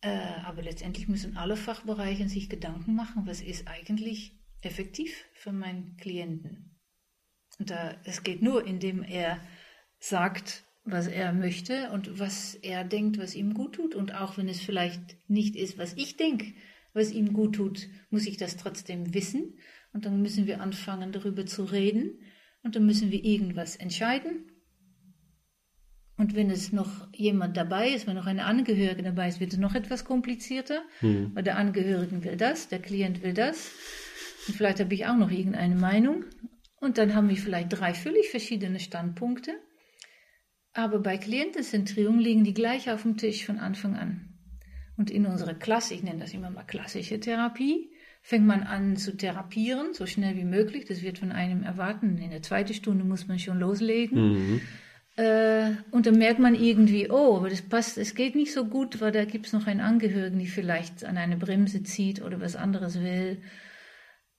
Äh, 0.00 0.18
aber 0.44 0.62
letztendlich 0.62 1.08
müssen 1.08 1.36
alle 1.36 1.56
Fachbereiche 1.56 2.28
sich 2.28 2.48
Gedanken 2.48 2.94
machen, 2.94 3.26
was 3.26 3.40
ist 3.40 3.68
eigentlich 3.68 4.38
effektiv 4.62 5.24
für 5.34 5.52
meinen 5.52 5.96
Klienten. 5.96 6.78
Und 7.58 7.70
da, 7.70 7.96
es 8.04 8.22
geht 8.22 8.42
nur, 8.42 8.66
indem 8.66 9.02
er 9.02 9.40
sagt, 9.98 10.64
was 10.84 11.08
er 11.08 11.32
möchte 11.32 11.90
und 11.90 12.18
was 12.18 12.54
er 12.54 12.84
denkt, 12.84 13.18
was 13.18 13.34
ihm 13.34 13.54
gut 13.54 13.74
tut. 13.74 13.94
Und 13.94 14.14
auch 14.14 14.36
wenn 14.36 14.48
es 14.48 14.60
vielleicht 14.60 15.16
nicht 15.28 15.56
ist, 15.56 15.78
was 15.78 15.94
ich 15.94 16.16
denke, 16.16 16.54
was 16.92 17.10
ihm 17.10 17.32
gut 17.32 17.56
tut, 17.56 17.88
muss 18.10 18.26
ich 18.26 18.36
das 18.36 18.56
trotzdem 18.56 19.12
wissen. 19.12 19.58
Und 19.92 20.04
dann 20.04 20.22
müssen 20.22 20.46
wir 20.46 20.60
anfangen, 20.60 21.12
darüber 21.12 21.46
zu 21.46 21.64
reden. 21.64 22.20
Und 22.62 22.76
dann 22.76 22.86
müssen 22.86 23.10
wir 23.10 23.24
irgendwas 23.24 23.76
entscheiden. 23.76 24.50
Und 26.18 26.34
wenn 26.34 26.50
es 26.50 26.72
noch 26.72 27.12
jemand 27.12 27.56
dabei 27.56 27.90
ist, 27.90 28.06
wenn 28.06 28.16
noch 28.16 28.26
eine 28.26 28.46
Angehörige 28.46 29.02
dabei 29.02 29.28
ist, 29.28 29.38
wird 29.38 29.52
es 29.52 29.58
noch 29.58 29.74
etwas 29.74 30.04
komplizierter, 30.04 30.82
mhm. 31.02 31.32
weil 31.34 31.42
der 31.42 31.58
Angehörige 31.58 32.24
will 32.24 32.36
das, 32.36 32.68
der 32.68 32.78
Klient 32.78 33.22
will 33.22 33.34
das. 33.34 33.70
Und 34.48 34.54
vielleicht 34.56 34.80
habe 34.80 34.94
ich 34.94 35.06
auch 35.06 35.16
noch 35.16 35.30
irgendeine 35.30 35.74
Meinung. 35.74 36.24
Und 36.80 36.98
dann 36.98 37.14
haben 37.14 37.28
wir 37.28 37.36
vielleicht 37.36 37.72
drei 37.72 37.92
völlig 37.92 38.30
verschiedene 38.30 38.80
Standpunkte. 38.80 39.52
Aber 40.72 41.00
bei 41.00 41.18
Klientenzentrierung 41.18 42.18
liegen 42.18 42.44
die 42.44 42.54
gleich 42.54 42.90
auf 42.90 43.02
dem 43.02 43.16
Tisch 43.16 43.44
von 43.44 43.58
Anfang 43.58 43.96
an. 43.96 44.34
Und 44.96 45.10
in 45.10 45.26
unserer 45.26 45.54
Klasse, 45.54 45.94
ich 45.94 46.02
nenne 46.02 46.20
das 46.20 46.32
immer 46.32 46.50
mal 46.50 46.64
klassische 46.64 47.20
Therapie, 47.20 47.90
fängt 48.22 48.46
man 48.46 48.62
an 48.62 48.96
zu 48.96 49.16
therapieren, 49.16 49.92
so 49.92 50.06
schnell 50.06 50.36
wie 50.36 50.44
möglich. 50.44 50.86
Das 50.86 51.02
wird 51.02 51.18
von 51.18 51.32
einem 51.32 51.62
erwarten. 51.62 52.18
In 52.18 52.30
der 52.30 52.42
zweiten 52.42 52.74
Stunde 52.74 53.04
muss 53.04 53.28
man 53.28 53.38
schon 53.38 53.58
loslegen. 53.58 54.32
Mhm. 54.32 54.60
Äh, 55.16 55.72
und 55.92 56.04
dann 56.04 56.18
merkt 56.18 56.38
man 56.38 56.54
irgendwie, 56.54 57.10
oh, 57.10 57.36
aber 57.38 57.48
das 57.48 57.62
passt, 57.62 57.96
es 57.96 58.14
geht 58.14 58.34
nicht 58.34 58.52
so 58.52 58.66
gut, 58.66 59.00
weil 59.00 59.12
da 59.12 59.24
gibt 59.24 59.46
es 59.46 59.52
noch 59.54 59.66
einen 59.66 59.80
Angehörigen, 59.80 60.38
die 60.38 60.46
vielleicht 60.46 61.04
an 61.04 61.16
eine 61.16 61.36
Bremse 61.36 61.82
zieht 61.82 62.22
oder 62.22 62.40
was 62.40 62.54
anderes 62.54 63.00
will. 63.00 63.38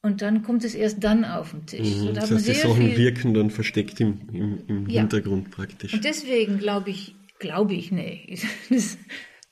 Und 0.03 0.21
dann 0.21 0.43
kommt 0.43 0.63
es 0.63 0.75
erst 0.75 1.03
dann 1.03 1.25
auf 1.25 1.51
den 1.51 1.65
Tisch. 1.65 1.95
Mhm, 1.95 1.99
so, 1.99 2.07
da 2.13 2.21
das 2.21 2.31
heißt, 2.31 2.47
die 2.47 2.53
Sachen 2.53 2.95
wirken 2.95 3.33
dann 3.33 3.49
versteckt 3.49 3.99
im, 3.99 4.29
im, 4.31 4.67
im 4.67 4.89
ja. 4.89 5.01
Hintergrund 5.01 5.49
praktisch. 5.49 5.93
Und 5.93 6.05
deswegen 6.05 6.59
glaube 6.59 6.91
ich, 6.91 7.15
glaube 7.39 7.73
ich, 7.73 7.91
nee. 7.91 8.37
Das 8.69 8.97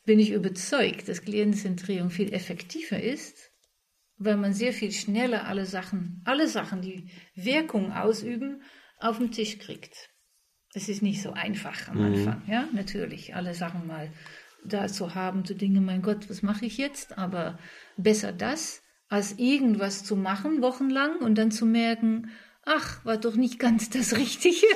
bin 0.06 0.20
ich 0.20 0.32
überzeugt, 0.32 1.10
dass 1.10 1.24
Klientenzentrierung 1.24 2.12
viel 2.12 2.32
effektiver 2.32 3.02
ist, 3.02 3.52
weil 4.18 4.38
man 4.38 4.54
sehr 4.54 4.72
viel 4.72 4.92
schneller 4.92 5.48
alle 5.48 5.66
Sachen, 5.66 6.22
alle 6.26 6.48
Sachen, 6.48 6.84
die 6.84 7.10
Wirkung 7.34 7.92
ausüben, 7.92 8.62
auf 9.00 9.18
den 9.18 9.32
Tisch 9.32 9.58
kriegt. 9.58 10.12
Es 10.76 10.90
ist 10.90 11.02
nicht 11.02 11.22
so 11.22 11.32
einfach 11.32 11.88
am 11.88 12.02
Anfang, 12.02 12.44
mhm. 12.46 12.52
ja, 12.52 12.68
natürlich, 12.74 13.34
alle 13.34 13.54
Sachen 13.54 13.88
mal 13.88 14.12
da 14.66 14.88
zu 14.88 15.16
haben, 15.16 15.46
zu 15.46 15.54
denken, 15.54 15.86
mein 15.86 16.02
Gott, 16.02 16.30
was 16.30 16.42
mache 16.42 16.66
ich 16.66 16.78
jetzt? 16.78 17.18
Aber 17.18 17.58
besser 17.98 18.34
das, 18.34 18.84
als 19.08 19.40
irgendwas 19.40 20.04
zu 20.04 20.18
machen, 20.18 20.62
wochenlang, 20.62 21.20
und 21.20 21.36
dann 21.36 21.52
zu 21.52 21.66
merken, 21.66 22.30
ach, 22.66 23.06
war 23.06 23.18
doch 23.18 23.36
nicht 23.36 23.58
ganz 23.58 23.90
das 23.98 24.18
Richtige. 24.18 24.68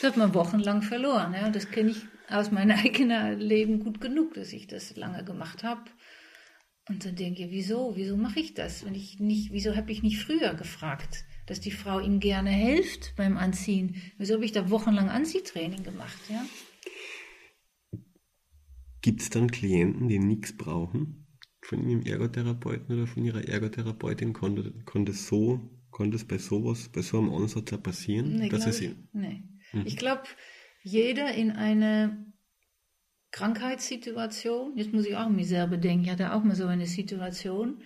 Das 0.00 0.10
hat 0.10 0.16
man 0.18 0.34
wochenlang 0.34 0.82
verloren. 0.82 1.32
Ja. 1.32 1.48
Das 1.48 1.70
kenne 1.70 1.90
ich 1.90 2.06
aus 2.28 2.50
meinem 2.50 2.76
eigenen 2.84 3.40
Leben 3.40 3.80
gut 3.80 4.00
genug, 4.00 4.34
dass 4.34 4.52
ich 4.52 4.66
das 4.66 4.96
lange 4.96 5.24
gemacht 5.24 5.64
habe. 5.64 5.82
Und 6.88 7.04
dann 7.04 7.16
denke 7.16 7.44
ich, 7.44 7.50
wieso? 7.50 7.96
Wieso 7.96 8.16
mache 8.16 8.40
ich 8.40 8.54
das? 8.54 8.84
Wenn 8.84 8.94
ich 8.94 9.18
nicht, 9.18 9.52
wieso 9.52 9.76
habe 9.76 9.92
ich 9.92 10.02
nicht 10.02 10.22
früher 10.22 10.54
gefragt, 10.54 11.24
dass 11.48 11.60
die 11.60 11.70
Frau 11.70 11.98
ihm 11.98 12.20
gerne 12.20 12.50
hilft 12.50 13.16
beim 13.16 13.36
Anziehen? 13.36 14.02
Wieso 14.18 14.34
habe 14.34 14.44
ich 14.44 14.52
da 14.52 14.70
wochenlang 14.70 15.08
Anziehtraining 15.08 15.82
gemacht? 15.82 16.18
Ja? 16.28 16.44
Gibt 19.00 19.22
es 19.22 19.30
dann 19.30 19.50
Klienten, 19.50 20.08
die 20.08 20.18
nichts 20.18 20.56
brauchen 20.56 21.26
von 21.62 21.88
ihrem 21.88 22.02
Ergotherapeuten 22.02 22.96
oder 22.96 23.06
von 23.06 23.24
ihrer 23.24 23.46
Ergotherapeutin? 23.46 24.32
Konnte, 24.32 24.72
konnte, 24.84 25.12
so, 25.12 25.60
konnte 25.90 26.16
es 26.16 26.26
bei 26.26 26.38
sowas, 26.38 26.88
bei 26.90 27.02
so 27.02 27.18
einem 27.18 27.32
Ansatz 27.32 27.70
passieren? 27.82 28.36
Nee, 28.36 28.48
dass 28.48 28.66
es 28.66 28.80
ich, 28.80 28.94
nee. 29.12 29.42
Mhm. 29.72 29.82
ich 29.86 29.96
glaube, 29.96 30.24
jeder 30.82 31.34
in 31.34 31.50
eine 31.50 32.26
Krankheitssituation, 33.30 34.76
jetzt 34.76 34.92
muss 34.92 35.06
ich 35.06 35.16
auch 35.16 35.26
an 35.26 35.36
mich 35.36 35.48
selber 35.48 35.76
denken, 35.76 36.04
ich 36.04 36.10
hatte 36.10 36.32
auch 36.32 36.42
mal 36.42 36.56
so 36.56 36.66
eine 36.66 36.86
Situation, 36.86 37.82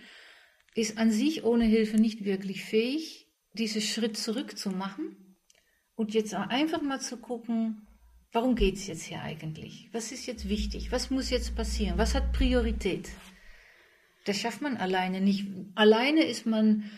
ist 0.75 0.99
an 0.99 1.11
sich 1.11 1.45
ohne 1.45 1.65
Hilfe 1.65 1.99
nicht 1.99 2.25
wirklich 2.25 2.65
fähig, 2.65 3.22
diesen 3.55 3.81
Schritt 3.81 4.17
zurück 4.17 4.57
zu 4.59 4.71
machen 4.71 5.37
und 5.95 6.15
jetzt 6.15 6.35
einfach 6.35 6.83
mal 6.83 7.01
zu 7.01 7.17
gucken, 7.19 7.87
warum 8.33 8.55
geht 8.55 8.77
es 8.77 8.87
jetzt 8.87 9.05
hier 9.05 9.23
eigentlich? 9.23 9.89
Was 9.93 10.13
ist 10.13 10.27
jetzt 10.27 10.49
wichtig? 10.49 10.91
Was 10.91 11.11
muss 11.11 11.31
jetzt 11.31 11.55
passieren? 11.55 11.99
Was 11.99 12.15
hat 12.15 12.33
Priorität? 12.33 13.11
Das 14.25 14.39
schafft 14.39 14.63
man 14.63 14.77
alleine 14.77 15.21
nicht. 15.21 15.47
Alleine 15.75 16.25
ist 16.25 16.47
man 16.47 16.91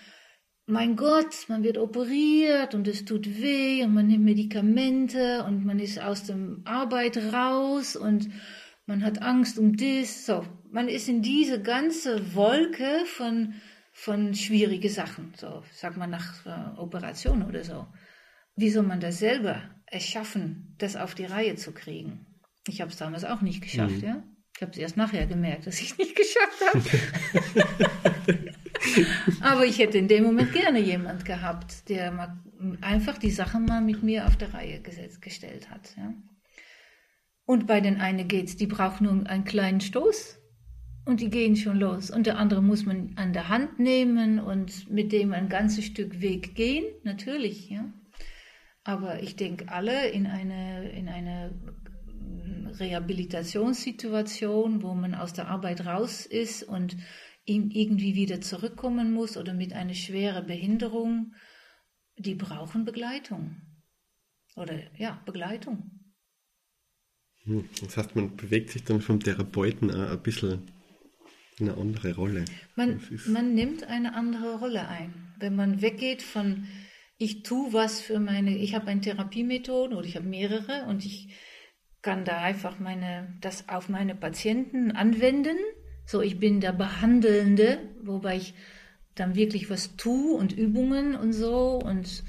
mein 0.66 0.96
Gott, 0.96 1.46
man 1.48 1.62
wird 1.62 1.76
operiert 1.76 2.74
und 2.74 2.88
es 2.88 3.04
tut 3.04 3.42
weh 3.42 3.82
und 3.82 3.92
man 3.92 4.06
nimmt 4.06 4.24
Medikamente 4.24 5.44
und 5.44 5.64
man 5.64 5.78
ist 5.78 6.00
aus 6.00 6.24
der 6.24 6.38
Arbeit 6.64 7.18
raus 7.34 7.96
und 7.96 8.30
man 8.86 9.04
hat 9.04 9.20
Angst 9.20 9.58
um 9.58 9.76
das. 9.76 10.24
So, 10.24 10.46
man 10.70 10.88
ist 10.88 11.08
in 11.08 11.20
diese 11.20 11.60
ganze 11.60 12.34
Wolke 12.34 13.04
von, 13.04 13.54
von 13.94 14.34
schwierige 14.34 14.90
Sachen. 14.90 15.32
So, 15.36 15.62
sag 15.72 15.96
mal 15.96 16.08
nach 16.08 16.44
äh, 16.44 16.78
Operation 16.78 17.44
oder 17.44 17.62
so. 17.62 17.86
Wie 18.56 18.68
soll 18.68 18.82
man 18.82 19.00
das 19.00 19.20
selber 19.20 19.62
erschaffen, 19.86 20.74
das 20.78 20.96
auf 20.96 21.14
die 21.14 21.24
Reihe 21.24 21.54
zu 21.54 21.72
kriegen? 21.72 22.26
Ich 22.66 22.80
habe 22.80 22.90
es 22.90 22.96
damals 22.96 23.24
auch 23.24 23.40
nicht 23.40 23.62
geschafft, 23.62 23.98
mhm. 23.98 24.04
ja. 24.04 24.22
Ich 24.56 24.62
habe 24.62 24.72
es 24.72 24.78
erst 24.78 24.96
nachher 24.96 25.26
gemerkt, 25.26 25.66
dass 25.66 25.80
ich 25.80 25.92
es 25.92 25.98
nicht 25.98 26.16
geschafft 26.22 26.60
habe. 26.74 28.50
Aber 29.40 29.64
ich 29.64 29.78
hätte 29.78 29.98
in 29.98 30.08
dem 30.08 30.24
Moment 30.24 30.52
gerne 30.52 30.80
jemand 30.80 31.24
gehabt, 31.24 31.88
der 31.88 32.36
einfach 32.80 33.18
die 33.18 33.30
Sachen 33.30 33.64
mal 33.64 33.80
mit 33.80 34.02
mir 34.02 34.26
auf 34.26 34.36
der 34.36 34.54
Reihe 34.54 34.80
gesetzt, 34.80 35.22
gestellt 35.22 35.70
hat. 35.70 35.94
Ja. 35.96 36.12
Und 37.46 37.66
bei 37.66 37.80
den 37.80 38.00
einen 38.00 38.26
geht's, 38.26 38.56
die 38.56 38.66
braucht 38.66 39.00
nur 39.00 39.26
einen 39.28 39.44
kleinen 39.44 39.80
Stoß 39.80 40.40
und 41.04 41.20
die 41.20 41.30
gehen 41.30 41.56
schon 41.56 41.78
los. 41.78 42.10
Und 42.10 42.26
der 42.26 42.38
andere 42.38 42.62
muss 42.62 42.86
man 42.86 43.12
an 43.16 43.32
der 43.32 43.48
Hand 43.48 43.78
nehmen 43.78 44.38
und 44.38 44.90
mit 44.90 45.12
dem 45.12 45.32
ein 45.32 45.48
ganzes 45.48 45.84
Stück 45.84 46.20
Weg 46.20 46.54
gehen, 46.54 46.84
natürlich, 47.02 47.70
ja. 47.70 47.92
Aber 48.84 49.22
ich 49.22 49.36
denke, 49.36 49.70
alle 49.70 50.10
in 50.10 50.26
eine, 50.26 50.90
in 50.90 51.08
eine 51.08 51.52
Rehabilitationssituation, 52.78 54.82
wo 54.82 54.94
man 54.94 55.14
aus 55.14 55.32
der 55.32 55.48
Arbeit 55.48 55.86
raus 55.86 56.26
ist 56.26 56.62
und 56.62 56.96
irgendwie 57.46 58.14
wieder 58.14 58.40
zurückkommen 58.40 59.12
muss 59.12 59.36
oder 59.36 59.52
mit 59.54 59.74
einer 59.74 59.94
schweren 59.94 60.46
Behinderung, 60.46 61.34
die 62.16 62.34
brauchen 62.34 62.84
Begleitung. 62.84 63.60
Oder 64.56 64.80
ja, 64.96 65.22
Begleitung. 65.26 65.90
Hm, 67.44 67.68
das 67.80 67.96
heißt, 67.96 68.16
man 68.16 68.36
bewegt 68.36 68.70
sich 68.70 68.84
dann 68.84 69.00
vom 69.00 69.20
Therapeuten 69.20 69.90
ein 69.90 70.22
bisschen 70.22 70.62
eine 71.60 71.76
andere 71.76 72.14
Rolle. 72.14 72.44
Man, 72.76 73.00
man 73.26 73.54
nimmt 73.54 73.84
eine 73.84 74.14
andere 74.14 74.58
Rolle 74.58 74.88
ein. 74.88 75.34
Wenn 75.38 75.54
man 75.56 75.82
weggeht 75.82 76.22
von, 76.22 76.66
ich 77.16 77.42
tue 77.42 77.72
was 77.72 78.00
für 78.00 78.18
meine, 78.18 78.56
ich 78.56 78.74
habe 78.74 78.88
eine 78.88 79.00
Therapiemethode 79.00 79.96
oder 79.96 80.06
ich 80.06 80.16
habe 80.16 80.26
mehrere 80.26 80.86
und 80.88 81.04
ich 81.04 81.34
kann 82.02 82.24
da 82.24 82.40
einfach 82.40 82.78
meine, 82.78 83.36
das 83.40 83.68
auf 83.68 83.88
meine 83.88 84.14
Patienten 84.14 84.90
anwenden 84.92 85.56
so, 86.06 86.20
ich 86.20 86.38
bin 86.38 86.60
der 86.60 86.72
Behandelnde, 86.72 87.78
wobei 88.02 88.36
ich 88.36 88.54
dann 89.14 89.34
wirklich 89.34 89.70
was 89.70 89.96
tue 89.96 90.34
und 90.34 90.52
Übungen 90.52 91.14
und 91.14 91.32
so 91.32 91.80
und 91.82 92.22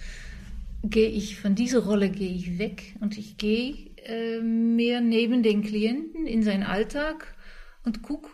gehe 0.83 1.09
ich 1.09 1.39
von 1.39 1.55
dieser 1.55 1.79
Rolle 1.79 2.09
gehe 2.09 2.31
ich 2.31 2.59
weg 2.59 2.95
und 3.01 3.17
ich 3.17 3.37
gehe 3.37 3.91
äh, 3.97 4.39
mehr 4.39 5.01
neben 5.01 5.41
den 5.41 5.63
Klienten 5.63 6.27
in 6.27 6.43
seinen 6.43 6.63
Alltag 6.63 7.35
und 7.83 8.03
gucke 8.03 8.29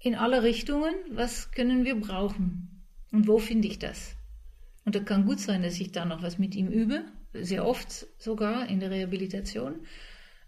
in 0.00 0.14
alle 0.14 0.42
Richtungen, 0.42 0.94
was 1.10 1.50
können 1.50 1.84
wir 1.84 1.96
brauchen 1.96 2.84
und 3.12 3.26
wo 3.26 3.38
finde 3.38 3.68
ich 3.68 3.78
das. 3.78 4.16
Und 4.84 4.94
da 4.94 5.00
kann 5.00 5.26
gut 5.26 5.40
sein, 5.40 5.62
dass 5.62 5.80
ich 5.80 5.92
da 5.92 6.04
noch 6.04 6.22
was 6.22 6.38
mit 6.38 6.54
ihm 6.54 6.68
übe, 6.68 7.04
sehr 7.32 7.66
oft 7.66 8.06
sogar 8.18 8.68
in 8.68 8.80
der 8.80 8.90
Rehabilitation, 8.90 9.86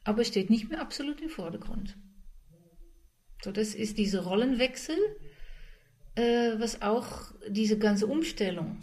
aber 0.05 0.22
es 0.22 0.28
steht 0.28 0.51
nicht 0.51 0.70
mehr 0.70 0.81
absolut 0.81 1.20
im 1.20 1.28
Vordergrund. 1.28 1.97
So, 3.43 3.52
das 3.52 3.74
ist 3.74 3.98
dieser 3.98 4.22
Rollenwechsel, 4.22 4.97
äh, 6.14 6.59
was 6.59 6.82
auch 6.82 7.32
diese 7.48 7.78
ganze 7.78 8.06
Umstellung 8.06 8.78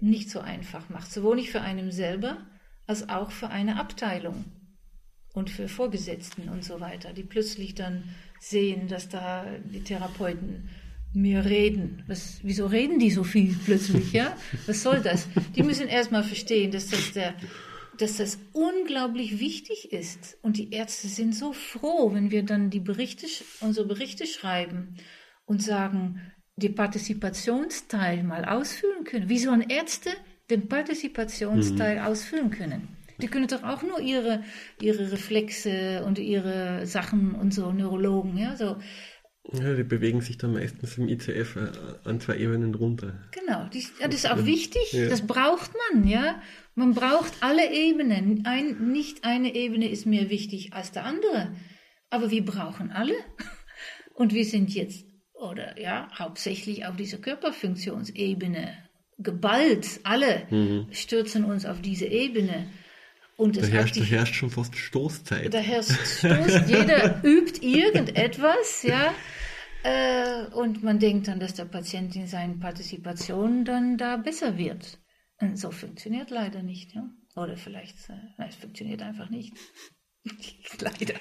nicht 0.00 0.30
so 0.30 0.40
einfach 0.40 0.88
macht, 0.88 1.10
sowohl 1.10 1.36
nicht 1.36 1.50
für 1.50 1.62
einen 1.62 1.90
selber 1.90 2.46
als 2.86 3.08
auch 3.08 3.30
für 3.30 3.48
eine 3.48 3.80
Abteilung 3.80 4.44
und 5.32 5.50
für 5.50 5.68
Vorgesetzten 5.68 6.48
und 6.48 6.64
so 6.64 6.80
weiter, 6.80 7.12
die 7.12 7.22
plötzlich 7.22 7.74
dann 7.74 8.04
sehen, 8.40 8.88
dass 8.88 9.08
da 9.08 9.46
die 9.64 9.82
Therapeuten 9.82 10.68
mehr 11.12 11.44
reden. 11.44 12.04
Was, 12.06 12.40
wieso 12.42 12.66
reden 12.66 12.98
die 12.98 13.10
so 13.10 13.24
viel 13.24 13.56
plötzlich, 13.64 14.12
ja? 14.12 14.36
Was 14.66 14.82
soll 14.82 15.00
das? 15.00 15.28
Die 15.54 15.62
müssen 15.62 15.88
erstmal 15.88 16.24
verstehen, 16.24 16.70
dass 16.70 16.88
das 16.88 17.12
der 17.12 17.34
dass 17.98 18.18
das 18.18 18.38
unglaublich 18.52 19.40
wichtig 19.40 19.92
ist. 19.92 20.38
Und 20.42 20.56
die 20.56 20.72
Ärzte 20.72 21.08
sind 21.08 21.34
so 21.34 21.52
froh, 21.52 22.12
wenn 22.12 22.30
wir 22.30 22.42
dann 22.42 22.70
die 22.70 22.80
Berichte, 22.80 23.26
unsere 23.60 23.86
Berichte 23.86 24.26
schreiben 24.26 24.96
und 25.46 25.62
sagen, 25.62 26.20
den 26.56 26.74
Partizipationsteil 26.74 28.22
mal 28.22 28.44
ausfüllen 28.44 29.04
können. 29.04 29.28
Wie 29.28 29.38
sollen 29.38 29.62
Ärzte 29.62 30.10
den 30.50 30.68
Partizipationsteil 30.68 31.96
mhm. 31.96 32.06
ausfüllen 32.06 32.50
können? 32.50 32.88
Die 33.20 33.28
können 33.28 33.46
doch 33.46 33.62
auch 33.62 33.82
nur 33.82 34.00
ihre, 34.00 34.42
ihre 34.80 35.12
Reflexe 35.12 36.04
und 36.04 36.18
ihre 36.18 36.86
Sachen 36.86 37.34
und 37.34 37.54
so, 37.54 37.72
Neurologen, 37.72 38.36
ja, 38.36 38.56
so. 38.56 38.76
Ja, 39.52 39.74
die 39.74 39.84
bewegen 39.84 40.20
sich 40.20 40.38
dann 40.38 40.54
meistens 40.54 40.98
im 40.98 41.08
ICF 41.08 41.56
äh, 41.56 42.08
an 42.08 42.20
zwei 42.20 42.36
Ebenen 42.38 42.74
runter. 42.74 43.20
Genau, 43.30 43.68
die, 43.68 43.86
das 44.00 44.14
ist 44.14 44.30
auch 44.30 44.44
wichtig, 44.44 44.92
ja. 44.92 45.08
das 45.08 45.26
braucht 45.26 45.70
man, 45.92 46.06
ja. 46.06 46.42
Man 46.74 46.94
braucht 46.94 47.32
alle 47.40 47.72
Ebenen. 47.72 48.44
Ein, 48.44 48.90
nicht 48.92 49.24
eine 49.24 49.54
Ebene 49.54 49.88
ist 49.88 50.04
mehr 50.04 50.30
wichtig 50.30 50.72
als 50.72 50.92
der 50.92 51.04
andere. 51.04 51.54
Aber 52.10 52.30
wir 52.30 52.44
brauchen 52.44 52.90
alle. 52.90 53.14
Und 54.14 54.34
wir 54.34 54.44
sind 54.44 54.74
jetzt, 54.74 55.06
oder 55.32 55.80
ja, 55.80 56.08
hauptsächlich 56.18 56.84
auf 56.86 56.96
dieser 56.96 57.18
Körperfunktionsebene 57.18 58.76
geballt. 59.18 60.00
Alle 60.02 60.46
mhm. 60.50 60.88
stürzen 60.90 61.44
uns 61.44 61.66
auf 61.66 61.80
diese 61.80 62.06
Ebene. 62.06 62.68
Und 63.36 63.56
da, 63.56 63.66
herrscht, 63.66 63.98
da 63.98 64.02
herrscht 64.02 64.34
schon 64.34 64.50
fast 64.50 64.76
Stoßzeit. 64.76 65.52
Da 65.52 65.58
herrscht 65.58 65.90
Stoß, 65.90 66.62
jeder 66.68 67.22
übt 67.22 67.60
irgendetwas, 67.60 68.82
ja. 68.82 69.14
Äh, 69.82 70.46
und 70.54 70.82
man 70.82 70.98
denkt 70.98 71.28
dann, 71.28 71.38
dass 71.38 71.54
der 71.54 71.66
Patient 71.66 72.16
in 72.16 72.26
seinen 72.26 72.58
Partizipationen 72.58 73.64
dann 73.64 73.98
da 73.98 74.16
besser 74.16 74.56
wird. 74.56 74.98
Und 75.38 75.58
so 75.58 75.70
funktioniert 75.70 76.30
leider 76.30 76.62
nicht, 76.62 76.94
ja. 76.94 77.08
Oder 77.36 77.58
vielleicht, 77.58 78.08
äh, 78.08 78.14
nein, 78.38 78.48
es 78.48 78.56
funktioniert 78.56 79.02
einfach 79.02 79.28
nicht. 79.28 79.52
leider. 80.80 81.14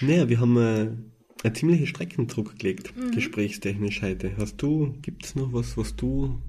Naja, 0.00 0.28
wir 0.28 0.40
haben 0.40 0.56
äh, 0.56 1.44
einen 1.44 1.54
ziemlichen 1.54 1.86
Streckendruck 1.86 2.58
gelegt, 2.58 2.96
mhm. 2.96 3.12
gesprächstechnisch 3.12 4.02
heute. 4.02 4.36
Hast 4.36 4.56
du, 4.56 4.98
gibt 5.00 5.24
es 5.24 5.36
noch 5.36 5.52
was, 5.52 5.76
was 5.76 5.94
du 5.94 6.42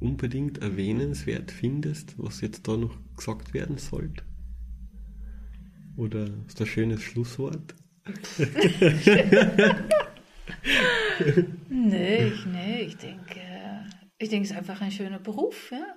unbedingt 0.00 0.58
erwähnenswert 0.58 1.50
findest, 1.50 2.14
was 2.18 2.40
jetzt 2.40 2.66
da 2.66 2.76
noch 2.76 2.96
gesagt 3.16 3.54
werden 3.54 3.78
sollte? 3.78 4.24
Oder 5.96 6.24
ist 6.46 6.60
das 6.60 6.68
ein 6.68 6.72
schönes 6.72 7.02
Schlusswort? 7.02 7.74
nee, 11.68 12.26
ich, 12.26 12.46
nee, 12.46 12.80
ich 12.82 12.96
denke, 12.96 13.40
ich 14.18 14.28
denke, 14.28 14.44
es 14.44 14.50
ist 14.50 14.56
einfach 14.56 14.80
ein 14.80 14.90
schöner 14.90 15.18
Beruf, 15.18 15.70
ja. 15.70 15.96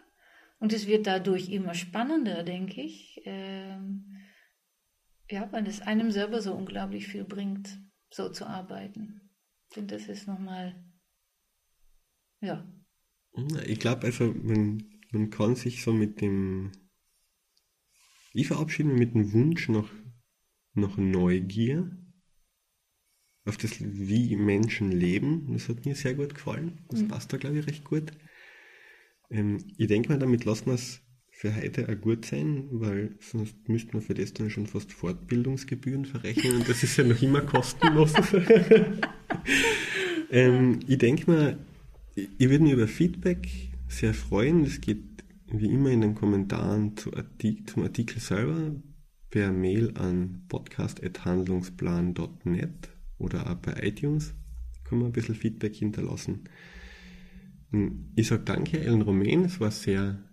Und 0.60 0.74
es 0.74 0.88
wird 0.88 1.08
dadurch 1.08 1.50
immer 1.50 1.74
spannender, 1.74 2.44
denke 2.44 2.82
ich. 2.82 3.22
Ähm, 3.26 4.18
ja, 5.30 5.52
weil 5.52 5.68
es 5.68 5.82
einem 5.82 6.12
selber 6.12 6.42
so 6.42 6.54
unglaublich 6.54 7.08
viel 7.08 7.24
bringt, 7.24 7.80
so 8.10 8.30
zu 8.30 8.46
arbeiten. 8.46 9.30
Ich 9.70 9.76
finde, 9.76 9.96
das 9.96 10.08
ist 10.08 10.28
nochmal, 10.28 10.76
ja. 12.42 12.66
Ich 13.66 13.80
glaube, 13.80 14.04
also 14.04 14.32
man, 14.32 14.84
man 15.12 15.30
kann 15.30 15.56
sich 15.56 15.84
so 15.84 15.92
mit 15.92 16.22
dem, 16.22 16.72
ich 18.34 18.48
verabschiede 18.48 18.90
mich 18.90 19.00
mit 19.00 19.16
dem 19.16 19.34
Wunsch 19.34 19.70
nach, 19.70 19.90
nach 20.74 20.98
Neugier 20.98 21.98
auf 23.46 23.58
das, 23.58 23.76
wie 23.80 24.36
Menschen 24.36 24.92
leben. 24.92 25.48
Das 25.52 25.68
hat 25.68 25.86
mir 25.86 25.96
sehr 25.96 26.14
gut 26.14 26.36
gefallen. 26.36 26.80
Das 26.90 27.02
mhm. 27.02 27.08
passt 27.10 27.34
da, 27.34 27.38
glaube 27.38 27.60
ich, 27.60 27.68
recht 27.68 27.84
gut. 27.84 28.12
Ähm, 29.30 29.58
ich 29.78 29.88
denke 29.88 30.10
mal, 30.10 30.20
damit 30.20 30.46
lassen 30.46 30.68
wir 30.68 30.76
es 30.76 31.02
für 31.32 31.56
heute 31.56 31.90
auch 31.90 32.00
gut 32.00 32.26
sein, 32.26 32.68
weil 32.72 33.18
sonst 33.20 33.68
müssten 33.68 33.94
wir 33.94 34.02
für 34.02 34.14
das 34.14 34.34
dann 34.34 34.52
schon 34.52 34.68
fast 34.68 34.94
Fortbildungsgebühren 34.94 36.06
verrechnen 36.06 36.58
und 36.58 36.70
das 36.70 36.84
ist 36.84 36.96
ja 36.96 37.04
noch 37.04 37.22
immer 37.22 37.42
kostenlos. 37.42 38.14
ähm, 40.30 40.80
ich 40.88 41.00
denke 41.00 41.30
mal, 41.30 41.58
ich 42.16 42.50
würde 42.50 42.64
mich 42.64 42.74
über 42.74 42.88
Feedback 42.88 43.50
sehr 43.88 44.14
freuen. 44.14 44.64
Es 44.64 44.82
geht 44.82 45.04
wie 45.48 45.70
immer 45.70 45.92
in 45.92 46.02
den 46.02 46.16
Kommentaren 46.16 46.98
zu 46.98 47.14
Artik 47.14 47.70
zum 47.70 47.84
Artikel 47.84 48.20
selber 48.20 48.76
per 49.30 49.52
Mail 49.52 49.92
an 49.96 50.46
podcast.handlungsplan.net 50.48 52.90
oder 53.18 53.50
auch 53.50 53.56
bei 53.56 53.74
iTunes 53.84 54.34
kann 54.84 55.00
man 55.00 55.10
ein 55.10 55.14
bisschen 55.14 55.36
Feedback 55.36 55.76
hinterlassen. 55.76 56.50
Ich 58.16 58.28
sage 58.28 58.44
danke, 58.44 58.80
Ellen 58.80 59.02
Romain. 59.02 59.46
Es 59.46 59.60
war 59.60 59.72
sehr 59.72 60.24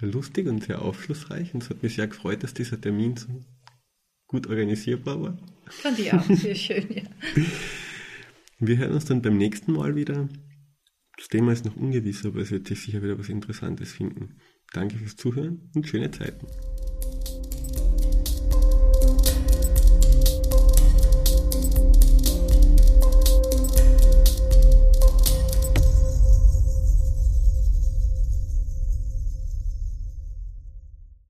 lustig 0.00 0.46
und 0.46 0.64
sehr 0.64 0.80
aufschlussreich 0.80 1.52
und 1.52 1.62
es 1.62 1.70
hat 1.70 1.82
mich 1.82 1.94
sehr 1.94 2.08
gefreut, 2.08 2.42
dass 2.42 2.54
dieser 2.54 2.80
Termin 2.80 3.16
so 3.16 3.28
gut 4.26 4.46
organisierbar 4.46 5.20
war. 5.20 5.38
Fand 5.66 5.98
ich 5.98 6.12
auch 6.12 6.24
sehr 6.30 6.54
schön, 6.54 6.86
ja. 6.90 7.02
Wir 8.58 8.78
hören 8.78 8.92
uns 8.92 9.04
dann 9.04 9.20
beim 9.20 9.36
nächsten 9.36 9.72
Mal 9.72 9.96
wieder. 9.96 10.28
Das 11.16 11.28
Thema 11.28 11.52
ist 11.52 11.64
noch 11.64 11.76
ungewiss, 11.76 12.26
aber 12.26 12.40
es 12.40 12.50
wird 12.50 12.68
sich 12.68 12.82
sicher 12.82 13.02
wieder 13.02 13.18
was 13.18 13.28
Interessantes 13.28 13.92
finden. 13.92 14.36
Danke 14.72 14.96
fürs 14.98 15.16
Zuhören 15.16 15.70
und 15.74 15.88
schöne 15.88 16.10
Zeiten. 16.10 16.46